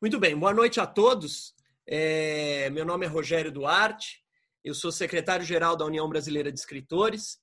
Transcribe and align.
Muito 0.00 0.20
bem, 0.20 0.38
boa 0.38 0.54
noite 0.54 0.78
a 0.78 0.86
todos. 0.86 1.52
É, 1.84 2.70
meu 2.70 2.84
nome 2.84 3.04
é 3.04 3.08
Rogério 3.08 3.50
Duarte, 3.50 4.22
eu 4.62 4.72
sou 4.72 4.92
secretário-geral 4.92 5.76
da 5.76 5.84
União 5.84 6.08
Brasileira 6.08 6.52
de 6.52 6.60
Escritores. 6.60 7.40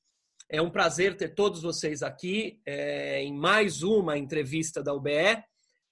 É 0.49 0.61
um 0.61 0.69
prazer 0.69 1.17
ter 1.17 1.35
todos 1.35 1.61
vocês 1.61 2.01
aqui 2.01 2.61
é, 2.65 3.21
em 3.21 3.33
mais 3.33 3.83
uma 3.83 4.17
entrevista 4.17 4.81
da 4.81 4.93
UBE, 4.93 5.43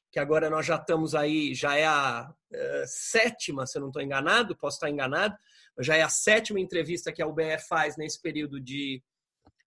que 0.09 0.19
agora 0.19 0.49
nós 0.49 0.65
já 0.65 0.77
estamos 0.77 1.13
aí, 1.13 1.53
já 1.53 1.75
é 1.75 1.85
a 1.85 2.33
é, 2.53 2.85
sétima, 2.87 3.67
se 3.67 3.77
eu 3.77 3.81
não 3.81 3.89
estou 3.89 4.01
enganado, 4.01 4.55
posso 4.55 4.77
estar 4.77 4.89
enganado, 4.89 5.35
já 5.81 5.97
é 5.97 6.01
a 6.01 6.07
sétima 6.07 6.61
entrevista 6.61 7.11
que 7.11 7.21
a 7.21 7.27
UBE 7.27 7.59
faz 7.67 7.97
nesse 7.97 8.21
período 8.21 8.61
de, 8.61 9.03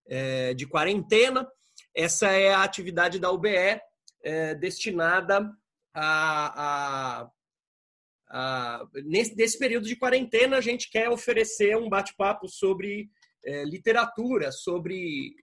é, 0.09 0.55
de 0.55 0.67
quarentena. 0.67 1.47
Essa 1.95 2.29
é 2.31 2.55
a 2.55 2.63
atividade 2.63 3.19
da 3.19 3.31
UBE 3.31 3.83
é, 4.23 4.55
destinada 4.55 5.55
a, 5.97 7.23
a 7.23 7.31
nesse, 9.05 9.35
nesse 9.35 9.59
período 9.59 9.87
de 9.87 9.97
quarentena, 9.97 10.57
a 10.57 10.61
gente 10.61 10.91
quer 10.91 11.09
oferecer 11.09 11.77
um 11.77 11.89
bate-papo 11.89 12.49
sobre 12.49 13.09
é, 13.45 13.65
literatura, 13.65 14.53
sobre, 14.53 15.35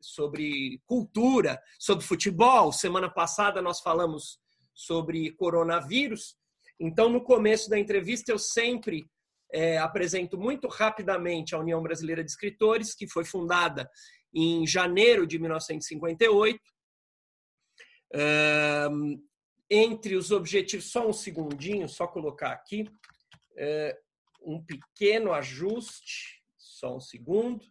sobre 0.00 0.80
cultura, 0.86 1.60
sobre 1.78 2.04
futebol. 2.04 2.72
Semana 2.72 3.08
passada 3.08 3.62
nós 3.62 3.80
falamos 3.80 4.38
sobre 4.74 5.30
coronavírus. 5.32 6.34
Então, 6.78 7.08
no 7.08 7.22
começo 7.22 7.68
da 7.68 7.78
entrevista, 7.78 8.32
eu 8.32 8.38
sempre 8.38 9.06
é, 9.52 9.78
apresento 9.78 10.38
muito 10.38 10.66
rapidamente 10.66 11.54
a 11.54 11.58
União 11.58 11.82
Brasileira 11.82 12.24
de 12.24 12.30
Escritores, 12.30 12.94
que 12.94 13.06
foi 13.06 13.24
fundada 13.24 13.88
em 14.32 14.66
janeiro 14.66 15.26
de 15.26 15.38
1958 15.38 16.58
entre 19.70 20.16
os 20.16 20.30
objetivos, 20.32 20.90
só 20.90 21.08
um 21.08 21.12
segundinho, 21.12 21.88
só 21.88 22.06
colocar 22.06 22.50
aqui, 22.50 22.90
é, 23.56 23.96
um 24.42 24.62
pequeno 24.62 25.32
ajuste, 25.32 26.42
só 26.58 26.96
um 26.96 27.00
segundo. 27.00 27.64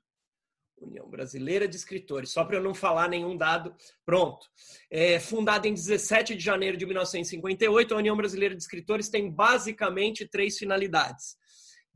União 0.81 1.09
Brasileira 1.09 1.67
de 1.67 1.75
Escritores, 1.75 2.31
só 2.31 2.45
para 2.45 2.56
eu 2.56 2.64
não 2.64 2.73
falar 2.73 3.09
nenhum 3.09 3.36
dado. 3.36 3.75
Pronto. 4.06 4.47
É, 4.89 5.19
fundada 5.19 5.67
em 5.67 5.73
17 5.73 6.36
de 6.36 6.44
janeiro 6.44 6.78
de 6.78 6.86
1958, 6.86 7.94
a 7.94 7.97
União 7.97 8.16
Brasileira 8.16 8.56
de 8.56 8.61
Escritores 8.61 9.09
tem 9.09 9.30
basicamente 9.30 10.25
três 10.25 10.58
finalidades: 10.58 11.36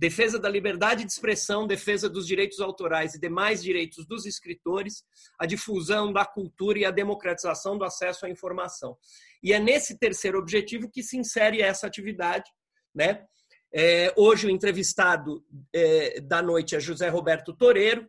defesa 0.04 0.38
da 0.38 0.50
liberdade 0.50 1.06
de 1.06 1.12
expressão, 1.14 1.66
defesa 1.66 2.10
dos 2.10 2.28
direitos 2.28 2.60
autorais 2.60 3.16
e 3.16 3.20
demais 3.20 3.64
direitos 3.64 4.06
dos 4.06 4.26
escritores, 4.26 5.06
a 5.40 5.46
difusão 5.46 6.12
da 6.12 6.26
cultura 6.26 6.80
e 6.80 6.84
a 6.84 6.92
democratização 6.92 7.78
do 7.78 7.86
acesso 7.86 8.26
à 8.26 8.30
informação. 8.30 8.98
E 9.42 9.54
é 9.54 9.60
nesse 9.60 9.98
terceiro 9.98 10.38
objetivo 10.38 10.92
que 10.92 11.02
se 11.02 11.16
insere 11.16 11.62
essa 11.62 11.88
atividade. 11.88 12.52
Né? 12.94 13.24
É, 13.74 14.14
hoje 14.18 14.46
o 14.46 14.50
entrevistado 14.50 15.42
é, 15.74 16.20
da 16.20 16.42
noite 16.42 16.76
é 16.76 16.82
José 16.82 17.08
Roberto 17.08 17.54
Toreiro. 17.54 18.06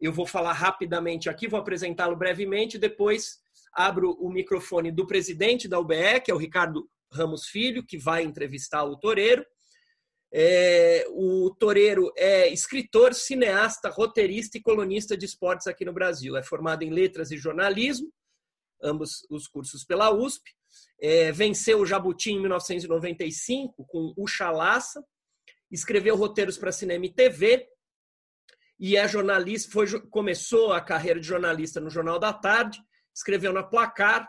Eu 0.00 0.12
vou 0.12 0.26
falar 0.26 0.52
rapidamente 0.52 1.28
aqui, 1.28 1.48
vou 1.48 1.58
apresentá-lo 1.58 2.14
brevemente, 2.14 2.78
depois 2.78 3.40
abro 3.74 4.12
o 4.20 4.30
microfone 4.30 4.92
do 4.92 5.08
presidente 5.08 5.66
da 5.66 5.80
UBE, 5.80 6.20
que 6.24 6.30
é 6.30 6.34
o 6.34 6.38
Ricardo 6.38 6.88
Ramos 7.12 7.46
Filho, 7.48 7.84
que 7.84 7.98
vai 7.98 8.22
entrevistar 8.22 8.84
o 8.84 8.96
Toreiro. 8.96 9.44
É, 10.34 11.04
o 11.10 11.54
Toreiro 11.58 12.10
é 12.16 12.48
escritor, 12.48 13.12
cineasta, 13.12 13.90
roteirista 13.90 14.56
e 14.56 14.62
colunista 14.62 15.16
de 15.16 15.26
esportes 15.26 15.66
aqui 15.66 15.84
no 15.84 15.92
Brasil. 15.92 16.36
É 16.36 16.42
formado 16.42 16.82
em 16.82 16.90
letras 16.90 17.30
e 17.30 17.36
jornalismo, 17.36 18.10
ambos 18.82 19.26
os 19.30 19.46
cursos 19.46 19.84
pela 19.84 20.10
USP. 20.10 20.50
É, 21.00 21.30
venceu 21.32 21.80
o 21.80 21.86
Jabuti 21.86 22.30
em 22.30 22.40
1995 22.40 23.84
com 23.86 24.14
o 24.16 24.26
Chalaça. 24.26 25.04
Escreveu 25.70 26.16
roteiros 26.16 26.56
para 26.56 26.72
cinema 26.72 27.04
e 27.04 27.12
TV. 27.12 27.68
E 28.80 28.96
é 28.96 29.06
jornalista, 29.06 29.70
foi, 29.70 29.86
começou 30.08 30.72
a 30.72 30.80
carreira 30.80 31.20
de 31.20 31.26
jornalista 31.26 31.80
no 31.80 31.88
Jornal 31.88 32.18
da 32.18 32.32
Tarde, 32.32 32.82
escreveu 33.14 33.52
na 33.52 33.62
Placar 33.62 34.28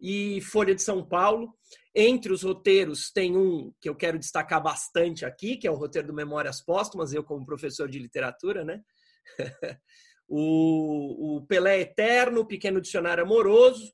e 0.00 0.40
Folha 0.40 0.74
de 0.74 0.82
São 0.82 1.06
Paulo. 1.06 1.54
Entre 1.94 2.32
os 2.32 2.42
roteiros, 2.42 3.10
tem 3.10 3.36
um 3.36 3.72
que 3.80 3.88
eu 3.88 3.94
quero 3.94 4.18
destacar 4.18 4.62
bastante 4.62 5.24
aqui, 5.24 5.56
que 5.56 5.66
é 5.66 5.70
o 5.70 5.76
roteiro 5.76 6.08
do 6.08 6.14
Memórias 6.14 6.62
Póstumas, 6.62 7.12
eu 7.12 7.24
como 7.24 7.44
professor 7.44 7.88
de 7.88 7.98
literatura, 7.98 8.64
né? 8.64 8.80
o, 10.28 11.36
o 11.36 11.46
Pelé 11.46 11.80
Eterno, 11.80 12.46
Pequeno 12.46 12.80
Dicionário 12.80 13.24
Amoroso, 13.24 13.92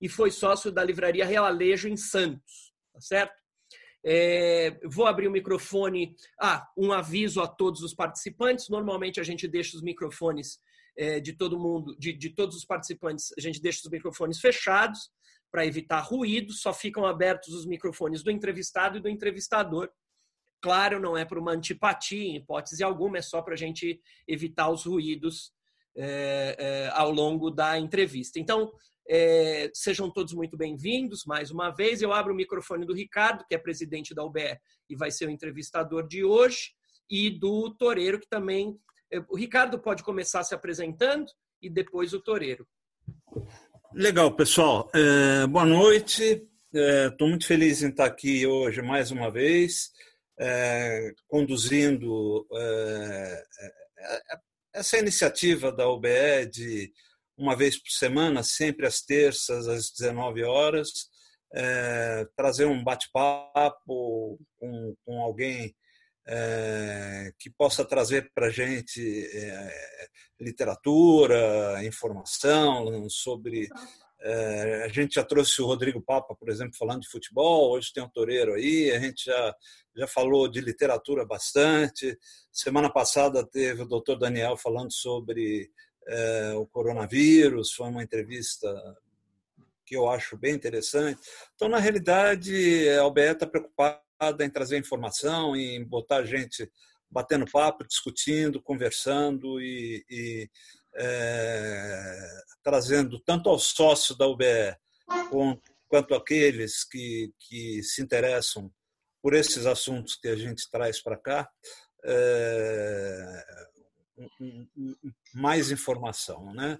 e 0.00 0.08
foi 0.08 0.30
sócio 0.30 0.72
da 0.72 0.82
Livraria 0.82 1.24
Realejo 1.24 1.88
em 1.88 1.96
Santos, 1.96 2.72
tá 2.92 3.00
certo? 3.00 3.44
É, 4.06 4.78
vou 4.84 5.06
abrir 5.06 5.28
o 5.28 5.30
microfone. 5.30 6.14
Ah, 6.38 6.68
um 6.76 6.92
aviso 6.92 7.40
a 7.40 7.48
todos 7.48 7.80
os 7.80 7.94
participantes. 7.94 8.68
Normalmente 8.68 9.18
a 9.18 9.22
gente 9.22 9.48
deixa 9.48 9.76
os 9.76 9.82
microfones 9.82 10.58
é, 10.96 11.20
de 11.20 11.32
todo 11.32 11.58
mundo, 11.58 11.96
de, 11.98 12.12
de 12.12 12.30
todos 12.30 12.56
os 12.56 12.64
participantes, 12.64 13.32
a 13.36 13.40
gente 13.40 13.60
deixa 13.60 13.80
os 13.84 13.90
microfones 13.90 14.40
fechados 14.40 15.10
para 15.54 15.64
evitar 15.64 16.00
ruído, 16.00 16.52
só 16.52 16.74
ficam 16.74 17.06
abertos 17.06 17.54
os 17.54 17.64
microfones 17.64 18.24
do 18.24 18.30
entrevistado 18.32 18.98
e 18.98 19.00
do 19.00 19.08
entrevistador. 19.08 19.88
Claro, 20.60 20.98
não 20.98 21.16
é 21.16 21.24
por 21.24 21.38
uma 21.38 21.52
antipatia, 21.52 22.24
em 22.24 22.34
hipótese 22.34 22.82
alguma, 22.82 23.18
é 23.18 23.22
só 23.22 23.40
para 23.40 23.54
a 23.54 23.56
gente 23.56 24.00
evitar 24.26 24.68
os 24.68 24.84
ruídos 24.84 25.52
é, 25.96 26.56
é, 26.58 26.88
ao 26.92 27.12
longo 27.12 27.52
da 27.52 27.78
entrevista. 27.78 28.40
Então, 28.40 28.72
é, 29.08 29.70
sejam 29.72 30.10
todos 30.10 30.32
muito 30.32 30.56
bem-vindos 30.56 31.22
mais 31.24 31.52
uma 31.52 31.70
vez. 31.70 32.02
Eu 32.02 32.12
abro 32.12 32.32
o 32.32 32.36
microfone 32.36 32.84
do 32.84 32.92
Ricardo, 32.92 33.44
que 33.48 33.54
é 33.54 33.58
presidente 33.58 34.12
da 34.12 34.24
UBE 34.24 34.58
e 34.90 34.96
vai 34.96 35.12
ser 35.12 35.28
o 35.28 35.30
entrevistador 35.30 36.08
de 36.08 36.24
hoje, 36.24 36.72
e 37.08 37.30
do 37.30 37.72
Toreiro, 37.76 38.18
que 38.18 38.28
também. 38.28 38.76
É, 39.08 39.20
o 39.28 39.36
Ricardo 39.36 39.78
pode 39.78 40.02
começar 40.02 40.42
se 40.42 40.52
apresentando 40.52 41.26
e 41.62 41.70
depois 41.70 42.12
o 42.12 42.20
Toreiro. 42.20 42.66
Legal, 43.96 44.34
pessoal. 44.34 44.90
É, 44.92 45.46
boa 45.46 45.64
noite. 45.64 46.44
Estou 46.72 47.28
é, 47.28 47.30
muito 47.30 47.46
feliz 47.46 47.80
em 47.80 47.90
estar 47.90 48.06
aqui 48.06 48.44
hoje 48.44 48.82
mais 48.82 49.12
uma 49.12 49.30
vez, 49.30 49.92
é, 50.36 51.12
conduzindo 51.28 52.44
é, 52.52 53.44
é, 53.60 54.38
essa 54.72 54.98
iniciativa 54.98 55.70
da 55.70 55.88
UBE 55.88 56.46
de 56.50 56.92
uma 57.38 57.54
vez 57.54 57.80
por 57.80 57.88
semana, 57.90 58.42
sempre 58.42 58.84
às 58.84 59.00
terças, 59.00 59.68
às 59.68 59.92
19 59.92 60.42
horas, 60.42 60.90
é, 61.54 62.26
trazer 62.36 62.64
um 62.64 62.82
bate-papo 62.82 64.40
com, 64.58 64.96
com 65.04 65.22
alguém 65.22 65.72
é, 66.26 67.32
que 67.38 67.50
possa 67.50 67.84
trazer 67.84 68.30
para 68.34 68.46
a 68.46 68.50
gente 68.50 69.26
é, 69.26 70.08
literatura, 70.40 71.84
informação 71.84 73.08
sobre. 73.08 73.68
É, 74.20 74.84
a 74.84 74.88
gente 74.88 75.16
já 75.16 75.24
trouxe 75.24 75.60
o 75.60 75.66
Rodrigo 75.66 76.00
Papa, 76.00 76.34
por 76.34 76.48
exemplo, 76.48 76.76
falando 76.78 77.02
de 77.02 77.10
futebol, 77.10 77.72
hoje 77.72 77.92
tem 77.92 78.02
o 78.02 78.08
Toreiro 78.08 78.54
aí, 78.54 78.90
a 78.90 78.98
gente 78.98 79.26
já, 79.26 79.54
já 79.94 80.06
falou 80.06 80.48
de 80.48 80.62
literatura 80.62 81.26
bastante. 81.26 82.18
Semana 82.50 82.90
passada 82.90 83.46
teve 83.46 83.82
o 83.82 83.86
doutor 83.86 84.16
Daniel 84.16 84.56
falando 84.56 84.92
sobre 84.92 85.70
o 86.56 86.66
coronavírus, 86.66 87.72
foi 87.72 87.88
uma 87.88 88.02
entrevista 88.02 88.68
que 89.86 89.96
eu 89.96 90.08
acho 90.08 90.36
bem 90.36 90.54
interessante. 90.54 91.20
Então, 91.54 91.68
na 91.68 91.78
realidade, 91.78 92.88
a 92.90 93.04
OBE 93.06 93.20
está 93.20 93.46
preocupada 93.46 94.03
em 94.40 94.50
trazer 94.50 94.78
informação, 94.78 95.56
em 95.56 95.84
botar 95.84 96.24
gente 96.24 96.70
batendo 97.10 97.50
papo, 97.50 97.86
discutindo, 97.86 98.60
conversando 98.60 99.60
e, 99.60 100.04
e 100.10 100.50
é, 100.96 102.42
trazendo 102.62 103.20
tanto 103.20 103.48
ao 103.48 103.58
sócio 103.58 104.16
da 104.16 104.26
UBE 104.26 104.76
quanto 105.88 106.14
aqueles 106.14 106.82
que, 106.84 107.32
que 107.38 107.82
se 107.82 108.02
interessam 108.02 108.70
por 109.22 109.34
esses 109.34 109.64
assuntos 109.64 110.16
que 110.16 110.28
a 110.28 110.36
gente 110.36 110.68
traz 110.70 111.00
para 111.00 111.16
cá, 111.16 111.48
é, 112.04 113.44
mais 115.32 115.70
informação. 115.70 116.52
Né? 116.52 116.78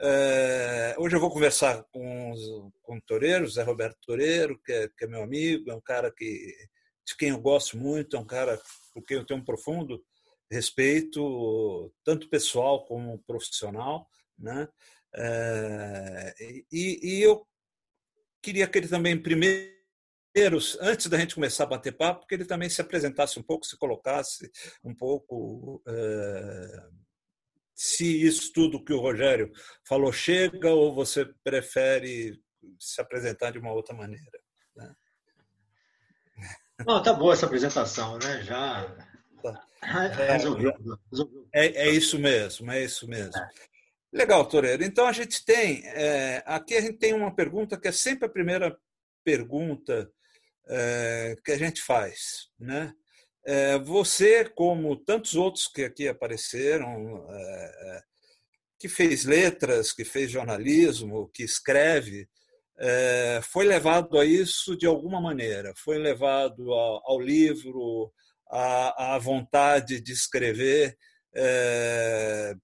É, 0.00 0.94
hoje 0.98 1.16
eu 1.16 1.20
vou 1.20 1.30
conversar 1.30 1.84
com, 1.92 2.70
com 2.82 2.96
o 2.96 3.02
Toreiro, 3.02 3.48
Zé 3.48 3.62
Roberto 3.62 3.98
Toreiro, 4.06 4.60
que 4.64 4.72
é, 4.72 4.88
que 4.88 5.04
é 5.04 5.08
meu 5.08 5.22
amigo, 5.22 5.70
é 5.70 5.74
um 5.74 5.80
cara 5.80 6.10
que 6.10 6.54
de 7.06 7.16
quem 7.16 7.30
eu 7.30 7.40
gosto 7.40 7.76
muito, 7.76 8.16
é 8.16 8.18
um 8.18 8.26
cara 8.26 8.60
por 8.92 9.02
quem 9.04 9.16
eu 9.16 9.24
tenho 9.24 9.40
um 9.40 9.44
profundo 9.44 10.02
respeito, 10.50 11.92
tanto 12.04 12.28
pessoal 12.28 12.84
como 12.84 13.22
profissional, 13.26 14.06
né? 14.38 14.68
É, 15.14 16.34
e, 16.70 17.00
e, 17.02 17.22
eu 17.22 17.46
queria 18.42 18.66
que 18.66 18.78
ele 18.78 18.88
também 18.88 19.20
primeiro, 19.20 19.72
antes 20.80 21.06
da 21.06 21.18
gente 21.18 21.34
começar 21.34 21.64
a 21.64 21.68
bater 21.68 21.96
papo, 21.96 22.26
que 22.26 22.34
ele 22.34 22.44
também 22.44 22.68
se 22.68 22.80
apresentasse 22.80 23.38
um 23.38 23.42
pouco, 23.42 23.66
se 23.66 23.76
colocasse 23.76 24.50
um 24.84 24.94
pouco 24.94 25.82
é, 25.86 26.88
se 27.74 28.22
isso 28.24 28.52
tudo 28.52 28.82
que 28.84 28.92
o 28.92 29.00
Rogério 29.00 29.50
falou 29.86 30.12
chega 30.12 30.72
ou 30.72 30.94
você 30.94 31.26
prefere 31.42 32.40
se 32.78 33.00
apresentar 33.00 33.50
de 33.50 33.58
uma 33.58 33.72
outra 33.72 33.94
maneira. 33.94 34.41
Não, 36.86 37.02
tá 37.02 37.12
boa 37.12 37.32
essa 37.32 37.46
apresentação, 37.46 38.18
né? 38.18 38.42
Já 38.42 38.96
tá. 39.42 39.66
resolveu. 40.32 40.72
É, 41.52 41.66
é, 41.66 41.88
é, 41.88 41.90
isso 41.90 42.18
mesmo, 42.18 42.70
é 42.70 42.84
isso 42.84 43.08
mesmo. 43.08 43.36
É. 43.36 43.48
Legal, 44.12 44.44
Toreiro. 44.46 44.84
Então 44.84 45.06
a 45.06 45.12
gente 45.12 45.44
tem 45.44 45.82
é, 45.86 46.42
aqui 46.46 46.74
a 46.76 46.80
gente 46.80 46.98
tem 46.98 47.14
uma 47.14 47.34
pergunta 47.34 47.78
que 47.78 47.88
é 47.88 47.92
sempre 47.92 48.26
a 48.26 48.32
primeira 48.32 48.76
pergunta 49.24 50.10
é, 50.68 51.36
que 51.44 51.52
a 51.52 51.58
gente 51.58 51.82
faz, 51.82 52.48
né? 52.58 52.92
É, 53.44 53.76
você, 53.78 54.44
como 54.44 54.94
tantos 54.96 55.34
outros 55.34 55.66
que 55.66 55.82
aqui 55.82 56.06
apareceram, 56.06 57.26
é, 57.28 58.02
que 58.78 58.88
fez 58.88 59.24
letras, 59.24 59.92
que 59.92 60.04
fez 60.04 60.30
jornalismo, 60.30 61.28
que 61.34 61.42
escreve, 61.42 62.28
é, 62.84 63.40
foi 63.44 63.64
levado 63.64 64.18
a 64.18 64.24
isso 64.24 64.76
de 64.76 64.86
alguma 64.86 65.20
maneira, 65.20 65.72
foi 65.76 65.98
levado 65.98 66.72
ao, 66.72 67.12
ao 67.12 67.20
livro, 67.20 68.12
à, 68.50 69.16
vontade 69.18 70.00
de 70.00 70.12
escrever 70.12 70.96
é, 71.32 72.54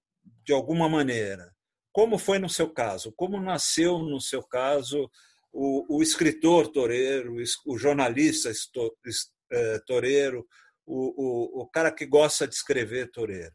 de 0.43 0.51
alguma 0.51 0.89
maneira. 0.89 1.49
Como 1.93 2.17
foi 2.17 2.37
no 2.37 2.49
seu 2.49 2.69
caso? 2.69 3.13
Como 3.15 3.39
nasceu 3.39 3.99
no 3.99 4.19
seu 4.19 4.43
caso 4.43 5.09
o, 5.53 5.97
o 5.97 6.03
escritor 6.03 6.67
toureiro, 6.67 7.35
o 7.65 7.77
jornalista 7.77 8.51
é, 9.51 9.79
toureiro, 9.87 10.45
o, 10.85 11.61
o, 11.61 11.61
o 11.61 11.67
cara 11.69 11.91
que 11.93 12.05
gosta 12.05 12.45
de 12.45 12.55
escrever 12.55 13.09
toureiro? 13.09 13.53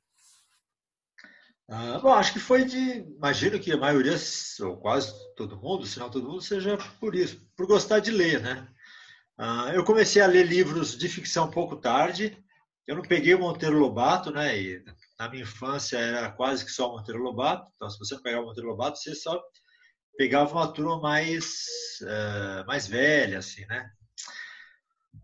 Ah, 1.68 1.98
bom, 1.98 2.12
acho 2.12 2.32
que 2.32 2.38
foi 2.38 2.64
de. 2.64 2.78
Imagino 3.16 3.58
que 3.58 3.72
a 3.72 3.76
maioria, 3.76 4.16
ou 4.60 4.76
quase 4.76 5.12
todo 5.34 5.56
mundo, 5.56 5.86
se 5.86 5.98
não 5.98 6.10
todo 6.10 6.28
mundo, 6.28 6.42
seja 6.42 6.76
por 7.00 7.14
isso, 7.14 7.40
por 7.56 7.66
gostar 7.66 8.00
de 8.00 8.10
ler, 8.10 8.40
né? 8.40 8.68
Ah, 9.38 9.70
eu 9.74 9.84
comecei 9.84 10.20
a 10.22 10.26
ler 10.26 10.46
livros 10.46 10.96
de 10.96 11.08
ficção 11.08 11.46
um 11.46 11.50
pouco 11.50 11.76
tarde. 11.76 12.38
Eu 12.86 12.96
não 12.96 13.02
peguei 13.02 13.34
o 13.34 13.40
Monteiro 13.40 13.78
Lobato, 13.78 14.30
né? 14.30 14.58
E 14.60 14.84
na 15.18 15.28
minha 15.28 15.42
infância 15.42 15.98
era 15.98 16.30
quase 16.30 16.64
que 16.64 16.70
só 16.70 16.90
Monteiro 16.90 17.22
Lobato. 17.22 17.70
Então, 17.74 17.88
se 17.90 17.98
você 17.98 18.20
pegar 18.20 18.40
o 18.40 18.46
Monteiro 18.46 18.68
Lobato, 18.68 18.98
você 18.98 19.14
só 19.14 19.42
pegava 20.16 20.52
uma 20.52 20.72
turma 20.72 21.00
mais, 21.00 21.64
uh, 22.02 22.66
mais 22.66 22.86
velha, 22.86 23.38
assim, 23.38 23.64
né? 23.66 23.90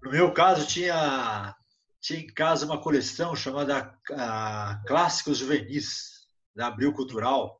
No 0.02 0.10
meu 0.10 0.32
caso, 0.32 0.66
tinha 0.66 1.54
tinha 2.00 2.20
em 2.20 2.26
casa 2.26 2.64
uma 2.64 2.81
coleção 2.81 3.37
chamada 3.37 3.94
uh, 4.10 4.87
Clássicos 4.87 5.38
Juvenis, 5.38 6.19
da 6.61 6.67
Abril 6.67 6.93
Cultural. 6.93 7.59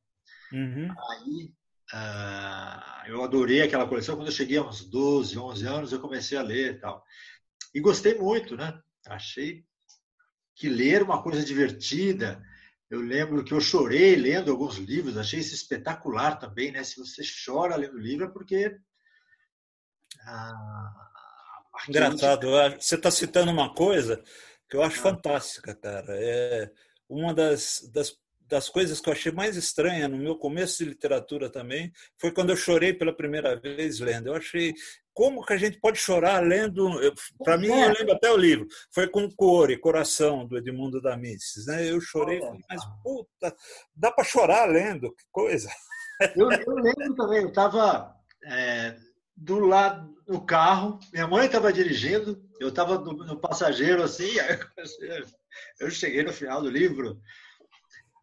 Uhum. 0.53 0.89
Aí 1.11 1.55
uh, 1.95 3.09
eu 3.09 3.25
adorei 3.25 3.63
aquela 3.63 3.89
coleção. 3.89 4.15
Quando 4.15 4.29
eu 4.29 4.33
cheguei 4.33 4.59
a 4.59 4.63
uns 4.63 4.85
12, 4.85 5.39
11 5.39 5.67
anos, 5.67 5.93
eu 5.93 6.01
comecei 6.01 6.37
a 6.37 6.43
ler 6.43 6.75
e 6.75 6.79
tal. 6.79 7.03
E 7.75 7.81
gostei 7.81 8.15
muito, 8.15 8.57
né? 8.57 8.79
Achei 9.07 9.65
que 10.55 10.69
ler 10.69 11.03
uma 11.03 11.23
coisa 11.23 11.43
divertida. 11.43 12.43
Eu 12.91 13.01
lembro 13.01 13.43
que 13.43 13.55
eu 13.55 13.61
chorei 13.61 14.17
lendo 14.17 14.51
alguns 14.51 14.77
livros, 14.77 15.17
achei 15.17 15.41
isso 15.41 15.55
espetacular 15.55 16.39
também, 16.39 16.71
né? 16.71 16.85
Se 16.85 16.99
você 16.99 17.23
chora 17.45 17.77
lendo 17.77 17.99
livro 17.99 18.27
é 18.27 18.29
porque. 18.29 18.77
Ah, 20.27 21.09
Engraçado. 21.89 22.49
Você 22.79 22.97
está 22.97 23.11
citando 23.11 23.51
uma 23.51 23.73
coisa 23.73 24.23
que 24.69 24.77
eu 24.77 24.83
acho 24.83 24.99
ah. 24.99 25.03
fantástica, 25.03 25.75
cara. 25.75 26.15
É 26.19 26.71
uma 27.09 27.33
das, 27.33 27.89
das, 27.93 28.15
das 28.51 28.69
coisas 28.69 29.01
que 29.01 29.09
eu 29.09 29.13
achei 29.13 29.31
mais 29.31 29.57
estranha 29.57 30.09
no 30.09 30.19
meu 30.19 30.37
começo 30.37 30.79
de 30.79 30.91
literatura 30.91 31.49
também 31.49 31.93
foi 32.19 32.33
quando 32.33 32.51
eu 32.51 32.57
chorei 32.57 32.93
pela 32.93 33.17
primeira 33.17 33.55
vez 33.55 34.01
lendo. 34.01 34.27
Eu 34.27 34.35
achei 34.35 34.75
como 35.15 35.45
que 35.45 35.53
a 35.53 35.57
gente 35.57 35.79
pode 35.79 35.99
chorar 35.99 36.43
lendo? 36.43 36.89
Para 37.45 37.57
mim, 37.57 37.69
eu 37.69 37.93
lembro 37.93 38.13
até 38.13 38.31
o 38.31 38.37
livro. 38.37 38.67
Foi 38.91 39.07
com 39.07 39.31
Cor 39.31 39.71
e 39.71 39.79
Coração, 39.79 40.47
do 40.47 40.59
Edmundo 40.59 41.01
da. 41.01 41.17
Né? 41.17 41.31
Eu 41.89 42.01
chorei, 42.01 42.41
mas 42.69 42.83
puta, 43.03 43.55
dá 43.95 44.11
para 44.11 44.25
chorar 44.25 44.67
lendo, 44.67 45.15
que 45.15 45.25
coisa. 45.31 45.71
Eu, 46.37 46.51
eu 46.51 46.75
lembro 46.75 47.15
também, 47.15 47.43
eu 47.43 47.49
estava 47.49 48.15
é, 48.45 48.97
do 49.37 49.61
lado 49.61 50.15
do 50.27 50.41
carro, 50.41 50.99
minha 51.13 51.27
mãe 51.27 51.47
estava 51.47 51.73
dirigindo, 51.73 52.43
eu 52.61 52.69
estava 52.69 52.99
no, 52.99 53.13
no, 53.13 53.41
passageiro 53.41 54.03
assim, 54.03 54.31
eu 55.81 55.91
cheguei 55.91 56.23
no 56.23 56.33
final 56.33 56.63
do 56.63 56.71
livro 56.71 57.21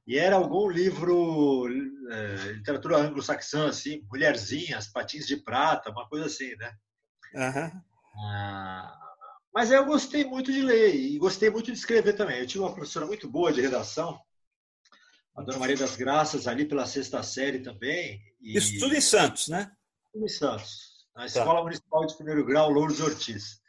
e 0.08 0.18
era 0.18 0.38
algum 0.38 0.70
livro, 0.70 1.68
é, 2.10 2.52
literatura 2.54 2.98
anglo-saxã, 2.98 3.68
assim, 3.68 4.02
Mulherzinhas, 4.10 4.88
Patins 4.88 5.28
de 5.28 5.38
Prata, 5.38 5.92
uma 5.92 6.08
coisa 6.08 6.28
assim, 6.28 6.56
né? 6.56 6.74
Uhum. 7.36 7.82
Ah, 8.20 8.98
mas 9.54 9.70
eu 9.70 9.86
gostei 9.86 10.24
muito 10.24 10.52
de 10.52 10.62
ler 10.62 10.96
e 10.96 11.18
gostei 11.18 11.50
muito 11.50 11.72
de 11.72 11.78
escrever 11.78 12.14
também. 12.14 12.40
Eu 12.40 12.48
tive 12.48 12.64
uma 12.64 12.74
professora 12.74 13.06
muito 13.06 13.30
boa 13.30 13.52
de 13.52 13.60
redação, 13.60 14.20
a 15.36 15.42
Dona 15.42 15.60
Maria 15.60 15.76
das 15.76 15.96
Graças, 15.96 16.48
ali 16.48 16.66
pela 16.66 16.86
sexta 16.86 17.22
série 17.22 17.60
também. 17.60 18.22
E... 18.40 18.58
Isso 18.58 18.80
tudo 18.80 18.96
em 18.96 19.02
Santos, 19.02 19.50
né? 19.50 19.70
Tudo 20.14 20.26
em 20.26 20.30
Santos 20.30 20.98
na 21.18 21.24
tá. 21.24 21.26
Escola 21.26 21.64
Municipal 21.64 22.06
de 22.06 22.16
Primeiro 22.16 22.46
Grau 22.46 22.70
Louros 22.70 23.02
Ortiz. 23.02 23.60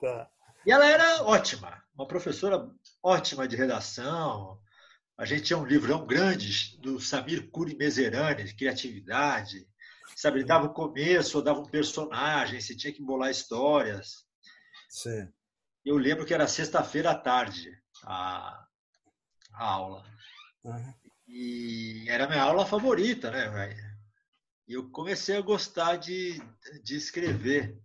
Tá. 0.00 0.30
E 0.64 0.70
ela 0.70 0.86
era 0.86 1.24
ótima, 1.24 1.82
uma 1.94 2.06
professora 2.06 2.70
ótima 3.02 3.46
de 3.46 3.56
redação. 3.56 4.58
A 5.18 5.24
gente 5.24 5.44
tinha 5.44 5.58
um 5.58 5.64
livrão 5.64 6.06
grande 6.06 6.76
do 6.78 7.00
Samir 7.00 7.50
Curi 7.50 7.74
Meserani, 7.76 8.44
de 8.44 8.54
criatividade. 8.54 9.66
Sabe, 10.14 10.38
ele 10.38 10.46
dava 10.46 10.66
o 10.66 10.72
começo, 10.74 11.38
ou 11.38 11.44
dava 11.44 11.60
um 11.60 11.66
personagem, 11.66 12.60
você 12.60 12.74
tinha 12.74 12.92
que 12.92 13.02
embolar 13.02 13.30
histórias. 13.30 14.26
Sim. 14.88 15.28
Eu 15.84 15.96
lembro 15.96 16.26
que 16.26 16.34
era 16.34 16.46
sexta-feira 16.46 17.10
à 17.10 17.14
tarde 17.14 17.70
a, 18.04 18.66
a 19.52 19.64
aula. 19.64 20.04
Uhum. 20.64 20.94
E 21.28 22.04
era 22.08 22.24
a 22.24 22.28
minha 22.28 22.42
aula 22.42 22.66
favorita, 22.66 23.30
né, 23.30 23.48
velho? 23.48 23.96
E 24.68 24.72
eu 24.72 24.90
comecei 24.90 25.36
a 25.36 25.42
gostar 25.42 25.96
de, 25.96 26.40
de 26.82 26.96
escrever. 26.96 27.78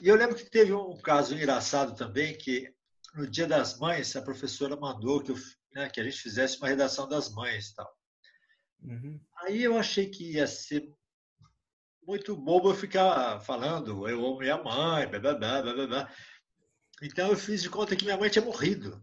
E 0.00 0.08
eu 0.08 0.14
lembro 0.14 0.36
que 0.36 0.44
teve 0.44 0.72
um 0.72 0.96
caso 0.98 1.34
engraçado 1.34 1.94
também, 1.94 2.36
que 2.36 2.74
no 3.14 3.26
Dia 3.26 3.46
das 3.46 3.78
Mães, 3.78 4.14
a 4.14 4.22
professora 4.22 4.76
mandou 4.76 5.22
que, 5.22 5.30
eu, 5.30 5.36
né, 5.76 5.90
que 5.90 6.00
a 6.00 6.04
gente 6.04 6.16
fizesse 6.16 6.56
uma 6.56 6.68
redação 6.68 7.06
das 7.06 7.28
mães 7.30 7.72
tal. 7.74 7.94
Uhum. 8.82 9.20
Aí 9.42 9.62
eu 9.62 9.78
achei 9.78 10.08
que 10.08 10.32
ia 10.32 10.46
ser 10.46 10.90
muito 12.02 12.34
bobo 12.34 12.70
eu 12.70 12.74
ficar 12.74 13.40
falando, 13.40 14.08
eu 14.08 14.24
amo 14.24 14.38
minha 14.38 14.56
mãe, 14.56 15.06
blá, 15.06 15.20
blá, 15.20 15.34
blá, 15.34 15.62
blá, 15.62 15.86
blá. 15.86 16.12
Então 17.02 17.28
eu 17.28 17.36
fiz 17.36 17.60
de 17.60 17.68
conta 17.68 17.94
que 17.94 18.06
minha 18.06 18.16
mãe 18.16 18.30
tinha 18.30 18.44
morrido. 18.44 19.02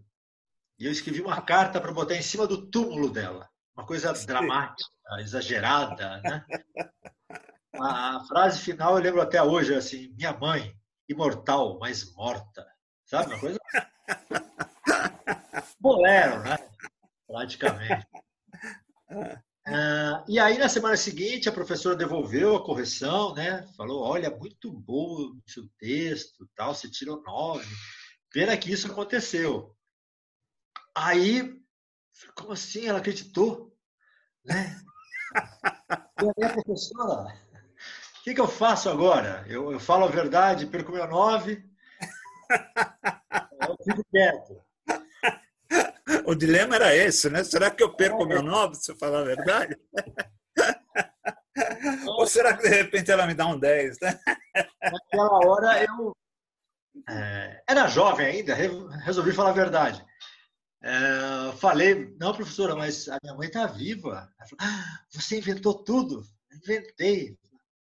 E 0.79 0.87
eu 0.87 0.91
escrevi 0.91 1.21
uma 1.21 1.39
carta 1.43 1.79
para 1.79 1.93
botar 1.93 2.15
em 2.15 2.23
cima 2.23 2.47
do 2.47 2.65
túmulo 2.71 3.11
dela. 3.11 3.47
Uma 3.75 3.85
coisa 3.85 4.11
dramática 4.11 4.89
exagerada, 5.19 6.21
né? 6.21 6.45
A, 7.75 8.17
a 8.17 8.23
frase 8.25 8.59
final 8.59 8.97
eu 8.97 9.03
lembro 9.03 9.21
até 9.21 9.41
hoje, 9.43 9.75
assim, 9.75 10.11
minha 10.15 10.33
mãe, 10.33 10.75
imortal, 11.07 11.77
mas 11.79 12.11
morta. 12.15 12.65
Sabe 13.05 13.31
uma 13.31 13.39
coisa? 13.39 13.59
Bolero, 15.79 16.41
né? 16.43 16.57
Praticamente. 17.27 18.07
Ah, 19.65 20.25
e 20.27 20.39
aí, 20.39 20.57
na 20.57 20.67
semana 20.67 20.97
seguinte, 20.97 21.47
a 21.47 21.51
professora 21.51 21.95
devolveu 21.95 22.55
a 22.55 22.65
correção, 22.65 23.33
né? 23.33 23.65
Falou: 23.77 24.01
olha, 24.01 24.29
muito 24.29 24.69
bom 24.69 25.31
o 25.31 25.41
seu 25.47 25.63
texto, 25.77 26.49
tal, 26.55 26.75
você 26.75 26.91
tirou 26.91 27.23
nove. 27.23 27.65
Pena 28.29 28.57
que 28.57 28.71
isso 28.71 28.91
aconteceu. 28.91 29.73
Aí, 30.95 31.57
como 32.35 32.51
assim? 32.51 32.87
Ela 32.87 32.99
acreditou, 32.99 33.75
né? 34.43 34.79
E 36.21 36.29
a 36.29 36.33
minha 36.37 36.53
professora, 36.53 37.33
o 38.19 38.23
que, 38.23 38.33
que, 38.33 38.39
eu 38.39 38.47
faço 38.47 38.87
agora? 38.87 39.43
Eu, 39.47 39.71
eu 39.71 39.79
falo 39.79 40.05
a 40.05 40.07
verdade, 40.07 40.67
perco 40.67 40.91
meu 40.91 41.07
nove, 41.07 41.67
eu 43.67 43.75
fico 43.83 44.03
quieto. 44.11 44.63
O 46.25 46.35
dilema 46.35 46.75
era 46.75 46.95
esse, 46.95 47.29
né? 47.29 47.43
Será 47.43 47.69
que 47.71 47.83
eu 47.83 47.93
perco 47.95 48.23
é. 48.23 48.25
meu 48.25 48.41
nove 48.41 48.75
se 48.75 48.91
eu 48.91 48.97
falar 48.97 49.19
a 49.19 49.23
verdade? 49.23 49.77
Ou 52.07 52.25
será 52.25 52.55
que 52.55 52.63
de 52.63 52.69
repente 52.69 53.11
ela 53.11 53.27
me 53.27 53.33
dá 53.33 53.45
um 53.47 53.59
10, 53.59 53.99
né? 53.99 54.19
Naquela 54.81 55.45
hora 55.45 55.83
eu 55.83 56.15
é, 57.09 57.63
era 57.67 57.87
jovem 57.87 58.25
ainda, 58.25 58.55
resolvi 59.03 59.31
falar 59.31 59.49
a 59.49 59.53
verdade. 59.53 60.05
É, 60.83 61.55
falei, 61.57 62.13
não, 62.19 62.33
professora, 62.33 62.75
mas 62.75 63.07
a 63.07 63.17
minha 63.23 63.35
mãe 63.35 63.47
está 63.47 63.65
viva. 63.65 64.29
Ela 64.37 64.49
falou, 64.49 64.57
ah, 64.59 64.99
você 65.11 65.37
inventou 65.37 65.83
tudo? 65.83 66.23
Inventei. 66.51 67.37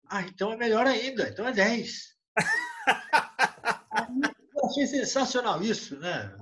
Ah, 0.08 0.22
então 0.22 0.52
é 0.52 0.56
melhor 0.56 0.86
ainda, 0.86 1.28
então 1.28 1.46
é 1.46 1.52
10. 1.52 2.16
Achei 4.66 4.86
sensacional 4.86 5.62
isso, 5.62 5.98
né? 5.98 6.36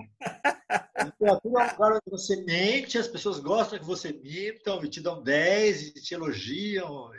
A 0.97 1.05
literatura 1.05 1.63
é 1.63 1.67
um 1.67 1.73
lugar 1.73 1.93
onde 1.93 2.11
você 2.11 2.37
mente, 2.45 2.99
as 2.99 3.09
pessoas 3.09 3.39
gostam 3.39 3.79
que 3.79 3.85
você 3.85 4.13
minta, 4.13 4.75
e 4.83 4.89
te 4.89 5.01
dão 5.01 5.23
10, 5.23 5.89
e 5.89 5.93
te 5.95 6.15
elogiam, 6.15 7.11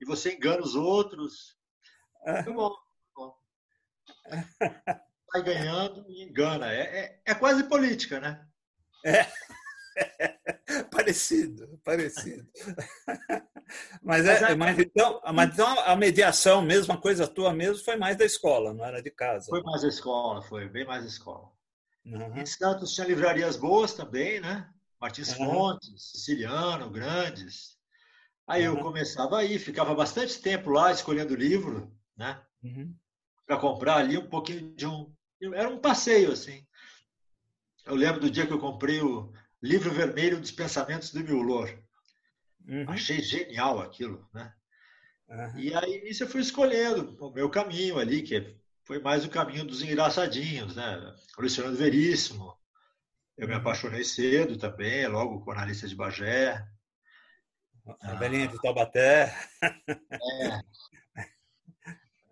e 0.00 0.04
você 0.04 0.34
engana 0.34 0.62
os 0.62 0.74
outros. 0.74 1.56
Muito 2.24 2.54
bom. 2.54 2.68
Muito 2.70 3.14
bom. 3.16 3.34
sai 5.34 5.42
ganhando 5.42 6.04
e 6.08 6.22
engana. 6.22 6.72
É, 6.72 6.80
é, 6.80 7.20
é 7.26 7.34
quase 7.34 7.64
política, 7.64 8.20
né? 8.20 8.46
É. 9.04 9.26
parecido, 10.90 11.80
parecido. 11.84 12.46
mas, 14.02 14.26
é, 14.26 14.52
é, 14.52 14.54
mas, 14.54 14.78
então, 14.78 15.20
mas 15.32 15.52
então 15.52 15.80
a 15.80 15.96
mediação, 15.96 16.62
mesma 16.62 16.96
coisa 16.96 17.26
tua 17.26 17.52
mesmo, 17.52 17.84
foi 17.84 17.96
mais 17.96 18.16
da 18.16 18.24
escola, 18.24 18.72
não 18.72 18.84
era 18.84 19.02
de 19.02 19.10
casa. 19.10 19.46
Foi 19.48 19.62
mais 19.62 19.82
da 19.82 19.88
escola, 19.88 20.42
foi 20.42 20.68
bem 20.68 20.84
mais 20.84 21.02
da 21.02 21.08
escola. 21.08 21.50
Uhum. 22.04 22.36
Em 22.36 22.46
Santos 22.46 22.92
tinha 22.92 23.06
livrarias 23.06 23.56
boas 23.56 23.94
também, 23.94 24.40
né? 24.40 24.68
Martins 25.00 25.36
uhum. 25.38 25.46
Fontes, 25.46 26.10
Siciliano, 26.10 26.90
Grandes. 26.90 27.78
Aí 28.46 28.68
uhum. 28.68 28.76
eu 28.76 28.82
começava 28.82 29.38
aí, 29.38 29.58
ficava 29.58 29.94
bastante 29.94 30.40
tempo 30.40 30.70
lá 30.70 30.92
escolhendo 30.92 31.34
livro, 31.34 31.90
né? 32.16 32.42
Uhum. 32.62 32.94
Para 33.46 33.58
comprar 33.58 33.96
ali 33.96 34.18
um 34.18 34.28
pouquinho 34.28 34.74
de 34.74 34.86
um. 34.86 35.12
Era 35.54 35.68
um 35.68 35.78
passeio, 35.78 36.32
assim. 36.32 36.66
Eu 37.84 37.94
lembro 37.94 38.20
do 38.20 38.30
dia 38.30 38.46
que 38.46 38.52
eu 38.52 38.58
comprei 38.58 39.00
o 39.00 39.30
livro 39.64 39.90
vermelho 39.90 40.38
dos 40.38 40.50
pensamentos 40.50 41.10
do 41.10 41.20
Milor. 41.20 41.70
Uhum. 42.68 42.84
Achei 42.88 43.20
genial 43.22 43.80
aquilo, 43.80 44.28
né? 44.32 44.52
Uhum. 45.28 45.58
E 45.58 45.74
aí 45.74 46.02
nisso 46.04 46.24
eu 46.24 46.28
fui 46.28 46.42
escolhendo 46.42 47.16
o 47.18 47.30
meu 47.30 47.48
caminho 47.48 47.98
ali, 47.98 48.22
que 48.22 48.56
foi 48.84 49.00
mais 49.00 49.24
o 49.24 49.30
caminho 49.30 49.64
dos 49.64 49.82
engraçadinhos, 49.82 50.76
né? 50.76 51.14
Luciano 51.38 51.74
Veríssimo. 51.74 52.54
Eu 53.36 53.48
me 53.48 53.54
uhum. 53.54 53.60
apaixonei 53.60 54.04
cedo 54.04 54.58
também, 54.58 55.08
logo 55.08 55.40
com 55.40 55.50
a 55.50 55.54
analista 55.54 55.88
de 55.88 55.94
Bagé. 55.94 56.52
A 57.86 58.12
ah, 58.12 58.14
velhinha 58.14 58.48
de 58.48 58.60
Taubaté. 58.60 59.34
É. 59.62 60.60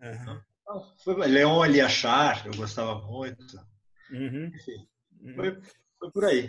Uhum. 0.02 0.40
Foi 1.04 1.14
Leon 1.28 1.64
Eliachar, 1.64 2.44
eu 2.44 2.56
gostava 2.56 3.00
muito. 3.06 3.56
Uhum. 4.10 4.46
Enfim, 4.46 4.88
uhum. 5.20 5.34
foi, 5.36 5.62
foi 6.00 6.10
por 6.10 6.24
aí. 6.24 6.48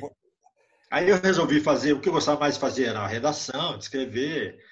Aí 0.94 1.10
eu 1.10 1.20
resolvi 1.20 1.60
fazer, 1.60 1.92
o 1.92 2.00
que 2.00 2.08
eu 2.08 2.14
gostava 2.14 2.40
mais 2.40 2.54
de 2.54 2.60
fazer 2.60 2.84
era 2.84 3.00
a 3.00 3.08
redação, 3.08 3.80
de 3.80 3.84
escrever, 3.84 4.64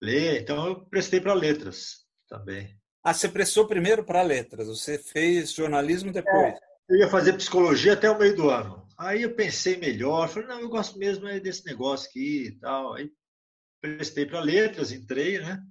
ler. 0.00 0.40
Então 0.40 0.66
eu 0.66 0.86
prestei 0.86 1.20
para 1.20 1.34
letras 1.34 2.06
também. 2.26 2.74
Ah, 3.04 3.12
você 3.12 3.28
prestou 3.28 3.68
primeiro 3.68 4.02
para 4.02 4.22
letras, 4.22 4.66
você 4.66 4.98
fez 4.98 5.52
jornalismo 5.52 6.10
depois? 6.10 6.54
É, 6.54 6.58
eu 6.88 6.96
ia 6.96 7.08
fazer 7.10 7.34
psicologia 7.34 7.92
até 7.92 8.10
o 8.10 8.18
meio 8.18 8.34
do 8.34 8.48
ano. 8.48 8.88
Aí 8.96 9.20
eu 9.20 9.34
pensei 9.34 9.76
melhor, 9.76 10.30
falei, 10.30 10.48
não, 10.48 10.58
eu 10.58 10.70
gosto 10.70 10.98
mesmo 10.98 11.26
desse 11.38 11.66
negócio 11.66 12.08
aqui 12.08 12.46
e 12.46 12.52
tal. 12.58 12.94
Aí 12.94 13.10
prestei 13.78 14.24
para 14.24 14.40
letras, 14.40 14.90
entrei, 14.90 15.38
né? 15.38 15.62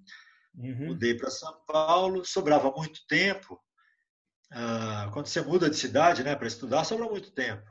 Uhum. 0.54 0.90
Mudei 0.90 1.16
para 1.16 1.32
São 1.32 1.60
Paulo, 1.66 2.24
sobrava 2.24 2.72
muito 2.72 3.00
tempo. 3.08 3.60
Ah, 4.52 5.10
quando 5.12 5.26
você 5.26 5.42
muda 5.42 5.68
de 5.68 5.76
cidade, 5.76 6.24
né, 6.24 6.36
para 6.36 6.48
estudar, 6.48 6.84
sobra 6.84 7.08
muito 7.08 7.32
tempo. 7.32 7.66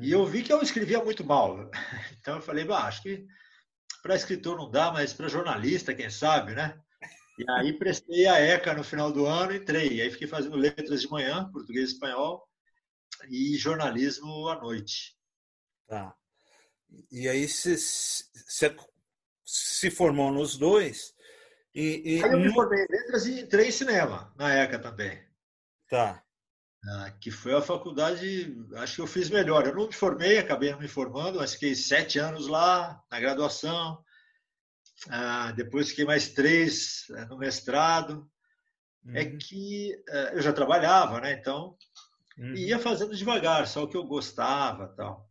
E 0.00 0.10
eu 0.10 0.24
vi 0.26 0.42
que 0.42 0.52
eu 0.52 0.60
escrevia 0.62 1.02
muito 1.02 1.24
mal. 1.24 1.70
Então 2.20 2.36
eu 2.36 2.42
falei, 2.42 2.64
bah, 2.64 2.86
acho 2.86 3.02
que 3.02 3.26
para 4.02 4.14
escritor 4.14 4.56
não 4.56 4.70
dá, 4.70 4.90
mas 4.90 5.12
para 5.12 5.28
jornalista, 5.28 5.94
quem 5.94 6.08
sabe, 6.08 6.54
né? 6.54 6.74
E 7.38 7.50
aí 7.50 7.72
prestei 7.72 8.26
a 8.26 8.38
ECA 8.40 8.72
no 8.72 8.82
final 8.82 9.12
do 9.12 9.26
ano, 9.26 9.54
entrei. 9.54 9.94
E 9.94 10.00
aí 10.00 10.10
fiquei 10.10 10.26
fazendo 10.26 10.56
letras 10.56 11.02
de 11.02 11.08
manhã, 11.10 11.50
português 11.52 11.90
e 11.90 11.92
espanhol, 11.92 12.48
e 13.28 13.56
jornalismo 13.58 14.48
à 14.48 14.58
noite. 14.58 15.14
Tá. 15.86 16.14
E 17.10 17.28
aí 17.28 17.46
você 17.46 17.76
se 19.44 19.90
formou 19.90 20.32
nos 20.32 20.56
dois. 20.56 21.14
E, 21.74 22.16
e... 22.16 22.24
Aí 22.24 22.32
eu 22.32 22.40
me 22.40 22.54
formei 22.54 22.84
em 22.84 22.86
letras 22.88 23.26
e 23.26 23.40
entrei 23.40 23.68
em 23.68 23.72
cinema, 23.72 24.32
na 24.36 24.54
ECA 24.54 24.78
também. 24.78 25.22
Tá. 25.90 26.23
Ah, 26.86 27.10
que 27.18 27.30
foi 27.30 27.54
a 27.54 27.62
faculdade, 27.62 28.54
acho 28.76 28.96
que 28.96 29.00
eu 29.00 29.06
fiz 29.06 29.30
melhor. 29.30 29.66
Eu 29.66 29.74
não 29.74 29.86
me 29.86 29.92
formei, 29.94 30.38
acabei 30.38 30.70
não 30.70 30.80
me 30.80 30.88
formando, 30.88 31.38
mas 31.38 31.54
fiquei 31.54 31.74
sete 31.74 32.18
anos 32.18 32.46
lá, 32.46 33.02
na 33.10 33.20
graduação. 33.20 34.04
Ah, 35.08 35.52
depois 35.52 35.90
fiquei 35.90 36.04
mais 36.04 36.28
três 36.28 37.06
eh, 37.10 37.24
no 37.26 37.38
mestrado. 37.38 38.28
É 39.06 39.10
uhum. 39.10 39.16
É 39.16 39.24
que 39.36 39.92
eh, 40.08 40.32
eu 40.34 40.42
já 40.42 40.52
trabalhava, 40.52 41.20
né? 41.20 41.32
Então, 41.32 41.76
uhum. 42.38 42.54
ia 42.54 42.78
fazendo 42.78 43.16
devagar, 43.16 43.66
só 43.66 43.84
o 43.84 43.88
que 43.88 43.96
eu 43.96 44.04
gostava 44.04 44.88
tal. 44.88 45.28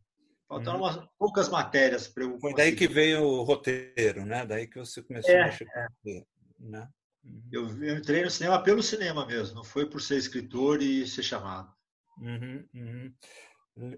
Faltaram 0.47 0.79
uhum. 0.79 0.85
umas 0.85 1.07
poucas 1.19 1.49
matérias 1.49 2.07
para 2.07 2.23
eu. 2.23 2.39
Foi 2.39 2.53
daí 2.55 2.75
que 2.75 2.87
veio 2.87 3.23
o 3.23 3.43
roteiro, 3.43 4.25
né? 4.25 4.45
Daí 4.45 4.67
que 4.67 4.79
você 4.79 5.03
começou 5.03 5.31
é, 5.31 5.41
a 5.41 5.45
mexer 5.45 5.65
com 5.65 5.79
é. 5.79 5.83
o 5.83 5.87
roteiro, 5.89 6.27
né? 6.59 6.89
Uhum. 7.23 7.49
Eu, 7.51 7.83
eu, 7.83 7.97
entrei 7.97 8.23
no 8.23 8.29
cinema 8.29 8.61
pelo 8.61 8.83
cinema 8.83 9.25
mesmo, 9.25 9.55
não 9.55 9.63
foi 9.63 9.85
por 9.89 10.01
ser 10.01 10.17
escritor 10.17 10.81
e 10.81 11.07
ser 11.07 11.23
chamado. 11.23 11.71
Uhum, 12.19 12.65
uhum. 12.73 13.13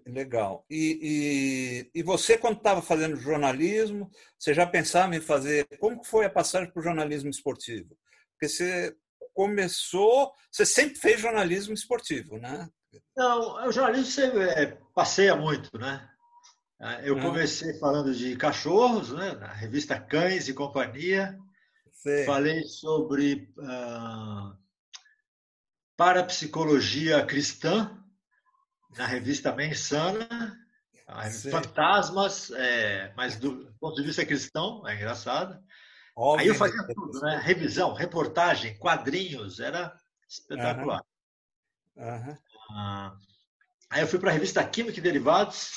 Legal. 0.06 0.66
E, 0.70 1.90
e, 1.94 2.00
e, 2.00 2.04
você, 2.04 2.38
quando 2.38 2.58
estava 2.58 2.82
fazendo 2.82 3.18
jornalismo, 3.18 4.10
você 4.40 4.54
já 4.54 4.66
pensava 4.66 5.16
em 5.16 5.22
fazer. 5.22 5.68
Como 5.80 6.02
foi 6.04 6.26
a 6.26 6.30
passagem 6.30 6.72
para 6.72 6.80
o 6.80 6.84
jornalismo 6.84 7.30
esportivo? 7.30 7.98
Porque 8.32 8.48
você 8.48 8.96
começou. 9.34 10.32
Você 10.50 10.66
sempre 10.66 10.96
fez 10.96 11.20
jornalismo 11.20 11.74
esportivo, 11.74 12.38
né? 12.38 12.70
Não, 13.18 13.68
o 13.68 13.72
jornalismo 13.72 14.12
você 14.12 14.26
é, 14.28 14.78
passeia 14.94 15.36
muito, 15.36 15.78
né? 15.78 16.10
Ah, 16.80 17.02
eu 17.02 17.20
comecei 17.20 17.78
falando 17.80 18.14
de 18.14 18.36
cachorros, 18.38 19.12
né? 19.12 19.34
Na 19.34 19.52
revista 19.52 20.00
Cães 20.00 20.48
e 20.48 20.54
Companhia. 20.54 21.38
Sim. 22.06 22.24
Falei 22.24 22.64
sobre 22.66 23.52
uh, 23.58 24.56
parapsicologia 25.98 27.26
cristã 27.26 28.00
na 28.96 29.08
revista 29.08 29.52
Mensana. 29.52 30.56
Fantasmas, 31.50 32.52
é, 32.52 33.12
mas 33.16 33.38
do 33.38 33.74
ponto 33.80 33.96
de 33.96 34.04
vista 34.04 34.26
cristão, 34.26 34.88
é 34.88 34.94
engraçado. 34.94 35.60
Óbvio. 36.16 36.44
Aí 36.44 36.48
eu 36.48 36.56
fazia 36.56 36.86
tudo, 36.94 37.20
né? 37.22 37.42
Revisão, 37.44 37.94
reportagem, 37.94 38.78
quadrinhos, 38.78 39.60
era 39.60 40.00
espetacular. 40.30 41.04
Uhum. 41.96 42.06
Uhum. 42.06 42.38
Ah, 42.72 43.18
aí 43.90 44.02
eu 44.02 44.08
fui 44.08 44.20
para 44.20 44.30
a 44.30 44.34
revista 44.34 44.64
Química 44.64 45.00
e 45.00 45.02
Derivados 45.02 45.72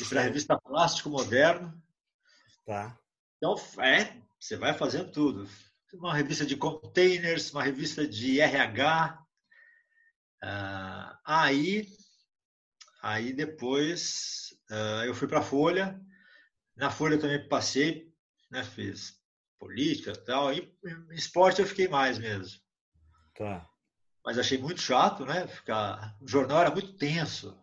e 0.00 0.04
para 0.04 0.20
a 0.20 0.24
revista 0.24 0.58
Plástico 0.60 1.10
Moderno. 1.10 1.74
Tá. 2.64 2.96
Então, 3.36 3.54
é, 3.82 4.23
você 4.44 4.56
vai 4.56 4.74
fazendo 4.74 5.10
tudo. 5.10 5.48
Uma 5.94 6.14
revista 6.14 6.44
de 6.44 6.56
containers, 6.56 7.52
uma 7.52 7.62
revista 7.62 8.06
de 8.06 8.40
RH. 8.40 9.24
Ah, 10.42 11.18
aí 11.24 11.86
Aí 13.04 13.34
depois 13.34 14.56
uh, 14.70 15.04
eu 15.04 15.14
fui 15.14 15.28
para 15.28 15.40
a 15.40 15.42
Folha. 15.42 16.00
Na 16.74 16.90
Folha 16.90 17.18
também 17.18 17.46
passei, 17.46 18.10
né, 18.50 18.64
fiz 18.64 19.20
política 19.58 20.12
e 20.12 20.24
tal. 20.24 20.54
E 20.54 20.74
esporte 21.10 21.60
eu 21.60 21.66
fiquei 21.66 21.86
mais 21.86 22.18
mesmo. 22.18 22.58
Tá. 23.36 23.68
Mas 24.24 24.38
achei 24.38 24.56
muito 24.56 24.80
chato, 24.80 25.26
né? 25.26 25.46
Ficar... 25.46 26.16
O 26.18 26.26
jornal 26.26 26.62
era 26.62 26.70
muito 26.70 26.94
tenso. 26.94 27.54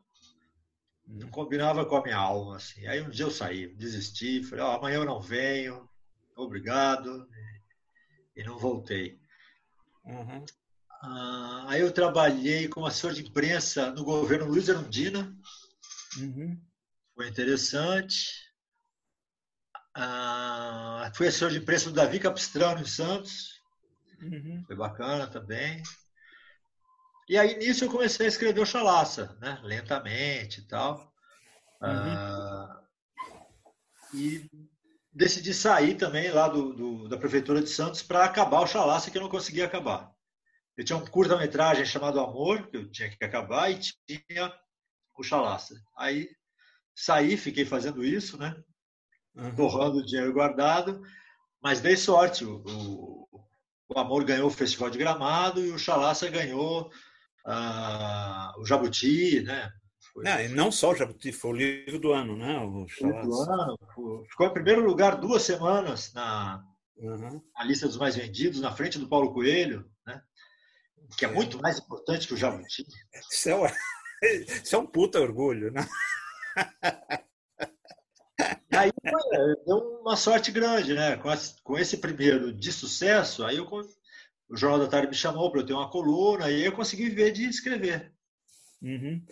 Não 1.07 1.27
combinava 1.29 1.87
com 1.87 1.95
a 1.95 2.03
minha 2.03 2.17
alma, 2.17 2.57
assim. 2.57 2.85
Aí 2.85 3.01
um 3.01 3.09
dia 3.09 3.25
eu 3.25 3.31
saí, 3.31 3.65
desisti, 3.73 4.43
falei, 4.43 4.63
oh, 4.63 4.71
amanhã 4.73 4.97
eu 4.97 5.05
não 5.05 5.19
venho, 5.19 5.89
obrigado. 6.35 7.27
E 8.35 8.43
não 8.43 8.57
voltei. 8.57 9.19
Uhum. 10.05 10.45
Ah, 11.03 11.65
aí 11.67 11.81
eu 11.81 11.91
trabalhei 11.91 12.67
como 12.67 12.85
assessor 12.85 13.13
de 13.13 13.23
imprensa 13.27 13.91
no 13.91 14.03
governo 14.03 14.45
Luiz 14.45 14.69
Arundina. 14.69 15.35
Uhum. 16.17 16.59
Foi 17.15 17.27
interessante. 17.27 18.51
Ah, 19.93 21.11
fui 21.15 21.27
assessor 21.27 21.49
de 21.51 21.57
imprensa 21.57 21.89
do 21.89 21.95
Davi 21.95 22.19
Capistrano 22.19 22.81
em 22.81 22.85
Santos. 22.85 23.61
Uhum. 24.21 24.63
Foi 24.65 24.75
bacana 24.75 25.27
também. 25.27 25.81
E 27.27 27.37
aí, 27.37 27.57
nisso, 27.57 27.85
eu 27.85 27.91
comecei 27.91 28.25
a 28.25 28.29
escrever 28.29 28.61
o 28.61 28.65
Chalaça, 28.65 29.37
né? 29.39 29.59
lentamente 29.63 30.59
e 30.59 30.67
tal. 30.67 31.13
Uhum. 31.81 31.89
Ah, 31.89 32.83
e 34.13 34.49
decidi 35.11 35.53
sair 35.53 35.95
também 35.95 36.31
lá 36.31 36.47
do, 36.47 36.73
do 36.73 37.09
da 37.09 37.17
Prefeitura 37.17 37.61
de 37.61 37.69
Santos 37.69 38.01
para 38.01 38.23
acabar 38.23 38.61
o 38.61 38.67
Chalaça, 38.67 39.11
que 39.11 39.17
eu 39.17 39.21
não 39.21 39.29
conseguia 39.29 39.65
acabar. 39.65 40.11
Eu 40.77 40.85
tinha 40.85 40.97
um 40.97 41.05
curta-metragem 41.05 41.85
chamado 41.85 42.19
Amor, 42.19 42.69
que 42.69 42.77
eu 42.77 42.89
tinha 42.89 43.09
que 43.09 43.23
acabar, 43.23 43.69
e 43.69 43.79
tinha 43.79 44.53
o 45.17 45.23
Chalaça. 45.23 45.75
Aí 45.97 46.29
saí, 46.95 47.35
fiquei 47.35 47.65
fazendo 47.65 48.03
isso, 48.03 48.37
né? 48.37 48.55
Uhum. 49.35 49.55
Torrando 49.55 50.05
dinheiro 50.05 50.33
guardado, 50.33 51.01
mas 51.61 51.81
dei 51.81 51.97
sorte. 51.97 52.45
O, 52.45 52.63
o, 52.65 53.27
o, 53.89 53.99
Amor 53.99 54.23
ganhou 54.23 54.47
o 54.47 54.51
Festival 54.51 54.89
de 54.89 54.97
Gramado 54.97 55.63
e 55.63 55.71
o 55.71 55.79
Chalaça 55.79 56.29
ganhou 56.29 56.89
uh, 57.45 58.61
o 58.61 58.65
Jabuti, 58.65 59.41
né? 59.41 59.71
Foi, 60.13 60.23
não, 60.23 60.41
e 60.41 60.47
não 60.49 60.71
só 60.71 60.91
o 60.91 60.95
Jabuti, 60.95 61.31
foi 61.31 61.51
o 61.51 61.55
livro 61.55 61.99
do 61.99 62.11
ano, 62.11 62.35
né? 62.35 62.57
O 62.59 62.85
livro 63.01 63.21
do 63.23 63.41
ano. 63.41 63.77
Ficou 64.29 64.47
em 64.47 64.53
primeiro 64.53 64.85
lugar 64.85 65.19
duas 65.19 65.43
semanas 65.43 66.13
na, 66.13 66.63
uhum. 66.97 67.41
na 67.55 67.63
lista 67.63 67.87
dos 67.87 67.97
mais 67.97 68.15
vendidos, 68.15 68.59
na 68.59 68.73
frente 68.73 68.99
do 68.99 69.07
Paulo 69.07 69.33
Coelho, 69.33 69.89
né? 70.05 70.21
que 71.17 71.25
é, 71.25 71.29
é 71.29 71.31
muito 71.31 71.61
mais 71.61 71.79
importante 71.79 72.27
que 72.27 72.33
o 72.33 72.37
Jabuti. 72.37 72.85
Isso 73.31 73.49
é, 73.49 73.55
um, 73.55 73.65
isso 74.63 74.75
é 74.75 74.79
um 74.79 74.85
puta 74.85 75.19
orgulho, 75.19 75.71
né? 75.71 75.87
aí 78.71 78.91
deu 79.65 79.77
uma 80.01 80.15
sorte 80.15 80.51
grande, 80.51 80.93
né? 80.93 81.17
Com 81.63 81.77
esse 81.77 81.97
primeiro 81.97 82.51
de 82.51 82.71
sucesso, 82.71 83.45
aí 83.45 83.57
eu, 83.57 83.65
o 84.49 84.57
Jornal 84.57 84.79
da 84.79 84.87
Tarde 84.87 85.07
me 85.07 85.15
chamou 85.15 85.49
para 85.51 85.61
eu 85.61 85.65
ter 85.65 85.73
uma 85.73 85.89
coluna 85.89 86.49
e 86.51 86.65
eu 86.65 86.71
consegui 86.73 87.09
viver 87.09 87.31
de 87.31 87.45
escrever. 87.45 88.13
Uhum. 88.81 89.23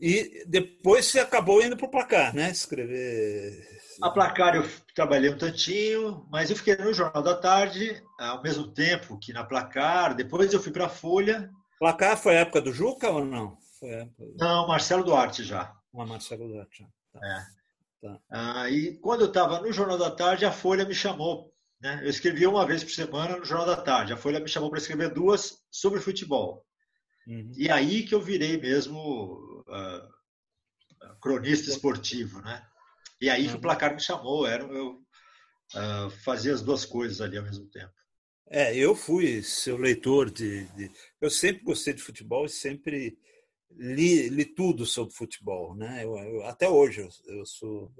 E 0.00 0.44
depois 0.46 1.06
você 1.06 1.18
acabou 1.18 1.62
indo 1.62 1.76
para 1.76 1.86
o 1.86 1.90
placar, 1.90 2.34
né? 2.34 2.50
Escrever. 2.50 3.66
A 4.00 4.10
placar 4.10 4.54
eu 4.54 4.64
trabalhei 4.94 5.28
um 5.28 5.38
tantinho, 5.38 6.24
mas 6.30 6.50
eu 6.50 6.56
fiquei 6.56 6.76
no 6.76 6.94
Jornal 6.94 7.22
da 7.22 7.34
Tarde 7.34 8.00
ao 8.18 8.42
mesmo 8.42 8.68
tempo 8.68 9.18
que 9.18 9.32
na 9.32 9.42
placar. 9.42 10.14
Depois 10.14 10.52
eu 10.52 10.62
fui 10.62 10.70
para 10.70 10.86
a 10.86 10.90
Folha. 10.90 11.50
Placar 11.80 12.16
foi 12.16 12.36
a 12.36 12.40
época 12.40 12.60
do 12.60 12.72
Juca 12.72 13.10
ou 13.10 13.24
não? 13.24 13.58
Época... 13.82 14.24
Não, 14.38 14.68
Marcelo 14.68 15.04
Duarte 15.04 15.42
já. 15.42 15.72
Ah, 15.96 16.06
Marcelo 16.06 16.46
Duarte. 16.48 16.86
Tá. 17.12 17.20
É. 17.26 18.06
Tá. 18.06 18.20
Ah, 18.30 18.70
e 18.70 18.96
quando 18.98 19.22
eu 19.22 19.28
estava 19.28 19.60
no 19.60 19.72
Jornal 19.72 19.98
da 19.98 20.10
Tarde, 20.10 20.44
a 20.44 20.52
Folha 20.52 20.84
me 20.84 20.94
chamou. 20.94 21.52
Né? 21.80 22.00
Eu 22.02 22.10
escrevia 22.10 22.50
uma 22.50 22.66
vez 22.66 22.82
por 22.84 22.92
semana 22.92 23.36
no 23.36 23.44
Jornal 23.44 23.66
da 23.66 23.76
Tarde. 23.76 24.12
A 24.12 24.16
Folha 24.16 24.40
me 24.40 24.48
chamou 24.48 24.70
para 24.70 24.78
escrever 24.78 25.12
duas 25.12 25.58
sobre 25.70 26.00
futebol. 26.00 26.64
Uhum. 27.26 27.52
E 27.56 27.70
aí 27.70 28.04
que 28.04 28.14
eu 28.14 28.20
virei 28.20 28.56
mesmo 28.60 29.47
uh, 29.68 31.16
cronista 31.20 31.70
esportivo, 31.70 32.40
né? 32.40 32.66
E 33.20 33.28
aí 33.28 33.44
que 33.44 33.52
o 33.52 33.54
uhum. 33.54 33.60
placar 33.60 33.94
me 33.94 34.00
chamou. 34.00 34.46
Era 34.46 34.64
eu 34.64 35.02
uh, 35.74 36.10
fazia 36.24 36.54
as 36.54 36.62
duas 36.62 36.84
coisas 36.84 37.20
ali 37.20 37.36
ao 37.36 37.44
mesmo 37.44 37.66
tempo. 37.66 37.92
É, 38.50 38.74
eu 38.74 38.94
fui 38.94 39.42
seu 39.42 39.76
leitor 39.76 40.30
de, 40.30 40.64
de, 40.68 40.90
Eu 41.20 41.30
sempre 41.30 41.62
gostei 41.64 41.92
de 41.92 42.02
futebol 42.02 42.46
e 42.46 42.48
sempre 42.48 43.18
li, 43.70 44.28
li 44.30 44.44
tudo 44.44 44.86
sobre 44.86 45.14
futebol, 45.14 45.74
né? 45.74 46.04
Eu, 46.04 46.16
eu, 46.16 46.44
até 46.44 46.68
hoje 46.68 47.02
eu, 47.02 47.08
eu, 47.26 47.44
sou 47.44 47.92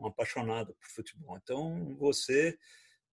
um 0.00 0.06
apaixonado 0.06 0.74
por 0.74 0.88
futebol. 0.88 1.38
Então 1.40 1.96
você, 1.96 2.58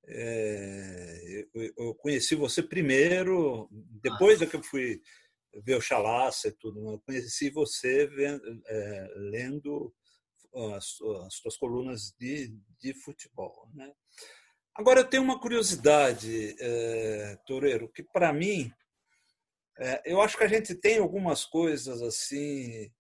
é, 0.08 1.48
eu, 1.54 1.72
eu, 1.78 1.96
conheci 1.96 2.34
você 2.34 2.64
primeiro, 2.64 3.70
depois 3.72 4.42
ah. 4.42 4.46
é 4.46 4.48
que 4.48 4.56
eu 4.56 4.64
fui 4.64 5.02
ver 5.64 5.76
o 5.76 5.82
Chalaça 5.82 6.48
e 6.48 6.52
tudo. 6.52 6.80
Eu 6.92 7.00
conheci 7.00 7.50
você 7.50 8.08
vendo, 8.08 8.62
é, 8.68 9.14
lendo 9.16 9.94
as, 10.76 10.98
as 11.26 11.36
suas 11.36 11.58
colunas 11.58 12.14
de, 12.20 12.54
de 12.80 12.94
futebol, 12.94 13.70
né? 13.74 13.92
Agora 14.76 15.02
eu 15.02 15.10
tenho 15.10 15.24
uma 15.24 15.40
curiosidade, 15.40 16.56
é, 16.60 17.38
que 17.94 18.04
para 18.04 18.32
mim 18.32 18.72
é, 19.78 20.02
eu 20.06 20.22
acho 20.22 20.38
que 20.38 20.44
a 20.44 20.48
gente 20.48 20.76
tem 20.76 21.00
algumas 21.00 21.44
coisas 21.46 22.02
assim 22.02 22.92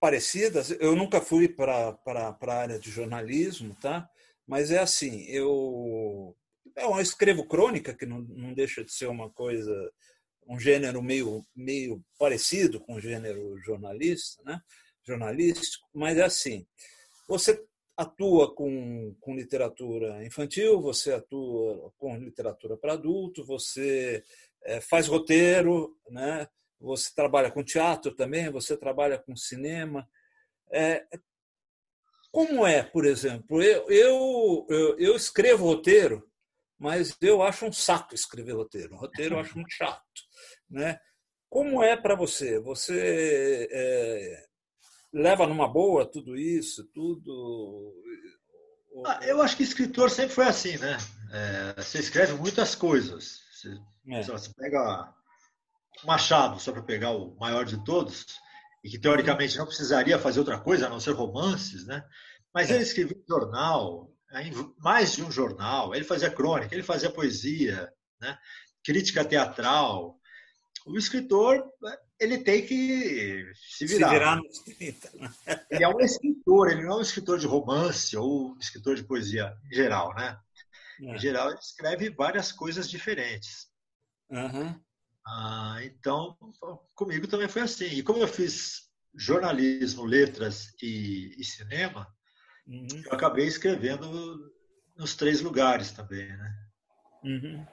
parecidas. 0.00 0.70
Eu 0.70 0.94
nunca 0.94 1.20
fui 1.20 1.48
para 1.48 1.98
a 2.06 2.54
área 2.54 2.78
de 2.78 2.90
jornalismo, 2.90 3.76
tá? 3.80 4.08
Mas 4.46 4.70
é 4.70 4.78
assim, 4.78 5.24
eu, 5.24 6.36
eu 6.76 7.00
escrevo 7.00 7.46
crônica, 7.46 7.94
que 7.94 8.06
não, 8.06 8.20
não 8.20 8.54
deixa 8.54 8.84
de 8.84 8.92
ser 8.92 9.08
uma 9.08 9.30
coisa, 9.30 9.74
um 10.48 10.58
gênero 10.58 11.02
meio, 11.02 11.44
meio 11.54 12.02
parecido 12.18 12.80
com 12.80 12.94
o 12.94 13.00
gênero 13.00 13.58
jornalista, 13.58 14.42
né? 14.44 14.60
jornalístico, 15.04 15.88
mas 15.94 16.18
é 16.18 16.24
assim, 16.24 16.66
você 17.28 17.62
atua 17.96 18.54
com, 18.54 19.14
com 19.20 19.34
literatura 19.34 20.24
infantil, 20.24 20.80
você 20.80 21.12
atua 21.12 21.92
com 21.96 22.16
literatura 22.16 22.76
para 22.76 22.92
adulto, 22.92 23.44
você 23.44 24.22
é, 24.62 24.80
faz 24.80 25.06
roteiro, 25.06 25.96
né? 26.10 26.46
você 26.80 27.12
trabalha 27.14 27.50
com 27.50 27.64
teatro 27.64 28.14
também, 28.14 28.50
você 28.50 28.76
trabalha 28.76 29.18
com 29.18 29.34
cinema. 29.36 30.08
É, 30.70 31.04
como 32.30 32.66
é, 32.66 32.82
por 32.82 33.04
exemplo? 33.04 33.62
Eu, 33.62 33.90
eu, 33.90 34.66
eu, 34.68 34.98
eu, 34.98 35.16
escrevo 35.16 35.64
roteiro, 35.64 36.30
mas 36.78 37.16
eu 37.20 37.42
acho 37.42 37.66
um 37.66 37.72
saco 37.72 38.14
escrever 38.14 38.52
roteiro. 38.52 38.96
Roteiro 38.96 39.34
eu 39.34 39.40
acho 39.40 39.56
muito 39.56 39.72
chato. 39.72 40.27
Né? 40.70 40.98
Como 41.48 41.82
é 41.82 41.96
para 41.96 42.14
você? 42.14 42.60
Você 42.60 43.68
é, 43.70 44.44
leva 45.12 45.46
numa 45.46 45.66
boa 45.66 46.04
tudo 46.04 46.36
isso, 46.36 46.84
tudo? 46.92 47.94
Ah, 49.06 49.20
eu 49.22 49.40
acho 49.40 49.56
que 49.56 49.62
escritor 49.62 50.10
sempre 50.10 50.34
foi 50.34 50.46
assim, 50.46 50.76
né? 50.78 50.98
É, 51.32 51.82
você 51.82 51.98
escreve 51.98 52.34
muitas 52.34 52.74
coisas. 52.74 53.40
Você, 53.52 53.68
é. 54.10 54.22
você 54.22 54.52
pega 54.54 55.14
Machado, 56.04 56.60
só 56.60 56.72
para 56.72 56.82
pegar 56.82 57.10
o 57.10 57.36
maior 57.36 57.64
de 57.64 57.82
todos, 57.84 58.26
e 58.84 58.90
que 58.90 58.98
teoricamente 58.98 59.56
não 59.56 59.66
precisaria 59.66 60.18
fazer 60.18 60.38
outra 60.38 60.58
coisa 60.58 60.86
a 60.86 60.90
não 60.90 61.00
ser 61.00 61.12
romances, 61.12 61.86
né? 61.86 62.04
Mas 62.54 62.70
é. 62.70 62.74
ele 62.74 62.82
escrevia 62.82 63.16
um 63.16 63.28
jornal, 63.28 64.12
mais 64.78 65.14
de 65.14 65.22
um 65.22 65.30
jornal, 65.30 65.94
ele 65.94 66.04
fazia 66.04 66.30
crônica, 66.30 66.74
ele 66.74 66.82
fazia 66.82 67.10
poesia, 67.10 67.92
né? 68.20 68.38
crítica 68.84 69.24
teatral. 69.24 70.18
O 70.88 70.96
escritor, 70.96 71.64
ele 72.18 72.38
tem 72.38 72.64
que 72.64 73.52
se 73.54 73.86
virar. 73.86 74.08
Se 74.08 74.14
virar 74.14 74.36
nos 74.36 74.58
30. 74.60 75.10
Né? 75.14 75.30
Ele 75.70 75.84
é 75.84 75.88
um 75.88 76.00
escritor, 76.00 76.70
ele 76.70 76.82
não 76.82 76.94
é 76.94 76.96
um 76.96 77.02
escritor 77.02 77.38
de 77.38 77.46
romance 77.46 78.16
ou 78.16 78.52
um 78.52 78.58
escritor 78.58 78.96
de 78.96 79.04
poesia 79.04 79.54
em 79.70 79.74
geral, 79.74 80.14
né? 80.14 80.38
É. 81.00 81.14
Em 81.14 81.18
geral, 81.18 81.50
ele 81.50 81.58
escreve 81.58 82.10
várias 82.10 82.50
coisas 82.50 82.88
diferentes. 82.90 83.68
Uhum. 84.30 84.74
Ah, 85.26 85.78
então, 85.84 86.36
comigo 86.94 87.28
também 87.28 87.48
foi 87.48 87.62
assim. 87.62 87.86
E 87.86 88.02
como 88.02 88.18
eu 88.18 88.28
fiz 88.28 88.88
jornalismo, 89.14 90.04
letras 90.04 90.74
e, 90.82 91.34
e 91.38 91.44
cinema, 91.44 92.08
uhum. 92.66 92.88
eu 93.04 93.12
acabei 93.12 93.46
escrevendo 93.46 94.52
nos 94.96 95.14
três 95.14 95.40
lugares 95.40 95.92
também, 95.92 96.26
né? 96.26 96.54
Uhum. 97.22 97.66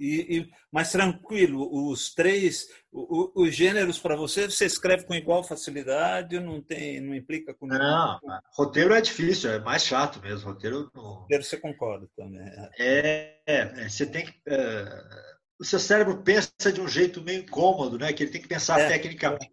E, 0.00 0.38
e, 0.38 0.50
mais 0.72 0.90
tranquilo, 0.90 1.68
os 1.90 2.14
três, 2.14 2.68
os, 2.90 3.30
os 3.34 3.54
gêneros 3.54 3.98
para 3.98 4.16
você, 4.16 4.48
você 4.48 4.64
escreve 4.64 5.04
com 5.04 5.14
igual 5.14 5.44
facilidade, 5.44 6.40
não 6.40 6.62
tem, 6.62 7.02
não 7.02 7.14
implica 7.14 7.52
com 7.52 7.66
Não, 7.66 8.18
roteiro 8.54 8.94
é 8.94 9.00
difícil, 9.02 9.50
é 9.50 9.58
mais 9.58 9.84
chato 9.84 10.18
mesmo. 10.22 10.50
Roteiro, 10.50 10.90
não... 10.94 11.02
roteiro 11.02 11.44
você 11.44 11.58
concorda 11.58 12.08
também. 12.16 12.40
É, 12.78 13.40
é 13.46 13.88
você 13.88 14.06
tem 14.06 14.24
que 14.24 14.40
é, 14.46 15.30
o 15.60 15.64
seu 15.64 15.78
cérebro 15.78 16.22
pensa 16.22 16.72
de 16.72 16.80
um 16.80 16.88
jeito 16.88 17.20
meio 17.20 17.42
incômodo, 17.42 17.98
né? 17.98 18.14
Que 18.14 18.22
ele 18.22 18.32
tem 18.32 18.40
que 18.40 18.48
pensar 18.48 18.80
é. 18.80 18.88
tecnicamente. 18.88 19.52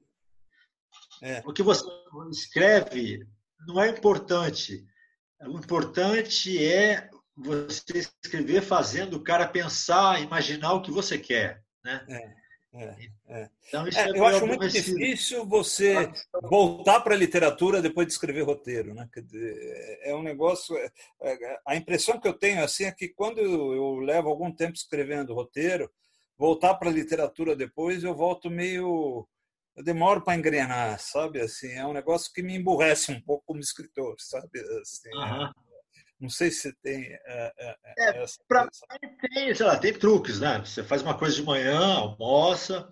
É. 1.21 1.43
O 1.45 1.51
que 1.51 1.61
você 1.61 1.83
escreve 2.31 3.27
não 3.67 3.81
é 3.81 3.89
importante. 3.89 4.85
O 5.41 5.57
importante 5.57 6.63
é 6.63 7.09
você 7.37 8.09
escrever 8.23 8.61
fazendo 8.63 9.17
o 9.17 9.23
cara 9.23 9.47
pensar, 9.47 10.21
imaginar 10.21 10.73
o 10.73 10.81
que 10.81 10.91
você 10.91 11.17
quer. 11.19 11.61
Né? 11.83 12.03
É, 12.09 12.47
é, 12.73 13.09
é. 13.27 13.49
Então, 13.67 13.87
isso 13.87 13.99
é, 13.99 14.09
é 14.09 14.17
eu 14.17 14.25
acho 14.25 14.47
muito 14.47 14.67
difícil 14.67 15.45
você 15.45 16.11
voltar 16.43 16.99
para 17.01 17.13
a 17.13 17.17
literatura 17.17 17.81
depois 17.81 18.07
de 18.07 18.13
escrever 18.13 18.41
roteiro. 18.41 18.93
Né? 18.93 19.07
É 20.01 20.15
um 20.15 20.23
negócio. 20.23 20.75
É, 20.77 20.91
é, 21.21 21.59
a 21.65 21.75
impressão 21.75 22.19
que 22.19 22.27
eu 22.27 22.33
tenho 22.33 22.63
assim 22.63 22.85
é 22.85 22.91
que 22.91 23.09
quando 23.09 23.39
eu 23.39 23.99
levo 23.99 24.29
algum 24.29 24.51
tempo 24.51 24.73
escrevendo 24.73 25.33
roteiro, 25.33 25.91
voltar 26.37 26.75
para 26.75 26.89
a 26.89 26.93
literatura 26.93 27.55
depois, 27.55 28.03
eu 28.03 28.15
volto 28.15 28.49
meio. 28.49 29.27
Eu 29.75 29.83
demoro 29.83 30.21
para 30.21 30.35
engrenar, 30.35 30.99
sabe? 30.99 31.39
Assim, 31.39 31.71
é 31.71 31.85
um 31.85 31.93
negócio 31.93 32.33
que 32.33 32.41
me 32.41 32.55
emburrece 32.55 33.11
um 33.11 33.21
pouco 33.21 33.43
como 33.45 33.59
escritor, 33.59 34.15
sabe? 34.17 34.59
Assim, 34.81 35.09
uhum. 35.13 35.51
Não 36.19 36.29
sei 36.29 36.49
se 36.49 36.73
tem. 36.81 37.03
É, 37.25 37.53
é, 37.57 38.09
é, 38.09 38.25
pra, 38.47 38.67
tem, 39.33 39.53
sei 39.53 39.65
lá, 39.65 39.77
tem 39.77 39.93
truques, 39.93 40.39
né? 40.39 40.59
Você 40.59 40.83
faz 40.83 41.01
uma 41.01 41.17
coisa 41.17 41.35
de 41.35 41.43
manhã, 41.43 41.79
almoça, 41.95 42.91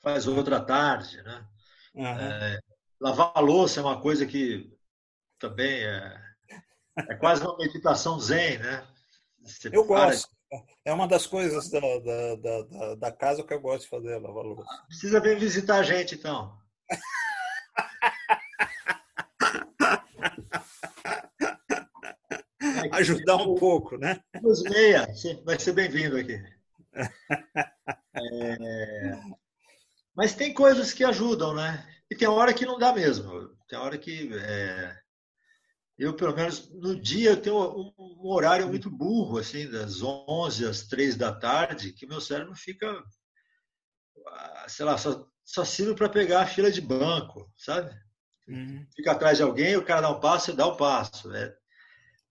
faz 0.00 0.26
outra 0.28 0.58
à 0.58 0.64
tarde, 0.64 1.20
né? 1.22 1.46
Uhum. 1.94 2.06
É, 2.06 2.60
lavar 3.00 3.32
a 3.34 3.40
louça 3.40 3.80
é 3.80 3.82
uma 3.82 4.00
coisa 4.00 4.24
que 4.26 4.72
também 5.38 5.84
é, 5.84 6.20
é 7.08 7.14
quase 7.16 7.42
uma 7.42 7.56
meditação 7.56 8.20
zen, 8.20 8.58
né? 8.58 8.86
Você 9.42 9.68
eu 9.72 9.84
gosto. 9.84 10.28
É 10.84 10.92
uma 10.92 11.06
das 11.06 11.26
coisas 11.26 11.70
da, 11.70 11.80
da, 11.80 12.36
da, 12.36 12.94
da, 12.96 13.12
casa 13.12 13.44
que 13.44 13.54
eu 13.54 13.60
gosto 13.60 13.84
de 13.84 13.90
fazer, 13.90 14.18
lavar 14.18 14.44
louça. 14.44 14.64
Precisa 14.86 15.20
vir 15.20 15.38
visitar 15.38 15.78
a 15.78 15.82
gente, 15.82 16.14
então. 16.14 16.58
ajudar 23.00 23.36
um 23.36 23.54
pouco, 23.54 23.96
né? 23.96 24.20
Os 24.42 24.62
meia, 24.62 25.06
vai 25.44 25.58
ser 25.58 25.72
bem-vindo 25.72 26.16
aqui. 26.16 26.42
É... 28.12 29.20
Mas 30.14 30.34
tem 30.34 30.52
coisas 30.52 30.92
que 30.92 31.04
ajudam, 31.04 31.54
né? 31.54 31.88
E 32.10 32.14
tem 32.16 32.26
hora 32.26 32.52
que 32.52 32.66
não 32.66 32.76
dá 32.76 32.92
mesmo. 32.92 33.48
Tem 33.68 33.78
hora 33.78 33.96
que 33.96 34.28
é... 34.34 34.96
eu, 35.96 36.12
pelo 36.14 36.34
menos 36.34 36.68
no 36.72 37.00
dia, 37.00 37.30
eu 37.30 37.40
tenho 37.40 37.56
um, 37.56 38.26
horário 38.28 38.66
muito 38.66 38.90
burro, 38.90 39.38
assim, 39.38 39.70
das 39.70 40.02
11 40.02 40.66
às 40.66 40.82
3 40.82 41.16
da 41.16 41.32
tarde, 41.32 41.92
que 41.92 42.06
meu 42.06 42.20
cérebro 42.20 42.54
fica, 42.56 43.02
ah, 44.26 44.66
sei 44.68 44.84
lá, 44.84 44.98
só, 44.98 45.26
só 45.44 45.62
para 45.94 46.08
pegar 46.08 46.42
a 46.42 46.46
fila 46.46 46.70
de 46.70 46.80
banco, 46.80 47.50
sabe? 47.56 47.96
Uhum. 48.48 48.84
Fica 48.96 49.12
atrás 49.12 49.38
de 49.38 49.44
alguém, 49.44 49.76
o 49.76 49.84
cara 49.84 50.00
dá 50.00 50.10
um 50.10 50.20
passo, 50.20 50.50
e 50.50 50.56
dá 50.56 50.66
o 50.66 50.74
um 50.74 50.76
passo. 50.76 51.32
É, 51.32 51.56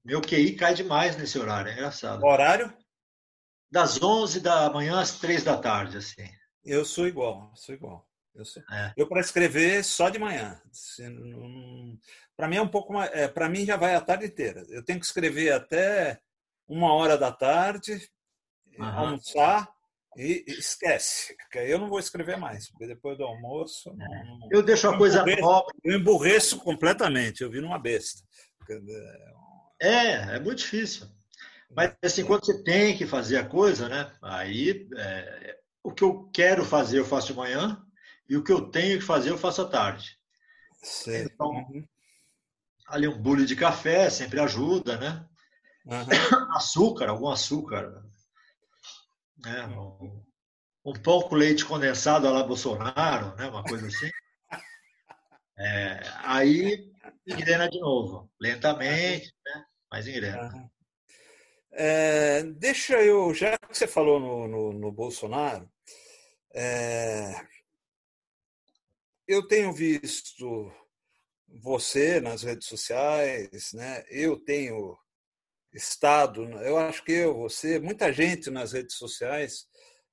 meu 0.10 0.22
QI 0.22 0.56
cai 0.56 0.74
demais 0.74 1.16
nesse 1.16 1.38
horário, 1.38 1.70
é 1.70 1.74
engraçado. 1.74 2.24
horário? 2.24 2.74
Das 3.72 4.02
11 4.02 4.40
da 4.40 4.68
manhã 4.72 5.00
às 5.00 5.20
3 5.20 5.44
da 5.44 5.56
tarde, 5.56 5.98
assim. 5.98 6.28
Eu 6.66 6.84
sou 6.84 7.08
igual, 7.08 7.52
sou 7.56 7.76
igual. 7.76 8.08
Eu, 8.34 8.44
é. 8.76 8.94
eu 8.98 9.08
para 9.08 9.22
escrever 9.22 9.84
só 9.84 10.10
de 10.10 10.18
manhã. 10.18 10.60
Para 12.36 12.48
mim 12.48 12.56
é 12.56 12.62
um 12.62 12.68
pouco 12.68 12.92
mais. 12.92 13.12
É, 13.14 13.28
para 13.28 13.48
mim 13.48 13.66
já 13.66 13.78
vai 13.78 13.94
a 13.94 14.02
tarde 14.02 14.26
inteira. 14.26 14.66
Eu 14.70 14.84
tenho 14.84 15.00
que 15.00 15.06
escrever 15.06 15.52
até 15.52 16.20
uma 16.68 16.92
hora 16.92 17.16
da 17.16 17.32
tarde, 17.32 18.10
uhum. 18.80 18.86
almoçar 18.86 19.70
e 20.18 20.44
esquece. 20.48 21.38
Porque 21.38 21.60
eu 21.60 21.78
não 21.78 21.88
vou 21.88 22.00
escrever 22.00 22.38
mais, 22.38 22.68
porque 22.72 22.88
depois 22.88 23.16
do 23.16 23.26
almoço. 23.26 23.94
Não, 23.96 24.06
é. 24.06 24.24
eu 24.50 24.64
deixo 24.64 24.90
a 24.90 24.98
coisa 24.98 25.24
nova. 25.24 25.68
Eu 25.84 26.00
emburreço 26.00 26.58
completamente, 26.62 27.44
eu 27.44 27.52
vi 27.52 27.62
numa 27.62 27.78
besta. 27.78 28.24
É, 29.82 30.36
é 30.36 30.40
muito 30.40 30.60
difícil. 30.60 31.08
Mas 31.76 31.96
assim, 32.04 32.26
quando 32.26 32.46
você 32.46 32.64
tem 32.64 32.98
que 32.98 33.06
fazer 33.06 33.38
a 33.38 33.46
coisa, 33.46 33.88
né? 33.88 34.12
Aí 34.22 34.88
é, 34.98 35.60
o 35.84 35.92
que 35.92 36.04
eu 36.04 36.30
quero 36.34 36.66
fazer 36.66 37.00
eu 37.00 37.06
faço 37.06 37.28
de 37.28 37.34
manhã 37.34 37.82
e 38.28 38.36
o 38.36 38.44
que 38.44 38.52
eu 38.52 38.70
tenho 38.70 39.00
que 39.00 39.06
fazer 39.06 39.30
eu 39.30 39.38
faço 39.38 39.62
à 39.62 39.66
tarde. 39.68 40.18
Certo. 40.82 41.32
Então, 41.34 41.48
uhum. 41.48 41.86
ali 42.88 43.08
um 43.08 43.18
bule 43.18 43.46
de 43.46 43.56
café 43.56 44.10
sempre 44.10 44.40
ajuda, 44.40 44.98
né? 44.98 45.26
Uhum. 45.86 46.56
Açúcar, 46.56 47.10
algum 47.10 47.30
açúcar. 47.30 48.04
Né? 49.38 49.66
Um, 49.68 50.24
um, 50.86 50.94
pão 50.94 51.22
com 51.22 51.36
leite 51.36 51.66
condensado 51.66 52.28
a 52.28 52.32
lá 52.32 52.44
Bolsonaro, 52.44 53.36
né? 53.36 53.48
uma 53.48 53.64
coisa 53.64 53.88
assim. 53.88 54.10
É, 55.62 56.00
aí 56.24 56.90
engrena 57.28 57.70
de 57.70 57.82
novo, 57.82 58.32
lentamente, 58.40 59.36
né? 59.46 59.66
Mas 59.92 60.08
engrena. 60.08 60.54
Uhum. 60.54 60.70
É, 61.72 62.44
deixa 62.44 63.02
eu, 63.02 63.34
já 63.34 63.58
que 63.58 63.78
você 63.78 63.88
falou 63.88 64.20
no, 64.20 64.48
no, 64.48 64.74
no 64.74 64.92
Bolsonaro, 64.92 65.70
é, 66.54 67.46
eu 69.28 69.48
tenho 69.48 69.72
visto 69.72 70.72
você 71.62 72.20
nas 72.20 72.44
redes 72.44 72.68
sociais, 72.68 73.74
né? 73.74 74.04
eu 74.10 74.40
tenho 74.40 74.98
estado, 75.74 76.44
eu 76.62 76.78
acho 76.78 77.04
que 77.04 77.12
eu, 77.12 77.36
você, 77.38 77.80
muita 77.80 78.12
gente 78.12 78.50
nas 78.50 78.74
redes 78.74 78.96
sociais, 78.96 79.68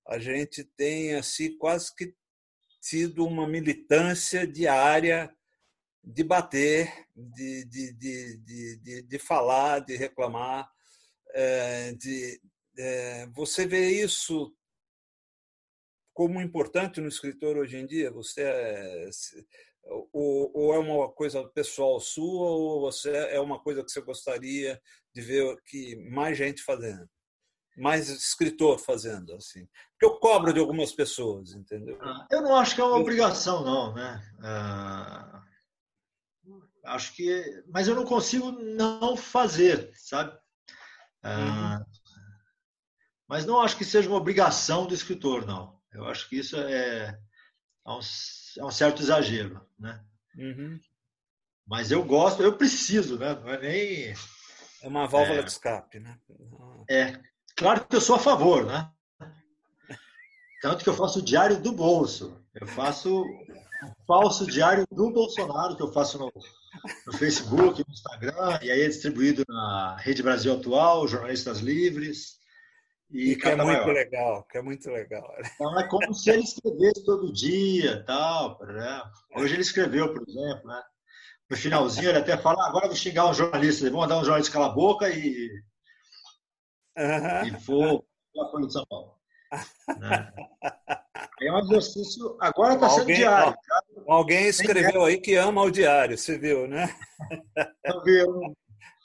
a 0.06 0.18
gente 0.18 0.64
tem 0.76 1.14
assim 1.14 1.56
quase 1.56 1.94
que 1.94 2.14
tido 2.80 3.26
uma 3.26 3.48
militância 3.48 4.46
diária 4.46 5.34
de 6.06 6.22
bater, 6.22 7.06
de, 7.14 7.64
de, 7.64 7.92
de, 7.94 8.76
de, 8.78 9.02
de 9.02 9.18
falar, 9.18 9.80
de 9.80 9.96
reclamar 9.96 10.70
é, 11.36 11.92
de, 11.92 12.40
é, 12.78 13.26
você 13.28 13.66
vê 13.66 13.90
isso 14.02 14.54
como 16.14 16.40
importante 16.40 17.00
no 17.00 17.08
escritor 17.08 17.58
hoje 17.58 17.76
em 17.76 17.86
dia? 17.86 18.10
Você 18.10 18.42
é, 18.42 19.08
ou, 20.12 20.50
ou, 20.54 20.74
é 20.74 20.78
uma 20.78 21.10
coisa 21.10 21.46
pessoal 21.48 22.00
sua 22.00 22.48
ou 22.50 22.80
você 22.80 23.10
é 23.10 23.38
uma 23.38 23.60
coisa 23.60 23.84
que 23.84 23.90
você 23.90 24.00
gostaria 24.00 24.80
de 25.14 25.20
ver 25.20 25.60
que 25.66 25.96
mais 26.10 26.38
gente 26.38 26.62
fazendo, 26.62 27.08
mais 27.76 28.08
escritor 28.08 28.78
fazendo 28.78 29.34
assim? 29.34 29.68
Porque 29.92 30.06
eu 30.06 30.18
cobro 30.18 30.54
de 30.54 30.58
algumas 30.58 30.90
pessoas, 30.92 31.52
entendeu? 31.52 31.98
Ah, 32.00 32.26
eu 32.30 32.40
não 32.40 32.56
acho 32.56 32.74
que 32.74 32.80
é 32.80 32.84
uma 32.84 32.98
obrigação, 32.98 33.62
não, 33.62 33.94
né? 33.94 34.22
Ah, 34.40 35.42
acho 36.86 37.14
que, 37.14 37.64
mas 37.68 37.88
eu 37.88 37.94
não 37.94 38.04
consigo 38.04 38.50
não 38.52 39.16
fazer, 39.16 39.92
sabe? 39.94 40.36
Uhum. 41.24 41.84
Mas 43.28 43.44
não 43.44 43.60
acho 43.60 43.76
que 43.76 43.84
seja 43.84 44.08
uma 44.08 44.18
obrigação 44.18 44.86
do 44.86 44.94
escritor, 44.94 45.44
não. 45.44 45.80
Eu 45.92 46.06
acho 46.06 46.28
que 46.28 46.36
isso 46.36 46.56
é, 46.56 47.18
é, 47.86 47.90
um, 47.90 48.00
é 48.58 48.64
um 48.64 48.70
certo 48.70 49.02
exagero, 49.02 49.66
né? 49.78 50.04
Uhum. 50.36 50.78
Mas 51.66 51.90
eu 51.90 52.04
gosto, 52.04 52.42
eu 52.42 52.56
preciso, 52.56 53.18
né? 53.18 53.34
Não 53.34 53.48
é 53.48 53.60
nem. 53.60 54.14
É 54.82 54.88
uma 54.88 55.08
válvula 55.08 55.40
é, 55.40 55.42
de 55.42 55.50
escape, 55.50 55.98
né? 55.98 56.18
É. 56.88 57.20
Claro 57.56 57.84
que 57.86 57.96
eu 57.96 58.00
sou 58.00 58.16
a 58.16 58.20
favor, 58.20 58.64
né? 58.64 58.88
Tanto 60.62 60.84
que 60.84 60.88
eu 60.88 60.94
faço 60.94 61.18
o 61.18 61.22
diário 61.22 61.60
do 61.60 61.72
bolso. 61.72 62.44
Eu 62.54 62.66
faço 62.66 63.22
o 63.22 64.04
falso 64.06 64.46
diário 64.46 64.86
do 64.90 65.10
Bolsonaro, 65.10 65.76
que 65.76 65.82
eu 65.82 65.92
faço 65.92 66.18
no, 66.18 66.32
no 67.06 67.12
Facebook, 67.12 67.84
no 67.86 67.92
Instagram, 67.92 68.58
e 68.62 68.70
aí 68.70 68.82
é 68.82 68.88
distribuído 68.88 69.44
na 69.48 69.96
Rede 69.96 70.22
Brasil 70.22 70.52
Atual, 70.54 71.06
Jornalistas 71.08 71.58
Livres. 71.58 72.36
E, 73.10 73.32
e 73.32 73.36
que 73.36 73.48
é 73.48 73.56
muito 73.56 73.86
legal, 73.86 74.44
que 74.50 74.58
é 74.58 74.62
muito 74.62 74.90
legal. 74.90 75.32
Então 75.38 75.78
é 75.78 75.88
como 75.88 76.12
se 76.12 76.30
ele 76.30 76.42
escrevesse 76.42 77.04
todo 77.04 77.32
dia, 77.32 78.04
tal. 78.04 78.58
Né? 78.60 79.02
Hoje 79.36 79.54
ele 79.54 79.62
escreveu, 79.62 80.12
por 80.12 80.22
exemplo, 80.28 80.66
né? 80.66 80.82
No 81.48 81.56
finalzinho 81.56 82.08
ele 82.08 82.18
até 82.18 82.36
fala, 82.36 82.64
ah, 82.64 82.68
agora 82.68 82.88
vou 82.88 82.96
xingar 82.96 83.30
um 83.30 83.34
jornalista, 83.34 83.88
vou 83.88 84.00
mandar 84.00 84.18
um 84.18 84.24
jornalista 84.24 84.52
calar 84.52 84.70
a 84.70 84.74
boca 84.74 85.08
e 85.08 85.48
uhum. 86.98 87.46
e 87.46 87.50
vou 87.64 88.04
a 88.40 88.50
Folha 88.50 88.66
de 88.66 88.72
São 88.72 88.84
Paulo. 88.86 89.15
Né? 89.98 90.32
É 91.40 91.52
um 91.52 91.58
exercício. 91.58 92.36
Agora 92.40 92.74
está 92.74 92.88
sendo 92.88 93.06
diário. 93.06 93.52
Tá? 93.52 93.82
Alguém 94.08 94.46
escreveu 94.46 95.04
aí 95.04 95.18
que 95.18 95.34
ama 95.34 95.62
o 95.62 95.70
diário, 95.70 96.16
você 96.16 96.38
viu, 96.38 96.66
né? 96.66 96.94
Eu 97.84 98.02
vi. 98.02 98.24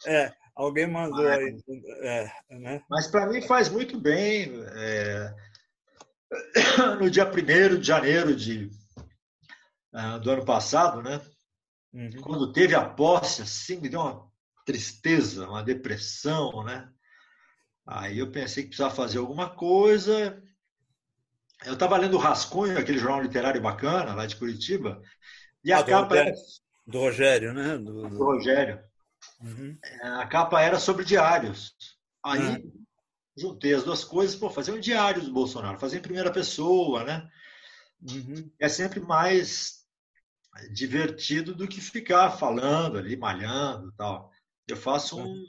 É, 0.08 0.32
alguém 0.56 0.88
mandou 0.88 1.24
mas, 1.24 1.38
aí. 1.38 1.58
É, 2.02 2.32
né? 2.52 2.82
Mas 2.90 3.08
para 3.08 3.28
mim 3.28 3.42
faz 3.42 3.70
muito 3.70 4.00
bem. 4.00 4.52
É, 4.76 5.34
no 7.00 7.10
dia 7.10 7.30
1 7.30 7.80
de 7.80 7.88
janeiro 7.88 8.36
de, 8.36 8.70
uh, 9.94 10.20
do 10.20 10.32
ano 10.32 10.46
passado, 10.46 11.02
né? 11.02 11.22
Uhum. 11.94 12.22
Quando 12.22 12.54
teve 12.54 12.74
a 12.74 12.86
posse, 12.86 13.42
assim, 13.42 13.78
me 13.78 13.90
deu 13.90 14.00
uma 14.00 14.32
tristeza, 14.66 15.48
uma 15.48 15.64
depressão, 15.64 16.64
né? 16.64 16.90
Aí 17.94 18.20
eu 18.20 18.32
pensei 18.32 18.64
que 18.64 18.70
precisava 18.70 18.96
fazer 18.96 19.18
alguma 19.18 19.50
coisa 19.50 20.42
eu 21.66 21.74
estava 21.74 21.98
lendo 21.98 22.16
o 22.16 22.20
Rascunho, 22.20 22.78
aquele 22.78 22.98
jornal 22.98 23.22
literário 23.22 23.62
bacana 23.62 24.16
lá 24.16 24.26
de 24.26 24.36
Curitiba, 24.36 25.02
e 25.64 25.72
a 25.72 25.80
ah, 25.80 25.84
capa 25.84 26.08
do 26.08 26.16
era... 26.16 26.34
do 26.88 27.00
Rogério, 27.00 27.54
né? 27.54 27.78
Do, 27.78 28.10
do... 28.10 28.18
Rogério. 28.18 28.84
Uhum. 29.40 29.78
É, 29.84 30.08
a 30.08 30.26
capa 30.26 30.62
era 30.62 30.80
sobre 30.80 31.06
diários. 31.06 31.76
Aí 32.24 32.40
uhum. 32.40 32.74
juntei 33.38 33.74
as 33.74 33.84
duas 33.84 34.04
coisas, 34.04 34.36
pô, 34.36 34.50
fazer 34.50 34.72
um 34.72 34.80
diário 34.80 35.22
do 35.22 35.32
Bolsonaro, 35.32 35.80
fazer 35.80 35.98
em 35.98 36.02
primeira 36.02 36.32
pessoa, 36.32 37.04
né? 37.04 37.30
Uhum. 38.02 38.52
É 38.60 38.68
sempre 38.68 39.00
mais 39.00 39.86
divertido 40.74 41.54
do 41.54 41.68
que 41.68 41.80
ficar 41.80 42.32
falando 42.32 42.98
ali, 42.98 43.16
malhando 43.16 43.94
tal. 43.94 44.32
Eu 44.68 44.76
faço 44.76 45.20
um, 45.20 45.46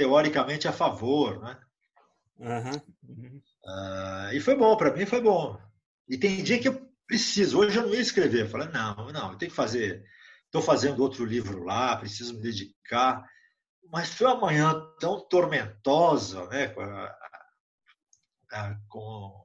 teoricamente, 0.00 0.66
a 0.66 0.72
favor, 0.72 1.38
né? 1.42 1.58
Uhum. 2.38 3.36
Uh, 3.62 4.32
e 4.32 4.40
foi 4.40 4.56
bom, 4.56 4.74
para 4.74 4.96
mim 4.96 5.04
foi 5.04 5.20
bom. 5.20 5.60
E 6.08 6.16
tem 6.16 6.42
dia 6.42 6.58
que 6.58 6.68
eu 6.68 6.90
preciso, 7.06 7.58
hoje 7.58 7.76
eu 7.76 7.86
não 7.86 7.92
ia 7.92 8.00
escrever. 8.00 8.44
Eu 8.44 8.48
falei, 8.48 8.68
não, 8.68 9.12
não, 9.12 9.32
eu 9.32 9.36
tenho 9.36 9.50
que 9.50 9.56
fazer. 9.56 10.02
Estou 10.46 10.62
fazendo 10.62 11.02
outro 11.02 11.26
livro 11.26 11.62
lá, 11.64 11.94
preciso 11.96 12.32
me 12.32 12.40
dedicar. 12.40 13.22
Mas 13.92 14.08
foi 14.14 14.26
uma 14.28 14.40
manhã 14.40 14.74
tão 14.98 15.20
tormentosa, 15.28 16.46
né? 16.46 16.68
Com, 16.68 16.80
a, 16.80 17.14
a, 18.52 18.76
com 18.88 19.44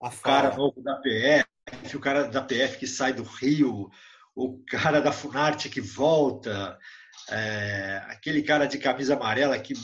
a 0.00 0.08
o 0.08 0.18
cara 0.18 0.56
novo 0.56 0.80
da 0.80 0.94
PF, 0.94 1.96
o 1.96 2.00
cara 2.00 2.28
da 2.28 2.40
PF 2.40 2.78
que 2.78 2.86
sai 2.86 3.12
do 3.12 3.24
Rio, 3.24 3.90
o 4.32 4.62
cara 4.64 5.00
da 5.00 5.10
Funarte 5.10 5.68
que 5.68 5.80
volta, 5.80 6.78
é, 7.28 8.02
aquele 8.08 8.42
cara 8.42 8.66
de 8.66 8.78
camisa 8.78 9.14
amarela 9.14 9.58
que 9.58 9.74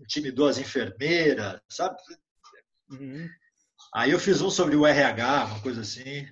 intimidou 0.00 0.48
as 0.48 0.58
enfermeiras, 0.58 1.60
sabe? 1.68 1.96
Uhum. 2.90 3.28
Aí 3.94 4.10
eu 4.10 4.18
fiz 4.18 4.40
um 4.42 4.50
sobre 4.50 4.76
o 4.76 4.86
RH, 4.86 5.44
uma 5.46 5.60
coisa 5.60 5.80
assim. 5.80 6.28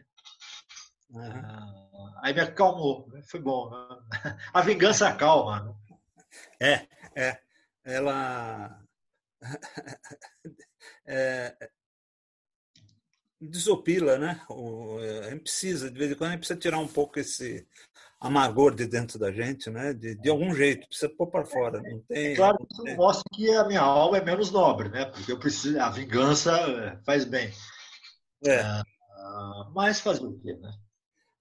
Uhum. 1.10 2.12
Aí 2.22 2.32
me 2.32 2.40
acalmou, 2.40 3.08
né? 3.08 3.22
foi 3.22 3.40
bom. 3.40 3.70
Né? 3.70 4.00
A 4.52 4.60
vingança 4.60 5.08
acalma. 5.08 5.76
Né? 6.60 6.86
É, 7.14 7.28
é. 7.28 7.40
Ela 7.84 8.82
é, 11.06 11.54
desopila, 13.40 14.18
né? 14.18 14.40
A 15.26 15.30
gente 15.30 15.42
precisa, 15.42 15.90
de 15.90 15.98
vez 15.98 16.10
em 16.10 16.14
quando, 16.14 16.28
a 16.28 16.32
gente 16.32 16.40
precisa 16.40 16.58
tirar 16.58 16.78
um 16.78 16.88
pouco 16.88 17.18
esse 17.18 17.66
amargor 18.24 18.74
de 18.74 18.86
dentro 18.86 19.18
da 19.18 19.30
gente, 19.30 19.68
né? 19.68 19.92
De, 19.92 20.14
de 20.14 20.30
algum 20.30 20.54
jeito, 20.54 20.88
precisa 20.88 21.10
pôr 21.10 21.26
para 21.26 21.44
fora. 21.44 21.82
Não 21.82 22.00
tem, 22.08 22.32
é 22.32 22.36
claro 22.36 22.56
que 22.56 22.72
isso 22.72 22.96
mostra 22.96 23.22
que 23.34 23.50
a 23.50 23.64
minha 23.64 23.82
alma 23.82 24.16
é 24.16 24.24
menos 24.24 24.50
nobre, 24.50 24.88
né? 24.88 25.04
Porque 25.04 25.30
eu 25.30 25.38
preciso, 25.38 25.78
a 25.78 25.90
vingança 25.90 26.52
é, 26.52 26.96
faz 27.04 27.26
bem. 27.26 27.52
É. 28.46 28.62
Uh, 28.62 29.70
mas 29.74 30.00
fazer 30.00 30.24
o 30.24 30.40
quê, 30.40 30.54
né? 30.54 30.72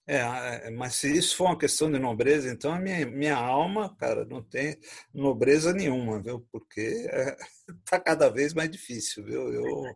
É, 0.06 0.70
mas 0.72 0.96
se 0.96 1.18
isso 1.18 1.38
for 1.38 1.46
uma 1.46 1.58
questão 1.58 1.90
de 1.90 1.98
nobreza, 1.98 2.52
então 2.52 2.74
a 2.74 2.80
minha, 2.80 3.06
minha 3.06 3.38
alma, 3.38 3.96
cara, 3.96 4.26
não 4.26 4.44
tem 4.44 4.78
nobreza 5.14 5.72
nenhuma, 5.72 6.22
viu? 6.22 6.46
Porque 6.52 6.82
está 6.82 7.96
é, 7.96 8.00
cada 8.04 8.30
vez 8.30 8.54
mais 8.54 8.70
difícil, 8.70 9.24
viu? 9.24 9.54
Eu, 9.54 9.96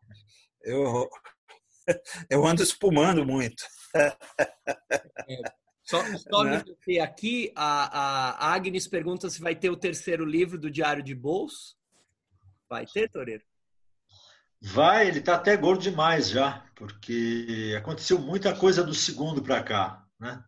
eu, 0.63 1.09
eu 2.29 2.45
ando 2.45 2.63
espumando 2.63 3.25
muito. 3.25 3.61
É, 3.93 4.15
só, 5.87 6.03
só 6.17 6.43
né? 6.43 6.63
me 6.85 6.99
aqui, 6.99 7.51
a, 7.55 8.47
a 8.47 8.53
Agnes 8.53 8.87
pergunta 8.87 9.29
se 9.29 9.39
vai 9.39 9.55
ter 9.55 9.69
o 9.69 9.77
terceiro 9.77 10.25
livro 10.25 10.59
do 10.59 10.69
Diário 10.69 11.01
de 11.01 11.15
Bolso. 11.15 11.77
Vai 12.69 12.85
ter, 12.85 13.09
Toreiro? 13.09 13.43
Vai, 14.61 15.07
ele 15.07 15.19
está 15.19 15.35
até 15.35 15.55
gordo 15.55 15.81
demais 15.81 16.29
já, 16.29 16.65
porque 16.75 17.73
aconteceu 17.77 18.19
muita 18.19 18.53
coisa 18.53 18.83
do 18.83 18.93
segundo 18.93 19.41
para 19.41 19.63
cá. 19.63 20.05
Né? 20.19 20.43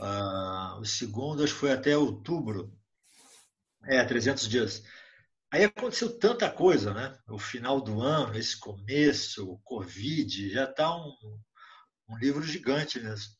Ah, 0.00 0.78
o 0.80 0.84
segundo, 0.84 1.42
acho 1.42 1.54
que 1.54 1.60
foi 1.60 1.72
até 1.72 1.96
outubro. 1.96 2.72
É, 3.86 4.04
300 4.04 4.48
dias. 4.48 4.84
Aí 5.52 5.64
aconteceu 5.64 6.16
tanta 6.18 6.50
coisa, 6.50 6.94
né? 6.94 7.18
O 7.28 7.38
final 7.38 7.80
do 7.80 8.00
ano, 8.00 8.36
esse 8.36 8.58
começo, 8.58 9.50
o 9.50 9.58
Covid, 9.58 10.50
já 10.50 10.64
está 10.64 10.94
um, 10.96 11.12
um 12.08 12.18
livro 12.18 12.42
gigante 12.42 13.00
mesmo. 13.00 13.33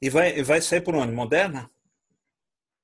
E 0.00 0.10
vai, 0.10 0.42
vai 0.42 0.60
sair 0.60 0.80
por 0.80 0.94
onde? 0.94 1.12
Moderna? 1.12 1.70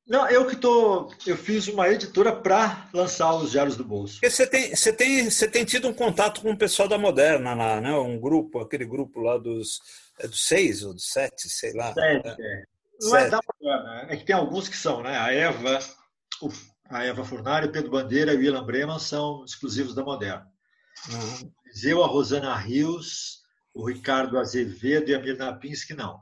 Não, 0.07 0.29
eu 0.29 0.47
que 0.47 0.57
tô, 0.57 1.11
eu 1.27 1.37
fiz 1.37 1.69
uma 1.69 1.89
editora 1.89 2.35
para 2.35 2.89
lançar 2.93 3.35
os 3.35 3.53
diários 3.53 3.77
do 3.77 3.85
bolso. 3.85 4.15
Porque 4.15 4.31
você 4.31 4.47
tem, 4.47 4.75
você 4.75 4.93
tem, 4.93 5.31
você 5.31 5.49
tem 5.49 5.65
tido 5.65 5.89
um 5.89 5.95
contato 5.95 6.41
com 6.43 6.51
o 6.51 6.59
pessoal 6.59 6.89
da 6.89 6.99
Moderna 6.99 7.55
lá, 7.55 7.81
né? 7.81 7.95
Um 7.95 8.21
grupo, 8.21 8.59
aquele 8.59 8.85
grupo 8.85 9.21
lá 9.21 9.39
dos, 9.39 9.81
é 10.19 10.27
dos 10.27 10.45
seis 10.47 10.83
ou 10.83 10.93
dos 10.93 11.07
sete, 11.07 11.49
sei 11.49 11.73
lá. 11.73 11.95
Sete, 11.95 12.29
é. 12.29 12.31
é. 12.31 12.65
Não 13.01 13.17
é 13.17 13.31
da 13.31 13.41
Moderna, 13.61 14.07
é 14.09 14.17
que 14.17 14.25
tem 14.25 14.35
alguns 14.35 14.69
que 14.69 14.77
são, 14.77 15.03
né? 15.03 15.17
A 15.17 15.33
Eva, 15.33 15.79
a 16.91 17.05
Eva 17.05 17.25
Furnário, 17.25 17.73
Pedro 17.73 17.91
Bandeira 17.91 18.35
e 18.35 18.37
o 18.37 18.43
Ilan 18.43 18.67
Breman 18.67 18.99
são 18.99 19.45
exclusivos 19.45 19.95
da 19.95 20.05
Moderna. 20.05 20.47
Uhum. 21.11 21.51
Eu, 21.85 22.05
a 22.05 22.07
Rosana 22.07 22.55
Rios, 22.57 23.41
o 23.73 23.89
Ricardo 23.89 24.39
Azevedo 24.39 25.11
e 25.11 25.15
a 25.15 25.21
Mirna 25.21 25.55
Pinsky 25.55 25.95
não. 25.95 26.21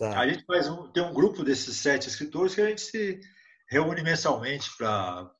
Tá. 0.00 0.18
A 0.18 0.26
gente 0.26 0.46
faz 0.46 0.66
um, 0.66 0.90
tem 0.90 1.02
um 1.02 1.12
grupo 1.12 1.44
desses 1.44 1.76
sete 1.76 2.08
escritores 2.08 2.54
que 2.54 2.62
a 2.62 2.68
gente 2.70 2.80
se 2.80 3.20
reúne 3.68 4.02
mensalmente 4.02 4.74
para 4.78 5.30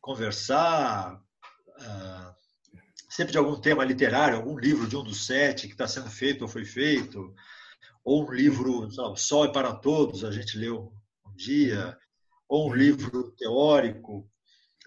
conversar, 0.00 1.16
uh, 1.16 2.34
sempre 3.10 3.32
de 3.32 3.38
algum 3.38 3.60
tema 3.60 3.84
literário, 3.84 4.36
algum 4.36 4.56
livro 4.56 4.86
de 4.86 4.96
um 4.96 5.02
dos 5.02 5.26
sete 5.26 5.66
que 5.66 5.72
está 5.72 5.88
sendo 5.88 6.08
feito 6.08 6.42
ou 6.42 6.48
foi 6.48 6.64
feito, 6.64 7.34
ou 8.04 8.24
um 8.24 8.32
livro, 8.32 8.88
lá, 8.94 9.10
O 9.10 9.16
Sol 9.16 9.46
é 9.46 9.52
para 9.52 9.74
Todos, 9.74 10.22
a 10.22 10.30
gente 10.30 10.56
leu 10.56 10.92
um 11.26 11.34
dia, 11.34 11.98
ou 12.48 12.70
um 12.70 12.74
livro 12.74 13.32
teórico. 13.32 14.30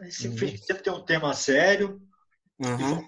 Sempre, 0.10 0.46
uhum. 0.46 0.58
sempre 0.60 0.84
tem 0.84 0.94
um 0.94 1.04
tema 1.04 1.34
sério. 1.34 2.02
Uhum. 2.58 3.06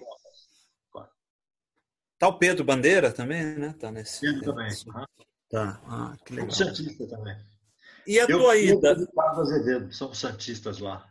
Tá 2.18 2.28
o 2.28 2.38
Pedro 2.38 2.64
Bandeira 2.64 3.10
também, 3.10 3.42
né? 3.56 3.74
Tá 3.80 3.90
nesse. 3.90 4.20
Pedro 4.20 4.42
também. 4.42 4.68
Uhum. 4.68 5.06
Tá, 5.52 5.80
ah, 5.86 6.16
que 6.24 6.32
legal. 6.32 6.50
Santista 6.50 7.06
também. 7.06 7.36
E 8.06 8.18
a 8.18 8.22
eu, 8.22 8.38
tua 8.38 8.56
ida? 8.56 8.96
Eu 8.96 9.20
Azevedo, 9.20 9.92
somos 9.92 10.18
Santistas 10.18 10.78
lá. 10.78 11.06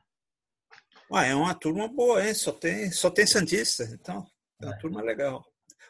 Ah, 1.14 1.26
é 1.26 1.36
uma 1.36 1.54
turma 1.54 1.88
boa, 1.88 2.26
hein? 2.26 2.34
Só 2.34 2.52
tem, 2.52 2.92
só 2.92 3.12
tem 3.12 3.28
Santista, 3.28 3.84
então 3.84 4.26
é 4.60 4.66
uma 4.66 4.76
é. 4.76 4.80
turma 4.80 5.04
legal. 5.04 5.46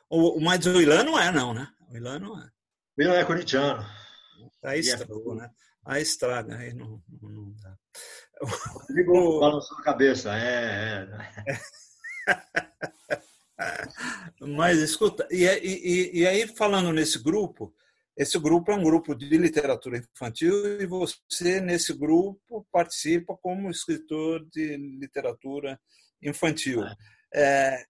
O, 0.09 0.37
o, 0.37 0.41
mas 0.41 0.65
o 0.65 0.81
Ilan 0.81 1.05
não 1.05 1.17
é, 1.17 1.31
não, 1.31 1.53
né? 1.53 1.65
O 1.89 1.95
Ilan 1.95 2.19
não 2.19 2.37
é. 2.37 2.49
O 2.97 3.01
Ilan 3.01 3.15
é 3.15 3.23
corintiano. 3.23 3.85
Aí 4.65 4.79
é 4.79 4.81
estragou, 4.81 5.33
é... 5.35 5.37
né? 5.37 5.49
Aí 5.85 6.01
estraga, 6.01 6.57
aí 6.57 6.73
não, 6.73 7.01
não, 7.21 7.29
não 7.29 7.53
dá. 7.53 7.73
O... 9.07 9.39
Balançou 9.39 9.77
a 9.77 9.83
cabeça, 9.83 10.35
é. 10.35 11.07
é. 11.47 11.57
Mas 14.41 14.79
escuta, 14.79 15.25
e, 15.31 15.45
e, 15.45 16.19
e 16.19 16.27
aí 16.27 16.45
falando 16.47 16.91
nesse 16.91 17.17
grupo, 17.19 17.73
esse 18.17 18.38
grupo 18.38 18.71
é 18.71 18.76
um 18.76 18.84
grupo 18.84 19.15
de 19.15 19.38
literatura 19.38 19.97
infantil 19.97 20.82
e 20.82 20.86
você, 20.86 21.62
nesse 21.62 21.93
grupo, 21.93 22.67
participa 22.71 23.38
como 23.41 23.69
escritor 23.69 24.45
de 24.52 24.76
literatura 25.00 25.80
infantil. 26.21 26.84
É, 27.34 27.86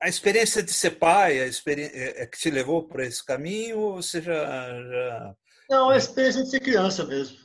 a 0.00 0.08
experiência 0.08 0.62
de 0.62 0.72
ser 0.72 0.92
pai 0.92 1.40
a 1.40 1.46
experiência, 1.46 1.96
é, 1.96 2.22
é 2.22 2.26
que 2.26 2.38
te 2.38 2.50
levou 2.50 2.86
para 2.86 3.04
esse 3.04 3.24
caminho 3.24 3.78
ou 3.78 4.02
você 4.02 4.20
já, 4.20 4.34
já... 4.34 5.34
Não, 5.70 5.90
a 5.90 5.96
experiência 5.96 6.44
de 6.44 6.50
ser 6.50 6.60
criança 6.60 7.04
mesmo. 7.04 7.38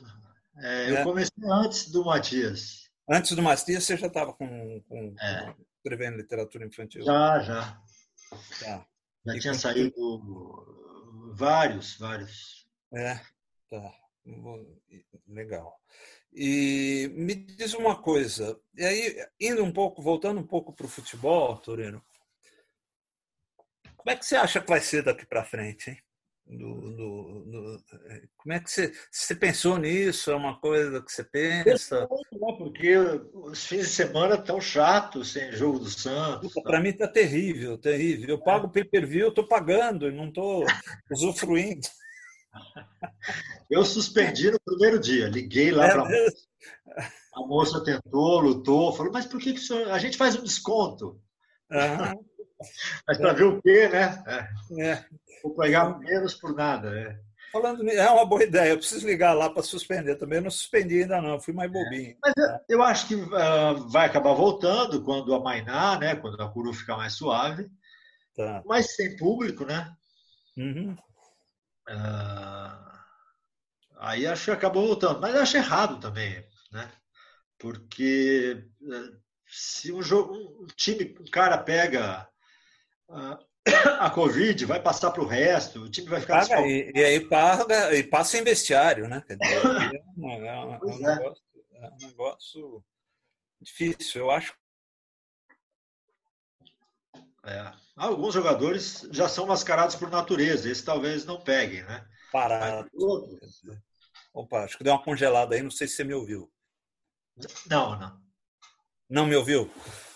É, 0.58 0.90
eu 0.90 0.96
é. 0.98 1.04
comecei 1.04 1.44
antes 1.50 1.90
do 1.90 2.04
Matias. 2.04 2.88
Antes 3.10 3.32
do 3.32 3.42
Matias 3.42 3.84
você 3.84 3.96
já 3.96 4.06
estava 4.06 4.32
com, 4.34 4.80
com, 4.88 5.14
é. 5.20 5.54
escrevendo 5.78 6.18
literatura 6.18 6.66
infantil? 6.66 7.02
Já, 7.02 7.40
já. 7.40 7.82
Tá. 8.60 8.86
Já 9.26 9.36
e 9.36 9.40
tinha 9.40 9.54
saído 9.54 10.83
Vários, 11.36 11.96
vários. 11.96 12.68
É, 12.92 13.20
tá. 13.68 13.92
Legal. 15.26 15.80
E 16.32 17.10
me 17.12 17.34
diz 17.34 17.74
uma 17.74 18.00
coisa, 18.00 18.60
e 18.76 18.84
aí, 18.84 19.26
indo 19.40 19.64
um 19.64 19.72
pouco, 19.72 20.00
voltando 20.00 20.40
um 20.40 20.46
pouco 20.46 20.72
para 20.72 20.86
o 20.86 20.88
futebol, 20.88 21.56
Torino, 21.58 22.04
como 23.96 24.10
é 24.10 24.16
que 24.16 24.24
você 24.24 24.36
acha 24.36 24.60
que 24.60 24.68
vai 24.68 24.80
ser 24.80 25.02
daqui 25.02 25.26
para 25.26 25.44
frente, 25.44 25.90
hein? 25.90 26.03
Do, 26.46 26.90
do, 26.90 27.44
do, 27.46 27.84
como 28.36 28.52
é 28.52 28.60
que 28.60 28.70
você, 28.70 28.92
você 29.10 29.34
pensou 29.34 29.78
nisso? 29.78 30.30
É 30.30 30.36
uma 30.36 30.60
coisa 30.60 31.00
que 31.00 31.10
você 31.10 31.24
pensa? 31.24 32.06
Muito, 32.10 32.38
né? 32.38 32.54
Porque 32.58 32.96
os 33.32 33.64
fins 33.64 33.86
de 33.88 33.94
semana 33.94 34.34
estão 34.34 34.60
chatos 34.60 35.32
sem 35.32 35.50
jogo 35.52 35.78
do 35.78 35.88
Santos. 35.88 36.52
Para 36.62 36.80
mim 36.80 36.90
está 36.90 37.08
terrível, 37.08 37.78
terrível. 37.78 38.28
Eu 38.28 38.38
pago 38.38 38.68
pay 38.68 38.84
per 38.84 39.06
view, 39.06 39.28
estou 39.28 39.48
pagando 39.48 40.06
e 40.06 40.12
não 40.12 40.28
estou 40.28 40.64
usufruindo. 41.10 41.88
Eu 43.70 43.84
suspendi 43.84 44.50
no 44.50 44.60
primeiro 44.60 45.00
dia, 45.00 45.28
liguei 45.28 45.70
lá 45.70 45.86
é 45.86 45.90
para 45.92 46.02
a 46.02 46.08
moça. 46.08 46.46
A 47.34 47.40
moça 47.40 47.84
tentou, 47.84 48.40
lutou, 48.40 48.92
falou: 48.92 49.12
Mas 49.12 49.26
por 49.26 49.40
que, 49.40 49.54
que 49.54 49.60
senhor... 49.60 49.90
a 49.90 49.98
gente 49.98 50.16
faz 50.16 50.36
um 50.36 50.44
desconto? 50.44 51.20
Uhum. 51.70 52.24
Mas 53.06 53.18
para 53.18 53.32
ver 53.32 53.44
o 53.44 53.62
quê, 53.62 53.88
né? 53.88 54.24
É. 54.26 54.82
é. 54.82 55.04
Vou 55.42 55.54
pegar 55.54 55.98
menos 55.98 56.34
por 56.34 56.54
nada. 56.54 56.88
É. 56.98 57.18
Falando 57.54 57.88
é 57.88 58.10
uma 58.10 58.26
boa 58.26 58.42
ideia. 58.42 58.70
Eu 58.70 58.78
preciso 58.78 59.06
ligar 59.06 59.32
lá 59.32 59.48
para 59.48 59.62
suspender 59.62 60.16
também. 60.16 60.38
Eu 60.38 60.44
não 60.44 60.50
suspendi 60.50 61.02
ainda 61.02 61.22
não. 61.22 61.40
Fui 61.40 61.54
mais 61.54 61.70
bobinho. 61.70 62.10
É. 62.10 62.16
Mas 62.20 62.34
eu, 62.68 62.82
acho 62.82 63.06
que 63.06 63.14
uh, 63.14 63.88
vai 63.90 64.06
acabar 64.06 64.34
voltando 64.34 65.04
quando 65.04 65.32
amainar, 65.32 66.00
né? 66.00 66.16
Quando 66.16 66.40
a 66.42 66.50
curu 66.50 66.72
ficar 66.72 66.96
mais 66.96 67.12
suave. 67.12 67.70
Tá. 68.36 68.60
Mas 68.66 68.96
sem 68.96 69.16
público, 69.16 69.64
né? 69.64 69.94
Uhum. 70.56 70.96
Uh, 71.88 72.98
aí 73.98 74.26
acho 74.26 74.46
que 74.46 74.50
acabou 74.50 74.88
voltando. 74.88 75.20
Mas 75.20 75.36
acho 75.36 75.56
errado 75.56 76.00
também, 76.00 76.44
né? 76.72 76.90
Porque 77.56 78.66
uh, 78.82 79.16
se 79.46 79.92
um 79.92 80.02
jogo, 80.02 80.34
um 80.34 80.66
time, 80.74 81.14
um 81.20 81.30
cara 81.30 81.56
pega 81.56 82.28
a 84.00 84.10
Covid 84.10 84.64
vai 84.66 84.80
passar 84.80 85.10
para 85.10 85.22
o 85.22 85.26
resto, 85.26 85.80
o 85.80 85.88
time 85.88 86.08
vai 86.08 86.20
ficar. 86.20 86.46
Paga, 86.46 86.66
e, 86.66 86.92
e, 86.94 87.04
aí 87.04 87.20
paga, 87.28 87.94
e 87.94 88.02
passa 88.02 88.38
em 88.38 88.44
vestiário, 88.44 89.08
né? 89.08 89.22
É, 89.28 89.36
um, 90.18 90.30
é, 90.30 90.64
um, 90.64 90.74
é, 90.74 90.78
um 90.84 90.98
negócio, 90.98 91.44
é 91.72 91.88
um 91.88 92.06
negócio 92.06 92.84
difícil, 93.60 94.22
eu 94.22 94.30
acho. 94.30 94.54
É. 97.46 97.72
Alguns 97.96 98.34
jogadores 98.34 99.06
já 99.12 99.28
são 99.28 99.46
mascarados 99.46 99.94
por 99.94 100.10
natureza, 100.10 100.70
esse 100.70 100.84
talvez 100.84 101.24
não 101.24 101.40
peguem, 101.40 101.82
né? 101.84 102.04
Parado. 102.32 102.90
Opa, 104.32 104.64
acho 104.64 104.76
que 104.76 104.84
deu 104.84 104.92
uma 104.92 105.02
congelada 105.02 105.54
aí, 105.54 105.62
não 105.62 105.70
sei 105.70 105.86
se 105.86 105.94
você 105.94 106.04
me 106.04 106.14
ouviu. 106.14 106.50
Não, 107.66 107.98
não. 107.98 108.24
Não 109.08 109.26
me 109.26 109.36
ouviu? 109.36 109.70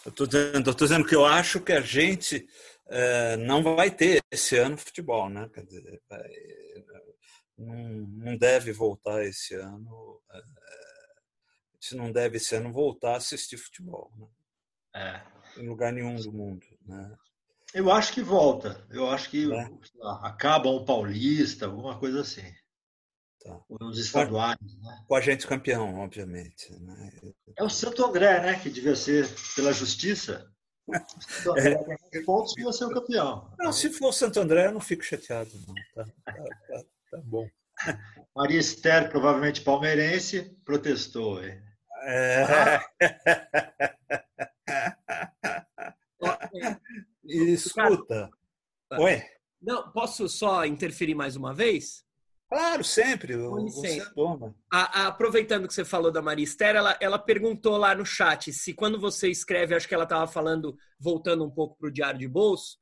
Eu 0.04 0.10
estou 0.10 0.26
dizendo, 0.26 0.74
dizendo 0.74 1.06
que 1.06 1.14
eu 1.14 1.24
acho 1.24 1.60
que 1.60 1.72
a 1.72 1.80
gente 1.80 2.36
é, 2.36 2.48
não 3.38 3.62
vai 3.62 3.90
ter 3.90 4.22
esse 4.30 4.56
ano 4.56 4.78
futebol, 4.78 5.28
né? 5.28 5.48
Quer 5.52 5.64
dizer, 5.64 6.02
vai, 6.08 6.28
não, 7.58 7.74
não, 7.74 8.36
deve 8.36 8.72
voltar 8.72 9.24
esse 9.24 9.54
ano. 9.54 10.20
É, 10.30 10.38
a 10.38 10.42
gente 11.80 11.96
não 11.96 12.12
deve 12.12 12.36
esse 12.36 12.54
ano 12.54 12.72
voltar 12.72 13.14
a 13.14 13.16
assistir 13.16 13.56
futebol, 13.56 14.12
né? 14.16 14.26
É. 14.94 15.60
Em 15.60 15.68
lugar 15.68 15.92
nenhum 15.92 16.16
do 16.16 16.32
mundo, 16.32 16.66
né? 16.86 17.16
Eu 17.74 17.90
acho 17.90 18.12
que 18.12 18.22
volta. 18.22 18.86
Eu 18.90 19.10
acho 19.10 19.28
que 19.28 19.44
é. 19.52 19.70
lá, 19.96 20.26
acaba 20.26 20.70
um 20.70 20.84
paulista, 20.84 21.66
alguma 21.66 21.98
coisa 21.98 22.22
assim. 22.22 22.54
Tá. 23.40 23.60
Os 23.68 23.98
estaduais, 23.98 24.58
né? 24.60 25.04
Com 25.06 25.14
a 25.14 25.20
gente 25.20 25.46
campeão, 25.46 26.00
obviamente. 26.00 26.72
Né? 26.80 27.10
É 27.56 27.62
o 27.62 27.68
Santo 27.68 28.04
André, 28.04 28.40
né? 28.40 28.58
Que 28.58 28.70
devia 28.70 28.96
ser 28.96 29.28
pela 29.54 29.72
justiça. 29.72 30.50
André 31.46 31.98
é. 32.12 32.20
pontos 32.22 32.54
devia 32.54 32.72
ser 32.72 32.84
o 32.84 32.90
campeão. 32.90 33.50
Não, 33.58 33.72
se 33.72 33.90
for 33.90 34.12
Santo 34.12 34.40
André, 34.40 34.66
eu 34.66 34.72
não 34.72 34.80
fico 34.80 35.02
chateado. 35.02 35.50
Não. 35.66 35.74
Tá, 35.94 36.04
tá, 36.24 36.32
tá, 36.32 36.84
tá 37.10 37.20
bom. 37.24 37.48
Maria 38.34 38.58
Esther, 38.60 39.08
provavelmente 39.10 39.60
palmeirense, 39.60 40.56
protestou. 40.64 41.44
Hein? 41.44 41.62
É. 42.02 42.80
Escuta. 47.24 48.30
Oi. 48.92 49.22
Não, 49.60 49.90
posso 49.92 50.28
só 50.28 50.64
interferir 50.64 51.14
mais 51.14 51.36
uma 51.36 51.52
vez? 51.52 52.04
Claro, 52.48 52.82
sempre. 52.82 53.36
Você 53.36 54.02
a, 54.72 55.02
a, 55.02 55.06
aproveitando 55.08 55.68
que 55.68 55.74
você 55.74 55.84
falou 55.84 56.10
da 56.10 56.22
Maria 56.22 56.44
Esther, 56.44 56.76
ela, 56.76 56.96
ela 56.98 57.18
perguntou 57.18 57.76
lá 57.76 57.94
no 57.94 58.06
chat 58.06 58.52
se 58.52 58.72
quando 58.72 58.98
você 58.98 59.28
escreve, 59.28 59.74
acho 59.74 59.86
que 59.86 59.94
ela 59.94 60.04
estava 60.04 60.26
falando, 60.26 60.74
voltando 60.98 61.44
um 61.44 61.50
pouco 61.50 61.76
para 61.78 61.88
o 61.88 61.92
Diário 61.92 62.18
de 62.18 62.26
Bolso, 62.26 62.78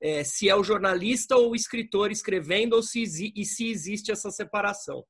é, 0.00 0.24
se 0.24 0.48
é 0.48 0.56
o 0.56 0.64
jornalista 0.64 1.36
ou 1.36 1.50
o 1.50 1.54
escritor 1.54 2.10
escrevendo 2.10 2.72
ou 2.72 2.82
se, 2.82 3.02
e 3.36 3.44
se 3.44 3.70
existe 3.70 4.10
essa 4.10 4.30
separação. 4.30 5.04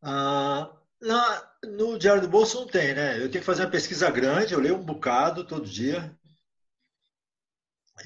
Ah, 0.00 0.72
na, 1.00 1.52
no 1.64 1.98
Diário 1.98 2.22
do 2.22 2.28
Bolso 2.28 2.60
não 2.60 2.68
tem, 2.68 2.94
né? 2.94 3.16
Eu 3.16 3.28
tenho 3.28 3.40
que 3.40 3.46
fazer 3.46 3.64
uma 3.64 3.70
pesquisa 3.72 4.08
grande, 4.08 4.54
eu 4.54 4.60
leio 4.60 4.76
um 4.76 4.84
bocado 4.84 5.44
todo 5.44 5.68
dia. 5.68 6.16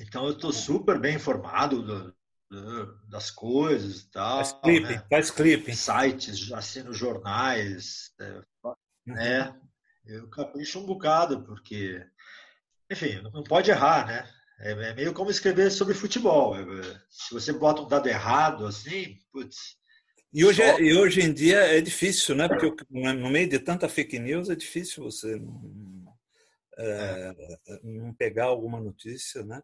Então 0.00 0.24
eu 0.24 0.32
estou 0.32 0.52
super 0.52 0.98
bem 0.98 1.16
informado 1.16 1.82
do, 1.82 2.04
do, 2.04 2.15
das 3.08 3.30
coisas 3.30 4.00
e 4.00 4.10
tal. 4.10 4.38
Faz 4.38 4.52
clipe, 4.52 4.88
né? 4.88 5.06
faz 5.10 5.30
clipe. 5.30 5.76
Sites, 5.76 6.52
assino 6.52 6.92
jornais. 6.92 8.12
É, 8.20 8.42
né? 9.06 9.60
Eu 10.04 10.28
capricho 10.28 10.78
um 10.78 10.86
bocado, 10.86 11.42
porque, 11.44 12.00
enfim, 12.90 13.20
não 13.22 13.42
pode 13.42 13.70
errar, 13.70 14.06
né? 14.06 14.30
É, 14.60 14.70
é 14.70 14.94
meio 14.94 15.12
como 15.12 15.30
escrever 15.30 15.70
sobre 15.70 15.94
futebol. 15.94 16.56
É, 16.56 17.00
se 17.10 17.32
você 17.32 17.52
bota 17.52 17.82
um 17.82 17.88
dado 17.88 18.08
errado, 18.08 18.66
assim, 18.66 19.18
putz. 19.32 19.76
E 20.32 20.44
hoje, 20.44 20.62
é, 20.62 20.80
e 20.80 20.96
hoje 20.96 21.22
em 21.22 21.32
dia 21.32 21.58
é 21.58 21.80
difícil, 21.80 22.34
né? 22.34 22.48
Porque 22.48 22.84
no 22.90 23.30
meio 23.30 23.48
de 23.48 23.58
tanta 23.58 23.88
fake 23.88 24.18
news 24.18 24.48
é 24.48 24.54
difícil 24.54 25.04
você 25.04 25.36
não, 25.36 26.14
é, 26.78 27.34
não 27.82 28.14
pegar 28.14 28.44
alguma 28.44 28.80
notícia, 28.80 29.42
né? 29.44 29.62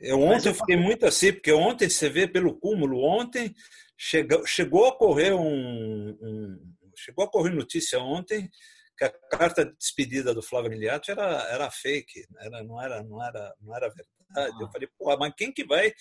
Eu 0.00 0.20
ontem 0.20 0.48
eu 0.48 0.54
fiquei 0.54 0.76
muito 0.76 1.06
assim, 1.06 1.32
porque 1.32 1.52
ontem 1.52 1.88
você 1.88 2.08
vê 2.08 2.28
pelo 2.28 2.58
cúmulo, 2.58 3.02
ontem 3.02 3.54
chegou, 3.96 4.46
chegou 4.46 4.86
a 4.86 4.96
correr 4.96 5.32
um, 5.32 6.10
um, 6.20 6.74
chegou 6.96 7.24
a 7.24 7.30
correr 7.30 7.50
notícia 7.50 7.98
ontem 7.98 8.48
que 8.96 9.04
a 9.04 9.10
carta 9.30 9.64
de 9.64 9.76
despedida 9.76 10.34
do 10.34 10.42
Flávio 10.42 10.70
Miliati 10.70 11.10
era, 11.10 11.42
era 11.50 11.70
fake, 11.70 12.26
era, 12.40 12.64
não, 12.64 12.82
era, 12.82 13.02
não, 13.02 13.24
era, 13.24 13.54
não 13.60 13.76
era 13.76 13.88
verdade. 13.88 14.62
Eu 14.62 14.68
falei, 14.70 14.88
pô, 14.98 15.16
mas 15.16 15.32
quem 15.36 15.52
que 15.52 15.64
vai 15.64 15.92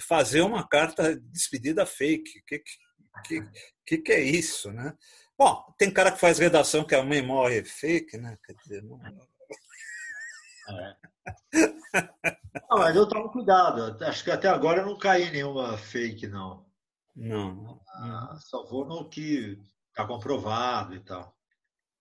fazer 0.00 0.40
uma 0.42 0.66
carta 0.66 1.14
de 1.14 1.28
despedida 1.30 1.86
fake? 1.86 2.42
Que 2.46 2.62
que, 3.26 3.42
que, 3.86 3.98
que 3.98 4.12
é 4.12 4.20
isso, 4.20 4.72
né? 4.72 4.96
Bom, 5.36 5.62
tem 5.78 5.90
cara 5.90 6.12
que 6.12 6.20
faz 6.20 6.38
redação 6.38 6.84
que 6.84 6.94
a 6.94 7.02
mãe 7.02 7.22
morre 7.22 7.64
fake, 7.64 8.16
né? 8.18 8.36
Quer 8.44 8.54
dizer, 8.54 8.82
não... 8.82 9.00
É. 10.68 11.09
Não, 12.70 12.78
mas 12.78 12.96
eu 12.96 13.08
tomo 13.08 13.30
cuidado. 13.30 14.02
Acho 14.04 14.24
que 14.24 14.30
até 14.30 14.48
agora 14.48 14.80
eu 14.80 14.86
não 14.86 14.98
caí 14.98 15.24
em 15.24 15.32
nenhuma 15.32 15.76
fake, 15.76 16.26
não. 16.26 16.66
Não. 17.14 17.80
Ah, 17.88 18.36
só 18.40 18.64
vou 18.64 18.86
no 18.86 19.08
que 19.08 19.58
está 19.88 20.06
comprovado 20.06 20.94
e 20.94 21.00
tal. 21.00 21.36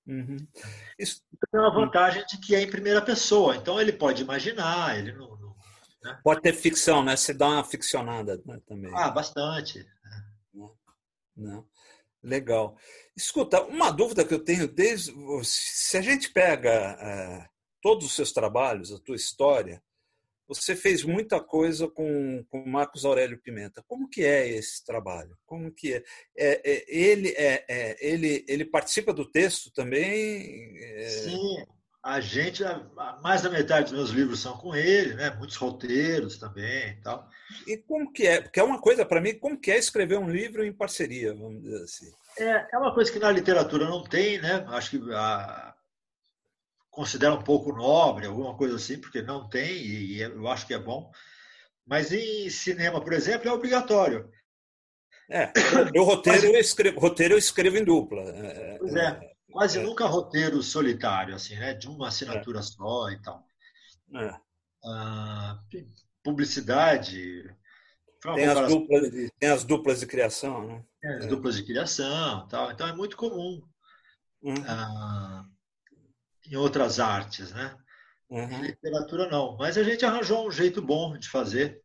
Uhum. 0.07 0.37
Isso 0.97 1.21
tem 1.51 1.59
uma 1.59 1.73
vantagem 1.73 2.25
de 2.25 2.39
que 2.39 2.55
é 2.55 2.61
em 2.61 2.69
primeira 2.69 3.01
pessoa, 3.01 3.55
então 3.55 3.79
ele 3.79 3.93
pode 3.93 4.23
imaginar, 4.23 4.97
ele 4.97 5.11
não. 5.11 5.37
não 5.37 5.55
né? 6.03 6.19
Pode 6.23 6.41
ter 6.41 6.53
ficção, 6.53 7.03
né? 7.03 7.15
Você 7.15 7.33
dá 7.33 7.47
uma 7.47 7.63
ficcionada 7.63 8.41
né, 8.45 8.59
também. 8.65 8.91
Ah, 8.95 9.09
bastante. 9.09 9.85
Não. 10.53 10.75
não. 11.35 11.67
Legal. 12.23 12.75
Escuta, 13.15 13.61
uma 13.63 13.91
dúvida 13.91 14.25
que 14.25 14.33
eu 14.33 14.43
tenho 14.43 14.67
desde. 14.67 15.13
Se 15.43 15.97
a 15.97 16.01
gente 16.01 16.31
pega 16.31 16.69
é, 16.69 17.49
todos 17.81 18.05
os 18.05 18.15
seus 18.15 18.31
trabalhos, 18.31 18.91
a 18.91 18.99
tua 18.99 19.15
história, 19.15 19.81
você 20.49 20.75
fez 20.75 21.03
muita 21.03 21.39
coisa 21.39 21.87
com, 21.87 22.43
com 22.49 22.67
Marcos 22.67 23.05
Aurélio 23.05 23.39
Pimenta. 23.39 23.83
Como 23.87 24.09
que 24.09 24.25
é 24.25 24.47
esse 24.47 24.83
trabalho? 24.83 25.37
Como 25.45 25.71
que 25.71 25.93
é? 25.93 26.03
é, 26.35 26.71
é 26.71 26.85
ele, 26.87 27.29
é, 27.37 27.65
é, 27.69 27.97
ele, 28.01 28.43
ele 28.47 28.65
participa 28.65 29.13
do 29.13 29.29
texto 29.29 29.71
também? 29.71 30.75
É? 30.81 31.07
Sim, 31.07 31.65
a 32.01 32.19
gente, 32.19 32.63
mais 33.21 33.43
da 33.43 33.49
metade 33.51 33.91
dos 33.91 33.93
meus 33.93 34.09
livros 34.09 34.39
são 34.39 34.57
com 34.57 34.73
ele, 34.75 35.13
né? 35.13 35.29
Muitos 35.37 35.55
roteiros 35.55 36.39
também, 36.39 36.93
e 36.93 37.01
tal. 37.03 37.29
E 37.67 37.77
como 37.77 38.11
que 38.11 38.25
é? 38.25 38.41
Porque 38.41 38.59
é 38.59 38.63
uma 38.63 38.81
coisa 38.81 39.05
para 39.05 39.21
mim, 39.21 39.37
como 39.37 39.59
que 39.59 39.69
é 39.69 39.77
escrever 39.77 40.17
um 40.17 40.29
livro 40.29 40.65
em 40.65 40.73
parceria, 40.73 41.31
vamos 41.31 41.61
dizer 41.61 41.83
assim? 41.83 42.11
É, 42.39 42.67
é 42.73 42.77
uma 42.77 42.93
coisa 42.93 43.11
que 43.11 43.19
na 43.19 43.31
literatura 43.31 43.85
não 43.85 44.03
tem, 44.03 44.41
né? 44.41 44.65
Acho 44.69 44.91
que 44.91 45.13
a, 45.13 45.75
considera 46.89 47.33
um 47.33 47.43
pouco 47.43 47.71
nobre, 47.71 48.27
alguma 48.27 48.55
coisa 48.55 48.75
assim, 48.75 48.99
porque 48.99 49.21
não 49.21 49.47
tem, 49.47 49.77
e 49.77 50.21
eu 50.21 50.47
acho 50.47 50.65
que 50.67 50.73
é 50.73 50.79
bom. 50.79 51.11
Mas 51.85 52.11
em 52.11 52.49
cinema, 52.49 53.01
por 53.01 53.13
exemplo, 53.13 53.47
é 53.47 53.51
obrigatório. 53.51 54.29
É, 55.29 55.51
o 55.97 56.03
roteiro, 56.03 56.47
eu 56.47 56.59
escrevo, 56.59 56.99
roteiro 56.99 57.35
eu 57.35 57.37
escrevo 57.37 57.77
em 57.77 57.83
dupla. 57.83 58.21
É, 58.21 58.73
é, 58.73 58.77
pois 58.79 58.95
é, 58.95 59.31
quase 59.51 59.79
é. 59.79 59.83
nunca 59.83 60.05
roteiro 60.05 60.61
solitário, 60.63 61.35
assim, 61.35 61.55
né? 61.55 61.73
De 61.73 61.87
uma 61.87 62.07
assinatura 62.07 62.59
é. 62.59 62.63
só 62.63 63.09
e 63.09 63.21
tal. 63.21 63.45
É. 64.15 64.33
Ah, 64.85 65.59
publicidade. 66.23 67.55
Tem 68.35 68.45
as, 68.45 68.67
duplas, 68.67 69.11
de... 69.11 69.31
tem 69.39 69.49
as 69.49 69.63
duplas 69.63 69.99
de 69.99 70.07
criação, 70.07 70.67
né? 70.67 70.83
Tem 70.99 71.11
as 71.11 71.25
duplas 71.27 71.55
de 71.55 71.63
criação 71.63 72.47
tal. 72.47 72.71
Então 72.71 72.87
é 72.87 72.93
muito 72.93 73.15
comum. 73.15 73.61
Uhum. 74.41 74.55
Ah, 74.67 75.45
em 76.47 76.55
outras 76.55 76.99
artes, 76.99 77.51
né? 77.51 77.75
Uhum. 78.29 78.43
Em 78.43 78.61
literatura 78.61 79.27
não. 79.29 79.57
Mas 79.57 79.77
a 79.77 79.83
gente 79.83 80.05
arranjou 80.05 80.47
um 80.47 80.51
jeito 80.51 80.81
bom 80.81 81.17
de 81.17 81.27
fazer. 81.27 81.81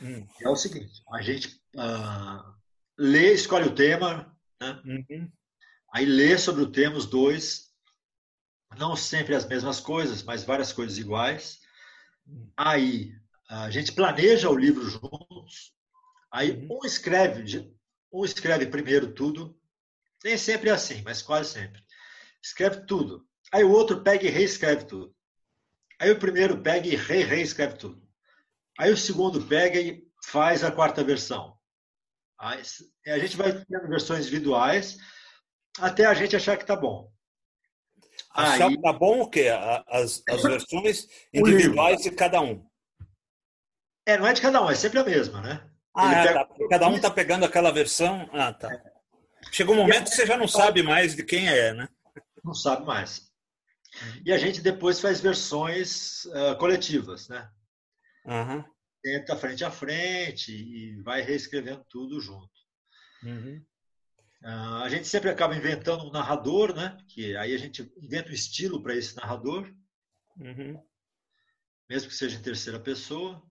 Uhum. 0.00 0.26
É 0.40 0.48
o 0.48 0.56
seguinte: 0.56 1.02
a 1.10 1.22
gente 1.22 1.60
uh, 1.76 2.54
lê, 2.96 3.32
escolhe 3.32 3.66
o 3.66 3.74
tema, 3.74 4.36
né? 4.60 4.82
Uhum. 4.84 5.30
aí 5.92 6.04
lê 6.04 6.36
sobre 6.36 6.62
o 6.62 6.70
tema 6.70 6.96
os 6.96 7.06
dois, 7.06 7.72
não 8.76 8.94
sempre 8.96 9.34
as 9.34 9.46
mesmas 9.46 9.80
coisas, 9.80 10.22
mas 10.22 10.44
várias 10.44 10.72
coisas 10.72 10.98
iguais. 10.98 11.60
Uhum. 12.26 12.50
Aí 12.56 13.14
a 13.48 13.70
gente 13.70 13.92
planeja 13.92 14.50
o 14.50 14.58
livro 14.58 14.84
juntos. 14.88 15.72
Aí 16.30 16.50
uhum. 16.50 16.78
um 16.82 16.86
escreve, 16.86 17.74
um 18.12 18.24
escreve 18.24 18.66
primeiro 18.66 19.12
tudo. 19.12 19.58
Nem 20.22 20.36
sempre 20.36 20.68
é 20.68 20.72
assim, 20.72 21.00
mas 21.02 21.22
quase 21.22 21.52
sempre. 21.52 21.82
Escreve 22.42 22.84
tudo. 22.86 23.27
Aí 23.52 23.64
o 23.64 23.72
outro 23.72 24.02
pega 24.02 24.26
e 24.26 24.30
reescreve 24.30 24.84
tudo. 24.84 25.14
Aí 26.00 26.10
o 26.10 26.18
primeiro 26.18 26.60
pega 26.62 26.86
e 26.86 26.94
re 26.94 27.24
reescreve 27.24 27.76
tudo. 27.76 28.02
Aí 28.78 28.92
o 28.92 28.96
segundo 28.96 29.44
pega 29.44 29.80
e 29.80 30.06
faz 30.24 30.62
a 30.62 30.70
quarta 30.70 31.02
versão. 31.02 31.56
Aí 32.38 32.62
a 33.06 33.18
gente 33.18 33.36
vai 33.36 33.52
tendo 33.52 33.88
versões 33.88 34.26
individuais 34.26 34.96
até 35.80 36.06
a 36.06 36.14
gente 36.14 36.36
achar 36.36 36.56
que 36.56 36.62
está 36.62 36.76
bom. 36.76 37.10
Achar 38.30 38.68
que 38.68 38.76
está 38.76 38.92
bom 38.92 39.20
o 39.22 39.28
quê? 39.28 39.48
As, 39.88 40.22
as 40.28 40.42
versões 40.42 41.08
individuais 41.32 42.02
de 42.02 42.10
cada 42.10 42.40
um. 42.40 42.64
É, 44.06 44.16
não 44.16 44.26
é 44.26 44.32
de 44.32 44.40
cada 44.40 44.62
um, 44.62 44.70
é 44.70 44.74
sempre 44.74 45.00
a 45.00 45.04
mesma, 45.04 45.40
né? 45.40 45.68
Ah, 45.94 46.14
é, 46.14 46.32
tá. 46.32 46.48
Cada 46.70 46.88
um 46.88 46.96
está 46.96 47.10
pegando 47.10 47.44
aquela 47.44 47.72
versão. 47.72 48.28
Ah, 48.32 48.52
tá. 48.52 48.70
Chega 49.50 49.72
um 49.72 49.76
momento 49.76 50.04
que 50.10 50.16
você 50.16 50.24
já 50.26 50.36
não 50.36 50.46
sabe 50.46 50.82
mais 50.82 51.16
de 51.16 51.24
quem 51.24 51.48
é, 51.48 51.74
né? 51.74 51.88
Não 52.44 52.54
sabe 52.54 52.86
mais. 52.86 53.27
E 54.24 54.32
a 54.32 54.38
gente 54.38 54.60
depois 54.60 55.00
faz 55.00 55.20
versões 55.20 56.24
uh, 56.26 56.56
coletivas, 56.58 57.28
né? 57.28 57.48
Uhum. 58.24 58.64
Tenta 59.02 59.36
frente 59.36 59.64
a 59.64 59.70
frente 59.70 60.52
e 60.52 61.00
vai 61.02 61.22
reescrevendo 61.22 61.84
tudo 61.88 62.20
junto. 62.20 62.50
Uhum. 63.22 63.64
Uh, 64.42 64.82
a 64.82 64.88
gente 64.88 65.08
sempre 65.08 65.30
acaba 65.30 65.56
inventando 65.56 66.04
um 66.04 66.12
narrador, 66.12 66.74
né? 66.74 66.96
Que 67.08 67.36
aí 67.36 67.54
a 67.54 67.58
gente 67.58 67.90
inventa 68.00 68.30
um 68.30 68.34
estilo 68.34 68.82
para 68.82 68.94
esse 68.94 69.16
narrador, 69.16 69.72
uhum. 70.36 70.80
mesmo 71.88 72.08
que 72.08 72.14
seja 72.14 72.38
em 72.38 72.42
terceira 72.42 72.78
pessoa. 72.78 73.42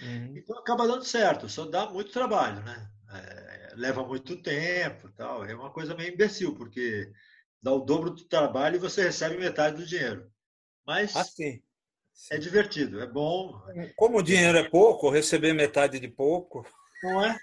Uhum. 0.00 0.36
Então 0.36 0.58
acaba 0.58 0.86
dando 0.86 1.04
certo, 1.04 1.48
só 1.48 1.66
dá 1.66 1.90
muito 1.90 2.12
trabalho, 2.12 2.62
né? 2.62 2.90
É, 3.12 3.74
leva 3.76 4.06
muito 4.06 4.40
tempo, 4.40 5.10
tal. 5.12 5.44
É 5.44 5.54
uma 5.54 5.72
coisa 5.72 5.94
meio 5.94 6.14
imbecil, 6.14 6.54
porque 6.54 7.12
dá 7.62 7.72
o 7.72 7.80
dobro 7.80 8.10
do 8.10 8.24
trabalho 8.24 8.76
e 8.76 8.80
você 8.80 9.02
recebe 9.02 9.36
metade 9.36 9.76
do 9.76 9.86
dinheiro. 9.86 10.30
Mas 10.86 11.14
ah, 11.16 11.24
sim. 11.24 11.62
é 12.30 12.38
divertido, 12.38 13.00
é 13.00 13.06
bom. 13.06 13.60
Como 13.96 14.18
o 14.18 14.22
dinheiro 14.22 14.58
é 14.58 14.68
pouco, 14.68 15.10
receber 15.10 15.52
metade 15.52 16.00
de 16.00 16.08
pouco. 16.08 16.66
Não 17.02 17.24
é? 17.24 17.38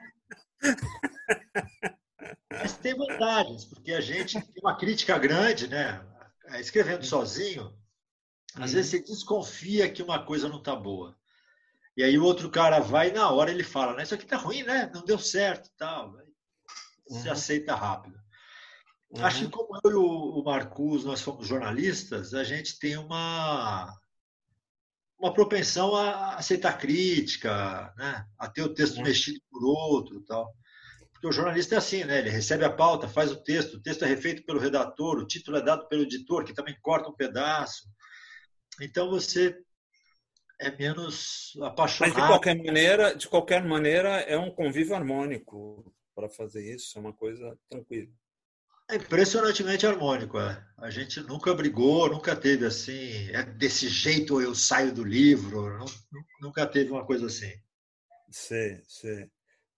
Mas 2.51 2.77
tem 2.77 2.95
vantagens, 2.95 3.65
porque 3.65 3.93
a 3.93 4.01
gente 4.01 4.33
tem 4.33 4.61
uma 4.63 4.77
crítica 4.77 5.17
grande, 5.17 5.67
né? 5.67 6.03
É, 6.47 6.59
escrevendo 6.59 7.05
sozinho, 7.05 7.73
às 8.55 8.73
vezes 8.73 8.91
você 8.91 8.99
desconfia 8.99 9.89
que 9.91 10.01
uma 10.01 10.25
coisa 10.25 10.49
não 10.49 10.59
está 10.59 10.75
boa. 10.75 11.15
E 11.95 12.03
aí 12.03 12.17
o 12.17 12.23
outro 12.23 12.49
cara 12.49 12.79
vai 12.79 13.09
e 13.09 13.13
na 13.13 13.29
hora 13.31 13.51
ele 13.51 13.63
fala, 13.63 13.95
né? 13.95 14.03
Isso 14.03 14.13
aqui 14.13 14.25
tá 14.25 14.37
ruim, 14.37 14.63
né? 14.63 14.89
Não 14.93 15.03
deu 15.03 15.17
certo 15.17 15.69
tal. 15.77 16.15
Você 17.07 17.27
uhum. 17.27 17.33
aceita 17.33 17.75
rápido. 17.75 18.19
Uhum. 19.09 19.25
Acho 19.25 19.45
que 19.45 19.51
como 19.51 19.79
eu 19.83 19.91
e 19.91 19.95
o 19.95 20.43
Marcus, 20.43 21.05
nós 21.05 21.19
somos 21.19 21.47
jornalistas, 21.47 22.33
a 22.33 22.43
gente 22.43 22.77
tem 22.77 22.97
uma 22.97 23.93
uma 25.19 25.33
propensão 25.33 25.95
a 25.95 26.35
aceitar 26.35 26.77
crítica, 26.77 27.91
né? 27.97 28.23
a 28.37 28.47
ter 28.47 28.61
o 28.61 28.73
texto 28.73 28.97
uhum. 28.97 29.03
mexido 29.03 29.39
por 29.49 29.63
outro 29.65 30.21
tal. 30.21 30.53
Porque 31.11 31.27
o 31.27 31.31
jornalista 31.31 31.73
é 31.73 31.77
assim, 31.79 32.03
né? 32.03 32.19
Ele 32.19 32.29
recebe 32.29 32.63
a 32.63 32.71
pauta, 32.71 33.07
faz 33.07 33.31
o 33.31 33.43
texto, 33.43 33.75
o 33.75 33.81
texto 33.81 34.05
é 34.05 34.07
refeito 34.07 34.45
pelo 34.45 34.59
redator, 34.59 35.17
o 35.17 35.25
título 35.25 35.57
é 35.57 35.61
dado 35.63 35.87
pelo 35.87 36.03
editor, 36.03 36.43
que 36.43 36.53
também 36.53 36.77
corta 36.79 37.09
um 37.09 37.15
pedaço. 37.15 37.89
Então 38.79 39.09
você 39.09 39.57
é 40.59 40.69
menos 40.77 41.57
apaixonado. 41.61 42.13
Mas 42.13 42.23
de 42.23 42.29
qualquer 42.29 42.55
maneira, 42.55 43.15
de 43.15 43.27
qualquer 43.27 43.63
maneira, 43.63 44.09
é 44.21 44.37
um 44.37 44.51
convívio 44.51 44.95
harmônico 44.95 45.91
para 46.13 46.29
fazer 46.29 46.75
isso, 46.75 46.95
é 46.97 47.01
uma 47.01 47.13
coisa 47.13 47.57
tranquila. 47.67 48.11
É 48.89 48.95
impressionantemente 48.95 49.85
harmônico. 49.85 50.39
É. 50.39 50.65
A 50.77 50.89
gente 50.89 51.19
nunca 51.21 51.53
brigou, 51.53 52.09
nunca 52.09 52.35
teve 52.35 52.65
assim, 52.65 53.29
é 53.31 53.43
desse 53.43 53.89
jeito 53.89 54.41
eu 54.41 54.55
saio 54.55 54.93
do 54.93 55.03
livro, 55.03 55.83
nunca 56.41 56.65
teve 56.65 56.91
uma 56.91 57.05
coisa 57.05 57.25
assim. 57.25 57.51
Sim, 58.29 58.79
sim. 58.87 59.29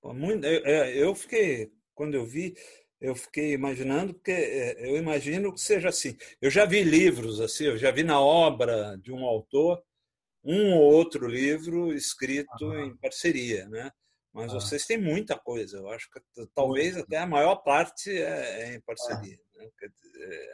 Muito, 0.04 0.46
eu 0.46 1.14
fiquei, 1.16 1.72
quando 1.94 2.16
eu 2.16 2.26
vi, 2.26 2.54
eu 3.02 3.16
fiquei 3.16 3.54
imaginando, 3.54 4.14
porque 4.14 4.32
é, 4.32 4.90
eu 4.90 4.98
imagino 4.98 5.54
que 5.54 5.62
seja 5.62 5.90
assim. 5.90 6.18
Eu 6.42 6.52
já 6.52 6.66
vi 6.66 6.84
livros 6.84 7.40
assim, 7.40 7.66
eu 7.66 7.78
já 7.78 7.92
vi 7.92 8.04
na 8.04 8.20
obra 8.20 8.98
de 8.98 9.12
um 9.12 9.26
autor 9.26 9.82
um 10.44 10.74
ou 10.74 10.94
outro 10.94 11.28
livro 11.28 11.94
escrito 11.94 12.66
uhum. 12.66 12.86
em 12.86 12.98
parceria, 12.98 13.68
né? 13.68 13.92
Mas 14.34 14.54
uhum. 14.54 14.60
vocês 14.60 14.86
têm 14.86 14.98
muita 14.98 15.38
coisa. 15.38 15.78
Eu 15.78 15.90
acho 15.90 16.10
que 16.12 16.48
talvez 16.54 16.96
até 16.96 17.18
a 17.18 17.28
maior 17.28 17.58
parte 17.58 18.12
é, 18.12 18.62
é 18.62 18.76
em 18.76 18.82
parceria. 18.82 19.40
Né? 19.56 19.70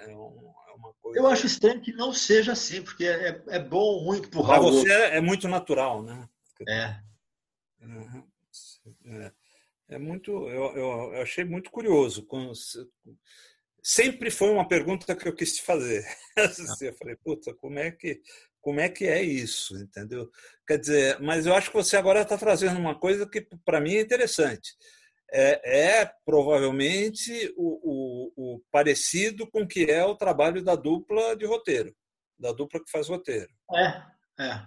É, 0.02 0.08
um, 0.16 0.54
é, 0.68 0.74
uma 0.74 0.94
coisa... 1.02 1.20
Eu 1.20 1.28
acho 1.28 1.46
estranho 1.46 1.82
que 1.82 1.94
não 1.94 2.14
seja 2.14 2.54
assim, 2.54 2.82
porque 2.82 3.06
é, 3.06 3.44
é 3.50 3.60
bom, 3.60 4.00
ruim 4.00 4.20
empurrar. 4.20 4.60
Para 4.60 4.70
você 4.70 4.92
é 4.92 5.22
muito 5.22 5.48
natural, 5.48 6.04
né? 6.04 6.28
É. 6.68 7.06
É, 9.06 9.32
é 9.90 9.98
muito. 9.98 10.32
Eu, 10.32 10.76
eu, 10.76 11.14
eu, 11.14 11.22
achei 11.22 11.44
muito 11.44 11.70
curioso. 11.70 12.28
Sempre 13.84 14.32
foi 14.32 14.50
uma 14.50 14.68
pergunta 14.68 15.16
que 15.16 15.28
eu 15.28 15.36
quis 15.36 15.56
te 15.56 15.62
fazer. 15.62 16.04
Eu 16.82 16.94
falei, 16.96 17.16
puta, 17.18 17.54
como 17.54 17.78
é 17.78 17.92
que 17.92 18.20
como 18.66 18.80
é 18.80 18.90
que 18.90 19.06
é 19.06 19.22
isso, 19.22 19.78
entendeu? 19.78 20.28
Quer 20.68 20.80
dizer, 20.80 21.20
mas 21.22 21.46
eu 21.46 21.54
acho 21.54 21.70
que 21.70 21.76
você 21.76 21.96
agora 21.96 22.24
está 22.24 22.36
trazendo 22.36 22.80
uma 22.80 23.00
coisa 23.00 23.30
que 23.30 23.48
para 23.64 23.80
mim 23.80 23.94
é 23.94 24.02
interessante. 24.02 24.76
É, 25.32 26.00
é 26.00 26.12
provavelmente 26.26 27.54
o, 27.56 27.80
o, 27.84 28.56
o, 28.56 28.62
parecido 28.72 29.48
com 29.52 29.62
o 29.62 29.68
que 29.68 29.92
é 29.92 30.04
o 30.04 30.16
trabalho 30.16 30.64
da 30.64 30.76
dupla 30.76 31.36
de 31.36 31.46
roteiro, 31.46 31.96
da 32.40 32.52
dupla 32.52 32.84
que 32.84 32.90
faz 32.90 33.08
roteiro. 33.08 33.52
É, 33.72 34.02
é. 34.44 34.66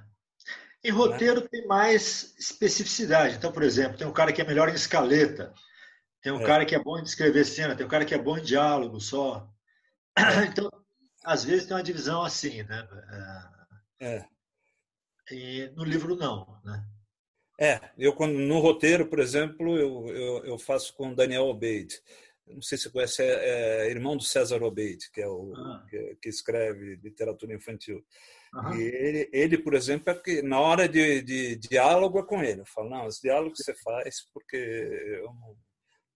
Em 0.85 0.93
roteiro 0.93 1.41
né? 1.41 1.49
tem 1.51 1.67
mais 1.67 2.37
especificidade. 2.39 3.35
Então, 3.35 3.51
por 3.51 3.65
exemplo, 3.65 3.99
tem 3.99 4.07
um 4.07 4.13
cara 4.13 4.33
que 4.33 4.41
é 4.41 4.47
melhor 4.47 4.69
em 4.69 4.75
escaleta, 4.75 5.53
tem 6.23 6.31
um 6.31 6.41
é. 6.43 6.47
cara 6.47 6.65
que 6.65 6.77
é 6.77 6.79
bom 6.79 6.97
em 7.01 7.03
descrever 7.03 7.45
cena, 7.45 7.75
tem 7.75 7.85
um 7.85 7.91
cara 7.91 8.05
que 8.05 8.15
é 8.15 8.19
bom 8.19 8.39
em 8.39 8.43
diálogo 8.43 9.01
só. 9.01 9.53
É. 10.17 10.23
Então, 10.47 10.71
às 11.25 11.43
vezes 11.43 11.67
tem 11.67 11.77
uma 11.77 11.83
divisão 11.83 12.23
assim, 12.23 12.63
né? 12.63 12.89
É. 13.13 13.58
é. 14.01 14.25
E 15.31 15.71
no 15.77 15.85
livro 15.85 16.17
não, 16.17 16.61
né? 16.65 16.85
É, 17.61 17.81
eu 17.99 18.13
quando 18.15 18.39
no 18.39 18.61
roteiro, 18.61 19.09
por 19.09 19.19
exemplo, 19.19 19.77
eu, 19.77 20.09
eu, 20.09 20.45
eu 20.45 20.59
faço 20.59 20.95
com 20.95 21.15
Daniel 21.15 21.47
Obeid. 21.47 22.01
Não 22.47 22.63
sei 22.63 22.79
se 22.79 22.85
você 22.85 22.91
conhece, 22.91 23.23
é, 23.23 23.87
é 23.87 23.91
irmão 23.91 24.17
do 24.17 24.23
César 24.23 24.63
Obeid, 24.63 25.11
que 25.13 25.21
é 25.21 25.29
o 25.29 25.53
ah. 25.55 25.85
que, 25.91 26.17
que, 26.23 26.29
escreve 26.29 26.97
literatura 27.03 27.53
infantil. 27.53 28.03
E 28.75 28.81
ele, 28.81 29.31
ele, 29.33 29.59
por 29.59 29.75
exemplo, 29.75 30.11
é 30.11 30.15
que 30.15 30.41
na 30.41 30.59
hora 30.59 30.89
de, 30.89 31.21
de, 31.21 31.57
diálogo 31.57 32.19
é 32.19 32.25
com 32.25 32.43
ele. 32.43 32.63
Eu 32.63 32.67
falo, 32.67 32.89
não, 32.89 33.07
esse 33.07 33.21
diálogo 33.21 33.55
você 33.55 33.75
faz 33.75 34.25
porque 34.33 35.21
não, 35.25 35.57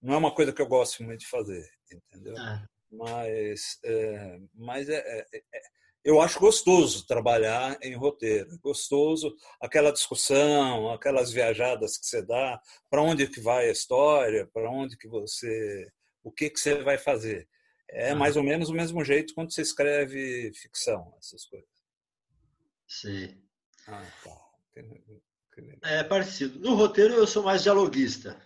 não, 0.01 0.15
é 0.15 0.17
uma 0.17 0.35
coisa 0.35 0.53
que 0.53 0.63
eu 0.63 0.67
gosto 0.67 1.03
muito 1.03 1.21
de 1.21 1.27
fazer, 1.27 1.69
entendeu? 1.91 2.35
Ah. 2.39 2.65
Mas, 2.91 3.79
é, 3.85 4.39
mas 4.55 4.89
é, 4.89 4.99
é, 4.99 5.27
é, 5.55 5.63
eu 6.05 6.21
acho 6.21 6.41
gostoso 6.41 7.07
trabalhar 7.07 7.79
em 7.81 7.95
roteiro, 7.95 8.59
gostoso 8.61 9.37
aquela 9.61 9.93
discussão, 9.93 10.91
aquelas 10.91 11.31
viajadas 11.31 11.97
que 11.97 12.07
você 12.07 12.23
dá, 12.23 12.61
para 12.91 13.03
onde 13.03 13.29
que 13.29 13.41
vai 13.41 13.69
a 13.69 13.73
história, 13.73 14.49
para 14.53 14.71
onde 14.71 14.97
que 14.97 15.07
você, 15.07 15.91
o 16.23 16.33
que 16.33 16.51
que 16.51 16.59
você 16.59 16.83
vai 16.83 16.99
fazer. 16.99 17.49
É 17.89 18.15
mais 18.15 18.37
ou 18.37 18.43
menos 18.43 18.69
o 18.71 18.75
mesmo 18.75 19.05
jeito 19.05 19.35
quando 19.35 19.53
você 19.53 19.63
escreve 19.63 20.53
ficção, 20.55 21.15
essas 21.19 21.45
coisas. 21.45 21.69
Sim. 22.89 23.39
Ah, 23.87 24.05
tá. 24.25 24.53
É 25.83 26.03
parecido. 26.03 26.59
No 26.59 26.75
roteiro 26.75 27.15
eu 27.15 27.27
sou 27.27 27.43
mais 27.43 27.63
dialoguista. 27.63 28.41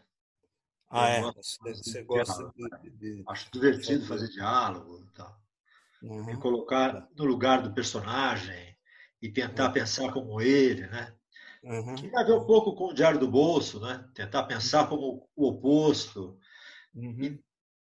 Ah, 0.90 1.08
é? 1.08 1.20
Você 1.22 2.02
gosta 2.02 2.52
de, 2.82 2.90
de, 2.90 3.24
Acho 3.28 3.50
divertido 3.50 4.06
fazer 4.06 4.28
diálogo 4.28 5.04
e 5.04 5.16
tal. 5.16 5.45
Uhum. 6.06 6.24
Me 6.24 6.36
colocar 6.36 7.08
no 7.16 7.24
lugar 7.24 7.62
do 7.62 7.74
personagem 7.74 8.76
e 9.20 9.28
tentar 9.28 9.66
uhum. 9.66 9.72
pensar 9.72 10.12
como 10.12 10.40
ele, 10.40 10.86
né? 10.86 11.12
Uhum. 11.64 11.96
Que 11.96 12.08
tem 12.08 12.18
a 12.18 12.22
ver 12.22 12.32
um 12.32 12.46
pouco 12.46 12.76
com 12.76 12.90
o 12.90 12.94
Diário 12.94 13.18
do 13.18 13.28
Bolso, 13.28 13.80
né? 13.80 14.08
Tentar 14.14 14.44
pensar 14.44 14.82
uhum. 14.84 14.88
como 14.88 15.30
o 15.34 15.48
oposto. 15.48 16.38
Uhum. 16.94 17.22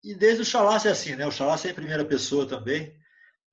E, 0.04 0.12
e, 0.12 0.14
desde 0.14 0.42
o 0.42 0.44
Chalaça 0.44 0.88
é 0.88 0.92
assim, 0.92 1.16
né? 1.16 1.26
O 1.26 1.32
Chalaça 1.32 1.66
é 1.66 1.72
em 1.72 1.74
primeira 1.74 2.04
pessoa 2.04 2.46
também. 2.46 2.96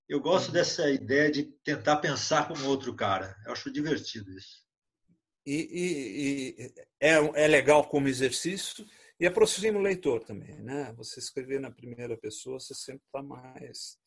Eu 0.08 0.20
gosto 0.20 0.48
uhum. 0.48 0.54
dessa 0.54 0.90
ideia 0.92 1.32
de 1.32 1.44
tentar 1.64 1.98
pensar 1.98 2.48
como 2.48 2.68
outro 2.68 2.96
cara. 2.96 3.36
Eu 3.46 3.54
acho 3.54 3.72
divertido 3.72 4.32
isso. 4.38 4.62
E, 5.46 5.56
e, 5.56 6.62
e 6.62 6.74
é, 7.02 7.16
é 7.44 7.48
legal 7.48 7.88
como 7.88 8.08
exercício 8.08 8.86
e 9.20 9.26
aproxima 9.26 9.80
o 9.80 9.82
leitor 9.82 10.24
também, 10.24 10.62
né? 10.62 10.94
Você 10.96 11.20
escrever 11.20 11.60
na 11.60 11.72
primeira 11.72 12.16
pessoa, 12.16 12.60
você 12.60 12.74
sempre 12.74 13.04
está 13.06 13.22
mais 13.22 13.98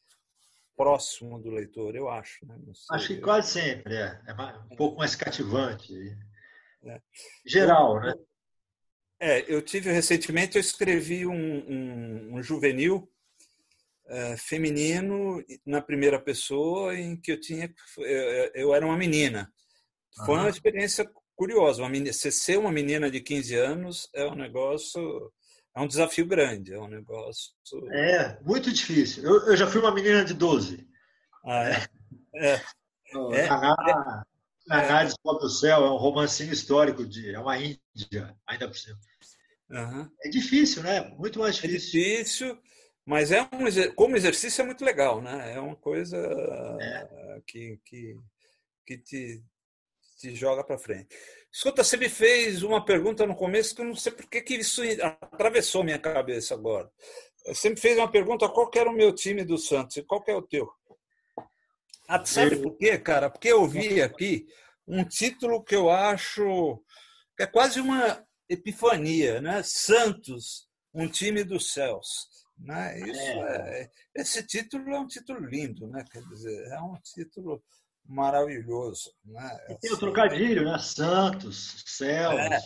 próximo 0.76 1.40
do 1.40 1.50
leitor, 1.50 1.96
eu 1.96 2.08
acho. 2.08 2.44
Né? 2.46 2.56
Acho 2.90 3.08
que 3.08 3.20
quase 3.20 3.52
sempre, 3.52 3.94
é. 3.94 4.20
É 4.26 4.34
um 4.70 4.76
pouco 4.76 4.98
mais 4.98 5.16
cativante. 5.16 5.92
É. 6.84 7.00
Geral, 7.44 8.00
né? 8.00 8.14
É, 9.18 9.52
eu 9.52 9.62
tive 9.62 9.90
recentemente, 9.90 10.56
eu 10.56 10.60
escrevi 10.60 11.26
um, 11.26 11.32
um, 11.32 12.34
um 12.36 12.42
juvenil 12.42 13.10
é, 14.08 14.36
feminino 14.36 15.42
na 15.64 15.80
primeira 15.80 16.20
pessoa 16.20 16.94
em 16.94 17.16
que 17.16 17.32
eu 17.32 17.40
tinha 17.40 17.74
eu, 17.96 18.50
eu 18.54 18.74
era 18.74 18.84
uma 18.84 18.96
menina. 18.96 19.50
Foi 20.24 20.38
uma 20.38 20.48
experiência 20.48 21.10
curiosa. 21.34 21.82
Uma 21.82 21.90
menina, 21.90 22.12
ser 22.12 22.58
uma 22.58 22.72
menina 22.72 23.10
de 23.10 23.20
15 23.20 23.54
anos 23.54 24.08
é 24.14 24.26
um 24.26 24.34
negócio 24.34 25.32
é 25.76 25.80
um 25.80 25.86
desafio 25.86 26.24
grande, 26.24 26.72
é 26.72 26.80
um 26.80 26.88
negócio. 26.88 27.52
É, 27.92 28.40
muito 28.42 28.72
difícil. 28.72 29.22
Eu, 29.22 29.48
eu 29.48 29.56
já 29.56 29.66
fui 29.66 29.78
uma 29.78 29.94
menina 29.94 30.24
de 30.24 30.32
12. 30.32 30.88
Ah, 31.44 31.68
é. 31.68 31.86
é. 32.34 32.60
é. 33.34 33.46
Naná, 33.46 34.24
Naná 34.66 35.04
Descobre 35.04 35.44
o 35.44 35.50
Céu 35.50 35.84
é 35.84 35.90
um 35.90 35.96
romancinho 35.96 36.50
histórico, 36.50 37.06
de, 37.06 37.34
é 37.34 37.38
uma 37.38 37.58
Índia, 37.58 38.34
ainda 38.46 38.66
por 38.66 38.76
cima. 38.76 38.98
Uhum. 39.70 40.10
É 40.24 40.30
difícil, 40.30 40.82
né? 40.82 41.02
Muito 41.18 41.38
mais 41.38 41.58
é 41.58 41.68
difícil. 41.68 42.00
É 42.00 42.16
difícil, 42.22 42.58
mas 43.04 43.30
é 43.30 43.42
um, 43.42 43.94
como 43.94 44.16
exercício 44.16 44.62
é 44.62 44.64
muito 44.64 44.82
legal, 44.82 45.20
né? 45.20 45.54
É 45.54 45.60
uma 45.60 45.76
coisa 45.76 46.16
é. 46.80 47.40
que, 47.46 47.78
que, 47.84 48.16
que 48.86 48.96
te, 48.96 49.44
te 50.16 50.34
joga 50.34 50.64
para 50.64 50.78
frente. 50.78 51.08
Escuta, 51.52 51.84
você 51.84 51.96
me 51.96 52.08
fez 52.08 52.62
uma 52.62 52.84
pergunta 52.84 53.26
no 53.26 53.36
começo 53.36 53.74
que 53.74 53.80
eu 53.80 53.86
não 53.86 53.94
sei 53.94 54.12
por 54.12 54.28
que, 54.28 54.40
que 54.40 54.54
isso 54.54 54.82
atravessou 55.22 55.84
minha 55.84 55.98
cabeça 55.98 56.54
agora. 56.54 56.90
Você 57.46 57.70
me 57.70 57.76
fez 57.76 57.96
uma 57.96 58.10
pergunta 58.10 58.48
qual 58.48 58.70
era 58.74 58.90
o 58.90 58.94
meu 58.94 59.14
time 59.14 59.44
do 59.44 59.56
Santos 59.56 59.96
e 59.96 60.02
qual 60.02 60.22
é 60.26 60.34
o 60.34 60.42
teu? 60.42 60.68
Ah, 62.08 62.24
sabe 62.24 62.56
por 62.56 62.76
quê, 62.76 62.98
cara? 62.98 63.30
Porque 63.30 63.48
eu 63.48 63.66
vi 63.66 64.00
aqui 64.00 64.46
um 64.86 65.04
título 65.04 65.62
que 65.62 65.74
eu 65.74 65.90
acho 65.90 66.82
que 67.36 67.42
é 67.42 67.46
quase 67.46 67.80
uma 67.80 68.24
epifania, 68.48 69.40
né? 69.40 69.62
Santos, 69.64 70.68
um 70.94 71.08
time 71.08 71.44
dos 71.44 71.72
céus. 71.72 72.28
Né? 72.58 72.98
Isso 73.00 73.20
é. 73.20 73.82
é. 73.82 73.90
esse 74.14 74.42
título 74.46 74.90
é 74.90 74.98
um 74.98 75.06
título 75.06 75.40
lindo, 75.40 75.86
né? 75.88 76.04
Quer 76.10 76.22
dizer, 76.22 76.68
é 76.72 76.80
um 76.80 76.94
título 77.02 77.62
maravilhoso. 78.08 79.12
Né? 79.24 79.66
E 79.70 79.74
tem 79.76 79.92
o 79.92 79.98
trocadilho, 79.98 80.64
né? 80.64 80.78
Santos, 80.78 81.82
céus. 81.86 82.34
É, 82.38 82.58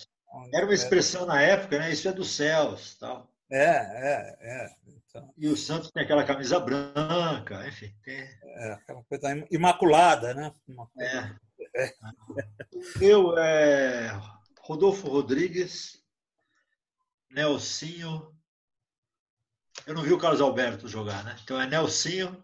Era 0.54 0.66
uma 0.66 0.74
expressão 0.74 1.26
na 1.26 1.40
época, 1.40 1.78
né? 1.78 1.92
Isso 1.92 2.08
é 2.08 2.12
dos 2.12 2.30
céus. 2.30 2.96
Tal. 2.98 3.30
É, 3.50 3.66
é, 3.66 4.38
é. 4.40 4.70
Então... 4.86 5.32
E 5.36 5.48
o 5.48 5.56
Santos 5.56 5.90
tem 5.90 6.04
aquela 6.04 6.24
camisa 6.24 6.60
branca, 6.60 7.66
enfim. 7.66 7.92
Tem... 8.04 8.20
É, 8.20 8.72
aquela 8.72 9.02
coisa 9.04 9.46
imaculada, 9.50 10.34
né? 10.34 10.52
É. 10.98 11.84
é. 11.84 11.94
Eu, 13.00 13.36
é, 13.38 14.10
Rodolfo 14.60 15.08
Rodrigues, 15.08 16.02
Nelsinho. 17.30 18.34
Eu 19.86 19.94
não 19.94 20.02
vi 20.02 20.12
o 20.12 20.18
Carlos 20.18 20.40
Alberto 20.40 20.86
jogar, 20.86 21.24
né? 21.24 21.36
Então 21.42 21.60
é 21.60 21.66
Nelsinho, 21.66 22.42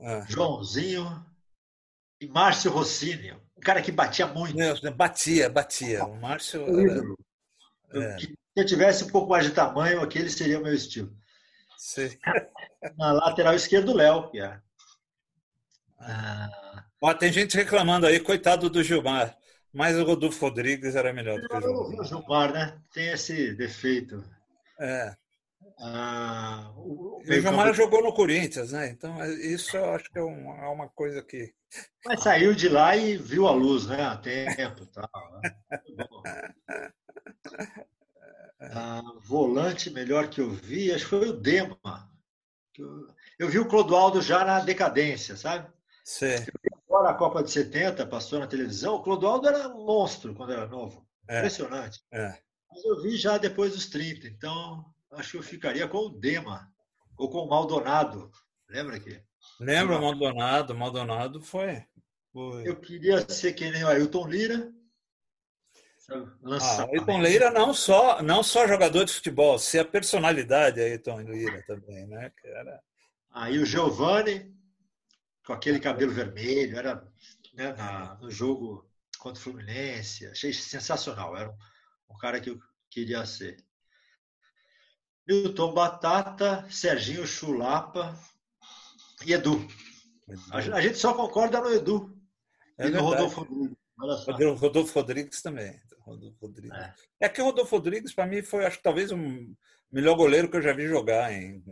é. 0.00 0.26
Joãozinho 0.26 1.24
e 2.24 2.28
Márcio 2.28 2.70
Rossini. 2.70 3.32
Um 3.32 3.60
cara 3.60 3.82
que 3.82 3.92
batia 3.92 4.26
muito. 4.26 4.56
batia, 4.94 5.48
batia. 5.48 6.04
O 6.04 6.16
Márcio. 6.16 6.62
Era... 7.92 8.14
É. 8.14 8.18
Se 8.18 8.36
eu 8.56 8.66
tivesse 8.66 9.04
um 9.04 9.08
pouco 9.08 9.28
mais 9.28 9.44
de 9.44 9.52
tamanho, 9.52 10.00
aquele 10.00 10.30
seria 10.30 10.58
o 10.58 10.62
meu 10.62 10.74
estilo. 10.74 11.14
Sim. 11.76 12.08
Na 12.98 13.12
lateral 13.12 13.54
esquerda, 13.54 13.90
o 13.90 13.94
Léo, 13.94 14.30
que 14.30 14.40
é. 14.40 14.58
Ah. 15.98 16.84
Ó, 17.00 17.14
tem 17.14 17.32
gente 17.32 17.56
reclamando 17.56 18.06
aí, 18.06 18.20
coitado 18.20 18.70
do 18.70 18.82
Gilmar. 18.82 19.36
Mas 19.72 19.96
o 19.96 20.04
Rodolfo 20.04 20.46
Rodrigues 20.46 20.94
era 20.94 21.12
melhor 21.12 21.40
do 21.40 21.48
que 21.48 21.56
o 21.56 21.60
Gilmar. 21.60 22.00
O 22.00 22.04
Gilmar, 22.04 22.52
né? 22.52 22.78
Tem 22.92 23.08
esse 23.08 23.54
defeito. 23.54 24.24
É. 24.78 25.14
Ah, 25.78 26.72
o, 26.76 27.18
o 27.18 27.72
jogou 27.74 28.02
no 28.02 28.12
Corinthians, 28.12 28.72
né? 28.72 28.88
Então, 28.90 29.22
é, 29.22 29.32
isso 29.32 29.76
eu 29.76 29.90
acho 29.90 30.10
que 30.10 30.18
é 30.18 30.22
uma, 30.22 30.64
é 30.64 30.68
uma 30.68 30.88
coisa 30.88 31.22
que. 31.22 31.52
Mas 32.04 32.22
saiu 32.22 32.54
de 32.54 32.68
lá 32.68 32.96
e 32.96 33.16
viu 33.16 33.46
a 33.46 33.52
luz, 33.52 33.86
né? 33.86 34.02
Há 34.02 34.16
tempo 34.16 34.86
tal. 34.86 35.08
Né? 35.42 35.56
Ah, 38.72 39.02
volante 39.24 39.90
melhor 39.90 40.28
que 40.28 40.40
eu 40.40 40.50
vi, 40.50 40.90
acho 40.90 41.04
que 41.04 41.10
foi 41.10 41.28
o 41.28 41.32
Dema. 41.34 41.78
Eu, 43.38 43.48
vi 43.48 43.58
o 43.58 43.68
Clodoaldo 43.68 44.22
já 44.22 44.44
na 44.44 44.60
decadência, 44.60 45.36
sabe? 45.36 45.70
Sim. 46.02 46.36
Agora 46.88 47.10
a 47.10 47.14
Copa 47.14 47.42
de 47.42 47.50
70 47.50 48.06
passou 48.06 48.38
na 48.38 48.46
televisão, 48.46 48.94
o 48.94 49.02
Clodoaldo 49.02 49.48
era 49.48 49.68
um 49.68 49.84
monstro 49.84 50.34
quando 50.34 50.52
era 50.52 50.66
novo. 50.66 51.06
É. 51.28 51.38
Impressionante. 51.38 52.00
É. 52.10 52.38
Mas 52.70 52.84
eu 52.84 53.02
vi 53.02 53.16
já 53.16 53.38
depois 53.38 53.72
dos 53.72 53.86
30, 53.86 54.28
então 54.28 54.93
acho 55.16 55.32
que 55.32 55.36
eu 55.36 55.42
ficaria 55.42 55.88
com 55.88 55.98
o 55.98 56.08
Dema 56.10 56.70
ou 57.16 57.30
com 57.30 57.38
o 57.38 57.48
Maldonado. 57.48 58.30
Lembra 58.68 58.98
que? 58.98 59.22
Lembra 59.60 59.98
o 59.98 60.02
Maldonado? 60.02 60.74
Maldonado 60.74 61.40
foi, 61.40 61.84
foi. 62.32 62.68
Eu 62.68 62.76
queria 62.76 63.28
ser 63.28 63.52
que 63.52 63.70
nem 63.70 63.84
o 63.84 63.88
Ailton 63.88 64.26
Lira, 64.26 64.72
ah, 66.10 66.86
Ayrton 66.92 67.18
Leira 67.18 67.50
não 67.50 67.72
só, 67.72 68.20
não 68.22 68.42
só 68.42 68.68
jogador 68.68 69.04
de 69.04 69.12
futebol, 69.12 69.58
se 69.58 69.78
a 69.78 69.84
personalidade 69.84 70.80
Ayrton 70.80 71.16
Leira 71.16 71.62
também, 71.66 72.06
né? 72.06 72.30
Era... 72.44 72.82
Aí 73.30 73.58
o 73.58 73.64
Giovanni, 73.64 74.54
com 75.46 75.54
aquele 75.54 75.80
cabelo 75.80 76.12
vermelho, 76.12 76.76
era 76.76 77.06
né, 77.54 77.72
na, 77.72 78.16
no 78.16 78.30
jogo 78.30 78.86
contra 79.18 79.40
o 79.40 79.42
Fluminense, 79.42 80.26
achei 80.26 80.52
sensacional, 80.52 81.36
era 81.36 81.50
um, 81.50 81.56
um 82.10 82.18
cara 82.18 82.38
que 82.38 82.50
eu 82.50 82.58
queria 82.90 83.24
ser. 83.24 83.56
Milton 85.26 85.72
Batata, 85.72 86.66
Serginho 86.70 87.26
Chulapa 87.26 88.18
e 89.26 89.32
Edu. 89.32 89.66
A, 90.50 90.80
gente 90.80 90.98
só 90.98 91.14
concorda 91.14 91.60
no 91.60 91.72
Edu 91.72 92.16
é 92.78 92.86
e 92.86 92.90
no 92.90 93.02
Rodolfo 93.02 93.40
Rodrigues. 93.42 93.76
Rodolfo 94.60 94.94
Rodrigues 94.94 95.42
também. 95.42 95.80
Rodolfo 96.00 96.46
Rodrigues. 96.46 96.78
É. 96.78 96.94
é 97.20 97.28
que 97.28 97.40
o 97.40 97.44
Rodolfo 97.44 97.76
Rodrigues, 97.76 98.14
para 98.14 98.26
mim, 98.26 98.42
foi, 98.42 98.64
acho 98.64 98.78
que 98.78 98.82
talvez 98.82 99.10
o 99.10 99.16
melhor 99.90 100.16
goleiro 100.16 100.50
que 100.50 100.56
eu 100.56 100.62
já 100.62 100.72
vi 100.72 100.86
jogar 100.86 101.32
em, 101.32 101.62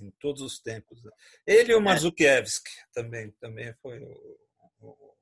em 0.00 0.10
todos 0.20 0.42
os 0.42 0.60
tempos. 0.60 1.02
Ele 1.46 1.72
e 1.72 1.74
o 1.74 1.78
é. 1.78 1.82
Mazukiewicz 1.82 2.62
também, 2.92 3.30
também 3.40 3.74
foi 3.82 3.98
o, 4.00 4.38
o, 4.80 5.14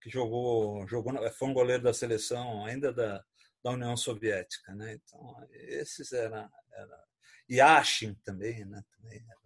que 0.00 0.08
jogou, 0.08 0.86
jogou, 0.86 1.12
foi 1.32 1.48
um 1.48 1.54
goleiro 1.54 1.82
da 1.82 1.92
seleção 1.92 2.64
ainda 2.64 2.92
da, 2.92 3.24
da 3.62 3.70
União 3.72 3.96
Soviética, 3.96 4.74
né? 4.74 4.94
Então, 4.94 5.48
esses 5.52 6.12
eram. 6.12 6.48
Era, 6.72 7.08
Yashin 7.50 8.14
também, 8.24 8.64
né? 8.66 8.82
Também 8.96 9.24
era, 9.26 9.38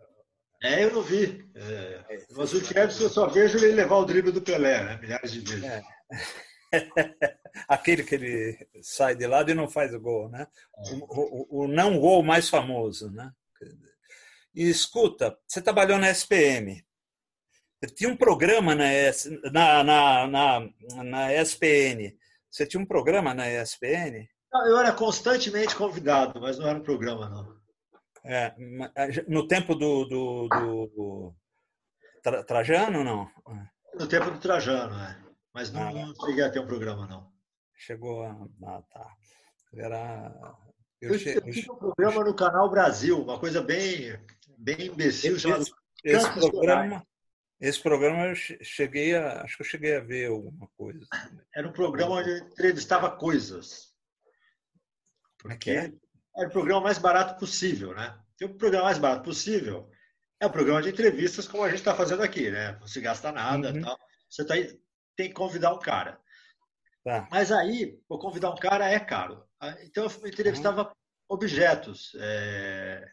é, 0.63 0.85
eu 0.85 0.93
não 0.93 1.03
vi. 1.03 1.45
É, 1.57 2.05
é 2.09 2.27
o 2.31 2.37
Mazukiewicz 2.37 3.01
eu 3.01 3.09
só 3.09 3.27
vejo 3.27 3.59
ele 3.59 3.73
levar 3.73 3.97
o 3.97 4.05
drible 4.05 4.31
do 4.31 4.41
Pelé, 4.41 4.85
né? 4.85 4.99
milhares 5.01 5.33
de 5.33 5.41
vezes. 5.41 5.65
É. 5.65 5.83
Aquele 7.69 8.05
que 8.05 8.15
ele 8.15 8.69
sai 8.81 9.17
de 9.17 9.27
lado 9.27 9.51
e 9.51 9.55
não 9.55 9.69
faz 9.69 9.93
o 9.93 10.01
gol, 10.01 10.29
né? 10.29 10.47
O, 11.09 11.61
o, 11.61 11.65
o 11.65 11.69
não 11.69 11.99
gol 11.99 12.23
mais 12.23 12.49
famoso, 12.49 13.11
né? 13.11 13.33
E 14.55 14.69
escuta, 14.69 15.37
você 15.47 15.61
trabalhou 15.61 15.99
na 15.99 16.11
SPM. 16.11 16.85
Tinha 17.97 18.11
um 18.11 18.17
programa 18.17 18.75
na, 18.75 18.85
na, 19.53 19.85
na, 19.85 20.27
na, 20.29 21.05
na 21.05 21.33
SPN. 21.35 22.17
Você 22.53 22.67
tinha 22.67 22.83
um 22.83 22.87
programa 22.87 23.33
na 23.33 23.49
ESPN? 23.49 24.29
Eu 24.67 24.77
era 24.77 24.93
constantemente 24.93 25.75
convidado, 25.75 26.39
mas 26.39 26.59
não 26.59 26.69
era 26.69 26.79
um 26.79 26.83
programa, 26.83 27.31
não. 27.31 27.63
É, 28.25 28.55
no 29.27 29.49
tempo 29.49 29.75
do, 29.75 30.05
do, 30.05 30.49
do 30.49 31.35
Trajano, 32.47 33.03
não? 33.03 33.29
No 33.99 34.07
tempo 34.07 34.31
do 34.31 34.39
Trajano, 34.39 34.95
é. 35.01 35.19
Mas 35.55 35.73
não, 35.73 35.89
ah, 35.89 35.93
não 35.93 36.15
cheguei 36.27 36.45
a 36.45 36.51
ter 36.51 36.61
um 36.61 36.67
programa, 36.67 37.07
não. 37.07 37.33
Chegou 37.75 38.23
a. 38.23 38.31
Ah, 38.65 38.83
tá. 38.93 39.07
Era. 39.75 40.33
Eu, 41.01 41.13
eu, 41.13 41.19
che... 41.19 41.31
eu 41.31 41.43
tive 41.43 41.71
um 41.71 41.77
programa 41.77 42.25
no 42.25 42.35
Canal 42.35 42.71
Brasil, 42.71 43.21
uma 43.21 43.39
coisa 43.39 43.61
bem, 43.63 44.19
bem 44.57 44.87
imbecil, 44.87 45.37
esse, 45.37 45.49
esse 46.05 46.33
programa, 46.33 47.05
esse 47.63 47.81
programa 47.81 48.27
eu 48.27 48.35
cheguei 48.35 49.15
a. 49.15 49.43
Acho 49.43 49.57
que 49.57 49.63
eu 49.63 49.67
cheguei 49.67 49.97
a 49.97 50.01
ver 50.01 50.31
alguma 50.31 50.69
coisa. 50.77 51.07
Era 51.55 51.69
um 51.69 51.73
programa 51.73 52.17
onde 52.17 52.29
eu 52.29 52.39
entrevistava 52.39 53.09
coisas. 53.09 53.95
Porque 55.39 55.71
é? 55.71 55.93
era 56.37 56.49
o 56.49 56.53
programa 56.53 56.81
mais 56.81 56.99
barato 56.99 57.39
possível, 57.39 57.95
né? 57.95 58.19
E 58.41 58.45
o 58.45 58.55
programa 58.55 58.87
mais 58.87 58.99
barato 58.99 59.23
possível 59.23 59.89
é 60.41 60.47
o 60.47 60.51
programa 60.51 60.83
de 60.83 60.89
entrevistas 60.89 61.47
como 61.47 61.63
a 61.63 61.69
gente 61.69 61.79
está 61.79 61.95
fazendo 61.95 62.25
aqui, 62.25 62.51
né? 62.51 62.77
Não 62.81 62.87
se 62.89 63.01
gasta 63.01 63.31
nada 63.31 63.73
uhum. 63.73 63.81
tal. 63.81 63.97
Você 64.29 64.43
está 64.43 64.55
tem 65.17 65.29
que 65.29 65.35
convidar 65.35 65.73
um 65.73 65.79
cara. 65.79 66.19
Tá. 67.05 67.29
Mas 67.31 67.53
aí, 67.53 67.97
convidar 68.09 68.51
um 68.51 68.57
cara 68.57 68.91
é 68.91 68.99
caro. 68.99 69.45
Então, 69.83 70.05
eu 70.05 70.29
entrevistava 70.29 70.85
uhum. 70.85 70.93
objetos. 71.29 72.13
É, 72.19 73.09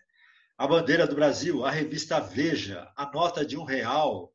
a 0.57 0.67
bandeira 0.67 1.05
do 1.05 1.15
Brasil, 1.15 1.63
a 1.63 1.69
revista 1.69 2.19
Veja, 2.19 2.91
a 2.95 3.11
nota 3.11 3.45
de 3.45 3.57
um 3.57 3.63
real, 3.63 4.33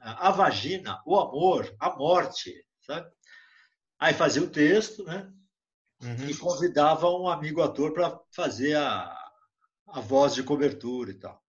a 0.00 0.30
vagina, 0.30 1.00
o 1.06 1.18
amor, 1.18 1.74
a 1.78 1.96
morte. 1.96 2.52
Sabe? 2.80 3.10
Aí 3.98 4.14
fazia 4.14 4.42
o 4.42 4.50
texto, 4.50 5.04
né? 5.04 5.30
Uhum. 6.02 6.28
E 6.28 6.36
convidava 6.36 7.10
um 7.10 7.28
amigo 7.28 7.62
ator 7.62 7.92
para 7.92 8.18
fazer 8.30 8.76
a, 8.76 9.14
a 9.88 10.00
voz 10.00 10.34
de 10.34 10.42
cobertura 10.42 11.10
e 11.10 11.14
tal. 11.14 11.40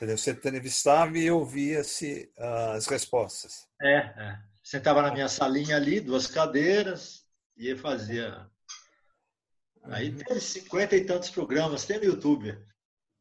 Você 0.00 0.32
entrevistava 0.32 1.16
e 1.16 1.30
ouvia-se 1.30 2.32
as 2.36 2.86
respostas. 2.88 3.68
É, 3.80 3.96
é. 3.98 4.38
Sentava 4.62 5.02
na 5.02 5.12
minha 5.12 5.28
salinha 5.28 5.76
ali, 5.76 6.00
duas 6.00 6.26
cadeiras, 6.26 7.22
e 7.56 7.76
fazia. 7.76 8.50
Aí 9.84 10.10
uhum. 10.10 10.16
teve 10.16 10.40
cinquenta 10.40 10.96
e 10.96 11.04
tantos 11.04 11.30
programas, 11.30 11.84
tem 11.84 11.98
no 11.98 12.04
YouTube. 12.04 12.52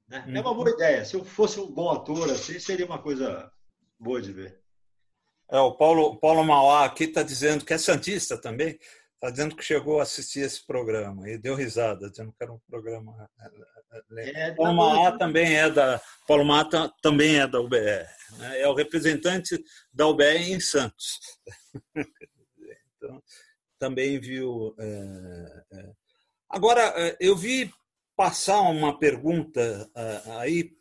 Né? 0.07 0.23
É 0.27 0.41
uma 0.41 0.53
boa 0.53 0.69
uhum. 0.69 0.75
ideia. 0.75 1.05
Se 1.05 1.15
eu 1.15 1.23
fosse 1.23 1.59
um 1.59 1.71
bom 1.71 1.91
ator, 1.91 2.29
assim, 2.31 2.59
seria 2.59 2.85
uma 2.85 3.01
coisa 3.01 3.51
boa 3.99 4.21
de 4.21 4.31
ver. 4.31 4.60
É, 5.51 5.59
o 5.59 5.73
Paulo, 5.73 6.17
Paulo 6.17 6.45
Mauá 6.45 6.85
aqui 6.85 7.03
está 7.03 7.21
dizendo 7.21 7.65
que 7.65 7.73
é 7.73 7.77
Santista 7.77 8.39
também, 8.39 8.79
está 9.15 9.29
dizendo 9.29 9.53
que 9.53 9.63
chegou 9.63 9.99
a 9.99 10.03
assistir 10.03 10.39
esse 10.39 10.65
programa 10.65 11.29
e 11.29 11.37
deu 11.37 11.55
risada, 11.55 12.09
dizendo 12.09 12.31
que 12.31 12.41
era 12.41 12.53
um 12.53 12.59
programa. 12.69 13.29
É, 14.17 14.47
é 14.47 14.51
Paulo 14.53 14.73
Mauá 14.73 15.17
também 15.17 15.57
é 15.57 15.69
da. 15.69 16.01
Paulo 16.25 16.45
Mata 16.45 16.89
também 17.01 17.37
é 17.37 17.45
da 17.45 17.59
UBR. 17.59 18.07
Né? 18.37 18.61
É 18.61 18.67
o 18.69 18.73
representante 18.73 19.61
da 19.91 20.07
UBR 20.07 20.53
em 20.53 20.61
Santos. 20.61 21.19
então, 22.95 23.21
também 23.77 24.17
viu. 24.21 24.73
É, 24.79 25.63
é. 25.73 25.91
Agora, 26.49 26.81
é, 26.95 27.17
eu 27.19 27.35
vi 27.35 27.69
passar 28.15 28.61
uma 28.61 28.97
pergunta 28.97 29.89
é, 29.93 30.21
aí 30.37 30.71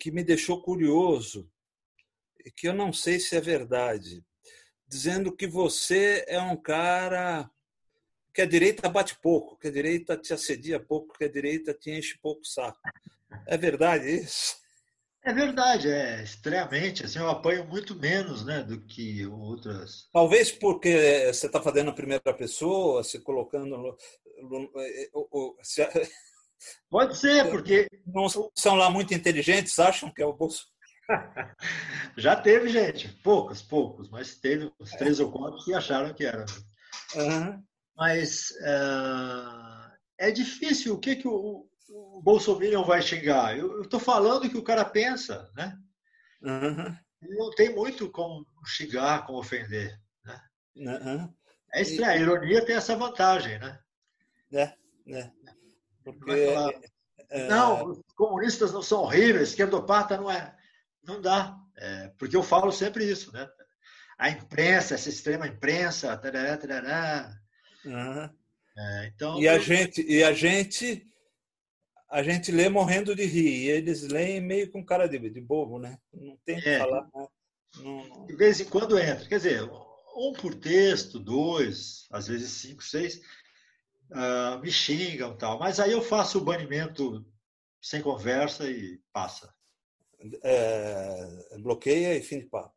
que 0.00 0.10
me 0.10 0.24
deixou 0.24 0.60
curioso, 0.60 1.48
que 2.50 2.68
eu 2.68 2.74
não 2.74 2.92
sei 2.92 3.18
se 3.18 3.36
é 3.36 3.40
verdade, 3.40 4.24
dizendo 4.86 5.34
que 5.34 5.46
você 5.46 6.24
é 6.28 6.40
um 6.40 6.56
cara 6.56 7.50
que 8.32 8.42
a 8.42 8.46
direita 8.46 8.88
bate 8.88 9.16
pouco, 9.20 9.56
que 9.58 9.68
a 9.68 9.72
direita 9.72 10.16
te 10.16 10.32
assedia 10.32 10.80
pouco, 10.80 11.16
que 11.16 11.24
a 11.24 11.30
direita 11.30 11.72
te 11.72 11.90
enche 11.90 12.18
pouco 12.20 12.44
saco. 12.44 12.80
É 13.46 13.56
verdade 13.56 14.10
isso? 14.10 14.56
É 15.24 15.32
verdade, 15.32 15.90
é 15.90 16.22
extremamente. 16.22 17.04
Assim, 17.04 17.18
eu 17.18 17.30
apanho 17.30 17.66
muito 17.66 17.94
menos 17.94 18.44
né, 18.44 18.62
do 18.62 18.84
que 18.84 19.24
outras. 19.26 20.06
Talvez 20.12 20.52
porque 20.52 21.32
você 21.32 21.46
está 21.46 21.62
fazendo 21.62 21.90
a 21.90 21.94
primeira 21.94 22.34
pessoa, 22.34 23.02
se 23.02 23.18
colocando. 23.20 23.78
No, 23.78 23.96
no, 24.42 25.56
se, 25.62 25.82
Pode 26.90 27.16
ser, 27.16 27.48
porque. 27.50 27.88
Não 28.06 28.26
são 28.54 28.74
lá 28.74 28.90
muito 28.90 29.14
inteligentes, 29.14 29.78
acham 29.78 30.12
que 30.12 30.22
é 30.22 30.26
o 30.26 30.34
Bolsonaro. 30.34 30.73
Já 32.16 32.36
teve 32.36 32.68
gente, 32.68 33.08
poucos, 33.22 33.62
poucos, 33.62 34.08
mas 34.08 34.36
teve 34.36 34.72
uns 34.80 34.90
três 34.92 35.20
ou 35.20 35.30
quatro 35.30 35.62
que 35.64 35.74
acharam 35.74 36.14
que 36.14 36.24
era. 36.24 36.44
Uhum. 37.14 37.62
Mas 37.96 38.50
uh, 38.60 39.92
é 40.18 40.30
difícil. 40.30 40.94
O 40.94 40.98
que, 40.98 41.16
que 41.16 41.28
o, 41.28 41.66
o 41.88 42.22
Bolsonaro 42.22 42.84
vai 42.84 43.02
xingar? 43.02 43.56
Eu 43.56 43.82
estou 43.82 44.00
falando 44.00 44.48
que 44.48 44.56
o 44.56 44.64
cara 44.64 44.84
pensa, 44.84 45.50
né? 45.54 45.78
Uhum. 46.42 46.96
Não 47.22 47.50
tem 47.50 47.74
muito 47.74 48.10
como 48.10 48.46
xingar, 48.66 49.26
como 49.26 49.38
ofender. 49.38 49.98
Né? 50.24 50.40
Uhum. 50.76 51.34
É 51.72 51.82
estranho. 51.82 52.12
A 52.12 52.16
ironia 52.16 52.64
tem 52.64 52.76
essa 52.76 52.96
vantagem, 52.96 53.58
né? 53.58 53.78
É, 54.52 54.74
é. 55.08 55.30
Porque... 56.04 56.54
É... 57.30 57.48
Não, 57.48 57.86
os 57.86 58.00
comunistas 58.14 58.72
não 58.72 58.82
são 58.82 59.00
horríveis, 59.00 59.48
esquerdopata 59.50 60.16
não 60.16 60.30
é. 60.30 60.54
Não 61.06 61.20
dá. 61.20 61.58
É, 61.76 62.08
porque 62.18 62.36
eu 62.36 62.42
falo 62.42 62.72
sempre 62.72 63.04
isso, 63.04 63.32
né? 63.32 63.48
A 64.18 64.30
imprensa, 64.30 64.94
essa 64.94 65.08
extrema 65.08 65.46
imprensa, 65.46 66.16
tarará, 66.16 66.56
tarará. 66.56 67.40
Uhum. 67.84 68.30
É, 68.76 69.06
então, 69.08 69.40
e 69.40 69.48
a 69.48 69.54
eu... 69.54 69.60
gente, 69.60 70.02
e 70.02 70.22
a 70.22 70.32
gente, 70.32 71.06
a 72.10 72.22
gente 72.22 72.52
lê 72.52 72.68
morrendo 72.68 73.14
de 73.14 73.24
rir. 73.24 73.64
E 73.64 73.70
eles 73.70 74.02
leem 74.02 74.40
meio 74.40 74.70
com 74.70 74.84
cara 74.84 75.08
de, 75.08 75.18
de 75.18 75.40
bobo, 75.40 75.78
né? 75.78 75.98
Não 76.12 76.36
tem 76.44 76.60
que 76.60 76.68
é, 76.68 76.78
falar. 76.78 77.02
Né? 77.14 77.26
Não... 77.78 78.26
De 78.26 78.36
vez 78.36 78.60
em 78.60 78.64
quando 78.66 78.98
entra. 78.98 79.26
Quer 79.26 79.36
dizer, 79.36 79.62
um 80.16 80.32
por 80.32 80.54
texto, 80.54 81.18
dois, 81.18 82.06
às 82.10 82.28
vezes 82.28 82.50
cinco, 82.52 82.84
seis, 82.84 83.20
uh, 84.12 84.58
me 84.60 84.70
xingam 84.70 85.36
tal. 85.36 85.58
Mas 85.58 85.80
aí 85.80 85.90
eu 85.92 86.02
faço 86.02 86.38
o 86.38 86.44
banimento 86.44 87.26
sem 87.82 88.00
conversa 88.00 88.70
e 88.70 89.00
passa 89.12 89.52
é, 90.42 91.58
bloqueia 91.58 92.16
e 92.16 92.22
fim 92.22 92.40
de 92.40 92.46
papo. 92.46 92.74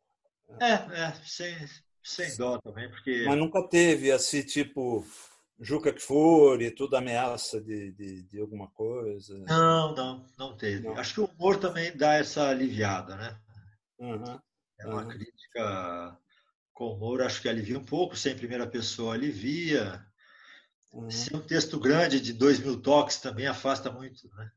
É, 0.60 0.74
é 0.74 1.14
sem, 1.26 1.56
sem 2.04 2.36
dó 2.38 2.60
também, 2.60 2.90
porque. 2.90 3.26
Mas 3.26 3.38
nunca 3.38 3.68
teve 3.68 4.12
assim, 4.12 4.42
tipo, 4.44 5.06
Juca 5.60 5.92
que 5.92 6.02
for 6.02 6.62
e 6.62 6.70
tudo 6.70 6.96
ameaça 6.96 7.60
de, 7.60 7.92
de, 7.92 8.24
de, 8.24 8.40
alguma 8.40 8.68
coisa? 8.70 9.38
Não, 9.40 9.96
não, 9.96 10.26
não 10.38 10.56
teve. 10.56 10.88
Não. 10.88 10.98
Acho 10.98 11.16
que 11.16 11.22
o 11.22 11.26
humor 11.26 11.58
também 11.58 11.96
dá 11.98 12.14
essa 12.14 12.48
aliviada, 12.48 13.16
né? 13.16 13.40
Uhum, 14.00 14.40
é 14.80 14.88
uma 14.88 15.02
uhum. 15.02 15.08
crítica 15.08 16.18
com 16.74 16.94
humor, 16.94 17.24
acho 17.24 17.42
que 17.42 17.50
alivia 17.50 17.80
um 17.80 17.84
pouco, 17.84 18.16
sem 18.16 18.38
primeira 18.38 18.68
pessoa 18.68 19.16
alivia. 19.16 20.06
Uhum. 20.94 21.10
Se 21.10 21.34
é 21.34 21.38
um 21.38 21.42
texto 21.42 21.80
grande 21.80 22.22
de 22.22 22.34
dois 22.34 22.60
mil 22.60 22.80
toques 22.80 23.18
também 23.18 23.48
afasta 23.48 23.92
muito, 23.92 24.30
né? 24.36 24.52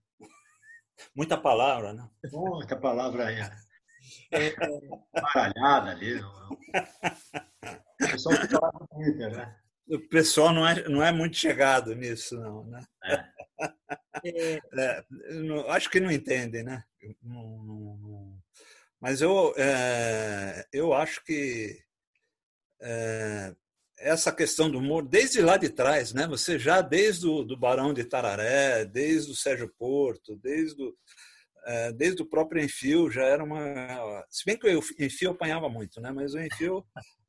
Muita 1.14 1.36
palavra, 1.36 1.92
né? 1.92 2.08
Muita 2.32 2.76
palavra 2.76 3.26
aí. 3.26 3.40
É, 4.32 4.54
baralhada 5.12 5.90
ali. 5.90 6.20
O 6.20 8.10
pessoal 8.10 8.36
fica 8.36 8.58
lá 8.60 8.72
no 8.72 8.86
Twitter, 8.88 9.36
né? 9.36 9.56
O 9.88 9.98
pessoal 10.08 10.52
não 10.52 10.66
é, 10.66 10.88
não 10.88 11.02
é 11.02 11.12
muito 11.12 11.36
chegado 11.36 11.94
nisso, 11.94 12.38
não, 12.38 12.64
né? 12.64 12.86
É. 13.04 13.24
É, 14.24 15.04
não, 15.34 15.68
acho 15.70 15.90
que 15.90 16.00
não 16.00 16.10
entende, 16.10 16.62
né? 16.62 16.84
Não, 17.22 17.62
não, 17.62 18.42
mas 19.00 19.22
eu, 19.22 19.54
é, 19.56 20.66
eu 20.72 20.92
acho 20.92 21.24
que 21.24 21.82
é, 22.80 23.54
essa 24.00 24.32
questão 24.32 24.70
do 24.70 24.78
humor, 24.78 25.06
desde 25.06 25.40
lá 25.42 25.56
de 25.56 25.68
trás, 25.68 26.12
né? 26.12 26.26
Você 26.26 26.58
já 26.58 26.80
desde 26.80 27.26
o 27.26 27.44
do 27.44 27.56
Barão 27.56 27.92
de 27.92 28.04
Tararé, 28.04 28.84
desde 28.84 29.30
o 29.30 29.36
Sérgio 29.36 29.72
Porto, 29.78 30.36
desde 30.36 30.82
o, 30.82 30.94
é, 31.66 31.92
desde 31.92 32.22
o 32.22 32.26
próprio 32.26 32.64
Enfio 32.64 33.10
já 33.10 33.24
era 33.24 33.44
uma. 33.44 34.24
Se 34.28 34.44
bem 34.44 34.58
que 34.58 34.66
o 34.66 34.82
Enfio 34.98 35.30
apanhava 35.30 35.68
muito, 35.68 36.00
né? 36.00 36.10
Mas 36.10 36.34
o 36.34 36.40
Enfio, 36.40 36.84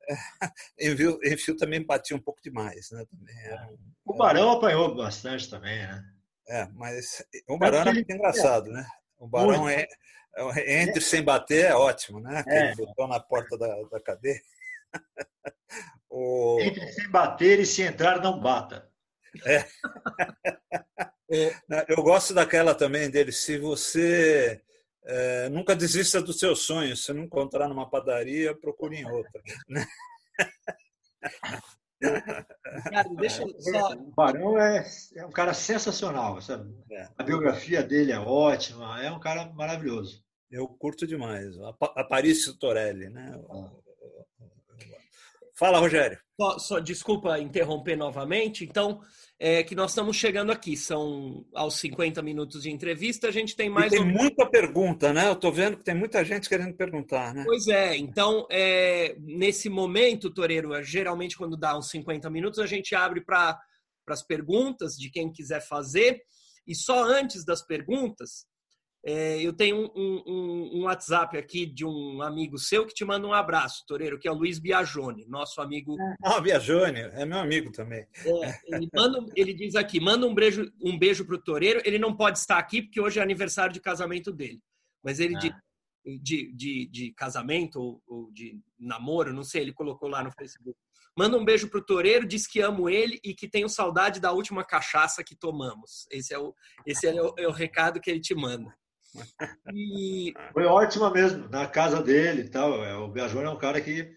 Enfio, 0.80 1.19
Enfio 1.24 1.57
também 1.57 1.86
batia 1.86 2.15
um 2.15 2.22
pouco 2.22 2.41
demais, 2.41 2.89
né? 2.91 3.03
Também 3.09 3.36
um, 3.69 3.78
o 4.05 4.17
Barão 4.17 4.49
era... 4.49 4.57
apanhou 4.57 4.95
bastante 4.95 5.49
também, 5.49 5.80
né? 5.80 6.03
É, 6.47 6.67
mas 6.74 7.24
o 7.47 7.57
Barão 7.57 7.80
é 7.80 7.82
era 7.82 7.93
muito 7.93 8.11
engraçado, 8.11 8.72
né? 8.72 8.86
O 9.19 9.28
Barão 9.28 9.67
é, 9.69 9.88
é, 10.36 10.82
entre 10.82 11.01
sem 11.01 11.22
bater 11.22 11.65
é 11.65 11.76
ótimo, 11.76 12.19
né? 12.19 12.39
Aquele 12.39 12.72
é. 12.72 12.76
botão 12.76 13.07
na 13.07 13.19
porta 13.19 13.57
da, 13.57 13.67
da 13.91 13.99
cadeia. 13.99 14.41
O... 16.13 16.59
Entre 16.59 16.91
sem 16.91 17.09
bater 17.09 17.59
e 17.59 17.65
se 17.65 17.81
entrar, 17.83 18.21
não 18.21 18.37
bata. 18.37 18.91
É. 19.45 19.65
Eu 21.87 22.03
gosto 22.03 22.33
daquela 22.33 22.75
também 22.75 23.09
dele. 23.09 23.31
Se 23.31 23.57
você 23.57 24.61
é, 25.05 25.47
nunca 25.47 25.73
desista 25.73 26.21
dos 26.21 26.37
seus 26.37 26.63
sonhos, 26.63 27.05
se 27.05 27.13
não 27.13 27.23
encontrar 27.23 27.69
numa 27.69 27.89
padaria, 27.89 28.53
procure 28.53 28.97
em 28.97 29.09
outra. 29.09 29.41
Né? 29.69 29.87
deixa 33.17 33.43
só... 33.59 33.93
O 33.93 34.11
Barão 34.11 34.59
é, 34.59 34.85
é 35.15 35.25
um 35.25 35.31
cara 35.31 35.53
sensacional. 35.53 36.41
Sabe? 36.41 36.75
É. 36.91 37.07
A 37.17 37.23
biografia 37.23 37.81
dele 37.81 38.11
é 38.11 38.19
ótima, 38.19 39.01
é 39.01 39.09
um 39.09 39.19
cara 39.19 39.45
maravilhoso. 39.53 40.21
Eu 40.51 40.67
curto 40.67 41.07
demais. 41.07 41.55
Aparício 41.95 42.53
Torelli, 42.57 43.09
né? 43.09 43.41
Ah. 43.49 43.71
Fala, 45.62 45.78
Rogério. 45.78 46.18
Só, 46.39 46.57
só, 46.57 46.80
desculpa 46.80 47.38
interromper 47.38 47.95
novamente. 47.95 48.66
Então, 48.66 48.99
é 49.39 49.62
que 49.62 49.76
nós 49.76 49.91
estamos 49.91 50.18
chegando 50.18 50.51
aqui, 50.51 50.76
são 50.76 51.45
aos 51.53 51.76
50 51.76 52.20
minutos 52.24 52.64
de 52.64 52.72
entrevista, 52.72 53.28
a 53.28 53.32
gente 53.32 53.55
tem 53.55 53.70
mais. 53.70 53.93
E 53.93 53.97
tem 53.97 54.03
um... 54.03 54.09
muita 54.09 54.49
pergunta, 54.49 55.14
né? 55.14 55.28
Eu 55.28 55.34
estou 55.34 55.51
vendo 55.53 55.78
que 55.78 55.84
tem 55.84 55.93
muita 55.93 56.26
gente 56.26 56.49
querendo 56.49 56.74
perguntar, 56.74 57.36
né? 57.36 57.43
Pois 57.45 57.68
é, 57.68 57.95
então, 57.95 58.47
é, 58.49 59.16
nesse 59.20 59.70
momento, 59.70 60.34
Toreiro, 60.34 60.74
é, 60.74 60.82
geralmente 60.82 61.38
quando 61.38 61.55
dá 61.55 61.78
uns 61.78 61.91
50 61.91 62.28
minutos, 62.32 62.57
a 62.57 62.66
gente 62.66 62.95
abre 62.95 63.22
para 63.22 63.55
as 64.07 64.26
perguntas 64.26 64.95
de 64.95 65.12
quem 65.12 65.32
quiser 65.32 65.62
fazer. 65.62 66.24
E 66.66 66.74
só 66.74 67.03
antes 67.03 67.45
das 67.45 67.64
perguntas, 67.64 68.47
é, 69.04 69.41
eu 69.41 69.52
tenho 69.52 69.91
um, 69.95 70.24
um, 70.28 70.70
um, 70.74 70.84
WhatsApp 70.84 71.36
aqui 71.36 71.66
de 71.66 71.84
um 71.84 72.22
amigo 72.22 72.60
seu 72.60 72.86
que 72.86 72.93
te 72.93 73.04
manda 73.04 73.26
um 73.26 73.34
abraço, 73.34 73.84
Toreiro, 73.88 74.20
que 74.20 74.28
é 74.28 74.32
o 74.32 74.36
Luiz 74.36 74.60
Biagione, 74.60 75.26
nosso 75.28 75.60
amigo. 75.60 75.97
Ah, 76.24 76.39
Biagione, 76.39 76.99
é 76.99 77.26
meu 77.26 77.39
amigo 77.39 77.72
também. 77.72 78.06
É, 78.24 78.76
ele, 78.76 78.88
manda, 78.93 79.26
ele, 79.36 79.54
diz 79.56 79.76
aqui: 79.76 79.99
manda 79.99 80.28
um 80.28 80.36
beijo, 80.36 80.72
um 80.80 80.99
beijo 80.99 81.26
para 81.26 81.36
o 81.36 81.41
Toreiro. 81.41 81.82
Ele 81.84 81.97
não 81.97 82.16
pode 82.16 82.38
estar 82.38 82.60
aqui 82.60 82.84
porque 82.84 83.02
hoje 83.02 83.20
é 83.20 83.24
aniversário 83.24 83.74
de 83.74 83.82
casamento 83.82 84.32
dele. 84.32 84.62
Mas 85.04 85.20
ele 85.20 85.36
ah. 85.36 85.39
de, 85.39 85.56
de, 86.22 86.54
de, 86.54 86.86
de, 86.86 87.14
casamento 87.14 87.82
ou, 87.82 88.04
ou, 88.08 88.32
de 88.32 88.60
namoro, 88.80 89.34
não 89.34 89.43
sei, 89.43 89.64
ele 89.64 89.74
colocou 89.74 90.10
lá 90.10 90.24
no 90.24 90.32
Facebook. 90.32 90.78
Manda 91.18 91.38
um 91.38 91.43
beijo 91.43 91.70
pro 91.70 91.84
Toreiro, 91.84 92.28
diz 92.28 92.45
que 92.45 92.62
amo 92.62 92.88
ele 92.88 93.20
e 93.24 93.34
que 93.34 93.49
tenho 93.49 93.68
saudade 93.68 94.20
da 94.20 94.32
última 94.32 94.64
cachaça 94.64 95.24
que 95.24 95.36
tomamos. 95.36 96.06
Esse 96.12 96.36
é 96.36 96.38
o, 96.38 96.54
esse 96.86 97.08
é 97.08 97.20
o, 97.20 97.34
é 97.36 97.47
o 97.47 97.52
recado 97.52 97.99
que 97.99 98.10
ele 98.10 98.22
te 98.22 98.36
manda. 98.36 98.72
E... 99.74 100.34
Foi 100.53 100.66
ótima 100.66 101.12
mesmo, 101.12 101.49
na 101.49 101.68
casa 101.68 102.01
dele 102.01 102.43
e 102.43 102.49
tal. 102.49 102.84
É, 102.84 102.95
o 102.95 103.07
Biajone 103.07 103.45
é 103.45 103.49
um 103.49 103.57
cara 103.57 103.82
que 103.82 104.16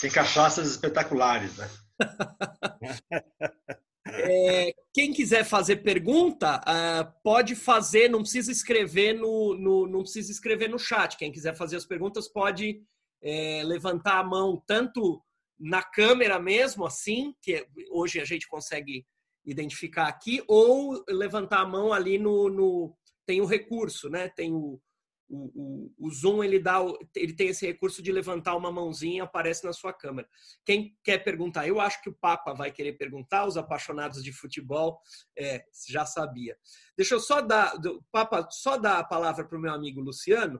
tem 0.00 0.10
cachaças 0.10 0.68
espetaculares, 0.70 1.56
né? 1.56 1.68
É, 4.10 4.72
quem 4.94 5.12
quiser 5.12 5.44
fazer 5.44 5.76
pergunta, 5.76 6.60
uh, 6.60 7.12
pode 7.22 7.54
fazer, 7.54 8.08
não 8.08 8.22
precisa 8.22 8.50
escrever 8.50 9.12
no, 9.12 9.54
no, 9.54 9.86
não 9.86 10.00
precisa 10.00 10.32
escrever 10.32 10.68
no 10.68 10.78
chat. 10.78 11.16
Quem 11.16 11.30
quiser 11.30 11.54
fazer 11.54 11.76
as 11.76 11.84
perguntas 11.84 12.26
pode 12.26 12.82
é, 13.22 13.62
levantar 13.64 14.18
a 14.18 14.24
mão 14.24 14.62
tanto 14.66 15.22
na 15.58 15.82
câmera 15.82 16.38
mesmo, 16.38 16.86
assim, 16.86 17.34
que 17.42 17.66
hoje 17.90 18.20
a 18.20 18.24
gente 18.24 18.48
consegue 18.48 19.04
identificar 19.44 20.08
aqui, 20.08 20.42
ou 20.46 21.04
levantar 21.08 21.60
a 21.60 21.66
mão 21.66 21.92
ali 21.92 22.18
no, 22.18 22.48
no, 22.48 22.97
tem 23.28 23.42
o 23.42 23.44
recurso, 23.44 24.08
né? 24.08 24.26
Tem 24.30 24.54
o, 24.54 24.80
o, 25.28 25.36
o, 25.54 25.94
o, 25.98 26.10
Zoom, 26.10 26.42
ele, 26.42 26.58
dá, 26.58 26.78
ele 27.14 27.34
tem 27.34 27.48
esse 27.48 27.66
recurso 27.66 28.02
de 28.02 28.10
levantar 28.10 28.56
uma 28.56 28.72
mãozinha, 28.72 29.24
aparece 29.24 29.66
na 29.66 29.72
sua 29.74 29.92
câmera. 29.92 30.26
Quem 30.64 30.96
quer 31.04 31.18
perguntar? 31.18 31.68
Eu 31.68 31.78
acho 31.78 32.00
que 32.00 32.08
o 32.08 32.14
Papa 32.14 32.54
vai 32.54 32.72
querer 32.72 32.94
perguntar, 32.94 33.46
os 33.46 33.58
apaixonados 33.58 34.24
de 34.24 34.32
futebol 34.32 34.98
é, 35.36 35.62
já 35.86 36.06
sabia. 36.06 36.56
Deixa 36.96 37.16
eu 37.16 37.20
só 37.20 37.42
dar, 37.42 37.76
do, 37.76 38.02
Papa, 38.10 38.48
só 38.50 38.78
dar 38.78 38.98
a 38.98 39.04
palavra 39.04 39.46
para 39.46 39.58
o 39.58 39.60
meu 39.60 39.74
amigo 39.74 40.00
Luciano, 40.00 40.58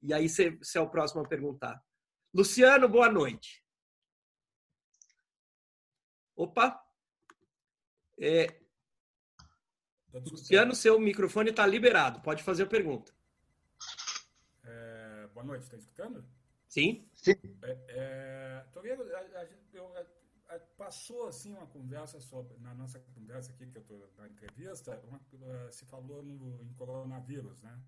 e 0.00 0.14
aí 0.14 0.28
você, 0.28 0.52
você 0.58 0.78
é 0.78 0.80
o 0.80 0.88
próximo 0.88 1.22
a 1.22 1.28
perguntar. 1.28 1.82
Luciano, 2.32 2.88
boa 2.88 3.10
noite. 3.10 3.64
Opa! 6.36 6.80
É, 8.20 8.46
Luciano, 10.20 10.74
seu 10.74 10.98
microfone 10.98 11.50
está 11.50 11.66
liberado. 11.66 12.20
Pode 12.20 12.42
fazer 12.42 12.64
a 12.64 12.66
pergunta. 12.66 13.12
É, 14.64 15.28
boa 15.32 15.44
noite, 15.44 15.62
está 15.62 15.76
escutando? 15.76 16.24
Sim. 16.68 17.08
Sim. 17.14 17.34
É, 17.62 17.76
é, 17.88 18.66
eu, 19.74 20.06
passou 20.76 21.26
assim 21.26 21.52
uma 21.52 21.66
conversa 21.66 22.20
sobre 22.20 22.56
na 22.58 22.74
nossa 22.74 22.98
conversa 23.14 23.50
aqui 23.52 23.66
que 23.66 23.78
eu 23.78 23.82
estou 23.82 24.10
na 24.16 24.28
entrevista, 24.28 25.00
uma, 25.04 25.20
se 25.72 25.84
falou 25.86 26.22
no, 26.22 26.62
em 26.62 26.72
coronavírus, 26.74 27.62
né? 27.62 27.80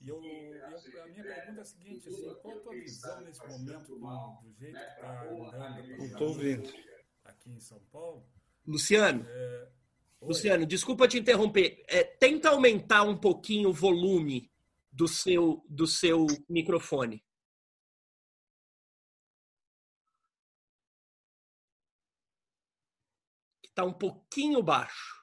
E 0.00 0.08
eu, 0.08 0.22
eu, 0.22 1.02
a 1.02 1.06
minha 1.06 1.24
pergunta 1.24 1.58
é 1.58 1.62
a 1.62 1.64
seguinte, 1.64 2.08
assim, 2.08 2.34
qual 2.42 2.56
a 2.56 2.60
tua 2.60 2.72
visão 2.72 3.20
nesse 3.22 3.46
momento 3.46 3.98
do, 3.98 4.40
do 4.42 4.52
jeito 4.52 4.78
que 4.78 4.84
está 4.84 5.22
andando 5.22 6.04
Estou 6.04 6.28
ouvindo. 6.28 6.72
aqui 7.24 7.50
em 7.50 7.60
São 7.60 7.80
Paulo? 7.90 8.28
Luciano, 8.66 9.24
é, 9.26 9.68
Luciano, 10.20 10.66
desculpa 10.66 11.06
te 11.06 11.18
interromper. 11.18 11.84
É, 11.88 12.02
tenta 12.02 12.50
aumentar 12.50 13.02
um 13.02 13.16
pouquinho 13.16 13.70
o 13.70 13.72
volume 13.72 14.50
do 14.90 15.06
seu, 15.06 15.64
do 15.68 15.86
seu 15.86 16.26
microfone. 16.48 17.24
Está 23.62 23.84
um 23.84 23.92
pouquinho 23.92 24.62
baixo. 24.62 25.22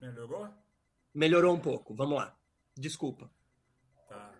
Melhorou? 0.00 0.52
Melhorou 1.14 1.54
um 1.54 1.60
pouco. 1.60 1.94
Vamos 1.94 2.18
lá. 2.18 2.36
Desculpa. 2.76 3.30
Tá. 4.08 4.34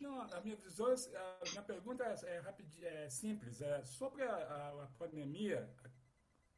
Não, 0.00 0.20
a 0.22 0.40
minha 0.40 0.56
visão, 0.56 0.86
a 0.88 1.50
minha 1.50 1.62
pergunta 1.62 2.04
é, 2.04 2.36
é, 2.36 2.40
rapid, 2.40 2.82
é 2.82 3.10
simples. 3.10 3.60
É 3.60 3.84
sobre 3.84 4.22
a, 4.22 4.32
a, 4.32 4.84
a, 4.84 4.86
pandemia 4.98 5.70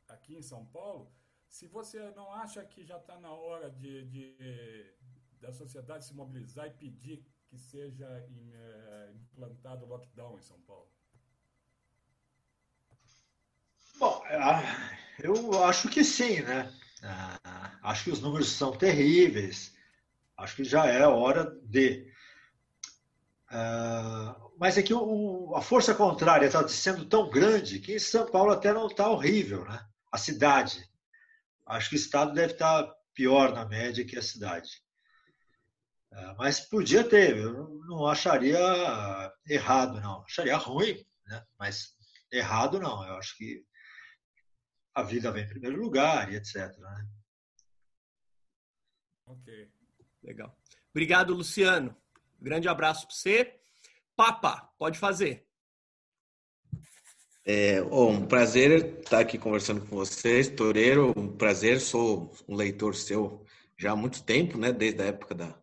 aqui 0.09 0.37
em 0.37 0.43
São 0.43 0.65
Paulo. 0.67 1.13
Se 1.51 1.67
você 1.67 1.99
não 2.13 2.33
acha 2.33 2.65
que 2.65 2.85
já 2.85 2.97
está 2.97 3.19
na 3.19 3.33
hora 3.33 3.69
de, 3.69 4.05
de, 4.07 4.95
da 5.41 5.53
sociedade 5.53 6.05
se 6.05 6.15
mobilizar 6.15 6.69
e 6.69 6.71
pedir 6.71 7.27
que 7.49 7.59
seja 7.59 8.07
é, 8.07 9.13
implantado 9.13 9.85
lockdown 9.85 10.39
em 10.39 10.43
São 10.43 10.61
Paulo. 10.61 10.89
Bom, 13.99 14.23
eu 15.19 15.65
acho 15.65 15.89
que 15.89 16.05
sim, 16.05 16.41
né? 16.43 16.73
Ah, 17.03 17.79
acho 17.83 18.05
que 18.05 18.11
os 18.11 18.21
números 18.21 18.49
são 18.53 18.77
terríveis. 18.77 19.75
Acho 20.37 20.57
que 20.57 20.65
já 20.65 20.87
é 20.87 21.05
hora 21.05 21.51
de. 21.65 22.09
Uh, 23.51 24.53
mas 24.57 24.79
é 24.79 24.83
que 24.83 24.95
o, 24.95 25.53
a 25.57 25.61
força 25.61 25.95
contrária 25.95 26.47
está 26.47 26.67
sendo 26.69 27.05
tão 27.05 27.29
grande 27.29 27.81
que 27.81 27.97
em 27.97 27.99
São 27.99 28.25
Paulo 28.31 28.53
até 28.53 28.73
não 28.73 28.87
está 28.87 29.11
horrível, 29.11 29.65
né? 29.65 29.85
A 30.13 30.17
cidade. 30.17 30.90
Acho 31.71 31.91
que 31.91 31.95
o 31.95 31.99
estado 31.99 32.35
deve 32.35 32.53
estar 32.53 32.93
pior 33.15 33.53
na 33.53 33.65
média 33.65 34.05
que 34.05 34.19
a 34.19 34.23
cidade. 34.23 34.69
Uh, 36.13 36.35
mas 36.37 36.61
podia 36.61 37.09
ter, 37.09 37.37
eu 37.37 37.69
não 37.87 38.07
acharia 38.07 38.59
errado, 39.47 40.01
não. 40.01 40.25
Acharia 40.25 40.57
ruim, 40.57 41.07
né? 41.27 41.47
mas 41.57 41.95
errado 42.33 42.81
não. 42.81 43.07
Eu 43.07 43.15
acho 43.17 43.37
que 43.37 43.65
a 44.95 45.03
vida 45.03 45.31
vem 45.31 45.45
em 45.45 45.49
primeiro 45.49 45.81
lugar 45.81 46.33
e 46.33 46.37
etc. 46.37 46.77
Né? 46.77 47.09
Ok. 49.27 49.73
Legal. 50.25 50.59
Obrigado, 50.91 51.33
Luciano. 51.33 51.97
Grande 52.41 52.69
abraço 52.69 53.07
para 53.07 53.15
você. 53.15 53.61
Papa, 54.17 54.73
pode 54.77 54.99
fazer. 54.99 55.49
É, 57.45 57.81
oh, 57.83 58.09
um 58.09 58.27
prazer 58.27 59.01
estar 59.01 59.21
aqui 59.21 59.39
conversando 59.39 59.81
com 59.87 59.97
vocês, 59.97 60.49
Toreiro. 60.49 61.13
Um 61.17 61.37
prazer, 61.37 61.81
sou 61.81 62.33
um 62.47 62.55
leitor 62.55 62.95
seu 62.95 63.45
já 63.79 63.93
há 63.93 63.97
muito 63.97 64.23
tempo, 64.23 64.59
né? 64.59 64.73
Desde 64.73 65.03
a 65.03 65.07
época 65.07 65.35
da 65.35 65.59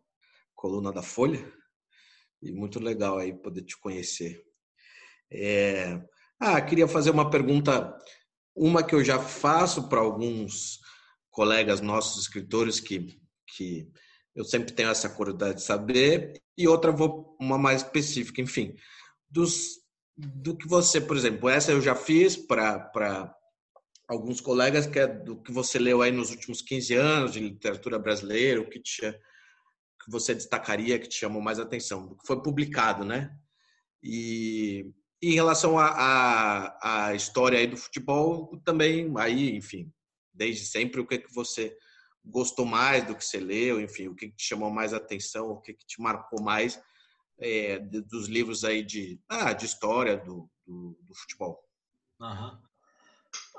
coluna 0.55 0.91
da 0.91 1.03
Folha. 1.03 1.39
E 2.41 2.51
muito 2.51 2.79
legal 2.79 3.17
aí 3.19 3.31
poder 3.31 3.61
te 3.61 3.77
conhecer. 3.79 4.43
É... 5.31 6.01
Ah, 6.39 6.59
queria 6.61 6.87
fazer 6.87 7.11
uma 7.11 7.29
pergunta, 7.29 7.95
uma 8.55 8.83
que 8.83 8.95
eu 8.95 9.03
já 9.03 9.19
faço 9.19 9.87
para 9.87 9.99
alguns 9.99 10.79
colegas 11.29 11.81
nossos 11.81 12.23
escritores 12.23 12.79
que, 12.79 13.19
que 13.55 13.91
eu 14.35 14.43
sempre 14.43 14.73
tenho 14.73 14.89
essa 14.89 15.09
curiosidade 15.09 15.55
de 15.55 15.63
saber, 15.63 16.41
e 16.57 16.67
outra 16.67 16.91
vou 16.91 17.35
uma 17.39 17.57
mais 17.57 17.83
específica, 17.83 18.41
enfim, 18.41 18.75
dos, 19.29 19.79
do 20.17 20.57
que 20.57 20.67
você, 20.67 20.99
por 20.99 21.15
exemplo, 21.15 21.47
essa 21.47 21.71
eu 21.71 21.79
já 21.79 21.93
fiz 21.93 22.35
para 22.35 23.35
alguns 24.07 24.41
colegas, 24.41 24.87
que 24.87 24.99
é 24.99 25.07
do 25.07 25.41
que 25.41 25.51
você 25.51 25.77
leu 25.77 26.01
aí 26.01 26.11
nos 26.11 26.31
últimos 26.31 26.61
15 26.61 26.95
anos 26.95 27.33
de 27.33 27.39
literatura 27.39 27.99
brasileira, 27.99 28.59
o 28.59 28.69
que, 28.69 28.79
te, 28.79 29.01
que 29.01 30.09
você 30.09 30.33
destacaria, 30.33 30.97
que 30.97 31.07
te 31.07 31.15
chamou 31.15 31.41
mais 31.41 31.59
atenção, 31.59 32.07
do 32.07 32.17
que 32.17 32.25
foi 32.25 32.41
publicado, 32.41 33.05
né? 33.05 33.31
E, 34.01 34.91
e 35.21 35.31
em 35.31 35.35
relação 35.35 35.77
à 35.77 37.11
história 37.15 37.59
aí 37.59 37.67
do 37.67 37.77
futebol, 37.77 38.59
também, 38.63 39.13
aí, 39.17 39.55
enfim, 39.55 39.91
desde 40.33 40.65
sempre, 40.65 40.99
o 40.99 41.05
que, 41.05 41.19
que 41.19 41.33
você 41.33 41.75
gostou 42.25 42.65
mais 42.65 43.05
do 43.05 43.15
que 43.15 43.23
você 43.23 43.39
leu, 43.39 43.79
enfim, 43.79 44.07
o 44.07 44.15
que 44.15 44.29
te 44.29 44.43
chamou 44.43 44.71
mais 44.71 44.93
atenção, 44.93 45.49
o 45.49 45.61
que 45.61 45.73
te 45.73 46.01
marcou 46.01 46.41
mais 46.41 46.81
é, 47.39 47.79
dos 47.79 48.27
livros 48.27 48.63
aí 48.63 48.83
de, 48.83 49.19
ah, 49.29 49.53
de 49.53 49.65
história 49.65 50.17
do, 50.17 50.49
do, 50.65 50.97
do 51.01 51.15
futebol. 51.15 51.63
Uhum. 52.19 52.57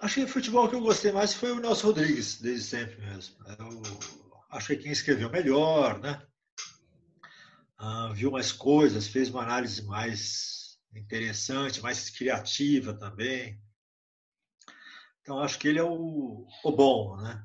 Acho 0.01 0.14
que 0.16 0.24
o 0.24 0.29
futebol 0.29 0.68
que 0.68 0.74
eu 0.74 0.81
gostei 0.81 1.12
mais 1.12 1.35
foi 1.35 1.53
o 1.53 1.61
Nelson 1.61 1.89
Rodrigues, 1.89 2.41
desde 2.41 2.64
sempre 2.64 3.01
mesmo. 3.01 3.37
Eu 3.59 3.83
acho 4.51 4.68
que 4.68 4.76
quem 4.76 4.93
escreveu 4.93 5.31
melhor, 5.31 5.99
né? 6.01 6.24
Ah, 7.76 8.12
viu 8.12 8.31
mais 8.31 8.51
coisas, 8.53 9.07
fez 9.07 9.29
uma 9.29 9.43
análise 9.43 9.85
mais 9.85 10.79
interessante, 10.95 11.81
mais 11.81 12.11
criativa 12.11 12.93
também. 12.93 13.61
Então 15.20 15.41
acho 15.41 15.59
que 15.59 15.68
ele 15.68 15.79
é 15.79 15.85
o, 15.85 16.47
o 16.64 16.72
bom, 16.72 17.16
né? 17.16 17.45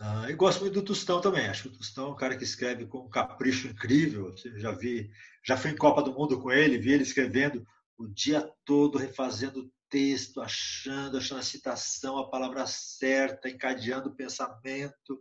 Uh, 0.00 0.30
e 0.30 0.32
gosto 0.34 0.60
muito 0.60 0.74
do 0.74 0.82
Tostão 0.82 1.20
também. 1.20 1.48
Acho 1.48 1.64
que 1.64 1.68
o 1.68 1.78
Tostão 1.78 2.06
é 2.06 2.10
um 2.10 2.16
cara 2.16 2.36
que 2.36 2.44
escreve 2.44 2.86
com 2.86 2.98
um 3.06 3.10
capricho 3.10 3.66
incrível. 3.66 4.32
Eu 4.44 4.58
já 4.58 4.70
vi, 4.70 5.10
já 5.44 5.56
fui 5.56 5.72
em 5.72 5.76
Copa 5.76 6.02
do 6.02 6.14
Mundo 6.14 6.40
com 6.40 6.52
ele, 6.52 6.78
vi 6.78 6.92
ele 6.92 7.02
escrevendo 7.02 7.66
o 7.98 8.06
dia 8.06 8.48
todo, 8.64 8.96
refazendo 8.96 9.60
o 9.60 9.72
texto, 9.90 10.40
achando, 10.40 11.16
achando 11.16 11.40
a 11.40 11.42
citação, 11.42 12.16
a 12.18 12.30
palavra 12.30 12.64
certa, 12.66 13.48
encadeando 13.48 14.08
o 14.08 14.14
pensamento. 14.14 15.20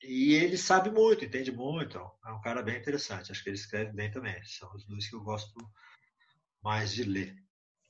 E 0.00 0.34
ele 0.34 0.56
sabe 0.56 0.90
muito, 0.90 1.24
entende 1.24 1.50
muito. 1.50 1.98
É 1.98 2.30
um 2.30 2.40
cara 2.40 2.62
bem 2.62 2.78
interessante. 2.78 3.32
Acho 3.32 3.42
que 3.42 3.48
ele 3.48 3.56
escreve 3.56 3.92
bem 3.92 4.10
também. 4.10 4.40
São 4.44 4.72
os 4.72 4.84
dois 4.86 5.08
que 5.08 5.16
eu 5.16 5.22
gosto 5.22 5.52
mais 6.62 6.92
de 6.92 7.02
ler. 7.02 7.34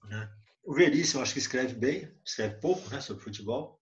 Né? 0.05 0.31
O 0.63 0.73
Veríssimo, 0.73 1.23
acho 1.23 1.35
que 1.35 1.41
escreve 1.41 1.75
bem, 1.75 2.11
escreve 2.25 2.59
pouco 2.61 2.89
né, 2.89 3.01
sobre 3.01 3.23
futebol, 3.23 3.79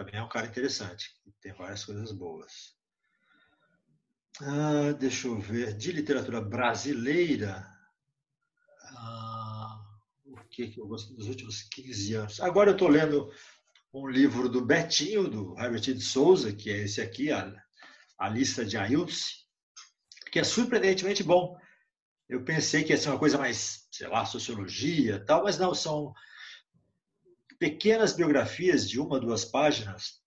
também 0.00 0.18
é 0.18 0.22
um 0.22 0.28
cara 0.28 0.46
interessante, 0.46 1.10
tem 1.42 1.52
várias 1.52 1.84
coisas 1.84 2.10
boas. 2.10 2.74
Ah, 4.40 4.92
deixa 4.98 5.28
eu 5.28 5.38
ver, 5.38 5.76
de 5.76 5.92
literatura 5.92 6.40
brasileira, 6.40 7.70
ah, 8.96 9.78
o 10.24 10.36
que, 10.48 10.68
que 10.68 10.80
eu 10.80 10.86
gosto 10.86 11.12
dos 11.12 11.28
últimos 11.28 11.64
15 11.64 12.14
anos? 12.14 12.40
Agora 12.40 12.70
eu 12.70 12.72
estou 12.72 12.88
lendo 12.88 13.30
um 13.92 14.08
livro 14.08 14.48
do 14.48 14.64
Betinho, 14.64 15.28
do 15.28 15.54
Herbert 15.60 15.82
de 15.82 16.00
Souza, 16.00 16.50
que 16.50 16.70
é 16.70 16.78
esse 16.78 17.02
aqui, 17.02 17.30
a, 17.30 17.54
a 18.18 18.28
lista 18.30 18.64
de 18.64 18.78
Ailton, 18.78 19.12
que 20.32 20.38
é 20.38 20.44
surpreendentemente 20.44 21.22
bom. 21.22 21.58
Eu 22.26 22.42
pensei 22.42 22.84
que 22.84 22.92
ia 22.94 22.96
ser 22.96 23.10
uma 23.10 23.18
coisa 23.18 23.36
mais, 23.36 23.86
sei 23.92 24.08
lá, 24.08 24.24
sociologia 24.24 25.22
tal, 25.22 25.42
mas 25.44 25.58
não, 25.58 25.74
são 25.74 26.14
pequenas 27.60 28.14
biografias 28.14 28.88
de 28.88 28.98
uma, 28.98 29.20
duas 29.20 29.44
páginas 29.44 30.18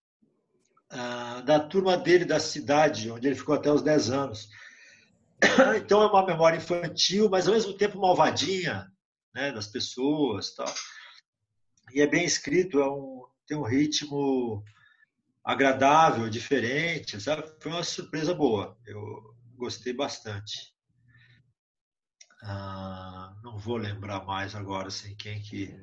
ah, 0.92 1.42
da 1.42 1.60
turma 1.60 1.98
dele 1.98 2.24
da 2.24 2.40
cidade, 2.40 3.10
onde 3.10 3.28
ele 3.28 3.36
ficou 3.36 3.56
até 3.56 3.72
os 3.72 3.82
10 3.82 4.12
anos. 4.12 4.50
Então 5.76 6.02
é 6.02 6.06
uma 6.06 6.26
memória 6.26 6.58
infantil, 6.58 7.30
mas 7.30 7.48
ao 7.48 7.54
mesmo 7.54 7.74
tempo 7.74 8.00
malvadinha 8.00 8.88
né, 9.34 9.52
das 9.52 9.68
pessoas. 9.68 10.54
Tal. 10.56 10.72
E 11.92 12.00
é 12.00 12.08
bem 12.08 12.24
escrito, 12.24 12.80
é 12.80 12.90
um, 12.90 13.26
tem 13.48 13.58
um 13.58 13.64
ritmo 13.64 14.64
agradável, 15.44 16.30
diferente. 16.30 17.20
Sabe? 17.20 17.44
Foi 17.60 17.72
uma 17.72 17.84
surpresa 17.84 18.34
boa. 18.34 18.78
Eu 18.86 19.36
gostei 19.56 19.92
bastante. 19.92 20.74
Ah, 22.44 23.36
não 23.44 23.58
vou 23.58 23.78
lembrar 23.78 24.24
mais 24.24 24.54
agora 24.54 24.88
assim, 24.90 25.16
quem 25.16 25.42
que 25.42 25.76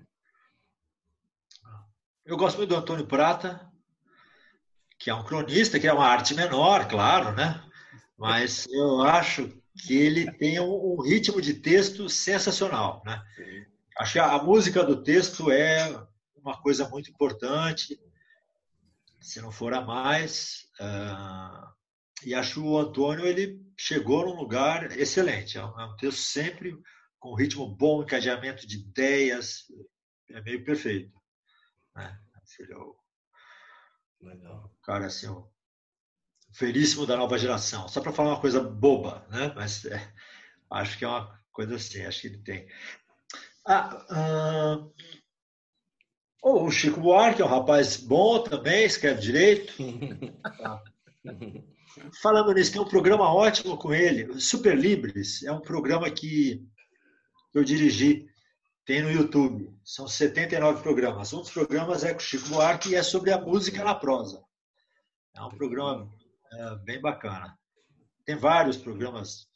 eu 2.31 2.37
gosto 2.37 2.59
muito 2.59 2.69
do 2.69 2.77
Antônio 2.77 3.07
Prata, 3.07 3.69
que 4.97 5.11
é 5.11 5.15
um 5.15 5.25
cronista, 5.25 5.81
que 5.81 5.89
é 5.89 5.93
uma 5.93 6.07
arte 6.07 6.33
menor, 6.33 6.87
claro, 6.87 7.33
né? 7.35 7.61
Mas 8.17 8.69
eu 8.71 9.03
acho 9.03 9.53
que 9.85 9.97
ele 9.97 10.31
tem 10.33 10.61
um, 10.61 11.01
ritmo 11.01 11.41
de 11.41 11.55
texto 11.55 12.09
sensacional, 12.09 13.03
né? 13.05 13.21
Acho 13.99 14.13
que 14.13 14.19
a, 14.21 14.41
música 14.41 14.85
do 14.85 15.03
texto 15.03 15.51
é 15.51 16.07
uma 16.37 16.57
coisa 16.63 16.89
muito 16.89 17.11
importante, 17.11 18.01
se 19.21 19.41
não 19.41 19.51
for 19.51 19.75
a 19.75 19.81
mais. 19.81 20.69
Uh, 20.79 21.67
e 22.25 22.33
acho 22.33 22.65
o 22.65 22.79
Antônio 22.79 23.27
ele 23.27 23.61
chegou 23.77 24.25
num 24.25 24.37
lugar 24.37 24.97
excelente. 24.97 25.59
É 25.59 25.65
um, 25.65 25.81
é 25.81 25.85
um 25.85 25.97
texto 25.97 26.19
sempre 26.19 26.79
com 27.19 27.35
ritmo 27.35 27.67
bom, 27.67 28.03
encadeamento 28.03 28.69
de 28.69 28.77
ideias, 28.77 29.65
é 30.31 30.41
meio 30.41 30.63
perfeito. 30.63 31.20
Né? 31.95 32.21
Ele 32.59 32.73
é 32.73 32.77
o, 32.77 32.97
Legal. 34.21 34.65
o 34.67 34.85
cara 34.85 35.07
assim, 35.07 35.29
o 35.29 35.49
veríssimo 36.59 37.07
da 37.07 37.17
nova 37.17 37.39
geração. 37.39 37.89
Só 37.89 38.01
para 38.01 38.13
falar 38.13 38.31
uma 38.31 38.41
coisa 38.41 38.61
boba, 38.61 39.27
né? 39.31 39.53
Mas 39.55 39.85
é, 39.85 40.13
acho 40.71 40.99
que 40.99 41.05
é 41.05 41.09
uma 41.09 41.41
coisa 41.53 41.77
assim, 41.77 42.05
acho 42.05 42.23
que 42.23 42.27
ele 42.27 42.39
tem. 42.39 42.69
Ah, 43.67 44.83
uh, 44.83 44.93
o 46.43 46.71
Chico 46.71 47.01
Buarque 47.01 47.43
é 47.43 47.45
um 47.45 47.49
rapaz 47.49 47.97
bom 47.97 48.43
também, 48.43 48.85
escreve 48.85 49.21
direito. 49.21 49.75
Falando 52.23 52.55
nisso, 52.55 52.73
tem 52.73 52.81
um 52.81 52.89
programa 52.89 53.33
ótimo 53.33 53.77
com 53.77 53.93
ele, 53.93 54.41
Super 54.41 54.77
Libres. 54.79 55.43
É 55.43 55.53
um 55.53 55.61
programa 55.61 56.11
que 56.11 56.67
eu 57.53 57.63
dirigi, 57.65 58.30
tem 58.91 59.03
no 59.03 59.13
YouTube. 59.13 59.73
São 59.85 60.09
79 60.09 60.83
programas. 60.83 61.33
Um 61.33 61.39
dos 61.39 61.53
programas 61.53 62.03
é 62.03 62.13
com 62.13 62.19
o 62.19 62.23
Chico 62.23 62.49
Buarque 62.49 62.89
e 62.89 62.97
é 62.97 63.05
sobre 63.05 63.31
a 63.31 63.41
música 63.41 63.85
na 63.85 63.95
prosa. 63.95 64.43
É 65.33 65.41
um 65.41 65.49
programa 65.49 66.11
é, 66.53 66.75
bem 66.79 67.01
bacana. 67.01 67.57
Tem 68.25 68.35
vários 68.35 68.77
programas 68.77 69.49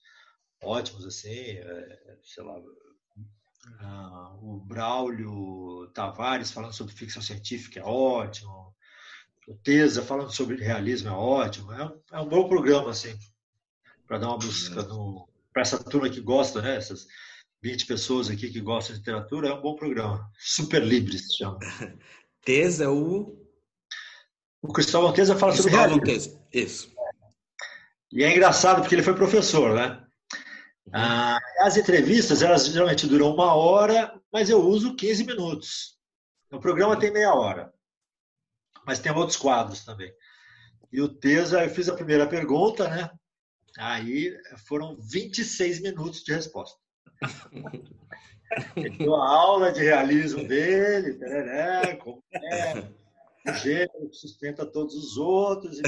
ótimos, 0.62 1.04
assim, 1.04 1.30
é, 1.30 2.16
sei 2.22 2.44
lá, 2.44 2.56
uh, 2.60 4.38
o 4.40 4.60
Braulio 4.60 5.90
Tavares 5.92 6.52
falando 6.52 6.72
sobre 6.72 6.94
ficção 6.94 7.20
científica 7.20 7.80
é 7.80 7.84
ótimo, 7.84 8.72
o 9.48 9.54
Tesa 9.56 10.00
falando 10.00 10.30
sobre 10.30 10.62
realismo 10.62 11.08
é 11.08 11.12
ótimo, 11.12 11.72
é 11.72 11.84
um, 11.84 12.00
é 12.12 12.20
um 12.20 12.28
bom 12.28 12.48
programa, 12.48 12.90
assim, 12.90 13.18
para 14.06 14.18
dar 14.18 14.28
uma 14.28 14.38
busca 14.38 14.80
no 14.84 15.28
para 15.52 15.62
essa 15.62 15.82
turma 15.82 16.08
que 16.08 16.20
gosta, 16.20 16.62
né, 16.62 16.76
essas 16.76 17.06
20 17.64 17.86
pessoas 17.86 18.28
aqui 18.28 18.50
que 18.50 18.60
gostam 18.60 18.92
de 18.92 18.98
literatura, 18.98 19.48
é 19.48 19.54
um 19.54 19.62
bom 19.62 19.74
programa. 19.74 20.30
Super 20.38 20.84
Livre 20.84 21.18
se 21.18 21.38
chama. 21.38 21.58
Tesa, 22.44 22.90
o 22.90 23.42
o 24.60 24.70
Cristóvão 24.70 25.14
Tesa 25.14 25.34
fala 25.34 25.54
Cristóvão 25.54 25.80
sobre 25.80 25.96
realismo. 25.96 26.04
Tesa. 26.04 26.46
Isso. 26.52 26.94
E 28.12 28.22
é 28.22 28.30
engraçado 28.30 28.82
porque 28.82 28.94
ele 28.94 29.02
foi 29.02 29.14
professor, 29.14 29.74
né? 29.74 30.06
Uhum. 30.86 30.92
Ah, 30.92 31.38
as 31.60 31.78
entrevistas, 31.78 32.42
elas 32.42 32.66
geralmente 32.66 33.06
duram 33.06 33.32
uma 33.32 33.54
hora, 33.54 34.20
mas 34.30 34.50
eu 34.50 34.60
uso 34.60 34.94
15 34.94 35.24
minutos. 35.24 35.98
O 36.52 36.60
programa 36.60 36.98
tem 36.98 37.10
meia 37.10 37.32
hora, 37.32 37.72
mas 38.86 38.98
tem 38.98 39.10
outros 39.10 39.38
quadros 39.38 39.86
também. 39.86 40.12
E 40.92 41.00
o 41.00 41.08
Tesa, 41.08 41.64
eu 41.64 41.70
fiz 41.70 41.88
a 41.88 41.94
primeira 41.94 42.26
pergunta, 42.26 42.86
né? 42.90 43.10
Aí 43.78 44.36
foram 44.68 44.98
26 45.00 45.80
minutos 45.80 46.22
de 46.22 46.32
resposta. 46.34 46.83
Ele 48.76 48.90
deu 48.98 49.14
a 49.14 49.28
aula 49.28 49.72
de 49.72 49.80
realismo 49.82 50.46
dele, 50.46 51.18
né? 51.18 51.96
como 51.96 52.22
é, 52.32 53.50
o 53.50 53.54
gênero 53.54 54.08
que 54.10 54.16
sustenta 54.16 54.64
todos 54.64 54.94
os 54.94 55.16
outros, 55.16 55.78
e 55.78 55.82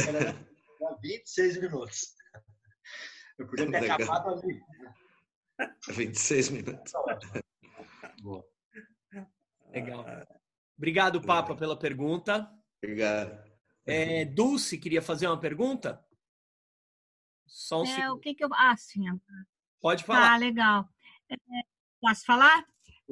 26 1.03 1.61
minutos. 1.61 2.15
Eu 3.39 3.47
podia 3.47 3.71
ter 3.71 3.81
Legal. 3.81 3.97
acabado 3.97 4.41
ali. 4.43 4.61
26 5.89 6.51
minutos. 6.51 6.93
Boa. 8.23 8.45
Legal. 9.71 10.05
Obrigado, 10.77 11.21
Papa, 11.23 11.55
pela 11.55 11.79
pergunta. 11.79 12.51
Obrigado. 12.83 13.47
É, 13.85 14.25
Dulce, 14.25 14.79
queria 14.79 15.01
fazer 15.01 15.27
uma 15.27 15.39
pergunta? 15.39 16.05
Só 17.47 17.83
um 17.83 17.87
é, 17.87 18.11
o 18.11 18.19
que, 18.19 18.35
que 18.35 18.45
eu. 18.45 18.49
Ah, 18.53 18.77
sim. 18.77 19.05
Pode 19.81 20.05
falar. 20.05 20.35
Ah, 20.35 20.37
legal. 20.37 20.89
É, 21.31 21.37
posso 22.01 22.25
falar? 22.25 22.65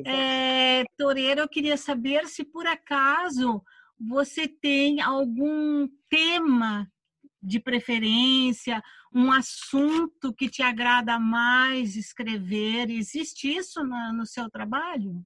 É, 0.05 0.85
Toreiro, 0.97 1.41
eu 1.41 1.49
queria 1.49 1.77
saber 1.77 2.27
se 2.27 2.45
por 2.45 2.67
acaso 2.67 3.63
você 3.99 4.49
tem 4.49 5.01
algum 5.01 5.89
tema 6.09 6.91
de 7.41 7.61
preferência, 7.61 8.83
um 9.13 9.31
assunto 9.31 10.35
que 10.35 10.49
te 10.49 10.63
agrada 10.63 11.19
mais 11.19 11.95
escrever? 11.95 12.91
Existe 12.91 13.55
isso 13.55 13.85
no, 13.85 14.13
no 14.13 14.27
seu 14.27 14.51
trabalho? 14.51 15.25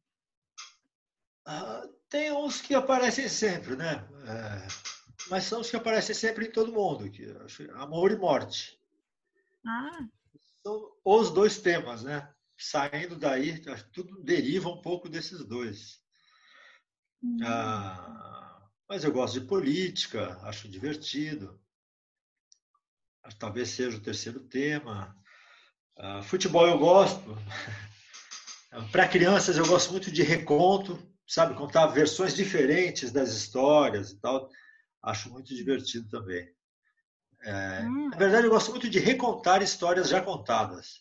Ah, 1.47 1.83
tem 2.09 2.33
uns 2.33 2.61
que 2.61 2.75
aparecem 2.75 3.29
sempre, 3.29 3.77
né? 3.77 4.07
É, 4.27 4.67
mas 5.31 5.45
são 5.45 5.61
os 5.61 5.71
que 5.71 5.77
aparecem 5.77 6.15
sempre 6.15 6.47
em 6.47 6.51
todo 6.51 6.73
mundo. 6.73 7.11
Que, 7.11 7.25
amor 7.75 8.11
e 8.11 8.17
morte. 8.17 8.79
Ah. 9.67 10.07
São 10.63 10.93
os 11.05 11.31
dois 11.31 11.59
temas, 11.59 12.03
né? 12.03 12.29
Saindo 12.59 13.17
daí, 13.17 13.63
tudo 13.93 14.23
deriva 14.23 14.69
um 14.69 14.83
pouco 14.83 15.09
desses 15.09 15.45
dois. 15.45 16.03
Hum. 17.23 17.39
Ah, 17.45 18.69
mas 18.89 19.05
eu 19.05 19.13
gosto 19.13 19.41
de 19.41 19.47
política, 19.47 20.39
acho 20.43 20.69
divertido 20.69 21.61
talvez 23.39 23.71
seja 23.71 23.97
o 23.97 24.01
terceiro 24.01 24.41
tema. 24.41 25.15
Uh, 25.99 26.23
futebol 26.23 26.67
eu 26.67 26.79
gosto. 26.79 27.37
Para 28.93 29.09
crianças 29.09 29.57
eu 29.57 29.67
gosto 29.67 29.91
muito 29.91 30.11
de 30.11 30.23
reconto, 30.23 31.03
sabe, 31.27 31.55
contar 31.55 31.87
versões 31.87 32.35
diferentes 32.35 33.11
das 33.11 33.31
histórias 33.31 34.11
e 34.11 34.21
tal. 34.21 34.49
Acho 35.03 35.31
muito 35.31 35.55
divertido 35.55 36.09
também. 36.09 36.49
É, 37.43 37.83
hum. 37.83 38.11
Na 38.11 38.17
verdade, 38.17 38.47
eu 38.47 38.51
gosto 38.51 38.71
muito 38.71 38.89
de 38.89 38.99
recontar 38.99 39.63
histórias 39.63 40.09
já 40.09 40.21
contadas. 40.21 41.01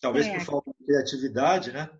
Talvez 0.00 0.26
é. 0.26 0.38
por 0.38 0.44
falta 0.44 0.70
de 0.78 0.86
criatividade, 0.86 1.72
né? 1.72 1.90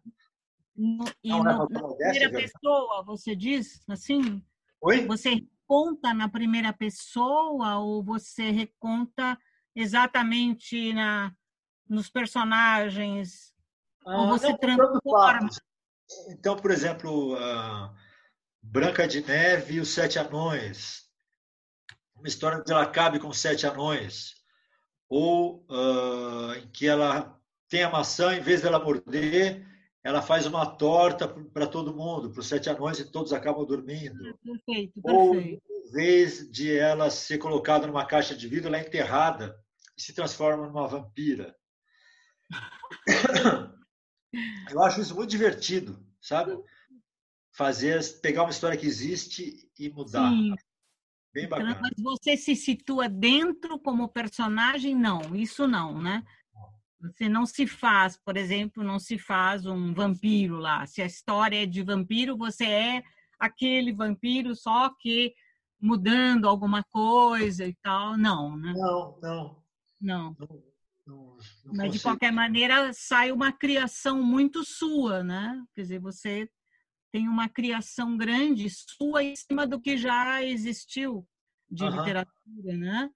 No, 0.76 1.04
e 1.24 1.28
Não, 1.30 1.38
no, 1.38 1.44
na 1.44 1.66
primeira 1.66 2.30
pessoa, 2.30 3.02
você 3.04 3.34
diz 3.34 3.82
assim? 3.88 4.44
Oi? 4.80 5.06
Você 5.06 5.46
conta 5.66 6.12
na 6.12 6.28
primeira 6.28 6.72
pessoa 6.72 7.78
ou 7.78 8.04
você 8.04 8.50
reconta 8.50 9.38
exatamente 9.74 10.92
na, 10.92 11.32
nos 11.88 12.10
personagens? 12.10 13.54
Ah, 14.06 14.22
ou 14.22 14.28
você 14.28 14.50
não, 14.50 14.58
transforma? 14.58 15.48
Então, 16.28 16.56
por 16.56 16.70
exemplo, 16.70 17.36
Branca 18.62 19.08
de 19.08 19.26
Neve 19.26 19.74
e 19.74 19.80
os 19.80 19.88
Sete 19.88 20.18
Anões. 20.18 21.06
Uma 22.16 22.28
história 22.28 22.58
onde 22.58 22.72
ela 22.72 22.86
cabe 22.86 23.18
com 23.18 23.32
sete 23.32 23.66
anões. 23.66 24.34
Ou 25.08 25.64
uh, 25.68 26.54
em 26.56 26.68
que 26.68 26.86
ela 26.86 27.35
tem 27.68 27.82
a 27.82 27.90
maçã, 27.90 28.34
em 28.34 28.40
vez 28.40 28.62
dela 28.62 28.82
morder, 28.82 29.66
ela 30.02 30.22
faz 30.22 30.46
uma 30.46 30.64
torta 30.64 31.26
para 31.26 31.66
todo 31.66 31.94
mundo, 31.94 32.30
para 32.30 32.40
os 32.40 32.46
sete 32.46 32.70
anões, 32.70 32.98
e 33.00 33.10
todos 33.10 33.32
acabam 33.32 33.66
dormindo. 33.66 34.22
Perfeito, 34.44 35.02
perfeito. 35.02 35.02
Ou, 35.02 35.40
em 35.40 35.60
vez 35.92 36.48
de 36.50 36.76
ela 36.76 37.10
ser 37.10 37.38
colocada 37.38 37.86
numa 37.86 38.06
caixa 38.06 38.36
de 38.36 38.46
vidro, 38.46 38.68
ela 38.68 38.78
é 38.78 38.86
enterrada 38.86 39.58
e 39.96 40.02
se 40.02 40.14
transforma 40.14 40.66
numa 40.66 40.86
vampira. 40.86 41.56
Eu 44.70 44.82
acho 44.82 45.00
isso 45.00 45.14
muito 45.14 45.30
divertido, 45.30 45.98
sabe? 46.20 46.56
Fazer, 47.52 48.00
pegar 48.20 48.42
uma 48.42 48.50
história 48.50 48.76
que 48.76 48.86
existe 48.86 49.70
e 49.78 49.88
mudar. 49.88 50.30
Sim. 50.30 50.54
Bem 51.32 51.48
bacana. 51.48 51.80
Mas 51.80 51.92
você 51.98 52.36
se 52.36 52.54
situa 52.54 53.08
dentro 53.08 53.78
como 53.78 54.08
personagem? 54.08 54.94
Não, 54.94 55.34
isso 55.34 55.66
não, 55.66 56.00
né? 56.00 56.22
Você 57.14 57.28
não 57.28 57.46
se 57.46 57.66
faz, 57.66 58.16
por 58.16 58.36
exemplo, 58.36 58.82
não 58.82 58.98
se 58.98 59.18
faz 59.18 59.66
um 59.66 59.92
vampiro 59.92 60.58
lá. 60.58 60.86
Se 60.86 61.02
a 61.02 61.06
história 61.06 61.62
é 61.62 61.66
de 61.66 61.82
vampiro, 61.82 62.36
você 62.36 62.64
é 62.64 63.02
aquele 63.38 63.92
vampiro 63.92 64.54
só 64.54 64.90
que 64.98 65.34
mudando 65.80 66.48
alguma 66.48 66.82
coisa 66.84 67.66
e 67.66 67.74
tal. 67.82 68.16
Não, 68.16 68.56
né? 68.56 68.72
Não, 68.76 69.18
não. 69.22 69.62
Não. 70.00 70.36
não, 70.38 70.62
não, 71.06 71.36
não 71.64 71.74
Mas, 71.74 71.92
de 71.92 72.00
qualquer 72.00 72.32
maneira, 72.32 72.92
sai 72.92 73.32
uma 73.32 73.52
criação 73.52 74.22
muito 74.22 74.64
sua, 74.64 75.22
né? 75.22 75.64
Quer 75.74 75.82
dizer, 75.82 75.98
você 76.00 76.50
tem 77.12 77.28
uma 77.28 77.48
criação 77.48 78.16
grande 78.16 78.68
sua 78.70 79.22
em 79.22 79.34
cima 79.36 79.66
do 79.66 79.80
que 79.80 79.96
já 79.96 80.42
existiu 80.42 81.26
de 81.70 81.84
uhum. 81.84 81.90
literatura, 81.90 82.76
né? 82.76 83.10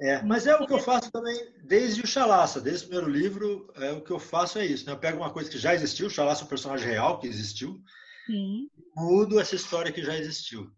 É, 0.00 0.22
mas 0.22 0.46
é 0.46 0.56
o 0.56 0.66
que 0.66 0.72
eu 0.72 0.78
faço 0.78 1.10
também 1.10 1.52
desde 1.62 2.02
o 2.02 2.06
Chalaça, 2.06 2.58
desde 2.58 2.86
o 2.86 2.88
primeiro 2.88 3.10
livro, 3.10 3.70
é, 3.76 3.92
o 3.92 4.00
que 4.00 4.10
eu 4.10 4.18
faço 4.18 4.58
é 4.58 4.64
isso. 4.64 4.86
Né? 4.86 4.92
Eu 4.92 4.98
pego 4.98 5.18
uma 5.18 5.30
coisa 5.30 5.50
que 5.50 5.58
já 5.58 5.74
existiu, 5.74 6.06
o 6.06 6.10
Chalaça 6.10 6.42
é 6.42 6.44
um 6.46 6.48
personagem 6.48 6.88
real 6.88 7.18
que 7.18 7.26
existiu, 7.26 7.82
Sim. 8.26 8.70
mudo 8.96 9.38
essa 9.38 9.54
história 9.54 9.92
que 9.92 10.02
já 10.02 10.16
existiu. 10.16 10.70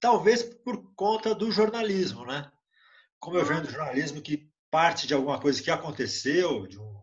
Talvez 0.00 0.42
por 0.42 0.94
conta 0.94 1.34
do 1.34 1.50
jornalismo, 1.50 2.24
né? 2.24 2.50
Como 3.18 3.36
eu 3.36 3.44
venho 3.44 3.62
do 3.62 3.70
jornalismo 3.70 4.22
que 4.22 4.50
parte 4.70 5.06
de 5.06 5.12
alguma 5.12 5.38
coisa 5.38 5.62
que 5.62 5.70
aconteceu, 5.70 6.66
de 6.66 6.78
uma 6.78 7.02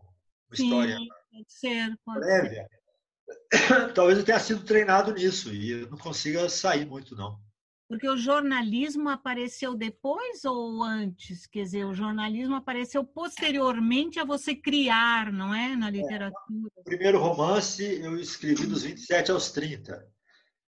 Sim, 0.54 0.64
história 0.64 0.98
pode 1.30 1.52
ser, 1.52 1.98
pode 2.04 2.20
prévia, 2.20 2.68
ser. 2.68 3.92
talvez 3.94 4.18
eu 4.18 4.24
tenha 4.24 4.40
sido 4.40 4.64
treinado 4.64 5.12
nisso 5.12 5.52
e 5.52 5.70
eu 5.70 5.90
não 5.90 5.98
consiga 5.98 6.48
sair 6.48 6.86
muito, 6.86 7.14
não. 7.14 7.43
Porque 7.86 8.08
o 8.08 8.16
jornalismo 8.16 9.10
apareceu 9.10 9.74
depois 9.74 10.44
ou 10.44 10.82
antes? 10.82 11.46
Quer 11.46 11.64
dizer, 11.64 11.84
o 11.84 11.94
jornalismo 11.94 12.54
apareceu 12.54 13.04
posteriormente 13.04 14.18
a 14.18 14.24
você 14.24 14.54
criar, 14.54 15.30
não 15.30 15.54
é? 15.54 15.76
Na 15.76 15.90
literatura. 15.90 16.70
É, 16.76 16.80
o 16.80 16.84
primeiro 16.84 17.18
romance 17.18 17.84
eu 17.84 18.16
escrevi 18.18 18.66
dos 18.66 18.84
27 18.84 19.30
aos 19.30 19.52
30. 19.52 20.06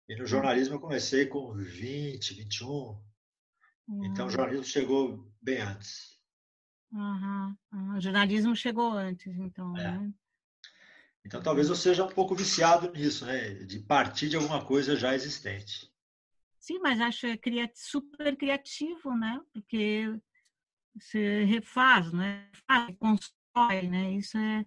E 0.09 0.15
no 0.15 0.25
jornalismo 0.25 0.75
eu 0.75 0.79
comecei 0.79 1.25
com 1.25 1.53
20, 1.53 2.33
21. 2.33 2.67
Uhum. 2.67 4.05
Então 4.05 4.27
o 4.27 4.29
jornalismo 4.29 4.65
chegou 4.65 5.31
bem 5.41 5.61
antes. 5.61 6.19
Uhum. 6.91 7.55
Uhum. 7.73 7.97
O 7.97 8.01
jornalismo 8.01 8.55
chegou 8.55 8.91
antes, 8.91 9.33
então. 9.37 9.75
É. 9.77 9.97
Né? 9.97 10.11
Então 11.25 11.41
talvez 11.41 11.69
eu 11.69 11.75
seja 11.75 12.03
um 12.03 12.09
pouco 12.09 12.35
viciado 12.35 12.91
nisso, 12.91 13.25
né? 13.25 13.53
De 13.63 13.79
partir 13.79 14.27
de 14.27 14.35
alguma 14.35 14.63
coisa 14.63 14.97
já 14.97 15.15
existente. 15.15 15.94
Sim, 16.65 16.79
mas 16.79 16.99
acho 16.99 17.27
é 17.27 17.37
super 17.75 18.35
criativo, 18.35 19.15
né? 19.15 19.39
Porque 19.53 20.11
você 20.99 21.43
refaz, 21.43 22.11
né? 22.11 22.49
Faz, 22.67 22.97
constrói, 22.97 23.87
né? 23.87 24.13
Isso 24.13 24.35
é 24.35 24.65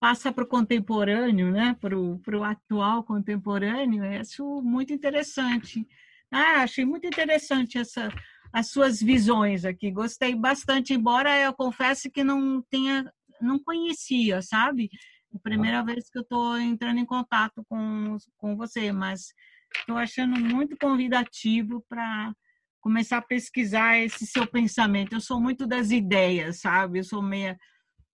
passa 0.00 0.32
para 0.32 0.44
o 0.44 0.46
contemporâneo, 0.46 1.52
né? 1.52 1.76
Para 1.78 1.94
o 1.98 2.42
atual 2.42 3.04
contemporâneo, 3.04 4.02
é 4.02 4.22
isso 4.22 4.62
muito 4.62 4.94
interessante. 4.94 5.86
Ah, 6.30 6.62
achei 6.62 6.86
muito 6.86 7.06
interessante 7.06 7.76
essa, 7.76 8.08
as 8.50 8.70
suas 8.70 8.98
visões 9.02 9.66
aqui. 9.66 9.90
Gostei 9.90 10.34
bastante, 10.34 10.94
embora 10.94 11.38
eu 11.38 11.52
confesse 11.52 12.10
que 12.10 12.24
não 12.24 12.62
tenha, 12.70 13.12
não 13.42 13.58
conhecia, 13.58 14.40
sabe? 14.40 14.88
É 15.34 15.36
a 15.36 15.40
primeira 15.40 15.84
vez 15.84 16.08
que 16.08 16.16
eu 16.16 16.22
estou 16.22 16.58
entrando 16.58 16.98
em 16.98 17.04
contato 17.04 17.62
com, 17.68 18.16
com 18.38 18.56
você, 18.56 18.90
mas 18.90 19.34
estou 19.78 19.96
achando 19.96 20.38
muito 20.38 20.76
convidativo 20.76 21.84
para 21.88 22.32
começar 22.80 23.18
a 23.18 23.22
pesquisar 23.22 23.98
esse 23.98 24.26
seu 24.26 24.46
pensamento. 24.46 25.14
Eu 25.14 25.20
sou 25.20 25.40
muito 25.40 25.66
das 25.66 25.90
ideias, 25.90 26.60
sabe? 26.60 26.98
Eu 26.98 27.04
sou 27.04 27.22
meia 27.22 27.58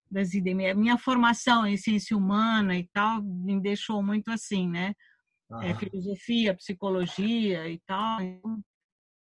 das 0.09 0.33
ideias. 0.33 0.75
Minha 0.75 0.97
formação 0.97 1.65
em 1.65 1.77
ciência 1.77 2.15
humana 2.15 2.77
e 2.77 2.87
tal 2.93 3.21
me 3.23 3.59
deixou 3.61 4.03
muito 4.03 4.29
assim, 4.31 4.69
né? 4.69 4.93
Ah. 5.51 5.65
É, 5.65 5.73
filosofia, 5.75 6.55
psicologia 6.55 7.69
e 7.69 7.79
tal. 7.85 8.21
Então, 8.21 8.59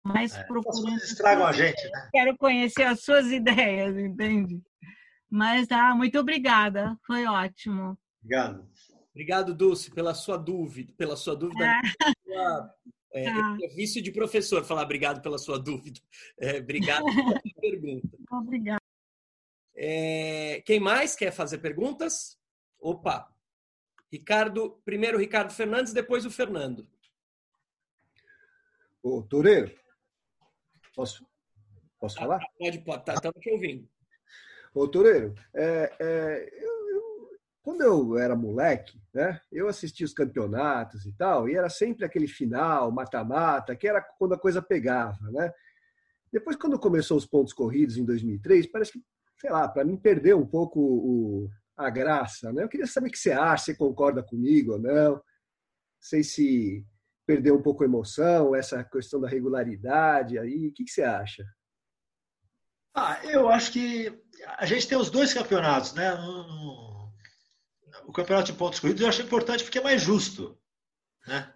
mas 0.03 0.35
é, 0.35 0.43
procurando. 0.43 0.97
Estragam 0.97 1.45
a 1.45 1.51
gente, 1.51 1.81
né? 1.89 2.09
Quero 2.11 2.37
conhecer 2.37 2.83
as 2.83 3.01
suas 3.03 3.27
ideias, 3.27 3.97
entende? 3.97 4.61
Mas 5.29 5.67
ah, 5.71 5.93
muito 5.95 6.17
obrigada, 6.19 6.97
foi 7.05 7.25
ótimo. 7.25 7.97
Obrigado. 8.23 8.67
Obrigado, 9.11 9.53
Dulce, 9.53 9.91
pela 9.91 10.13
sua 10.13 10.37
dúvida, 10.37 10.93
pela 10.97 11.15
sua 11.15 11.35
dúvida. 11.35 11.81
Ah. 12.35 12.73
É, 13.11 13.27
ah. 13.27 13.57
É 13.61 13.67
vício 13.69 14.01
de 14.01 14.11
professor 14.11 14.63
falar 14.63 14.83
obrigado 14.83 15.21
pela 15.21 15.37
sua 15.37 15.57
dúvida. 15.57 15.99
É, 16.39 16.57
obrigado 16.57 17.03
pela 17.05 17.41
sua 17.41 17.41
pergunta. 17.59 18.17
Obrigada. 18.31 18.81
É, 19.75 20.61
quem 20.65 20.79
mais 20.79 21.15
quer 21.15 21.31
fazer 21.31 21.59
perguntas? 21.59 22.37
Opa! 22.79 23.33
Ricardo, 24.11 24.81
primeiro 24.83 25.17
o 25.17 25.19
Ricardo 25.19 25.53
Fernandes, 25.53 25.93
depois 25.93 26.25
o 26.25 26.31
Fernando. 26.31 26.87
Ô, 29.01 29.21
Toreiro, 29.21 29.73
posso, 30.93 31.25
posso 31.99 32.17
ah, 32.17 32.21
falar? 32.21 32.39
Pode, 32.57 32.79
pode, 32.79 33.05
tá, 33.05 33.13
estamos 33.13 33.39
te 33.39 33.49
ouvindo. 33.51 33.87
Ô, 34.73 34.87
Toreiro, 34.87 35.33
é, 35.53 35.95
é, 35.99 36.49
eu, 36.63 36.78
quando 37.69 37.81
eu 37.81 38.17
era 38.17 38.35
moleque, 38.35 38.99
né, 39.13 39.39
eu 39.51 39.67
assistia 39.67 40.03
os 40.03 40.11
campeonatos 40.11 41.05
e 41.05 41.11
tal, 41.11 41.47
e 41.47 41.55
era 41.55 41.69
sempre 41.69 42.03
aquele 42.03 42.27
final, 42.27 42.91
mata-mata, 42.91 43.75
que 43.75 43.87
era 43.87 44.01
quando 44.01 44.33
a 44.33 44.39
coisa 44.39 44.59
pegava, 44.59 45.29
né? 45.31 45.53
Depois, 46.33 46.55
quando 46.55 46.79
começou 46.79 47.15
os 47.15 47.27
pontos 47.27 47.53
corridos 47.53 47.95
em 47.95 48.03
2003, 48.03 48.65
parece 48.71 48.93
que, 48.93 49.03
sei 49.39 49.51
lá, 49.51 49.67
para 49.67 49.85
mim 49.85 49.97
perdeu 49.97 50.39
um 50.39 50.47
pouco 50.47 50.79
o, 50.79 51.49
a 51.77 51.91
graça, 51.91 52.51
né? 52.51 52.63
Eu 52.63 52.69
queria 52.69 52.87
saber 52.87 53.09
o 53.09 53.11
que 53.11 53.19
você 53.19 53.33
acha, 53.33 53.65
se 53.65 53.77
concorda 53.77 54.23
comigo 54.23 54.73
ou 54.73 54.79
não. 54.79 55.11
Não 55.11 55.21
sei 55.99 56.23
se 56.23 56.83
perdeu 57.23 57.55
um 57.55 57.61
pouco 57.61 57.83
a 57.83 57.85
emoção, 57.85 58.55
essa 58.55 58.83
questão 58.83 59.21
da 59.21 59.27
regularidade 59.27 60.39
aí. 60.39 60.69
O 60.69 60.73
que, 60.73 60.85
que 60.85 60.91
você 60.91 61.03
acha? 61.03 61.45
Ah, 62.95 63.19
eu 63.25 63.47
acho 63.47 63.71
que 63.71 64.11
a 64.57 64.65
gente 64.65 64.87
tem 64.87 64.97
os 64.97 65.11
dois 65.11 65.33
campeonatos, 65.35 65.93
né? 65.93 66.11
O 68.09 68.11
campeonato 68.11 68.51
de 68.51 68.57
pontos 68.57 68.79
corridos 68.79 69.03
eu 69.03 69.07
acho 69.07 69.21
importante 69.21 69.63
porque 69.63 69.77
é 69.77 69.83
mais 69.83 70.01
justo, 70.01 70.57
né? 71.27 71.53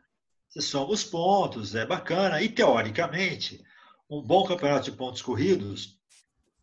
Você 0.47 0.61
soma 0.61 0.93
os 0.93 1.03
pontos, 1.03 1.73
é 1.73 1.83
bacana. 1.83 2.43
E 2.43 2.47
teoricamente, 2.47 3.65
um 4.07 4.21
bom 4.21 4.45
campeonato 4.45 4.91
de 4.91 4.95
pontos 4.95 5.23
corridos, 5.23 5.99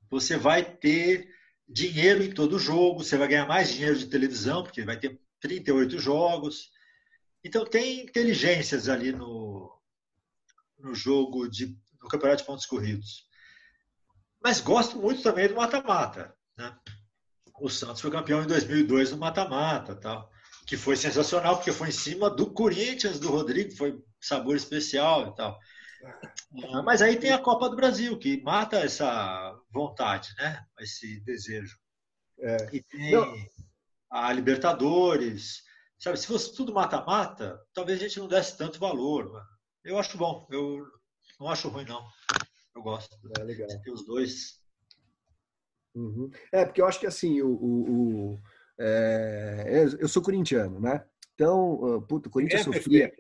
você 0.09 0.37
vai 0.37 0.63
ter 0.65 1.35
dinheiro 1.69 2.23
em 2.23 2.31
todo 2.31 2.57
jogo, 2.57 3.03
você 3.03 3.17
vai 3.17 3.27
ganhar 3.27 3.49
mais 3.49 3.73
dinheiro 3.73 3.99
de 3.99 4.07
televisão, 4.07 4.63
porque 4.63 4.85
vai 4.85 4.97
ter 4.97 5.21
38 5.41 5.99
jogos. 5.99 6.71
Então 7.43 7.65
tem 7.65 8.03
inteligências 8.03 8.89
ali 8.89 9.11
no, 9.11 9.77
no 10.79 10.95
jogo 10.95 11.49
de, 11.49 11.77
no 12.01 12.07
campeonato 12.07 12.43
de 12.43 12.47
pontos 12.47 12.65
corridos. 12.65 13.29
Mas 14.41 14.61
gosto 14.61 15.01
muito 15.01 15.21
também 15.21 15.49
do 15.49 15.57
mata-mata. 15.57 16.33
Né? 16.57 16.79
O 17.61 17.69
Santos 17.69 18.01
foi 18.01 18.11
campeão 18.11 18.43
em 18.43 18.47
2002 18.47 19.13
no 19.13 19.19
mata-mata, 19.19 19.95
tal, 19.95 20.31
que 20.67 20.77
foi 20.77 20.97
sensacional 20.97 21.57
porque 21.57 21.73
foi 21.73 21.89
em 21.89 21.93
cima 21.93 22.31
do 22.31 22.51
Corinthians, 22.51 23.21
do 23.21 23.31
Rodrigo, 23.31 23.77
foi 23.77 24.03
sabor 24.21 24.57
especial 24.57 25.29
e 25.29 25.37
tal. 25.37 25.59
Ah, 26.73 26.83
mas 26.83 27.03
aí 27.03 27.17
tem 27.17 27.31
a 27.33 27.39
Copa 27.39 27.69
do 27.69 27.77
Brasil 27.77 28.19
que 28.19 28.43
mata 28.43 28.79
essa 28.79 29.59
vontade, 29.71 30.31
né? 30.39 30.65
Esse 30.79 31.21
desejo. 31.21 31.77
É. 32.39 32.57
E 32.73 32.83
tem 32.83 33.13
Não. 33.13 33.35
a 34.11 34.33
Libertadores. 34.33 35.63
Sabe, 35.99 36.19
se 36.19 36.27
fosse 36.27 36.55
tudo 36.55 36.73
mata-mata, 36.73 37.61
talvez 37.75 37.99
a 37.99 38.03
gente 38.03 38.19
não 38.19 38.27
desse 38.27 38.57
tanto 38.57 38.81
valor. 38.81 39.43
Eu 39.85 39.99
acho 39.99 40.17
bom. 40.17 40.47
Eu 40.51 40.83
não 41.39 41.49
acho 41.49 41.69
ruim 41.69 41.85
não. 41.85 42.07
Eu 42.75 42.83
gosto 42.83 43.15
é, 43.39 43.43
legal. 43.43 43.69
de 43.69 43.83
ter 43.83 43.91
os 43.91 44.05
dois. 44.07 44.60
Uhum. 45.95 46.31
É, 46.53 46.65
porque 46.65 46.81
eu 46.81 46.87
acho 46.87 47.01
que 47.01 47.07
assim, 47.07 47.41
o, 47.43 47.49
o, 47.49 48.33
o 48.33 48.39
é, 48.79 49.85
eu 49.99 50.09
sou 50.09 50.23
corintiano, 50.23 50.81
né? 50.81 51.05
Então, 51.35 52.05
puto, 52.09 52.29
o 52.29 52.33
Corinthians 52.33 52.63
é, 52.63 52.65
sofria. 52.65 53.13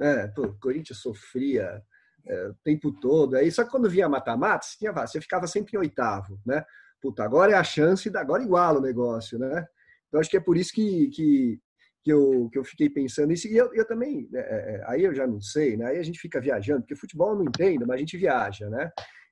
É, 0.00 0.28
pô, 0.28 0.54
Corinthians 0.60 0.98
sofria 0.98 1.82
é, 2.26 2.48
o 2.48 2.54
tempo 2.62 2.92
todo. 2.92 3.36
Aí, 3.36 3.50
só 3.50 3.64
que 3.64 3.70
quando 3.70 3.90
via 3.90 4.08
mata-mata, 4.08 4.66
você, 4.66 4.90
você 4.90 5.20
ficava 5.20 5.46
sempre 5.46 5.76
em 5.76 5.78
oitavo, 5.78 6.38
né? 6.46 6.64
Puta, 7.00 7.22
agora 7.22 7.52
é 7.52 7.54
a 7.54 7.64
chance, 7.64 8.10
agora 8.16 8.42
iguala 8.42 8.78
o 8.78 8.82
negócio, 8.82 9.38
né? 9.38 9.66
Então, 10.08 10.20
acho 10.20 10.30
que 10.30 10.36
é 10.36 10.40
por 10.40 10.56
isso 10.56 10.72
que, 10.72 11.08
que, 11.08 11.60
que, 12.02 12.12
eu, 12.12 12.48
que 12.52 12.58
eu 12.58 12.64
fiquei 12.64 12.88
pensando 12.88 13.28
nisso. 13.28 13.48
E 13.48 13.56
eu, 13.56 13.72
eu 13.74 13.86
também, 13.86 14.28
né, 14.30 14.40
é, 14.40 14.74
é, 14.74 14.84
aí 14.86 15.04
eu 15.04 15.14
já 15.14 15.26
não 15.26 15.40
sei, 15.40 15.76
né? 15.76 15.86
Aí 15.86 15.98
a 15.98 16.02
gente 16.02 16.18
fica 16.18 16.40
viajando, 16.40 16.80
porque 16.82 16.96
futebol 16.96 17.30
eu 17.30 17.36
não 17.36 17.44
entendo, 17.44 17.86
mas 17.86 17.96
a 17.96 17.98
gente 17.98 18.16
viaja, 18.16 18.68
né? 18.68 18.90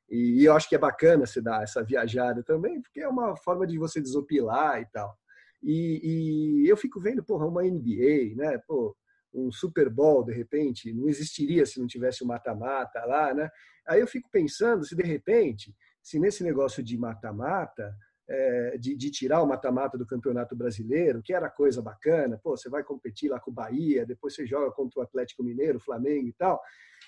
E, 0.08 0.44
eu 0.44 0.54
acho 0.54 0.68
que 0.68 0.74
é 0.74 0.78
bacana 0.78 1.26
você 1.26 1.40
dar 1.40 1.62
essa 1.62 1.82
viajada 1.82 2.42
também, 2.42 2.80
porque 2.80 3.00
é 3.00 3.08
uma 3.08 3.36
forma 3.36 3.66
de 3.66 3.78
você 3.78 4.00
desopilar 4.00 4.80
e 4.80 4.86
tal. 4.86 5.16
E, 5.62 6.62
e 6.64 6.68
eu 6.68 6.76
fico 6.76 7.00
vendo, 7.00 7.24
porra, 7.24 7.46
uma 7.46 7.62
NBA, 7.62 8.36
né? 8.36 8.58
Pô, 8.66 8.96
um 9.34 9.50
Super 9.50 9.90
Bowl, 9.90 10.24
de 10.24 10.32
repente, 10.32 10.92
não 10.92 11.08
existiria 11.08 11.66
se 11.66 11.78
não 11.78 11.86
tivesse 11.86 12.22
o 12.22 12.26
mata-mata 12.26 13.04
lá, 13.04 13.34
né? 13.34 13.50
Aí 13.86 14.00
eu 14.00 14.06
fico 14.06 14.28
pensando 14.30 14.84
se, 14.84 14.94
de 14.96 15.02
repente, 15.02 15.74
se 16.02 16.18
nesse 16.18 16.42
negócio 16.42 16.82
de 16.82 16.96
mata-mata, 16.96 17.94
é, 18.28 18.76
de, 18.78 18.96
de, 18.96 19.10
tirar 19.10 19.42
o 19.42 19.46
mata-mata 19.46 19.96
do 19.96 20.06
Campeonato 20.06 20.56
Brasileiro, 20.56 21.22
que 21.22 21.32
era 21.32 21.48
coisa 21.48 21.80
bacana, 21.80 22.40
pô, 22.42 22.56
você 22.56 22.68
vai 22.68 22.82
competir 22.82 23.30
lá 23.30 23.38
com 23.38 23.50
o 23.50 23.54
Bahia, 23.54 24.04
depois 24.04 24.34
você 24.34 24.44
joga 24.44 24.70
contra 24.72 25.00
o 25.00 25.02
Atlético 25.02 25.44
Mineiro, 25.44 25.78
Flamengo 25.78 26.28
e 26.28 26.32
tal, 26.32 26.60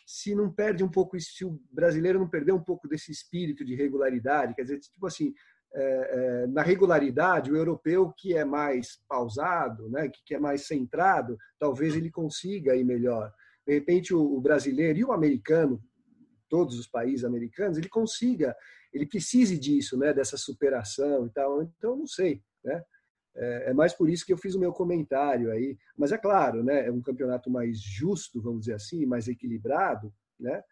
se 0.08 0.34
não 0.34 0.50
perde 0.50 0.82
um 0.82 0.88
pouco, 0.88 1.20
se 1.20 1.44
o 1.44 1.60
brasileiro 1.70 2.18
não 2.18 2.26
perder 2.26 2.52
um 2.52 2.64
pouco 2.64 2.88
desse 2.88 3.12
espírito 3.12 3.62
de 3.62 3.74
regularidade, 3.74 4.54
quer 4.54 4.62
dizer, 4.62 4.80
tipo 4.80 5.06
assim, 5.06 5.34
é, 5.74 5.82
é, 5.82 6.46
na 6.46 6.62
regularidade, 6.62 7.52
o 7.52 7.56
europeu 7.56 8.10
que 8.16 8.34
é 8.34 8.42
mais 8.42 8.98
pausado, 9.06 9.86
né, 9.90 10.10
que 10.24 10.34
é 10.34 10.38
mais 10.38 10.66
centrado, 10.66 11.36
talvez 11.58 11.94
ele 11.94 12.10
consiga 12.10 12.74
ir 12.74 12.84
melhor. 12.84 13.30
De 13.66 13.74
repente, 13.74 14.14
o, 14.14 14.40
brasileiro 14.40 14.98
e 14.98 15.04
o 15.04 15.12
americano, 15.12 15.78
todos 16.48 16.78
os 16.78 16.86
países 16.86 17.22
americanos, 17.22 17.76
ele 17.76 17.90
consiga, 17.90 18.56
ele 18.94 19.04
precise 19.04 19.58
disso, 19.58 19.98
né, 19.98 20.14
dessa 20.14 20.38
superação 20.38 21.26
e 21.26 21.30
tal. 21.30 21.62
Então, 21.62 21.94
não 21.94 22.06
sei, 22.06 22.42
né? 22.64 22.82
É, 23.38 23.70
é 23.70 23.74
mais 23.74 23.94
por 23.94 24.10
isso 24.10 24.26
que 24.26 24.32
eu 24.32 24.36
fiz 24.36 24.54
o 24.54 24.60
meu 24.60 24.72
comentário 24.72 25.50
aí. 25.50 25.78
Mas 25.96 26.12
é 26.12 26.18
claro, 26.18 26.62
né, 26.62 26.86
é 26.86 26.90
um 26.90 27.00
campeonato 27.00 27.48
mais 27.48 27.80
justo, 27.80 28.42
vamos 28.42 28.60
dizer 28.60 28.74
assim, 28.74 29.06
mais 29.06 29.28
equilibrado, 29.28 30.12
né? 30.38 30.62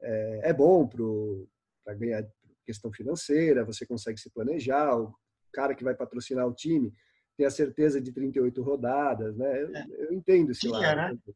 É, 0.00 0.50
é 0.50 0.52
bom 0.52 0.86
para 0.86 1.94
ganhar 1.94 2.26
questão 2.64 2.92
financeira, 2.92 3.64
você 3.64 3.86
consegue 3.86 4.18
se 4.20 4.30
planejar, 4.30 4.94
o 4.96 5.14
cara 5.52 5.74
que 5.74 5.82
vai 5.82 5.94
patrocinar 5.94 6.46
o 6.46 6.54
time 6.54 6.92
tem 7.36 7.46
a 7.46 7.50
certeza 7.50 8.00
de 8.00 8.10
38 8.12 8.60
rodadas, 8.62 9.36
né? 9.36 9.62
Eu, 9.62 9.74
é. 9.74 9.86
eu 9.90 10.12
entendo 10.12 10.50
esse 10.50 10.62
tinha, 10.62 10.72
lado. 10.72 11.14
Né? 11.14 11.34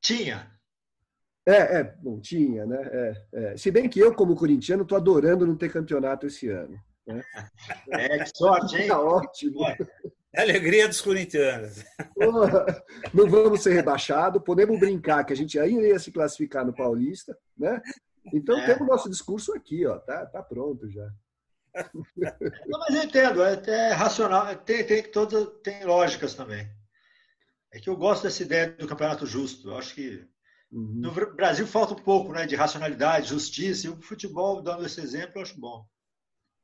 Tinha. 0.00 0.52
É, 1.44 1.78
é, 1.78 1.84
bom, 1.84 2.20
tinha, 2.20 2.64
né? 2.64 2.80
É, 2.84 3.26
é. 3.32 3.56
Se 3.56 3.68
bem 3.72 3.88
que 3.88 3.98
eu, 3.98 4.14
como 4.14 4.36
corintiano, 4.36 4.84
estou 4.84 4.96
adorando 4.96 5.44
não 5.44 5.56
ter 5.56 5.72
campeonato 5.72 6.26
esse 6.26 6.48
ano. 6.48 6.80
É, 7.90 8.18
que 8.18 8.30
sorte, 8.36 8.76
hein? 8.76 8.88
Tá 8.88 9.00
ótimo. 9.00 9.66
É 10.34 10.40
alegria 10.40 10.88
dos 10.88 11.00
corintianos. 11.00 11.84
Não 13.12 13.28
vamos 13.28 13.62
ser 13.62 13.74
rebaixados, 13.74 14.42
podemos 14.42 14.78
brincar 14.78 15.24
que 15.24 15.32
a 15.32 15.36
gente 15.36 15.58
ainda 15.58 15.86
ia 15.86 15.98
se 15.98 16.10
classificar 16.10 16.64
no 16.64 16.74
Paulista, 16.74 17.36
né? 17.56 17.82
Então 18.32 18.58
é. 18.58 18.66
temos 18.66 18.88
nosso 18.88 19.10
discurso 19.10 19.52
aqui, 19.52 19.84
ó, 19.86 19.98
tá, 19.98 20.24
tá 20.26 20.42
pronto 20.42 20.88
já. 20.88 21.06
Não, 22.66 22.78
mas 22.80 22.94
eu 22.94 23.02
entendo, 23.02 23.42
é, 23.42 23.60
é 23.66 23.92
racional, 23.92 24.54
tem, 24.56 24.84
tem, 24.86 25.02
todas, 25.02 25.48
tem 25.62 25.84
lógicas 25.84 26.34
também. 26.34 26.70
É 27.72 27.80
que 27.80 27.88
eu 27.88 27.96
gosto 27.96 28.24
dessa 28.24 28.42
ideia 28.42 28.70
do 28.70 28.86
campeonato 28.86 29.26
justo. 29.26 29.70
Eu 29.70 29.78
acho 29.78 29.94
que 29.94 30.26
uhum. 30.70 30.92
no 30.94 31.34
Brasil 31.34 31.66
falta 31.66 31.94
um 31.94 32.02
pouco 32.02 32.32
né, 32.32 32.46
de 32.46 32.54
racionalidade, 32.54 33.30
justiça, 33.30 33.86
e 33.86 33.90
o 33.90 34.00
futebol, 34.02 34.62
dando 34.62 34.84
esse 34.84 35.00
exemplo, 35.00 35.32
eu 35.36 35.42
acho 35.42 35.58
bom. 35.58 35.86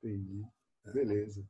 Entendi. 0.02 0.44
Beleza. 0.92 1.44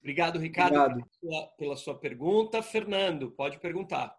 Obrigado, 0.00 0.38
Ricardo, 0.38 0.78
Obrigado. 0.78 1.10
Pela, 1.20 1.46
pela, 1.58 1.76
sua 1.76 1.98
pergunta. 1.98 2.62
Fernando, 2.62 3.30
pode 3.30 3.58
perguntar. 3.58 4.16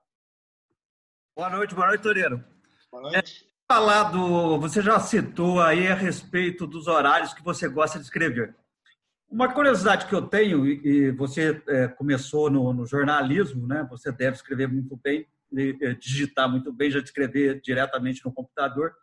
Boa 1.35 1.49
noite, 1.49 1.73
boa 1.73 1.87
noite, 1.87 2.01
Toreiro. 2.01 2.43
Boa 2.91 3.03
noite. 3.03 3.45
É, 3.45 3.73
falado, 3.73 4.59
você 4.59 4.81
já 4.81 4.99
citou 4.99 5.61
aí 5.61 5.87
a 5.87 5.95
respeito 5.95 6.67
dos 6.67 6.87
horários 6.87 7.33
que 7.33 7.43
você 7.43 7.69
gosta 7.69 7.99
de 7.99 8.05
escrever. 8.05 8.55
Uma 9.29 9.53
curiosidade 9.53 10.07
que 10.07 10.15
eu 10.15 10.25
tenho, 10.27 10.65
e 10.65 11.11
você 11.11 11.61
é, 11.67 11.87
começou 11.87 12.49
no, 12.49 12.73
no, 12.73 12.85
jornalismo, 12.85 13.67
né? 13.67 13.85
você 13.89 14.11
deve 14.11 14.37
escrever 14.37 14.67
muito 14.67 14.95
bem, 14.97 15.27
digitar 15.99 16.49
muito 16.49 16.71
bem, 16.73 16.91
já 16.91 16.99
escrever 16.99 17.61
diretamente 17.61 18.25
no 18.25 18.33
computador 18.33 18.93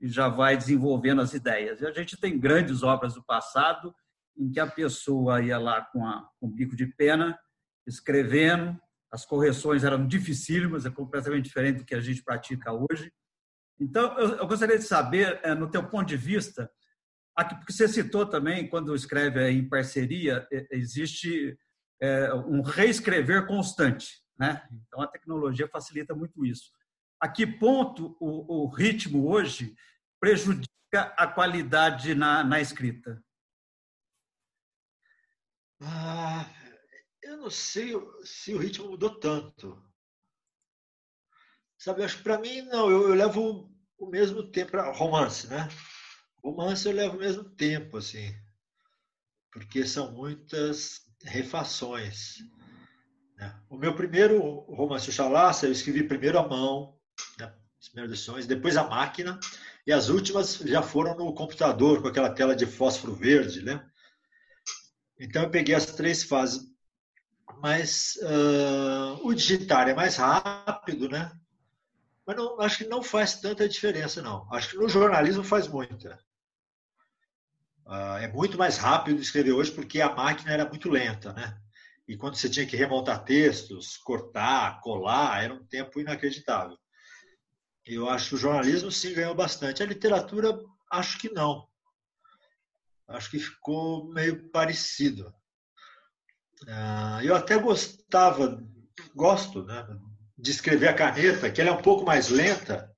e 0.00 0.08
já 0.08 0.28
vai 0.28 0.56
desenvolvendo 0.56 1.20
as 1.20 1.34
ideias. 1.34 1.80
E 1.80 1.86
a 1.86 1.92
gente 1.92 2.16
tem 2.16 2.38
grandes 2.38 2.82
obras 2.82 3.14
do 3.14 3.24
passado 3.24 3.94
em 4.36 4.50
que 4.50 4.60
a 4.60 4.66
pessoa 4.66 5.42
ia 5.42 5.58
lá 5.58 5.82
com, 5.82 6.06
a, 6.06 6.28
com 6.38 6.46
o 6.46 6.50
bico 6.50 6.74
de 6.74 6.86
pena, 6.86 7.38
escrevendo, 7.86 8.78
as 9.12 9.26
correções 9.26 9.84
eram 9.84 10.06
dificílimas, 10.06 10.86
é 10.86 10.90
completamente 10.90 11.44
diferente 11.44 11.78
do 11.78 11.84
que 11.84 11.94
a 11.94 12.00
gente 12.00 12.22
pratica 12.22 12.72
hoje. 12.72 13.12
Então, 13.78 14.16
eu, 14.18 14.36
eu 14.36 14.46
gostaria 14.46 14.78
de 14.78 14.84
saber, 14.84 15.40
é, 15.42 15.54
no 15.54 15.70
teu 15.70 15.86
ponto 15.88 16.06
de 16.06 16.16
vista, 16.16 16.70
Aqui, 17.36 17.54
porque 17.54 17.72
você 17.72 17.88
citou 17.88 18.26
também, 18.26 18.68
quando 18.68 18.94
escreve 18.94 19.48
em 19.50 19.66
parceria, 19.66 20.46
existe 20.70 21.56
é, 21.98 22.34
um 22.34 22.60
reescrever 22.60 23.46
constante. 23.46 24.22
Né? 24.38 24.62
Então, 24.86 25.00
a 25.00 25.06
tecnologia 25.06 25.68
facilita 25.68 26.14
muito 26.14 26.44
isso. 26.44 26.70
A 27.20 27.28
que 27.28 27.46
ponto 27.46 28.16
o, 28.18 28.64
o 28.64 28.68
ritmo 28.68 29.28
hoje 29.28 29.76
prejudica 30.18 30.70
a 31.16 31.26
qualidade 31.26 32.14
na, 32.14 32.42
na 32.42 32.60
escrita? 32.60 33.22
Ah, 35.82 36.50
eu 37.22 37.36
não 37.36 37.50
sei 37.50 37.92
se 38.24 38.54
o 38.54 38.58
ritmo 38.58 38.88
mudou 38.88 39.18
tanto. 39.18 39.82
Sabe, 41.78 42.02
acho 42.02 42.18
que 42.18 42.22
para 42.22 42.38
mim, 42.38 42.62
não, 42.62 42.90
eu, 42.90 43.08
eu 43.08 43.14
levo 43.14 43.70
o 43.98 44.06
mesmo 44.06 44.50
tempo 44.50 44.72
para 44.72 44.92
romance, 44.92 45.46
né? 45.46 45.68
Romance 46.42 46.86
eu 46.86 46.92
levo 46.92 47.16
o 47.16 47.20
mesmo 47.20 47.44
tempo, 47.44 47.98
assim, 47.98 48.34
porque 49.52 49.86
são 49.86 50.12
muitas 50.12 51.00
refações. 51.22 52.38
Né? 53.36 53.62
O 53.68 53.76
meu 53.76 53.94
primeiro 53.94 54.38
romance, 54.40 55.08
o 55.08 55.12
Chalaça, 55.12 55.66
eu 55.66 55.72
escrevi 55.72 56.02
primeiro 56.02 56.38
à 56.38 56.46
mão, 56.46 56.99
né? 57.38 57.52
as 57.80 57.88
primeiras 57.88 58.12
edições, 58.12 58.46
depois 58.46 58.76
a 58.76 58.84
máquina, 58.84 59.40
e 59.86 59.92
as 59.92 60.08
últimas 60.08 60.56
já 60.56 60.82
foram 60.82 61.16
no 61.16 61.34
computador, 61.34 62.02
com 62.02 62.08
aquela 62.08 62.30
tela 62.30 62.54
de 62.54 62.66
fósforo 62.66 63.14
verde, 63.14 63.62
né? 63.62 63.84
Então 65.18 65.42
eu 65.42 65.50
peguei 65.50 65.74
as 65.74 65.86
três 65.86 66.22
fases. 66.22 66.68
Mas 67.58 68.16
uh, 68.22 69.26
o 69.26 69.34
digitar 69.34 69.88
é 69.88 69.94
mais 69.94 70.16
rápido, 70.16 71.08
né? 71.08 71.32
Mas 72.26 72.36
não, 72.36 72.60
acho 72.60 72.78
que 72.78 72.84
não 72.84 73.02
faz 73.02 73.40
tanta 73.40 73.68
diferença, 73.68 74.22
não. 74.22 74.46
Acho 74.52 74.70
que 74.70 74.76
no 74.76 74.88
jornalismo 74.88 75.42
faz 75.42 75.66
muita. 75.66 76.18
Uh, 77.86 78.18
é 78.20 78.28
muito 78.28 78.56
mais 78.56 78.76
rápido 78.76 79.20
escrever 79.20 79.52
hoje 79.52 79.72
porque 79.72 80.00
a 80.00 80.14
máquina 80.14 80.52
era 80.52 80.68
muito 80.68 80.88
lenta, 80.88 81.32
né? 81.32 81.58
E 82.06 82.16
quando 82.16 82.36
você 82.36 82.48
tinha 82.48 82.66
que 82.66 82.76
remontar 82.76 83.24
textos, 83.24 83.96
cortar, 83.96 84.80
colar, 84.80 85.42
era 85.42 85.54
um 85.54 85.64
tempo 85.64 86.00
inacreditável. 86.00 86.78
Eu 87.92 88.08
acho 88.08 88.30
que 88.30 88.34
o 88.36 88.38
jornalismo 88.38 88.90
sim 88.92 89.12
ganhou 89.12 89.34
bastante. 89.34 89.82
A 89.82 89.86
literatura, 89.86 90.56
acho 90.90 91.18
que 91.18 91.28
não. 91.28 91.68
Acho 93.08 93.30
que 93.30 93.40
ficou 93.40 94.12
meio 94.12 94.48
parecido. 94.50 95.34
Uh, 96.62 97.20
eu 97.24 97.34
até 97.34 97.58
gostava, 97.58 98.62
gosto, 99.14 99.64
né, 99.64 99.84
de 100.38 100.50
escrever 100.52 100.88
a 100.88 100.94
caneta, 100.94 101.50
que 101.50 101.60
ela 101.60 101.70
é 101.70 101.72
um 101.72 101.82
pouco 101.82 102.04
mais 102.04 102.28
lenta, 102.28 102.94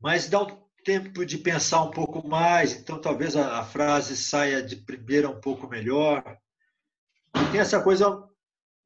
mas 0.00 0.28
dá 0.28 0.42
um 0.42 0.66
tempo 0.82 1.26
de 1.26 1.36
pensar 1.36 1.82
um 1.82 1.90
pouco 1.90 2.26
mais, 2.26 2.72
então 2.72 3.00
talvez 3.00 3.34
a 3.36 3.64
frase 3.64 4.16
saia 4.16 4.62
de 4.62 4.76
primeira 4.76 5.28
um 5.28 5.40
pouco 5.40 5.68
melhor. 5.68 6.38
E 7.34 7.50
tem 7.50 7.60
essa 7.60 7.82
coisa 7.82 8.24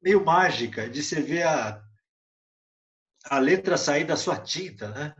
meio 0.01 0.25
mágica 0.25 0.89
de 0.89 1.03
você 1.03 1.21
ver 1.21 1.43
a, 1.43 1.81
a 3.25 3.39
letra 3.39 3.77
sair 3.77 4.03
da 4.03 4.15
sua 4.15 4.37
tinta, 4.37 4.89
né? 4.89 5.15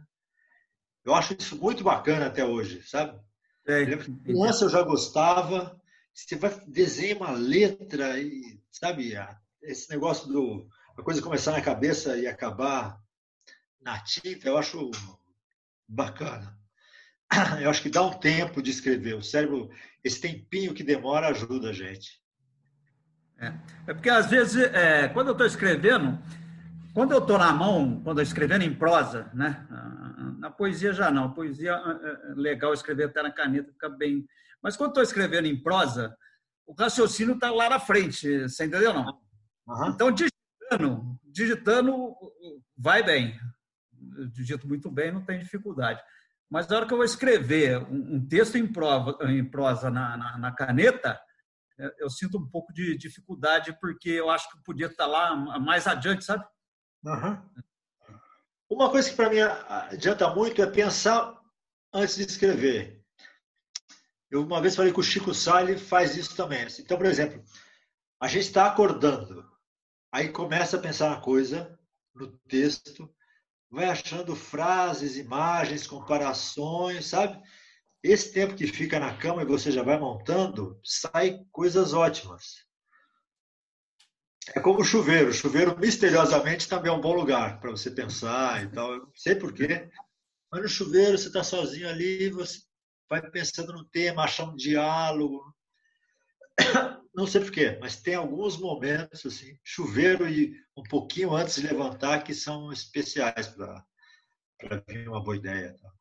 Eu 1.03 1.15
acho 1.15 1.35
isso 1.37 1.57
muito 1.57 1.83
bacana 1.83 2.27
até 2.27 2.45
hoje, 2.45 2.83
sabe? 2.83 3.19
É, 3.67 3.85
criança 3.85 4.65
eu 4.65 4.69
já 4.69 4.81
gostava. 4.83 5.79
Você 6.13 6.35
vai 6.35 6.51
desenhar 6.67 7.17
uma 7.17 7.31
letra 7.31 8.19
e, 8.19 8.59
sabe, 8.71 9.13
esse 9.61 9.89
negócio 9.89 10.27
do 10.27 10.69
a 10.97 11.03
coisa 11.03 11.21
começar 11.21 11.51
na 11.53 11.61
cabeça 11.61 12.17
e 12.17 12.27
acabar 12.27 12.99
na 13.81 13.99
tinta, 14.03 14.47
eu 14.47 14.57
acho 14.57 14.91
bacana. 15.87 16.55
eu 17.61 17.69
acho 17.69 17.81
que 17.81 17.89
dá 17.89 18.03
um 18.03 18.13
tempo 18.13 18.61
de 18.61 18.71
escrever. 18.71 19.15
O 19.15 19.23
cérebro, 19.23 19.69
esse 20.03 20.19
tempinho 20.19 20.73
que 20.73 20.83
demora, 20.83 21.29
ajuda 21.29 21.69
a 21.69 21.73
gente. 21.73 22.21
É, 23.39 23.53
é 23.87 23.93
porque 23.93 24.09
às 24.09 24.27
vezes, 24.27 24.61
é, 24.61 25.07
quando 25.07 25.29
eu 25.29 25.31
estou 25.31 25.47
escrevendo, 25.47 26.21
quando 26.93 27.11
eu 27.11 27.19
estou 27.19 27.37
na 27.37 27.53
mão, 27.53 28.01
quando 28.03 28.19
eu 28.19 28.23
escrevendo 28.23 28.63
em 28.63 28.73
prosa, 28.73 29.29
né? 29.33 29.65
Na 30.39 30.49
poesia 30.49 30.93
já 30.93 31.09
não. 31.09 31.33
Poesia 31.33 31.73
é, 31.73 32.31
é 32.31 32.33
legal 32.35 32.73
escrever 32.73 33.05
até 33.05 33.21
na 33.21 33.31
caneta, 33.31 33.71
fica 33.71 33.89
bem. 33.89 34.25
Mas 34.61 34.75
quando 34.75 34.89
estou 34.89 35.03
escrevendo 35.03 35.47
em 35.47 35.61
prosa, 35.61 36.15
o 36.65 36.73
raciocínio 36.73 37.35
está 37.35 37.51
lá 37.51 37.69
na 37.69 37.79
frente, 37.79 38.43
você 38.47 38.65
entendeu 38.65 38.93
não? 38.93 39.19
Uhum. 39.67 39.89
Então 39.89 40.11
digitando, 40.11 41.19
digitando 41.25 42.15
vai 42.77 43.03
bem. 43.03 43.39
Eu 44.17 44.27
digito 44.27 44.67
muito 44.67 44.89
bem, 44.89 45.11
não 45.11 45.23
tem 45.23 45.39
dificuldade. 45.39 46.01
Mas 46.49 46.67
na 46.67 46.75
hora 46.75 46.85
que 46.85 46.93
eu 46.93 46.97
vou 46.97 47.05
escrever 47.05 47.77
um, 47.89 48.27
texto 48.27 48.57
em, 48.57 48.67
prova, 48.67 49.17
em 49.31 49.45
prosa 49.45 49.89
na, 49.89 50.17
na, 50.17 50.37
na, 50.37 50.51
caneta, 50.51 51.17
é, 51.79 51.95
eu 51.99 52.09
sinto 52.09 52.37
um 52.37 52.45
pouco 52.49 52.73
de 52.73 52.97
dificuldade, 52.97 53.77
porque 53.79 54.09
eu 54.09 54.29
acho 54.29 54.49
que 54.51 54.63
podia 54.63 54.87
estar 54.87 55.05
lá 55.05 55.33
mais 55.59 55.87
adiante, 55.87 56.25
sabe? 56.25 56.43
Uhum. 57.03 57.37
Uma 58.69 58.89
coisa 58.89 59.09
que 59.09 59.15
para 59.15 59.29
mim 59.29 59.39
adianta 59.39 60.33
muito 60.33 60.61
é 60.61 60.65
pensar 60.65 61.39
antes 61.93 62.15
de 62.15 62.23
escrever. 62.23 63.03
Eu 64.29 64.43
uma 64.43 64.61
vez 64.61 64.75
falei 64.75 64.93
que 64.93 64.99
o 64.99 65.03
Chico 65.03 65.33
Sale 65.33 65.77
faz 65.77 66.15
isso 66.15 66.35
também. 66.35 66.65
Então, 66.79 66.97
por 66.97 67.05
exemplo, 67.05 67.43
a 68.19 68.27
gente 68.27 68.45
está 68.45 68.67
acordando, 68.67 69.45
aí 70.11 70.29
começa 70.29 70.77
a 70.77 70.81
pensar 70.81 71.09
na 71.09 71.19
coisa, 71.19 71.77
no 72.15 72.31
texto, 72.47 73.13
vai 73.69 73.85
achando 73.85 74.35
frases, 74.35 75.17
imagens, 75.17 75.85
comparações, 75.85 77.07
sabe? 77.07 77.41
Esse 78.03 78.31
tempo 78.31 78.55
que 78.55 78.67
fica 78.67 78.99
na 78.99 79.17
cama 79.17 79.41
e 79.41 79.45
você 79.45 79.69
já 79.69 79.83
vai 79.83 79.99
montando, 79.99 80.79
sai 80.83 81.43
coisas 81.51 81.93
ótimas. 81.93 82.65
É 84.55 84.59
como 84.59 84.83
chuveiro. 84.83 85.33
Chuveiro, 85.33 85.77
misteriosamente, 85.77 86.67
também 86.67 86.91
é 86.91 86.95
um 86.95 87.01
bom 87.01 87.13
lugar 87.13 87.59
para 87.59 87.71
você 87.71 87.89
pensar 87.89 88.63
e 88.63 88.69
tal. 88.69 88.93
Eu 88.93 88.99
não 88.99 89.11
sei 89.15 89.35
porquê. 89.35 89.89
Mas 90.51 90.61
no 90.61 90.67
chuveiro, 90.67 91.17
você 91.17 91.27
está 91.27 91.43
sozinho 91.43 91.87
ali, 91.87 92.29
você 92.29 92.59
vai 93.09 93.21
pensando 93.29 93.73
no 93.73 93.85
tema, 93.85 94.23
achar 94.23 94.45
um 94.45 94.55
diálogo. 94.55 95.55
Não 97.13 97.27
sei 97.27 97.41
porquê, 97.41 97.77
mas 97.81 98.01
tem 98.01 98.15
alguns 98.15 98.57
momentos, 98.57 99.25
assim, 99.25 99.57
chuveiro 99.61 100.29
e 100.29 100.55
um 100.77 100.83
pouquinho 100.83 101.35
antes 101.35 101.55
de 101.55 101.67
levantar, 101.67 102.23
que 102.23 102.33
são 102.33 102.71
especiais 102.71 103.47
para 103.47 104.83
vir 104.87 105.09
uma 105.09 105.21
boa 105.21 105.35
ideia. 105.35 105.75
Tá? 105.77 105.91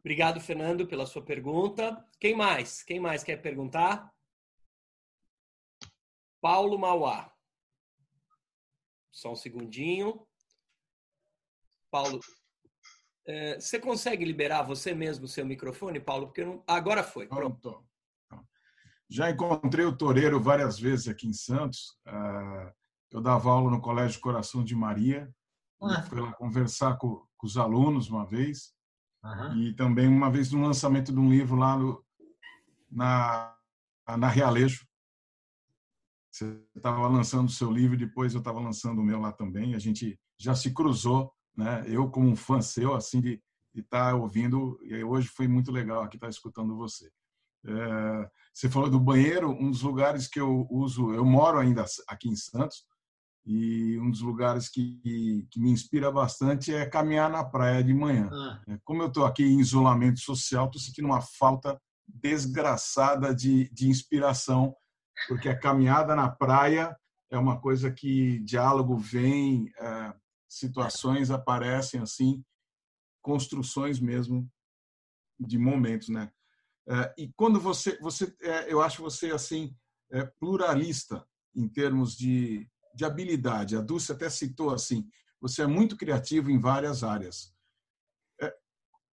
Obrigado, 0.00 0.38
Fernando, 0.38 0.86
pela 0.86 1.06
sua 1.06 1.24
pergunta. 1.24 2.04
Quem 2.20 2.36
mais? 2.36 2.82
Quem 2.82 3.00
mais 3.00 3.24
quer 3.24 3.40
perguntar? 3.40 4.12
Paulo 6.40 6.78
Mauá. 6.78 7.32
Só 9.12 9.32
um 9.32 9.36
segundinho. 9.36 10.26
Paulo, 11.90 12.20
é, 13.26 13.60
você 13.60 13.78
consegue 13.78 14.24
liberar 14.24 14.62
você 14.62 14.94
mesmo 14.94 15.26
o 15.26 15.28
seu 15.28 15.44
microfone, 15.44 16.00
Paulo? 16.00 16.26
Porque 16.26 16.44
não... 16.44 16.62
agora 16.66 17.02
foi. 17.02 17.26
Pronto. 17.28 17.84
Já 19.10 19.30
encontrei 19.30 19.84
o 19.84 19.96
Toreiro 19.96 20.40
várias 20.40 20.78
vezes 20.78 21.08
aqui 21.08 21.26
em 21.26 21.32
Santos. 21.32 21.98
Uh, 22.06 22.72
eu 23.10 23.20
dava 23.20 23.50
aula 23.50 23.70
no 23.70 23.80
Colégio 23.80 24.20
Coração 24.20 24.64
de 24.64 24.74
Maria. 24.74 25.30
Ah. 25.82 26.02
Fui 26.02 26.20
lá 26.20 26.32
conversar 26.32 26.96
com, 26.96 27.26
com, 27.36 27.46
os 27.46 27.58
alunos 27.58 28.08
uma 28.08 28.26
vez. 28.26 28.74
Uhum. 29.22 29.56
E 29.56 29.74
também 29.74 30.08
uma 30.08 30.30
vez 30.30 30.50
no 30.50 30.62
lançamento 30.62 31.12
de 31.12 31.18
um 31.18 31.30
livro 31.30 31.56
lá 31.56 31.76
no, 31.76 32.02
na, 32.90 33.54
na 34.16 34.28
Realejo. 34.28 34.87
Você 36.38 36.56
estava 36.76 37.08
lançando 37.08 37.48
o 37.48 37.52
seu 37.52 37.70
livro 37.72 37.96
depois 37.96 38.32
eu 38.32 38.38
estava 38.38 38.60
lançando 38.60 39.00
o 39.00 39.04
meu 39.04 39.18
lá 39.20 39.32
também. 39.32 39.74
A 39.74 39.78
gente 39.78 40.16
já 40.38 40.54
se 40.54 40.72
cruzou, 40.72 41.32
né? 41.56 41.84
Eu 41.86 42.08
como 42.08 42.28
um 42.28 42.36
fã 42.36 42.62
seu, 42.62 42.94
assim, 42.94 43.20
de 43.20 43.42
estar 43.74 44.12
tá 44.12 44.14
ouvindo. 44.14 44.78
E 44.84 45.02
hoje 45.02 45.26
foi 45.28 45.48
muito 45.48 45.72
legal 45.72 46.02
aqui 46.02 46.16
estar 46.16 46.28
tá 46.28 46.30
escutando 46.30 46.76
você. 46.76 47.10
É, 47.66 48.30
você 48.54 48.68
falou 48.68 48.88
do 48.88 49.00
banheiro, 49.00 49.50
um 49.50 49.70
dos 49.70 49.82
lugares 49.82 50.28
que 50.28 50.38
eu 50.38 50.66
uso, 50.70 51.12
eu 51.12 51.24
moro 51.24 51.58
ainda 51.58 51.84
aqui 52.06 52.28
em 52.28 52.36
Santos, 52.36 52.84
e 53.44 53.98
um 53.98 54.08
dos 54.10 54.20
lugares 54.20 54.68
que, 54.68 55.46
que 55.50 55.58
me 55.58 55.70
inspira 55.70 56.12
bastante 56.12 56.72
é 56.72 56.86
caminhar 56.86 57.28
na 57.28 57.42
praia 57.42 57.82
de 57.82 57.92
manhã. 57.92 58.28
Ah. 58.30 58.62
É, 58.68 58.78
como 58.84 59.02
eu 59.02 59.08
estou 59.08 59.24
aqui 59.24 59.42
em 59.42 59.58
isolamento 59.58 60.20
social, 60.20 60.66
estou 60.66 60.80
sentindo 60.80 61.06
uma 61.06 61.20
falta 61.20 61.80
desgraçada 62.06 63.34
de, 63.34 63.68
de 63.72 63.88
inspiração, 63.88 64.74
porque 65.26 65.48
a 65.48 65.58
caminhada 65.58 66.14
na 66.14 66.30
praia 66.30 66.96
é 67.30 67.38
uma 67.38 67.60
coisa 67.60 67.90
que 67.90 68.38
diálogo 68.40 68.96
vem, 68.96 69.70
é, 69.78 70.14
situações 70.48 71.30
aparecem 71.30 72.00
assim, 72.00 72.44
construções 73.22 74.00
mesmo 74.00 74.50
de 75.38 75.58
momentos, 75.58 76.08
né? 76.08 76.30
É, 76.88 77.14
e 77.18 77.32
quando 77.36 77.60
você, 77.60 77.98
você, 78.00 78.34
é, 78.40 78.72
eu 78.72 78.80
acho 78.80 79.02
você 79.02 79.30
assim 79.30 79.76
é, 80.10 80.24
pluralista 80.24 81.26
em 81.54 81.68
termos 81.68 82.16
de 82.16 82.66
de 82.98 83.04
habilidade. 83.04 83.76
A 83.76 83.80
Dulce 83.80 84.10
até 84.10 84.28
citou 84.28 84.74
assim: 84.74 85.08
você 85.40 85.62
é 85.62 85.66
muito 85.66 85.96
criativo 85.96 86.50
em 86.50 86.58
várias 86.58 87.04
áreas. 87.04 87.54
É, 88.40 88.52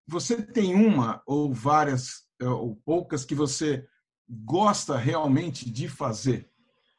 você 0.07 0.41
tem 0.41 0.73
uma 0.73 1.21
ou 1.27 1.53
várias 1.53 2.27
é, 2.41 2.47
ou 2.47 2.75
poucas 2.77 3.23
que 3.23 3.35
você 3.35 3.87
gosta 4.27 4.97
realmente 4.97 5.69
de 5.69 5.87
fazer? 5.87 6.49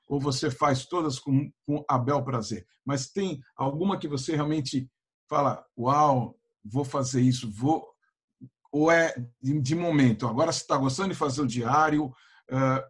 Ou 0.09 0.21
você 0.21 0.51
faz 0.51 0.87
todas 0.87 1.19
com, 1.19 1.51
com 1.67 1.85
a 1.89 1.99
bel 1.99 2.23
prazer? 2.25 2.67
Mas 2.85 3.09
tem 3.09 3.41
alguma 3.57 3.99
que 3.99 4.07
você 4.07 4.35
realmente 4.35 4.89
fala: 5.29 5.65
Uau, 5.77 6.39
vou 6.65 6.85
fazer 6.85 7.21
isso, 7.21 7.51
vou. 7.51 7.87
Ou 8.71 8.91
é 8.91 9.15
de, 9.43 9.75
momento? 9.75 10.27
Agora 10.27 10.53
você 10.53 10.61
está 10.61 10.77
gostando 10.77 11.09
de 11.09 11.15
fazer 11.15 11.41
o 11.41 11.47
diário? 11.47 12.13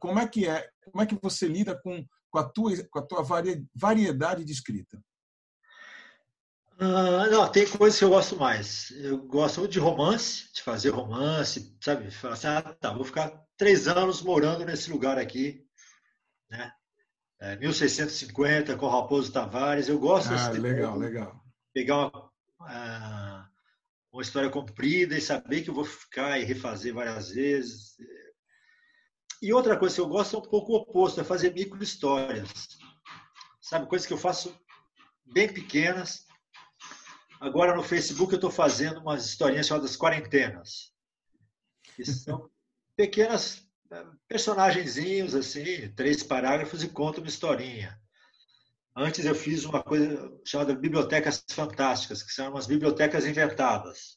Como 0.01 0.19
é 0.19 0.27
que 0.27 0.47
é? 0.47 0.69
Como 0.91 1.03
é 1.03 1.07
que 1.07 1.19
você 1.23 1.47
lida 1.47 1.81
com 1.81 2.05
com 2.37 2.39
a 2.39 2.45
tua, 2.45 2.85
com 2.91 2.99
a 2.99 3.03
tua 3.03 3.23
variedade 3.75 4.45
de 4.45 4.53
escrita? 4.53 5.03
Não, 6.79 7.51
tem 7.51 7.67
coisas 7.67 7.99
que 7.99 8.05
eu 8.05 8.11
gosto 8.11 8.37
mais. 8.37 8.91
Eu 8.91 9.19
gosto 9.27 9.61
muito 9.61 9.73
de 9.73 9.79
romance, 9.79 10.53
de 10.53 10.63
fazer 10.63 10.91
romance, 10.91 11.75
sabe? 11.81 12.11
Falar 12.11 12.35
assim, 12.35 12.47
ah, 12.49 12.77
tá, 12.79 12.93
vou 12.93 13.05
ficar 13.05 13.46
três 13.57 13.89
anos 13.89 14.23
morando 14.23 14.65
nesse 14.65 14.91
lugar 14.91 15.19
aqui, 15.19 15.65
né? 16.51 16.73
É, 17.39 17.57
1650, 17.57 18.77
com 18.77 18.89
Raposo 18.89 19.33
Tavares. 19.33 19.89
Eu 19.89 19.99
gosto 19.99 20.29
ah, 20.29 20.49
desse 20.49 20.61
legal, 20.61 20.95
de 20.95 20.99
legal. 20.99 21.45
Pegar 21.73 21.97
uma, 22.09 22.31
uh, 22.61 23.49
uma 24.11 24.23
história 24.23 24.49
comprida 24.49 25.17
e 25.17 25.21
saber 25.21 25.63
que 25.63 25.69
eu 25.69 25.75
vou 25.75 25.85
ficar 25.85 26.39
e 26.39 26.45
refazer 26.45 26.95
várias 26.95 27.31
vezes. 27.31 27.97
E 29.43 29.53
outra 29.53 29.79
coisa 29.79 29.95
que 29.95 30.01
eu 30.01 30.09
gosto 30.09 30.37
é 30.37 30.39
um 30.39 30.43
pouco 30.43 30.73
o 30.73 30.77
oposto, 30.77 31.21
é 31.21 31.25
fazer 31.25 31.53
micro 31.53 31.83
histórias. 31.83 32.51
Sabe, 33.61 33.87
coisas 33.87 34.07
que 34.07 34.15
eu 34.15 34.19
faço 34.19 34.59
bem 35.27 35.53
pequenas. 35.53 36.25
Agora 37.39 37.77
no 37.77 37.83
Facebook 37.83 38.33
eu 38.33 38.37
estou 38.37 38.51
fazendo 38.51 39.01
umas 39.01 39.27
historinhas 39.27 39.67
chamadas 39.67 39.95
quarentenas. 39.95 40.91
Que 41.95 42.05
são 42.05 42.51
pequenas 42.97 43.63
eh, 43.91 44.07
personagenzinhos, 44.29 45.35
assim, 45.35 45.89
três 45.95 46.23
parágrafos 46.23 46.83
e 46.83 46.89
conto 46.89 47.19
uma 47.19 47.29
historinha. 47.29 48.01
Antes 48.97 49.25
eu 49.25 49.35
fiz 49.35 49.65
uma 49.65 49.83
coisa 49.83 50.33
chamada 50.45 50.75
Bibliotecas 50.75 51.45
Fantásticas, 51.51 52.23
que 52.23 52.33
são 52.33 52.51
umas 52.51 52.67
bibliotecas 52.67 53.27
inventadas 53.27 54.17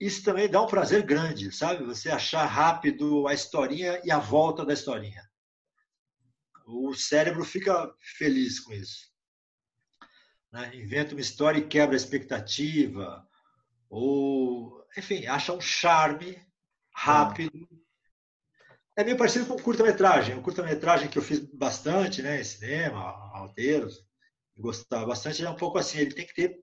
isso 0.00 0.22
também 0.22 0.48
dá 0.48 0.60
um 0.60 0.66
prazer 0.66 1.02
grande, 1.02 1.52
sabe? 1.52 1.84
Você 1.84 2.10
achar 2.10 2.44
rápido 2.44 3.26
a 3.28 3.34
historinha 3.34 4.00
e 4.04 4.10
a 4.10 4.18
volta 4.18 4.64
da 4.64 4.72
historinha. 4.72 5.22
O 6.66 6.94
cérebro 6.94 7.44
fica 7.44 7.92
feliz 8.18 8.60
com 8.60 8.72
isso. 8.72 9.12
Né? 10.52 10.74
Inventa 10.76 11.14
uma 11.14 11.20
história 11.20 11.58
e 11.58 11.66
quebra 11.66 11.94
a 11.94 11.96
expectativa. 11.96 13.26
Ou, 13.88 14.84
enfim, 14.96 15.26
acha 15.26 15.52
um 15.52 15.60
charme 15.60 16.36
rápido. 16.94 17.68
É 18.96 19.02
meio 19.02 19.16
parecido 19.16 19.46
com 19.46 19.60
curta-metragem. 19.60 20.36
Um 20.36 20.42
curta-metragem 20.42 21.08
que 21.08 21.18
eu 21.18 21.22
fiz 21.22 21.40
bastante 21.40 22.22
né, 22.22 22.40
em 22.40 22.44
cinema, 22.44 23.10
roteiros, 23.38 24.06
gostava 24.56 25.06
bastante, 25.06 25.44
é 25.44 25.50
um 25.50 25.56
pouco 25.56 25.78
assim. 25.78 25.98
Ele 25.98 26.14
tem 26.14 26.26
que 26.26 26.34
ter 26.34 26.60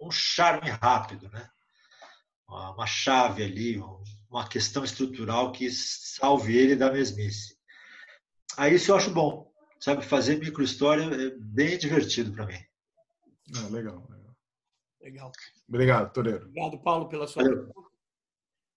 um 0.00 0.10
charme 0.10 0.70
rápido, 0.70 1.28
né? 1.30 1.48
uma 2.48 2.86
chave 2.86 3.42
ali, 3.42 3.82
uma 4.30 4.48
questão 4.48 4.84
estrutural 4.84 5.52
que 5.52 5.70
salve 5.70 6.56
ele 6.56 6.76
da 6.76 6.92
mesmice. 6.92 7.56
Aí 8.56 8.74
isso 8.74 8.90
eu 8.90 8.96
acho 8.96 9.10
bom, 9.10 9.50
sabe? 9.80 10.04
Fazer 10.04 10.38
microhistória 10.38 11.04
é 11.04 11.30
bem 11.38 11.78
divertido 11.78 12.32
para 12.32 12.46
mim. 12.46 12.58
Ah, 13.56 13.68
legal, 13.68 14.06
legal. 14.10 14.36
Legal. 15.00 15.32
Obrigado, 15.68 16.12
Toreiro. 16.12 16.46
Obrigado, 16.46 16.82
Paulo, 16.82 17.08
pela 17.08 17.26
sua 17.26 17.42
pergunta. 17.42 17.72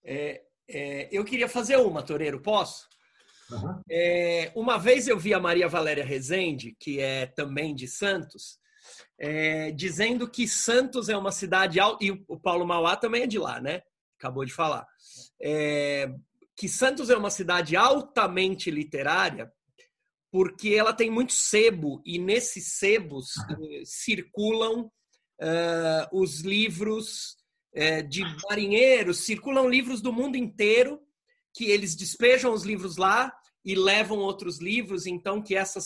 É, 0.04 0.46
é, 0.70 1.10
eu 1.12 1.24
queria 1.24 1.48
fazer 1.48 1.78
uma, 1.78 2.04
Toreiro, 2.04 2.42
posso? 2.42 2.88
Uhum. 3.52 3.82
É, 3.90 4.52
uma 4.56 4.78
vez 4.78 5.08
eu 5.08 5.20
vi 5.20 5.34
a 5.34 5.40
Maria 5.40 5.68
Valéria 5.68 6.04
Rezende, 6.04 6.76
que 6.80 7.00
é 7.00 7.28
também 7.28 7.76
de 7.76 7.88
Santos, 7.88 8.58
é, 9.20 9.72
dizendo 9.72 10.30
que 10.30 10.48
Santos 10.48 11.10
é 11.10 11.18
uma 11.18 11.32
cidade 11.32 11.80
e 12.02 12.12
o 12.12 12.40
Paulo 12.40 12.66
Mauá 12.66 12.96
também 12.96 13.24
é 13.24 13.28
de 13.28 13.38
lá, 13.38 13.60
né? 13.62 13.82
Acabou 14.18 14.46
de 14.46 14.54
falar. 14.54 14.88
É, 15.42 16.12
que 16.56 16.68
Santos 16.68 17.10
é 17.10 17.18
uma 17.18 17.30
cidade 17.30 17.76
altamente 17.76 18.72
literária 18.72 19.52
porque 20.32 20.70
ela 20.70 20.94
tem 20.94 21.10
muito 21.10 21.34
sebo 21.34 22.02
e 22.06 22.20
nesses 22.20 22.74
sebos 22.74 23.38
eh, 23.38 23.84
circulam 23.86 24.92
uh, 25.42 26.08
os 26.12 26.42
livros 26.42 27.38
uh, 27.76 28.08
de 28.08 28.24
marinheiros, 28.50 29.26
circulam 29.26 29.70
livros 29.70 30.02
do 30.02 30.14
mundo 30.14 30.36
inteiro 30.36 31.02
que 31.54 31.66
eles 31.72 31.96
despejam 31.96 32.54
os 32.54 32.64
livros 32.64 32.98
lá 32.98 33.34
e 33.64 33.76
levam 33.76 34.18
outros 34.20 34.60
livros, 34.60 35.06
então 35.06 35.42
que 35.42 35.56
essa 35.56 35.80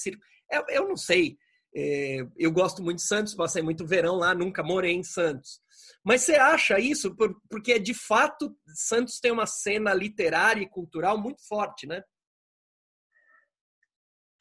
eu, 0.51 0.65
eu 0.69 0.87
não 0.87 0.97
sei, 0.97 1.37
é, 1.75 2.25
eu 2.35 2.51
gosto 2.51 2.81
muito 2.81 2.97
de 2.97 3.05
Santos, 3.05 3.35
passei 3.35 3.61
muito 3.61 3.85
verão 3.85 4.15
lá, 4.15 4.33
nunca 4.33 4.63
morei 4.63 4.93
em 4.93 5.03
Santos. 5.03 5.61
Mas 6.03 6.21
você 6.21 6.35
acha 6.35 6.79
isso? 6.79 7.15
Porque, 7.49 7.77
de 7.77 7.93
fato, 7.93 8.55
Santos 8.73 9.19
tem 9.19 9.31
uma 9.31 9.45
cena 9.45 9.93
literária 9.93 10.61
e 10.61 10.69
cultural 10.69 11.17
muito 11.17 11.45
forte, 11.47 11.85
né? 11.85 12.01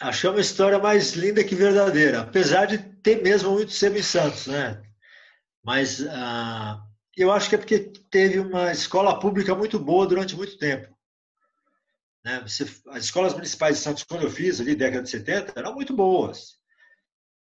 Achei 0.00 0.30
uma 0.30 0.40
história 0.40 0.78
mais 0.78 1.12
linda 1.14 1.42
que 1.42 1.56
verdadeira, 1.56 2.20
apesar 2.20 2.66
de 2.66 2.78
ter 3.02 3.20
mesmo 3.20 3.50
muito 3.50 3.72
sebo 3.72 3.98
em 3.98 4.02
Santos, 4.02 4.46
né? 4.46 4.80
Mas 5.62 6.00
ah, 6.08 6.80
eu 7.22 7.32
acho 7.32 7.48
que 7.48 7.54
é 7.54 7.58
porque 7.58 7.92
teve 8.10 8.38
uma 8.38 8.72
escola 8.72 9.18
pública 9.18 9.54
muito 9.54 9.78
boa 9.78 10.06
durante 10.06 10.36
muito 10.36 10.58
tempo. 10.58 10.96
Né? 12.24 12.42
As 12.44 13.04
escolas 13.04 13.34
municipais 13.34 13.76
de 13.76 13.82
Santos, 13.82 14.04
quando 14.04 14.22
eu 14.22 14.30
fiz 14.30 14.60
ali, 14.60 14.74
década 14.74 15.02
de 15.02 15.10
70, 15.10 15.52
eram 15.56 15.74
muito 15.74 15.94
boas 15.94 16.58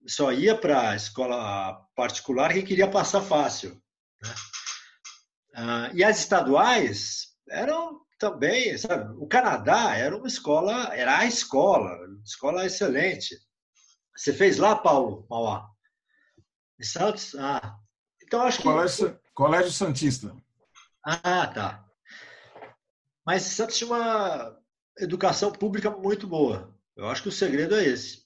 só 0.07 0.31
ia 0.31 0.57
para 0.57 0.91
a 0.91 0.95
escola 0.95 1.85
particular 1.95 2.53
quem 2.53 2.63
queria 2.63 2.89
passar 2.89 3.21
fácil. 3.21 3.81
Né? 4.23 4.35
Ah, 5.55 5.91
e 5.93 6.03
as 6.03 6.19
estaduais 6.19 7.35
eram 7.49 8.01
também, 8.17 8.77
sabe? 8.77 9.13
O 9.19 9.27
Canadá 9.27 9.95
era 9.95 10.15
uma 10.15 10.27
escola, 10.27 10.95
era 10.95 11.19
a 11.19 11.25
escola, 11.25 11.91
escola 12.23 12.65
excelente. 12.65 13.37
Você 14.15 14.33
fez 14.33 14.57
lá, 14.57 14.75
Paulo 14.75 15.27
Mauá? 15.29 15.67
Em 16.79 16.83
Santos? 16.83 17.35
Ah, 17.35 17.75
então 18.23 18.41
acho 18.41 18.59
que. 18.59 18.63
Colégio, 18.63 19.19
Colégio 19.37 19.71
Santista. 19.71 20.35
Ah, 21.03 21.45
tá. 21.45 21.85
Mas 23.23 23.43
Santos 23.43 23.77
tinha 23.77 23.87
uma 23.87 24.59
educação 24.97 25.51
pública 25.51 25.91
muito 25.91 26.25
boa. 26.25 26.75
Eu 26.95 27.07
acho 27.07 27.21
que 27.21 27.29
o 27.29 27.31
segredo 27.31 27.75
é 27.75 27.85
esse. 27.85 28.23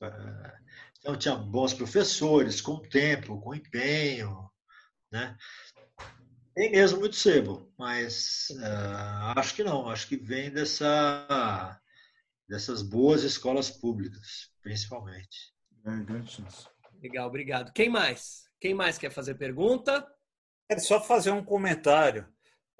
Então, 1.00 1.18
tinha 1.18 1.36
bons 1.36 1.74
professores, 1.74 2.62
com 2.62 2.80
tempo, 2.80 3.42
com 3.42 3.54
empenho, 3.54 4.50
né? 5.12 5.36
Tem 6.56 6.72
mesmo 6.72 7.02
muito 7.02 7.18
sebo, 7.18 7.70
mas 7.78 8.48
uh, 8.52 9.38
acho 9.38 9.54
que 9.54 9.66
não. 9.66 9.90
Acho 9.90 10.08
que 10.08 10.16
vem 10.16 10.50
dessa, 10.50 11.78
dessas 12.48 12.82
boas 12.82 13.24
escolas 13.24 13.70
públicas, 13.70 14.50
principalmente. 14.62 15.54
É, 15.86 15.92
grande 16.06 16.32
chance. 16.32 16.68
Legal, 17.04 17.28
obrigado. 17.28 17.74
Quem 17.74 17.90
mais? 17.90 18.44
Quem 18.62 18.74
mais 18.74 18.98
quer 18.98 19.12
fazer 19.12 19.36
pergunta? 19.36 20.08
É 20.72 20.80
só 20.80 21.02
fazer 21.02 21.32
um 21.32 21.44
comentário. 21.44 22.26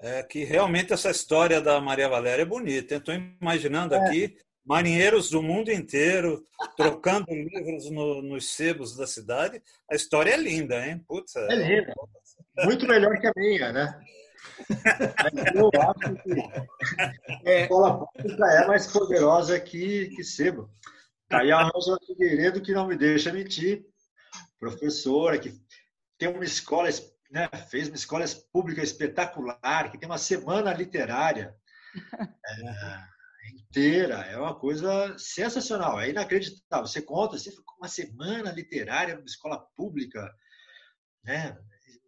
É 0.00 0.22
que 0.22 0.44
realmente 0.44 0.94
essa 0.94 1.10
história 1.10 1.60
da 1.60 1.78
Maria 1.78 2.08
Valéria 2.08 2.42
é 2.42 2.46
bonita. 2.46 2.94
Estou 2.94 3.14
imaginando 3.14 3.94
é. 3.94 3.98
aqui 3.98 4.36
marinheiros 4.64 5.28
do 5.28 5.42
mundo 5.42 5.70
inteiro 5.70 6.42
trocando 6.74 7.26
livros 7.30 7.90
no, 7.90 8.22
nos 8.22 8.48
sebos 8.50 8.96
da 8.96 9.06
cidade. 9.06 9.62
A 9.90 9.94
história 9.94 10.32
é 10.32 10.36
linda, 10.38 10.86
hein? 10.86 11.04
Putz, 11.06 11.36
é, 11.36 11.52
é 11.52 11.54
linda. 11.54 11.92
Muito 12.64 12.86
melhor 12.88 13.18
que 13.20 13.26
a 13.26 13.32
minha, 13.36 13.72
né? 13.72 14.00
eu 15.54 15.70
acho 15.80 16.14
que 16.22 17.48
a 17.48 17.60
escola 17.60 18.06
pública 18.06 18.46
é 18.46 18.66
mais 18.66 18.86
poderosa 18.86 19.60
que, 19.60 20.08
que 20.16 20.24
sebo. 20.24 20.70
Aí 21.30 21.52
a 21.52 21.60
Ângela 21.60 21.98
Figueiredo, 22.06 22.62
que 22.62 22.72
não 22.72 22.86
me 22.86 22.96
deixa 22.96 23.32
mentir, 23.32 23.84
professora, 24.58 25.38
que 25.38 25.52
tem 26.18 26.28
uma 26.28 26.44
escola, 26.44 26.88
né, 27.32 27.48
fez 27.70 27.88
uma 27.88 27.96
escola 27.96 28.24
pública 28.52 28.82
espetacular, 28.82 29.90
que 29.90 29.98
tem 29.98 30.08
uma 30.08 30.18
semana 30.18 30.72
literária. 30.72 31.56
É, 32.44 33.12
inteira. 33.50 34.18
É 34.26 34.36
uma 34.36 34.54
coisa 34.54 35.16
sensacional, 35.18 36.00
é 36.00 36.10
inacreditável. 36.10 36.86
Você 36.86 37.02
conta, 37.02 37.38
você 37.38 37.50
ficou 37.50 37.76
uma 37.76 37.88
semana 37.88 38.52
literária 38.52 39.14
numa 39.14 39.26
escola 39.26 39.58
pública, 39.76 40.32
né? 41.24 41.58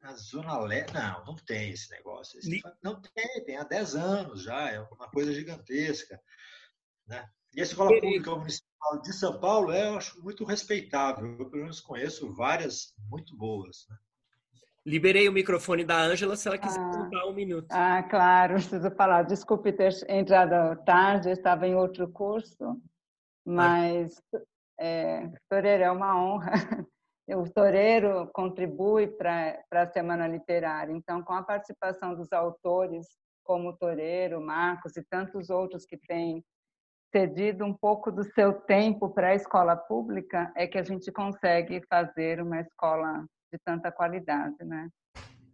Na 0.00 0.14
Zona 0.14 0.58
Leste. 0.60 0.92
Não, 0.92 1.24
não 1.24 1.34
tem 1.34 1.70
esse 1.70 1.90
negócio. 1.90 2.38
Não 2.82 3.00
tem, 3.00 3.44
tem 3.44 3.56
há 3.56 3.64
10 3.64 3.94
anos 3.96 4.42
já, 4.42 4.70
é 4.70 4.80
uma 4.80 5.10
coisa 5.10 5.32
gigantesca. 5.32 6.20
Né? 7.06 7.28
E 7.54 7.60
a 7.60 7.64
escola 7.64 7.90
pública 8.00 8.30
municipal 8.36 9.00
de 9.02 9.12
São 9.12 9.40
Paulo 9.40 9.72
é, 9.72 9.88
eu 9.88 9.96
acho, 9.96 10.22
muito 10.22 10.44
respeitável. 10.44 11.26
Eu, 11.38 11.50
pelo 11.50 11.62
menos, 11.62 11.80
conheço 11.80 12.32
várias 12.34 12.94
muito 13.08 13.36
boas. 13.36 13.86
Né? 13.88 13.96
Liberei 14.86 15.28
o 15.28 15.32
microfone 15.32 15.82
da 15.82 15.98
Ângela 15.98 16.36
se 16.36 16.46
ela 16.46 16.58
quiser 16.58 16.78
ah, 16.78 16.90
contar 16.90 17.26
um 17.26 17.32
minuto. 17.32 17.66
Ah, 17.70 18.02
claro, 18.02 18.54
preciso 18.54 18.90
falar. 18.90 19.22
Desculpe 19.22 19.72
ter 19.72 19.92
entrado 20.08 20.76
tarde, 20.84 21.30
estava 21.30 21.66
em 21.66 21.74
outro 21.74 22.06
curso, 22.08 22.78
mas 23.46 24.20
é, 24.78 25.30
Toreiro 25.48 25.84
é 25.84 25.90
uma 25.90 26.22
honra. 26.22 26.52
O 27.26 27.50
Toreiro 27.50 28.28
contribui 28.34 29.06
para 29.06 29.64
a 29.72 29.86
Semana 29.86 30.28
Literária, 30.28 30.92
então, 30.92 31.22
com 31.22 31.32
a 31.32 31.42
participação 31.42 32.14
dos 32.14 32.30
autores, 32.34 33.06
como 33.42 33.72
Toreiro, 33.78 34.42
Marcos 34.42 34.94
e 34.98 35.02
tantos 35.02 35.48
outros 35.48 35.86
que 35.86 35.96
têm 35.96 36.44
cedido 37.10 37.64
um 37.64 37.72
pouco 37.72 38.12
do 38.12 38.24
seu 38.32 38.52
tempo 38.52 39.08
para 39.08 39.28
a 39.28 39.34
escola 39.34 39.74
pública, 39.74 40.52
é 40.54 40.66
que 40.66 40.76
a 40.76 40.82
gente 40.82 41.10
consegue 41.10 41.80
fazer 41.88 42.42
uma 42.42 42.60
escola 42.60 43.24
de 43.54 43.58
tanta 43.64 43.92
qualidade, 43.92 44.56
né? 44.64 44.88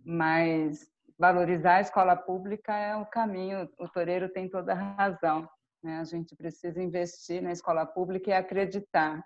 Mas 0.05 0.89
valorizar 1.19 1.77
a 1.77 1.81
escola 1.83 2.17
pública 2.17 2.75
é 2.75 2.97
o 2.97 3.05
caminho. 3.05 3.69
O 3.79 3.87
Toreiro 3.89 4.31
tem 4.31 4.49
toda 4.49 4.73
a 4.73 4.95
razão. 4.95 5.47
Né? 5.83 5.99
A 5.99 6.05
gente 6.05 6.35
precisa 6.35 6.83
investir 6.83 7.43
na 7.43 7.53
escola 7.53 7.85
pública 7.85 8.31
e 8.31 8.33
acreditar. 8.33 9.23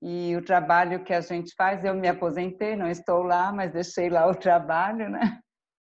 E 0.00 0.36
o 0.36 0.44
trabalho 0.44 1.02
que 1.02 1.12
a 1.12 1.20
gente 1.20 1.54
faz, 1.56 1.84
eu 1.84 1.94
me 1.94 2.06
aposentei, 2.06 2.76
não 2.76 2.88
estou 2.88 3.22
lá, 3.22 3.52
mas 3.52 3.72
deixei 3.72 4.08
lá 4.08 4.26
o 4.30 4.34
trabalho, 4.34 5.08
né? 5.08 5.40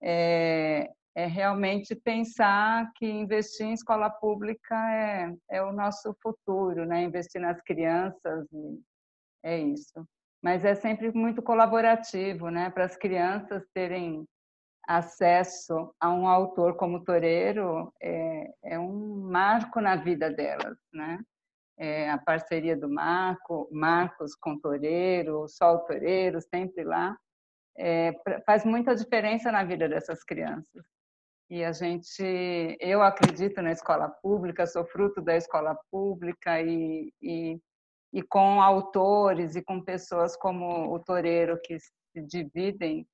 É, 0.00 0.90
é 1.16 1.26
realmente 1.26 1.94
pensar 1.96 2.90
que 2.96 3.06
investir 3.06 3.66
em 3.66 3.72
escola 3.72 4.10
pública 4.10 4.74
é, 4.92 5.34
é 5.50 5.62
o 5.62 5.72
nosso 5.72 6.14
futuro, 6.22 6.84
né? 6.84 7.02
Investir 7.02 7.40
nas 7.40 7.60
crianças, 7.62 8.46
é 9.42 9.58
isso 9.58 10.06
mas 10.44 10.62
é 10.62 10.74
sempre 10.74 11.10
muito 11.10 11.40
colaborativo, 11.40 12.50
né? 12.50 12.68
Para 12.68 12.84
as 12.84 12.98
crianças 12.98 13.66
terem 13.72 14.28
acesso 14.86 15.90
a 15.98 16.10
um 16.10 16.28
autor 16.28 16.76
como 16.76 17.02
Toreiro 17.02 17.90
é, 17.98 18.52
é 18.62 18.78
um 18.78 19.26
marco 19.30 19.80
na 19.80 19.96
vida 19.96 20.30
delas, 20.30 20.76
né? 20.92 21.18
É 21.78 22.10
a 22.10 22.18
parceria 22.18 22.76
do 22.76 22.90
Marco, 22.90 23.66
Marcos 23.72 24.36
com 24.36 24.58
Toreiro, 24.58 25.48
Sol 25.48 25.78
Toreiro, 25.86 26.38
sempre 26.42 26.84
lá, 26.84 27.16
é, 27.78 28.12
faz 28.44 28.66
muita 28.66 28.94
diferença 28.94 29.50
na 29.50 29.64
vida 29.64 29.88
dessas 29.88 30.22
crianças. 30.22 30.84
E 31.48 31.64
a 31.64 31.72
gente, 31.72 32.22
eu 32.80 33.02
acredito 33.02 33.62
na 33.62 33.72
escola 33.72 34.10
pública, 34.10 34.66
sou 34.66 34.84
fruto 34.84 35.22
da 35.22 35.36
escola 35.36 35.74
pública 35.90 36.60
e, 36.60 37.10
e 37.22 37.58
e 38.14 38.22
com 38.22 38.62
autores 38.62 39.56
e 39.56 39.62
com 39.62 39.82
pessoas 39.82 40.36
como 40.36 40.94
o 40.94 41.00
Toreiro 41.00 41.60
que 41.60 41.76
se 41.80 42.22
dividem, 42.22 43.04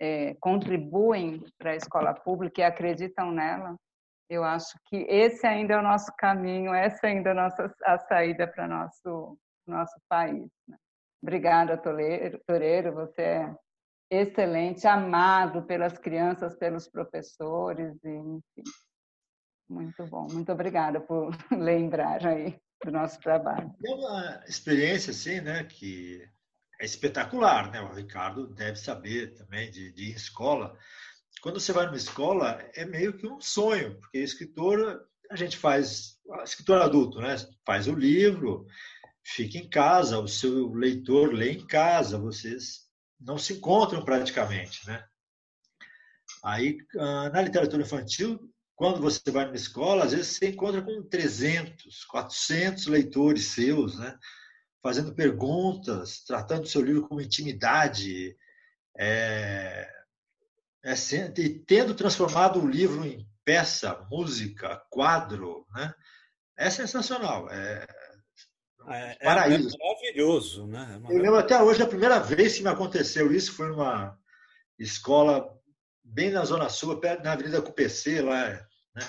é, 0.00 0.34
contribuem 0.40 1.44
para 1.58 1.72
a 1.72 1.76
escola 1.76 2.14
pública 2.14 2.62
e 2.62 2.64
acreditam 2.64 3.30
nela, 3.30 3.76
eu 4.30 4.42
acho 4.42 4.78
que 4.86 4.96
esse 5.10 5.46
ainda 5.46 5.74
é 5.74 5.78
o 5.78 5.82
nosso 5.82 6.10
caminho, 6.16 6.72
essa 6.72 7.06
ainda 7.06 7.28
é 7.28 7.32
a 7.32 7.34
nossa 7.34 7.74
a 7.84 7.98
saída 7.98 8.48
para 8.48 8.66
nosso 8.66 9.38
nosso 9.66 10.00
país. 10.08 10.50
Né? 10.66 10.76
Obrigada, 11.22 11.76
Toreiro, 11.76 12.40
Toreiro, 12.46 12.94
você 12.94 13.22
é 13.22 13.54
excelente, 14.10 14.86
amado 14.86 15.64
pelas 15.64 15.98
crianças, 15.98 16.56
pelos 16.56 16.88
professores, 16.88 17.94
e, 18.02 18.08
enfim, 18.08 18.62
muito 19.68 20.06
bom. 20.06 20.28
Muito 20.32 20.50
obrigada 20.50 21.00
por 21.00 21.30
lembrar 21.52 22.24
aí 22.26 22.58
do 22.86 22.92
nosso 22.92 23.20
trabalho. 23.20 23.74
É 23.84 23.90
uma 23.90 24.44
experiência 24.46 25.10
assim, 25.10 25.40
né, 25.40 25.64
que 25.64 26.26
é 26.80 26.84
espetacular, 26.84 27.70
né? 27.70 27.80
O 27.80 27.94
Ricardo 27.94 28.46
deve 28.46 28.76
saber 28.76 29.34
também 29.34 29.70
de, 29.70 29.92
de 29.92 30.12
escola. 30.12 30.76
Quando 31.42 31.60
você 31.60 31.72
vai 31.72 31.86
numa 31.86 31.96
escola, 31.96 32.62
é 32.74 32.84
meio 32.84 33.16
que 33.16 33.26
um 33.26 33.40
sonho, 33.40 33.98
porque 34.00 34.18
escritor, 34.18 35.06
a 35.30 35.36
gente 35.36 35.56
faz, 35.56 36.18
escritor 36.44 36.80
adulto, 36.80 37.20
né? 37.20 37.36
Faz 37.64 37.88
o 37.88 37.94
livro, 37.94 38.66
fica 39.24 39.58
em 39.58 39.68
casa, 39.68 40.18
o 40.18 40.28
seu 40.28 40.72
leitor 40.72 41.32
lê 41.32 41.52
em 41.52 41.66
casa, 41.66 42.18
vocês 42.18 42.86
não 43.20 43.38
se 43.38 43.54
encontram 43.54 44.04
praticamente, 44.04 44.86
né? 44.86 45.04
Aí, 46.44 46.78
ah, 46.98 47.30
na 47.30 47.42
literatura 47.42 47.82
infantil, 47.82 48.52
quando 48.76 49.00
você 49.00 49.30
vai 49.30 49.46
numa 49.46 49.56
escola, 49.56 50.04
às 50.04 50.12
vezes 50.12 50.36
você 50.36 50.48
encontra 50.50 50.82
com 50.82 51.02
300, 51.02 52.04
400 52.04 52.86
leitores 52.86 53.46
seus, 53.46 53.98
né? 53.98 54.16
fazendo 54.82 55.14
perguntas, 55.14 56.22
tratando 56.22 56.68
seu 56.68 56.82
livro 56.82 57.08
com 57.08 57.20
intimidade, 57.20 58.36
é, 58.96 59.90
é, 60.84 60.94
e 61.38 61.48
tendo 61.58 61.94
transformado 61.94 62.60
o 62.60 62.68
livro 62.68 63.04
em 63.04 63.26
peça, 63.44 64.06
música, 64.10 64.80
quadro, 64.90 65.66
né? 65.74 65.92
é 66.58 66.68
sensacional. 66.68 67.50
É, 67.50 67.86
é, 68.88 69.16
é 69.18 69.24
paraíso. 69.24 69.74
É 69.74 69.86
maravilhoso. 69.88 70.66
Né? 70.66 71.00
É 71.02 71.12
Eu 71.14 71.18
lembro 71.18 71.38
até 71.38 71.60
hoje, 71.60 71.82
a 71.82 71.88
primeira 71.88 72.20
vez 72.20 72.56
que 72.56 72.62
me 72.62 72.68
aconteceu 72.68 73.32
isso 73.32 73.52
foi 73.54 73.68
numa 73.68 74.16
escola 74.78 75.55
bem 76.06 76.30
na 76.30 76.44
Zona 76.44 76.68
Sul, 76.68 76.98
perto 77.00 77.24
na 77.24 77.32
Avenida 77.32 77.60
Cupc, 77.60 78.20
lá, 78.22 78.50
né? 78.94 79.06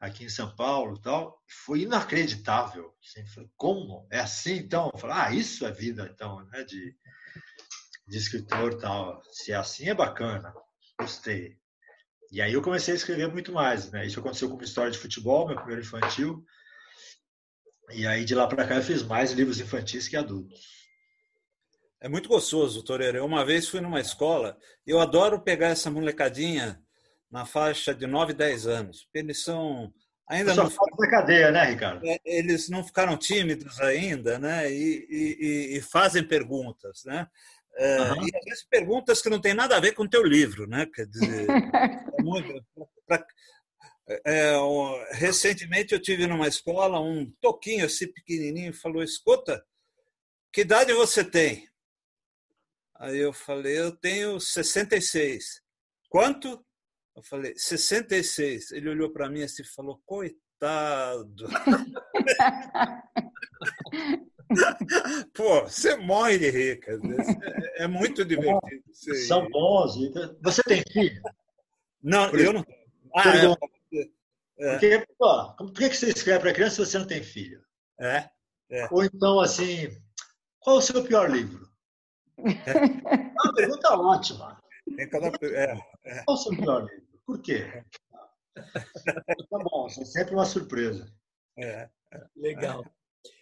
aqui 0.00 0.24
em 0.24 0.28
São 0.28 0.54
Paulo 0.56 0.98
tal. 0.98 1.40
Foi 1.64 1.82
inacreditável. 1.82 2.92
Assim, 3.00 3.24
como? 3.56 4.06
É 4.10 4.18
assim, 4.18 4.56
então? 4.56 4.90
Eu 4.92 4.98
falei, 4.98 5.16
ah, 5.16 5.32
isso 5.32 5.64
é 5.64 5.70
vida, 5.70 6.10
então, 6.12 6.44
né? 6.46 6.64
de, 6.64 6.96
de 8.08 8.18
escritor 8.18 8.78
tal. 8.78 9.22
Se 9.30 9.52
é 9.52 9.56
assim, 9.56 9.88
é 9.88 9.94
bacana. 9.94 10.52
Gostei. 10.98 11.56
E 12.32 12.40
aí 12.40 12.52
eu 12.52 12.62
comecei 12.62 12.94
a 12.94 12.96
escrever 12.96 13.28
muito 13.28 13.52
mais. 13.52 13.90
Né? 13.92 14.06
Isso 14.06 14.18
aconteceu 14.18 14.48
com 14.48 14.54
uma 14.54 14.64
história 14.64 14.90
de 14.90 14.98
futebol, 14.98 15.46
meu 15.46 15.56
primeiro 15.56 15.82
infantil. 15.82 16.44
E 17.90 18.06
aí, 18.06 18.24
de 18.24 18.34
lá 18.34 18.46
para 18.46 18.66
cá, 18.66 18.76
eu 18.76 18.82
fiz 18.82 19.02
mais 19.02 19.32
livros 19.32 19.60
infantis 19.60 20.08
que 20.08 20.16
adultos. 20.16 20.81
É 22.02 22.08
muito 22.08 22.28
gostoso, 22.28 22.82
Toreiro. 22.82 23.18
Eu 23.18 23.24
uma 23.24 23.44
vez 23.44 23.68
fui 23.68 23.80
numa 23.80 24.00
escola, 24.00 24.58
eu 24.84 24.98
adoro 24.98 25.40
pegar 25.40 25.68
essa 25.68 25.88
molecadinha 25.88 26.82
na 27.30 27.46
faixa 27.46 27.94
de 27.94 28.08
9, 28.08 28.32
10 28.32 28.66
anos. 28.66 29.08
Eles 29.14 29.44
são 29.44 29.94
ainda 30.28 30.52
não 30.52 30.68
ficaram 30.68 30.96
na 30.98 31.10
cadeia, 31.10 31.50
né, 31.52 31.64
Ricardo? 31.64 32.04
É, 32.04 32.18
eles 32.24 32.68
não 32.68 32.82
ficaram 32.82 33.16
tímidos 33.16 33.80
ainda, 33.80 34.36
né? 34.36 34.68
E, 34.68 35.06
e, 35.08 35.76
e 35.76 35.80
fazem 35.80 36.26
perguntas, 36.26 37.02
né? 37.04 37.28
Uhum. 37.78 38.26
E 38.26 38.36
às 38.36 38.44
vezes 38.44 38.66
perguntas 38.68 39.22
que 39.22 39.30
não 39.30 39.40
tem 39.40 39.54
nada 39.54 39.76
a 39.76 39.80
ver 39.80 39.92
com 39.92 40.02
o 40.02 40.10
teu 40.10 40.24
livro, 40.24 40.66
né? 40.66 40.86
Quer 40.92 41.06
dizer, 41.06 41.46
é 41.48 42.22
muito, 42.22 42.52
pra, 43.06 43.24
é, 44.26 44.54
recentemente 45.12 45.94
eu 45.94 46.02
tive 46.02 46.26
numa 46.26 46.48
escola 46.48 47.00
um 47.00 47.30
toquinho 47.40 47.86
assim 47.86 48.12
pequenininho 48.12 48.74
falou: 48.74 49.04
escuta, 49.04 49.64
que 50.52 50.62
idade 50.62 50.92
você 50.92 51.22
tem? 51.22 51.70
Aí 52.96 53.18
eu 53.18 53.32
falei, 53.32 53.78
eu 53.78 53.92
tenho 53.92 54.38
66. 54.38 55.60
Quanto? 56.08 56.64
Eu 57.16 57.22
falei, 57.22 57.54
66. 57.56 58.72
Ele 58.72 58.88
olhou 58.88 59.10
para 59.10 59.28
mim 59.28 59.42
assim 59.42 59.62
e 59.62 59.66
falou, 59.66 60.00
coitado. 60.04 61.48
Pô, 65.34 65.62
você 65.62 65.96
morre 65.96 66.38
de 66.38 66.50
rica. 66.50 66.98
É, 67.76 67.84
é 67.84 67.86
muito 67.86 68.24
divertido. 68.24 68.82
São 69.26 69.48
bons. 69.48 69.96
Você 70.42 70.62
tem 70.62 70.82
filho? 70.92 71.22
Não, 72.02 72.28
eu 72.30 72.52
não 72.52 72.62
tenho. 72.62 72.82
Ah, 73.14 73.36
é. 73.36 73.56
Porque, 74.72 75.06
pô, 75.18 75.54
por 75.56 75.72
que 75.72 75.92
você 75.92 76.10
escreve 76.10 76.40
para 76.40 76.52
criança 76.52 76.84
se 76.84 76.90
você 76.90 76.98
não 76.98 77.06
tem 77.06 77.22
filho? 77.22 77.62
É, 78.00 78.28
é. 78.70 78.88
Ou 78.90 79.04
então, 79.04 79.40
assim, 79.40 79.88
qual 80.60 80.76
o 80.76 80.82
seu 80.82 81.02
pior 81.04 81.30
livro? 81.30 81.68
É. 82.66 83.42
Uma 83.44 83.54
pergunta 83.54 83.96
ótima. 83.96 84.62
Cada... 85.10 85.26
É, 85.42 85.76
é. 86.04 86.24
Qual 86.24 86.36
o 86.36 86.40
seu 86.40 86.56
pior 86.56 86.84
livro? 86.84 87.08
Por 87.26 87.40
quê? 87.40 87.84
Tá 88.54 89.58
bom, 89.58 89.86
é 89.86 90.04
sempre 90.04 90.34
uma 90.34 90.44
surpresa. 90.44 91.10
É, 91.56 91.88
é. 92.12 92.26
Legal. 92.36 92.84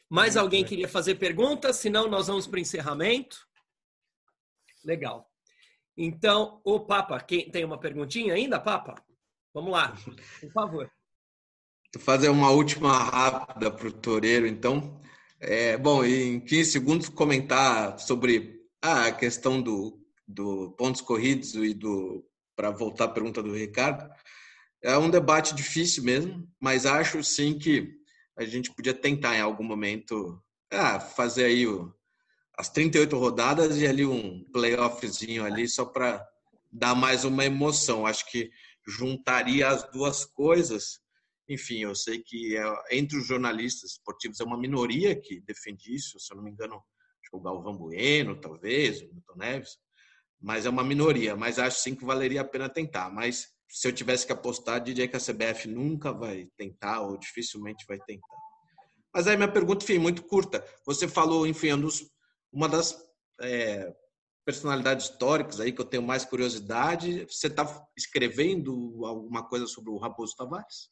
Mais 0.09 0.37
alguém 0.37 0.65
queria 0.65 0.89
fazer 0.89 1.17
perguntas? 1.17 1.77
Senão, 1.77 2.09
nós 2.09 2.27
vamos 2.27 2.47
para 2.47 2.59
o 2.59 2.61
encerramento. 2.61 3.47
Legal. 4.85 5.31
Então, 5.97 6.61
o 6.65 6.81
Papa, 6.81 7.21
quem 7.21 7.51
tem 7.51 7.65
uma 7.65 7.79
perguntinha 7.79 8.35
ainda, 8.35 8.59
Papa? 8.59 8.95
Vamos 9.53 9.73
lá, 9.73 9.95
por 10.41 10.51
favor. 10.53 10.91
Vou 11.95 12.03
fazer 12.03 12.29
uma 12.29 12.51
última 12.51 12.97
rápida 12.97 13.71
para 13.71 13.89
o 13.89 13.93
Toreiro, 13.93 14.47
então. 14.47 15.01
É, 15.41 15.77
bom, 15.77 16.05
em 16.05 16.41
15 16.41 16.71
segundos, 16.71 17.09
comentar 17.09 17.99
sobre 17.99 18.60
a 18.81 19.13
questão 19.13 19.61
do, 19.61 20.01
do 20.27 20.73
pontos 20.73 21.01
corridos 21.01 21.55
e 21.55 21.75
do. 21.75 22.27
Para 22.57 22.71
voltar 22.71 23.05
à 23.05 23.09
pergunta 23.09 23.43
do 23.43 23.55
Ricardo, 23.55 24.07
é 24.83 24.97
um 24.99 25.09
debate 25.09 25.55
difícil 25.55 26.05
mesmo, 26.05 26.47
mas 26.61 26.85
acho 26.85 27.25
sim 27.25 27.59
que 27.59 27.91
a 28.37 28.45
gente 28.45 28.71
podia 28.75 28.93
tentar 28.93 29.35
em 29.35 29.41
algum 29.41 29.65
momento 29.65 30.43
ah, 30.71 31.01
fazer 31.01 31.45
aí 31.45 31.67
o, 31.67 31.95
as 32.59 32.69
38 32.69 33.17
rodadas 33.17 33.79
e 33.79 33.87
ali 33.87 34.05
um 34.05 34.45
playoffzinho 34.53 35.45
ali 35.45 35.67
só 35.67 35.87
para 35.87 36.27
dar 36.71 36.95
mais 36.95 37.25
uma 37.25 37.45
emoção. 37.45 38.07
Acho 38.07 38.31
que 38.31 38.51
juntaria 38.87 39.69
as 39.69 39.91
duas 39.91 40.25
coisas. 40.25 41.01
Enfim, 41.49 41.79
eu 41.79 41.95
sei 41.95 42.21
que 42.21 42.57
é, 42.57 42.63
entre 42.93 43.19
os 43.19 43.27
jornalistas 43.27 43.93
esportivos 43.93 44.41
é 44.41 44.45
uma 44.45 44.59
minoria 44.59 45.19
que 45.19 45.41
defende 45.41 45.95
isso, 45.95 46.21
se 46.21 46.33
eu 46.33 46.37
não 46.37 46.45
me 46.45 46.51
engano, 46.51 46.83
o 47.33 47.41
Galvão 47.41 47.77
Bueno, 47.77 48.41
talvez, 48.41 49.01
o 49.01 49.15
Milton 49.15 49.37
Neves, 49.37 49.79
mas 50.41 50.67
é 50.67 50.71
uma 50.71 50.85
minoria. 50.85 51.37
Mas 51.37 51.59
acho 51.59 51.81
sim 51.81 51.95
que 51.95 52.05
valeria 52.05 52.41
a 52.41 52.45
pena 52.45 52.69
tentar. 52.69 53.11
Mas 53.11 53.49
se 53.69 53.87
eu 53.87 53.93
tivesse 53.93 54.27
que 54.27 54.33
apostar, 54.33 54.81
diria 54.81 55.07
que 55.07 55.17
a 55.17 55.21
CBF 55.21 55.69
nunca 55.69 56.13
vai 56.13 56.49
tentar 56.57 57.03
ou 57.03 57.17
dificilmente 57.19 57.85
vai 57.87 57.99
tentar. 57.99 58.27
Mas 59.13 59.27
aí 59.27 59.37
minha 59.37 59.51
pergunta, 59.51 59.85
enfim, 59.85 59.99
muito 59.99 60.23
curta. 60.23 60.65
Você 60.87 61.07
falou, 61.07 61.47
enfim, 61.47 61.69
é 61.69 61.75
uma 62.53 62.69
das 62.69 62.97
é, 63.41 63.95
personalidades 64.45 65.07
históricas 65.07 65.61
aí 65.61 65.73
que 65.73 65.81
eu 65.81 65.85
tenho 65.85 66.03
mais 66.03 66.25
curiosidade. 66.25 67.27
Você 67.27 67.49
está 67.49 67.87
escrevendo 67.97 69.05
alguma 69.05 69.49
coisa 69.49 69.67
sobre 69.67 69.91
o 69.91 69.99
Raposo 69.99 70.35
Tavares? 70.37 70.91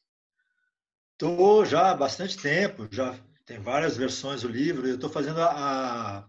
Estou 1.13 1.65
já 1.65 1.91
há 1.91 1.95
bastante 1.95 2.37
tempo, 2.37 2.87
já 2.89 3.13
tem 3.49 3.59
várias 3.59 3.97
versões 3.97 4.43
do 4.43 4.47
livro. 4.47 4.87
Eu 4.87 4.93
estou 4.93 5.09
fazendo 5.09 5.41
a, 5.41 6.19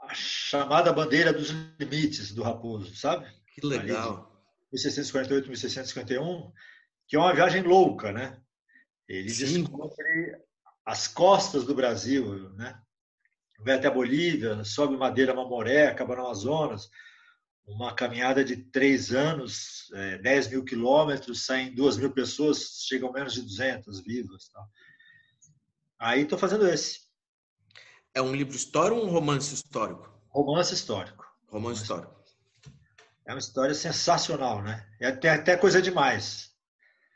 a, 0.00 0.14
chamada 0.14 0.90
bandeira 0.94 1.30
dos 1.30 1.50
limites 1.78 2.32
do 2.32 2.42
Raposo, 2.42 2.96
sabe? 2.96 3.30
Que 3.48 3.66
legal. 3.66 4.32
1648, 4.72 5.48
1651, 5.48 6.50
que 7.06 7.16
é 7.16 7.18
uma 7.18 7.34
viagem 7.34 7.62
louca, 7.62 8.12
né? 8.12 8.40
Ele 9.06 9.28
Sim. 9.28 9.64
descobre 9.64 10.38
as 10.86 11.06
costas 11.06 11.64
do 11.64 11.74
Brasil, 11.74 12.48
né? 12.54 12.80
Vai 13.58 13.74
até 13.74 13.88
a 13.88 13.90
Bolívia, 13.90 14.64
sobe 14.64 14.96
Madeira 14.96 15.34
Mamoré, 15.34 15.86
acaba 15.86 16.16
no 16.16 16.22
Amazonas, 16.22 16.88
uma 17.66 17.94
caminhada 17.94 18.42
de 18.42 18.56
três 18.56 19.12
anos, 19.12 19.92
é, 19.92 20.16
10 20.16 20.48
mil 20.48 20.64
quilômetros, 20.64 21.44
saem 21.44 21.74
duas 21.74 21.98
mil 21.98 22.10
pessoas, 22.10 22.86
chegam 22.88 23.12
menos 23.12 23.34
de 23.34 23.42
200 23.42 24.00
vivas. 24.00 24.48
Tá? 24.48 24.66
Aí 26.02 26.22
estou 26.22 26.36
fazendo 26.36 26.66
esse. 26.66 27.02
É 28.12 28.20
um 28.20 28.34
livro 28.34 28.56
histórico 28.56 29.00
ou 29.00 29.06
um 29.06 29.10
romance 29.10 29.54
histórico? 29.54 30.12
Romance 30.30 30.74
histórico. 30.74 31.24
Romance, 31.48 31.82
histórico. 31.82 32.12
É 33.24 33.32
uma 33.32 33.38
história 33.38 33.72
sensacional, 33.72 34.60
né? 34.62 34.84
É, 35.00 35.12
tem 35.12 35.30
até 35.30 35.56
coisa 35.56 35.80
demais. 35.80 36.50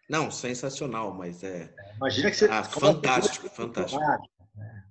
Não, 0.08 0.30
sensacional, 0.30 1.12
mas 1.12 1.42
é. 1.42 1.74
Imagina 1.96 2.30
que 2.30 2.36
você. 2.36 2.44
Ah, 2.44 2.62
fantástico, 2.62 3.48
fantástico. 3.48 4.00
Né? 4.54 4.84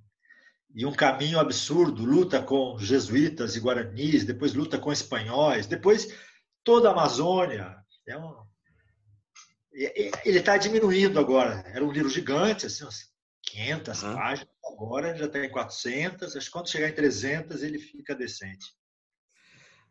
E 0.76 0.85
um 0.85 0.91
caminho 0.91 1.39
absurdo, 1.39 2.03
luta 2.03 2.43
com 2.43 2.77
jesuítas 2.77 3.55
e 3.55 3.61
guaranis, 3.61 4.26
depois 4.26 4.53
luta 4.53 4.77
com 4.77 4.91
espanhóis, 4.91 5.67
depois 5.67 6.13
toda 6.65 6.89
a 6.89 6.91
Amazônia. 6.91 7.77
É 8.05 8.17
um... 8.17 8.43
Ele 9.72 10.39
está 10.39 10.57
diminuindo 10.57 11.17
agora. 11.17 11.63
Era 11.67 11.85
um 11.85 11.91
livro 11.91 12.09
gigante, 12.09 12.65
assim, 12.65 12.84
500 13.56 14.03
uhum. 14.03 14.15
páginas, 14.15 14.49
agora 14.65 15.15
já 15.15 15.27
tem 15.30 15.49
400. 15.49 16.36
Acho 16.36 16.45
que 16.45 16.52
quando 16.52 16.69
chegar 16.69 16.90
em 16.90 16.94
300 16.94 17.64
ele 17.64 17.80
fica 17.80 18.14
decente. 18.14 18.65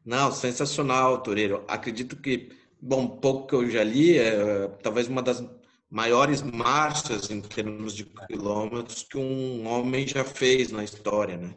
Não, 0.04 0.30
sensacional, 0.30 1.22
Toreiro. 1.22 1.64
Acredito 1.66 2.16
que, 2.16 2.54
bom, 2.80 3.08
pouco 3.08 3.46
que 3.46 3.54
eu 3.54 3.70
já 3.70 3.82
li, 3.82 4.18
é 4.18 4.68
talvez 4.82 5.08
uma 5.08 5.22
das 5.22 5.42
maiores 5.88 6.42
marchas 6.42 7.30
em 7.30 7.40
termos 7.40 7.94
de 7.94 8.04
quilômetros 8.04 9.02
que 9.02 9.16
um 9.16 9.66
homem 9.66 10.06
já 10.06 10.24
fez 10.24 10.70
na 10.70 10.84
história, 10.84 11.38
né? 11.38 11.56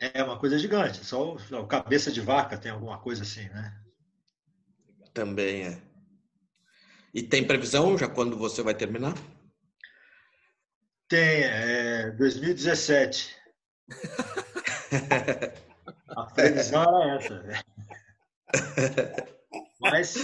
É 0.00 0.22
uma 0.22 0.38
coisa 0.38 0.58
gigante. 0.58 1.04
Só 1.04 1.34
o, 1.34 1.66
cabeça 1.66 2.12
de 2.12 2.20
vaca 2.20 2.58
tem 2.58 2.70
alguma 2.70 2.98
coisa 2.98 3.22
assim, 3.22 3.48
né? 3.48 3.74
Também 5.14 5.62
é. 5.62 5.82
E 7.14 7.22
tem 7.22 7.46
previsão 7.46 7.96
já 7.96 8.06
quando 8.06 8.36
você 8.36 8.62
vai 8.62 8.74
terminar? 8.74 9.14
Tem, 11.08 11.42
é 11.42 12.10
2017. 12.10 13.34
A 16.08 16.26
previsão 16.26 17.02
era 17.02 17.16
essa. 17.16 17.42
Né? 17.42 17.60
Mas. 19.80 20.16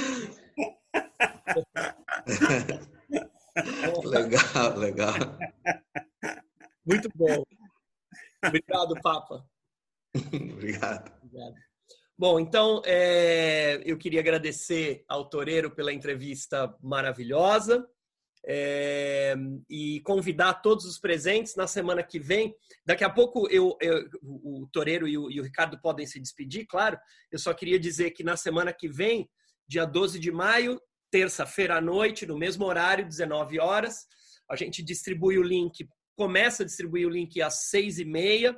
legal, 4.04 4.76
legal. 4.76 5.14
Muito 6.84 7.08
bom. 7.14 7.42
Obrigado, 8.44 9.00
Papa. 9.02 9.42
Obrigado. 10.14 11.10
Obrigado. 11.22 11.54
Bom, 12.16 12.38
então 12.38 12.80
é, 12.84 13.82
eu 13.84 13.96
queria 13.96 14.20
agradecer 14.20 15.04
ao 15.08 15.28
Toreiro 15.28 15.74
pela 15.74 15.92
entrevista 15.92 16.76
maravilhosa 16.82 17.88
é, 18.46 19.34
e 19.68 20.00
convidar 20.00 20.54
todos 20.54 20.84
os 20.84 20.98
presentes 20.98 21.56
na 21.56 21.66
semana 21.66 22.02
que 22.02 22.18
vem. 22.18 22.54
Daqui 22.84 23.02
a 23.02 23.10
pouco 23.10 23.48
eu, 23.50 23.76
eu 23.80 24.08
o 24.22 24.68
Toreiro 24.72 25.08
e 25.08 25.16
o, 25.16 25.30
e 25.30 25.40
o, 25.40 25.42
Ricardo 25.42 25.80
podem 25.80 26.06
se 26.06 26.20
despedir, 26.20 26.66
claro. 26.66 26.98
Eu 27.32 27.38
só 27.38 27.54
queria 27.54 27.78
dizer 27.78 28.10
que 28.10 28.22
na 28.22 28.36
semana 28.36 28.72
que 28.72 28.88
vem, 28.88 29.28
dia 29.66 29.86
12 29.86 30.18
de 30.18 30.30
maio, 30.30 30.80
terça-feira 31.10 31.78
à 31.78 31.80
noite, 31.80 32.26
no 32.26 32.36
mesmo 32.36 32.64
horário, 32.66 33.06
19 33.06 33.58
horas, 33.58 34.06
a 34.50 34.56
gente 34.56 34.82
distribui 34.82 35.38
o 35.38 35.42
link, 35.42 35.88
começa 36.16 36.62
a 36.62 36.66
distribuir 36.66 37.06
o 37.06 37.10
link 37.10 37.40
às 37.40 37.68
seis 37.68 37.98
e 37.98 38.04
meia 38.04 38.54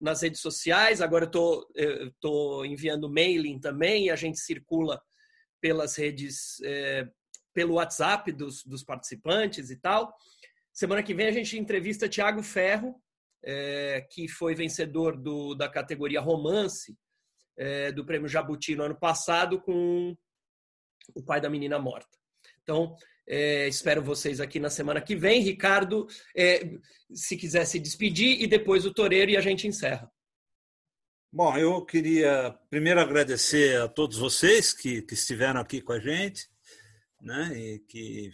nas 0.00 0.22
redes 0.22 0.40
sociais. 0.40 1.02
Agora 1.02 1.30
eu 1.74 2.08
estou 2.08 2.64
enviando 2.64 3.12
mailing 3.12 3.60
também 3.60 4.06
e 4.06 4.10
a 4.10 4.16
gente 4.16 4.38
circula 4.38 5.00
pelas 5.60 5.96
redes 5.96 6.60
é, 6.64 7.06
pelo 7.58 7.74
WhatsApp 7.74 8.30
dos, 8.30 8.62
dos 8.62 8.84
participantes 8.84 9.68
e 9.68 9.74
tal. 9.74 10.16
Semana 10.72 11.02
que 11.02 11.12
vem 11.12 11.26
a 11.26 11.32
gente 11.32 11.58
entrevista 11.58 12.08
Tiago 12.08 12.40
Ferro, 12.40 12.94
é, 13.42 14.06
que 14.12 14.28
foi 14.28 14.54
vencedor 14.54 15.16
do, 15.16 15.56
da 15.56 15.68
categoria 15.68 16.20
romance 16.20 16.96
é, 17.56 17.90
do 17.90 18.06
Prêmio 18.06 18.28
Jabuti 18.28 18.76
no 18.76 18.84
ano 18.84 18.96
passado 18.96 19.60
com 19.60 20.16
o 21.16 21.20
pai 21.24 21.40
da 21.40 21.50
menina 21.50 21.80
morta. 21.80 22.16
Então, 22.62 22.94
é, 23.26 23.66
espero 23.66 24.00
vocês 24.00 24.40
aqui 24.40 24.60
na 24.60 24.70
semana 24.70 25.00
que 25.00 25.16
vem. 25.16 25.42
Ricardo, 25.42 26.06
é, 26.36 26.60
se 27.12 27.36
quiser 27.36 27.64
se 27.64 27.80
despedir, 27.80 28.40
e 28.40 28.46
depois 28.46 28.86
o 28.86 28.94
Toreiro 28.94 29.32
e 29.32 29.36
a 29.36 29.40
gente 29.40 29.66
encerra. 29.66 30.08
Bom, 31.32 31.58
eu 31.58 31.84
queria 31.84 32.56
primeiro 32.70 33.00
agradecer 33.00 33.80
a 33.80 33.88
todos 33.88 34.16
vocês 34.16 34.72
que, 34.72 35.02
que 35.02 35.14
estiveram 35.14 35.60
aqui 35.60 35.80
com 35.80 35.92
a 35.92 35.98
gente 35.98 36.48
né, 37.20 37.56
e 37.56 37.78
que 37.80 38.30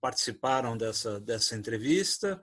participaram 0.00 0.76
dessa, 0.76 1.20
dessa 1.20 1.56
entrevista. 1.56 2.40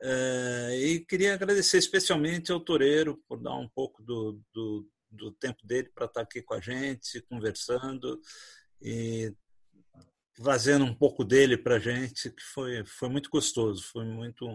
É, 0.00 0.78
e 0.80 1.00
queria 1.00 1.34
agradecer 1.34 1.78
especialmente 1.78 2.50
ao 2.50 2.60
Toreiro 2.60 3.22
por 3.28 3.40
dar 3.40 3.56
um 3.56 3.68
pouco 3.68 4.02
do, 4.02 4.40
do, 4.52 4.88
do 5.10 5.32
tempo 5.32 5.66
dele 5.66 5.90
para 5.94 6.06
estar 6.06 6.22
aqui 6.22 6.42
com 6.42 6.54
a 6.54 6.60
gente, 6.60 7.22
conversando. 7.22 8.20
E 8.80 9.32
trazendo 10.34 10.84
um 10.84 10.94
pouco 10.94 11.24
dele 11.24 11.56
para 11.56 11.76
a 11.76 11.78
gente, 11.78 12.30
que 12.30 12.42
foi, 12.42 12.84
foi 12.84 13.08
muito 13.08 13.30
gostoso, 13.30 13.84
foi 13.84 14.04
muito 14.04 14.46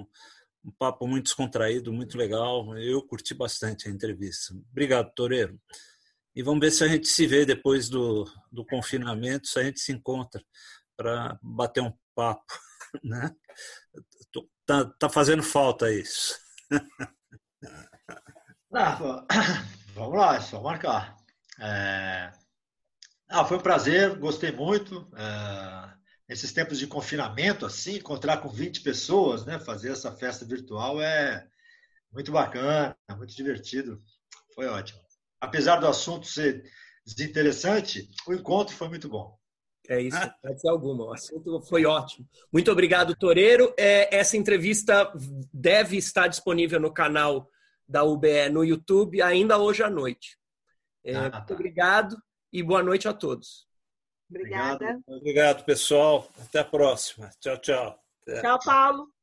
um 0.63 0.71
papo 0.77 1.07
muito 1.07 1.25
descontraído, 1.25 1.93
muito 1.93 2.17
legal. 2.17 2.77
Eu 2.77 3.01
curti 3.01 3.33
bastante 3.33 3.87
a 3.87 3.91
entrevista. 3.91 4.53
Obrigado, 4.71 5.13
Toreiro. 5.13 5.59
E 6.37 6.43
vamos 6.43 6.59
ver 6.59 6.69
se 6.69 6.83
a 6.83 6.87
gente 6.87 7.07
se 7.07 7.25
vê 7.25 7.47
depois 7.47 7.89
do, 7.89 8.23
do 8.51 8.63
confinamento, 8.63 9.47
se 9.47 9.57
a 9.57 9.63
gente 9.63 9.79
se 9.79 9.91
encontra 9.91 10.39
para 10.95 11.35
bater 11.41 11.81
um 11.81 11.91
papo. 12.13 12.45
Né? 13.03 13.35
Tá, 14.65 14.85
tá 14.97 15.09
fazendo 15.09 15.43
falta 15.43 15.91
isso. 15.91 16.39
Ah, 18.73 18.97
vamos 19.95 20.17
lá, 20.17 20.35
é 20.35 20.41
só 20.41 20.61
marcar. 20.61 21.17
É... 21.59 22.31
Ah, 23.27 23.45
foi 23.45 23.57
um 23.57 23.61
prazer, 23.61 24.17
gostei 24.19 24.51
muito. 24.51 25.09
É... 25.15 25.93
Nesses 26.29 26.51
tempos 26.53 26.77
de 26.77 26.85
confinamento, 26.85 27.65
assim, 27.65 27.95
encontrar 27.95 28.37
com 28.37 28.49
20 28.49 28.81
pessoas, 28.81 29.45
né, 29.45 29.59
fazer 29.59 29.91
essa 29.91 30.11
festa 30.11 30.45
virtual 30.45 31.01
é 31.01 31.47
muito 32.11 32.31
bacana, 32.31 32.95
muito 33.17 33.35
divertido. 33.35 34.01
Foi 34.53 34.67
ótimo. 34.67 35.06
Apesar 35.39 35.77
do 35.77 35.87
assunto 35.87 36.25
ser 36.27 36.63
desinteressante, 37.05 38.09
o 38.27 38.33
encontro 38.33 38.75
foi 38.75 38.89
muito 38.89 39.07
bom. 39.07 39.37
É 39.89 40.01
isso, 40.01 40.19
pode 40.41 40.59
ser 40.59 40.69
alguma. 40.69 41.05
O 41.05 41.13
assunto 41.13 41.61
foi 41.61 41.85
ótimo. 41.85 42.27
Muito 42.51 42.69
obrigado, 42.69 43.15
Toreiro. 43.15 43.73
É, 43.77 44.13
essa 44.13 44.35
entrevista 44.35 45.11
deve 45.53 45.95
estar 45.95 46.27
disponível 46.27 46.79
no 46.79 46.93
canal 46.93 47.49
da 47.87 48.03
UBE 48.03 48.49
no 48.51 48.65
YouTube 48.65 49.21
ainda 49.21 49.57
hoje 49.57 49.81
à 49.81 49.89
noite. 49.89 50.37
É, 51.05 51.15
ah, 51.15 51.29
tá. 51.29 51.37
Muito 51.37 51.53
obrigado 51.53 52.17
e 52.51 52.61
boa 52.61 52.83
noite 52.83 53.07
a 53.07 53.13
todos. 53.13 53.65
Obrigada. 54.29 54.99
Obrigado, 55.07 55.63
pessoal. 55.63 56.27
Até 56.37 56.59
a 56.59 56.65
próxima. 56.65 57.29
Tchau, 57.39 57.57
tchau. 57.59 57.97
Tchau, 58.41 58.59
Paulo. 58.65 59.16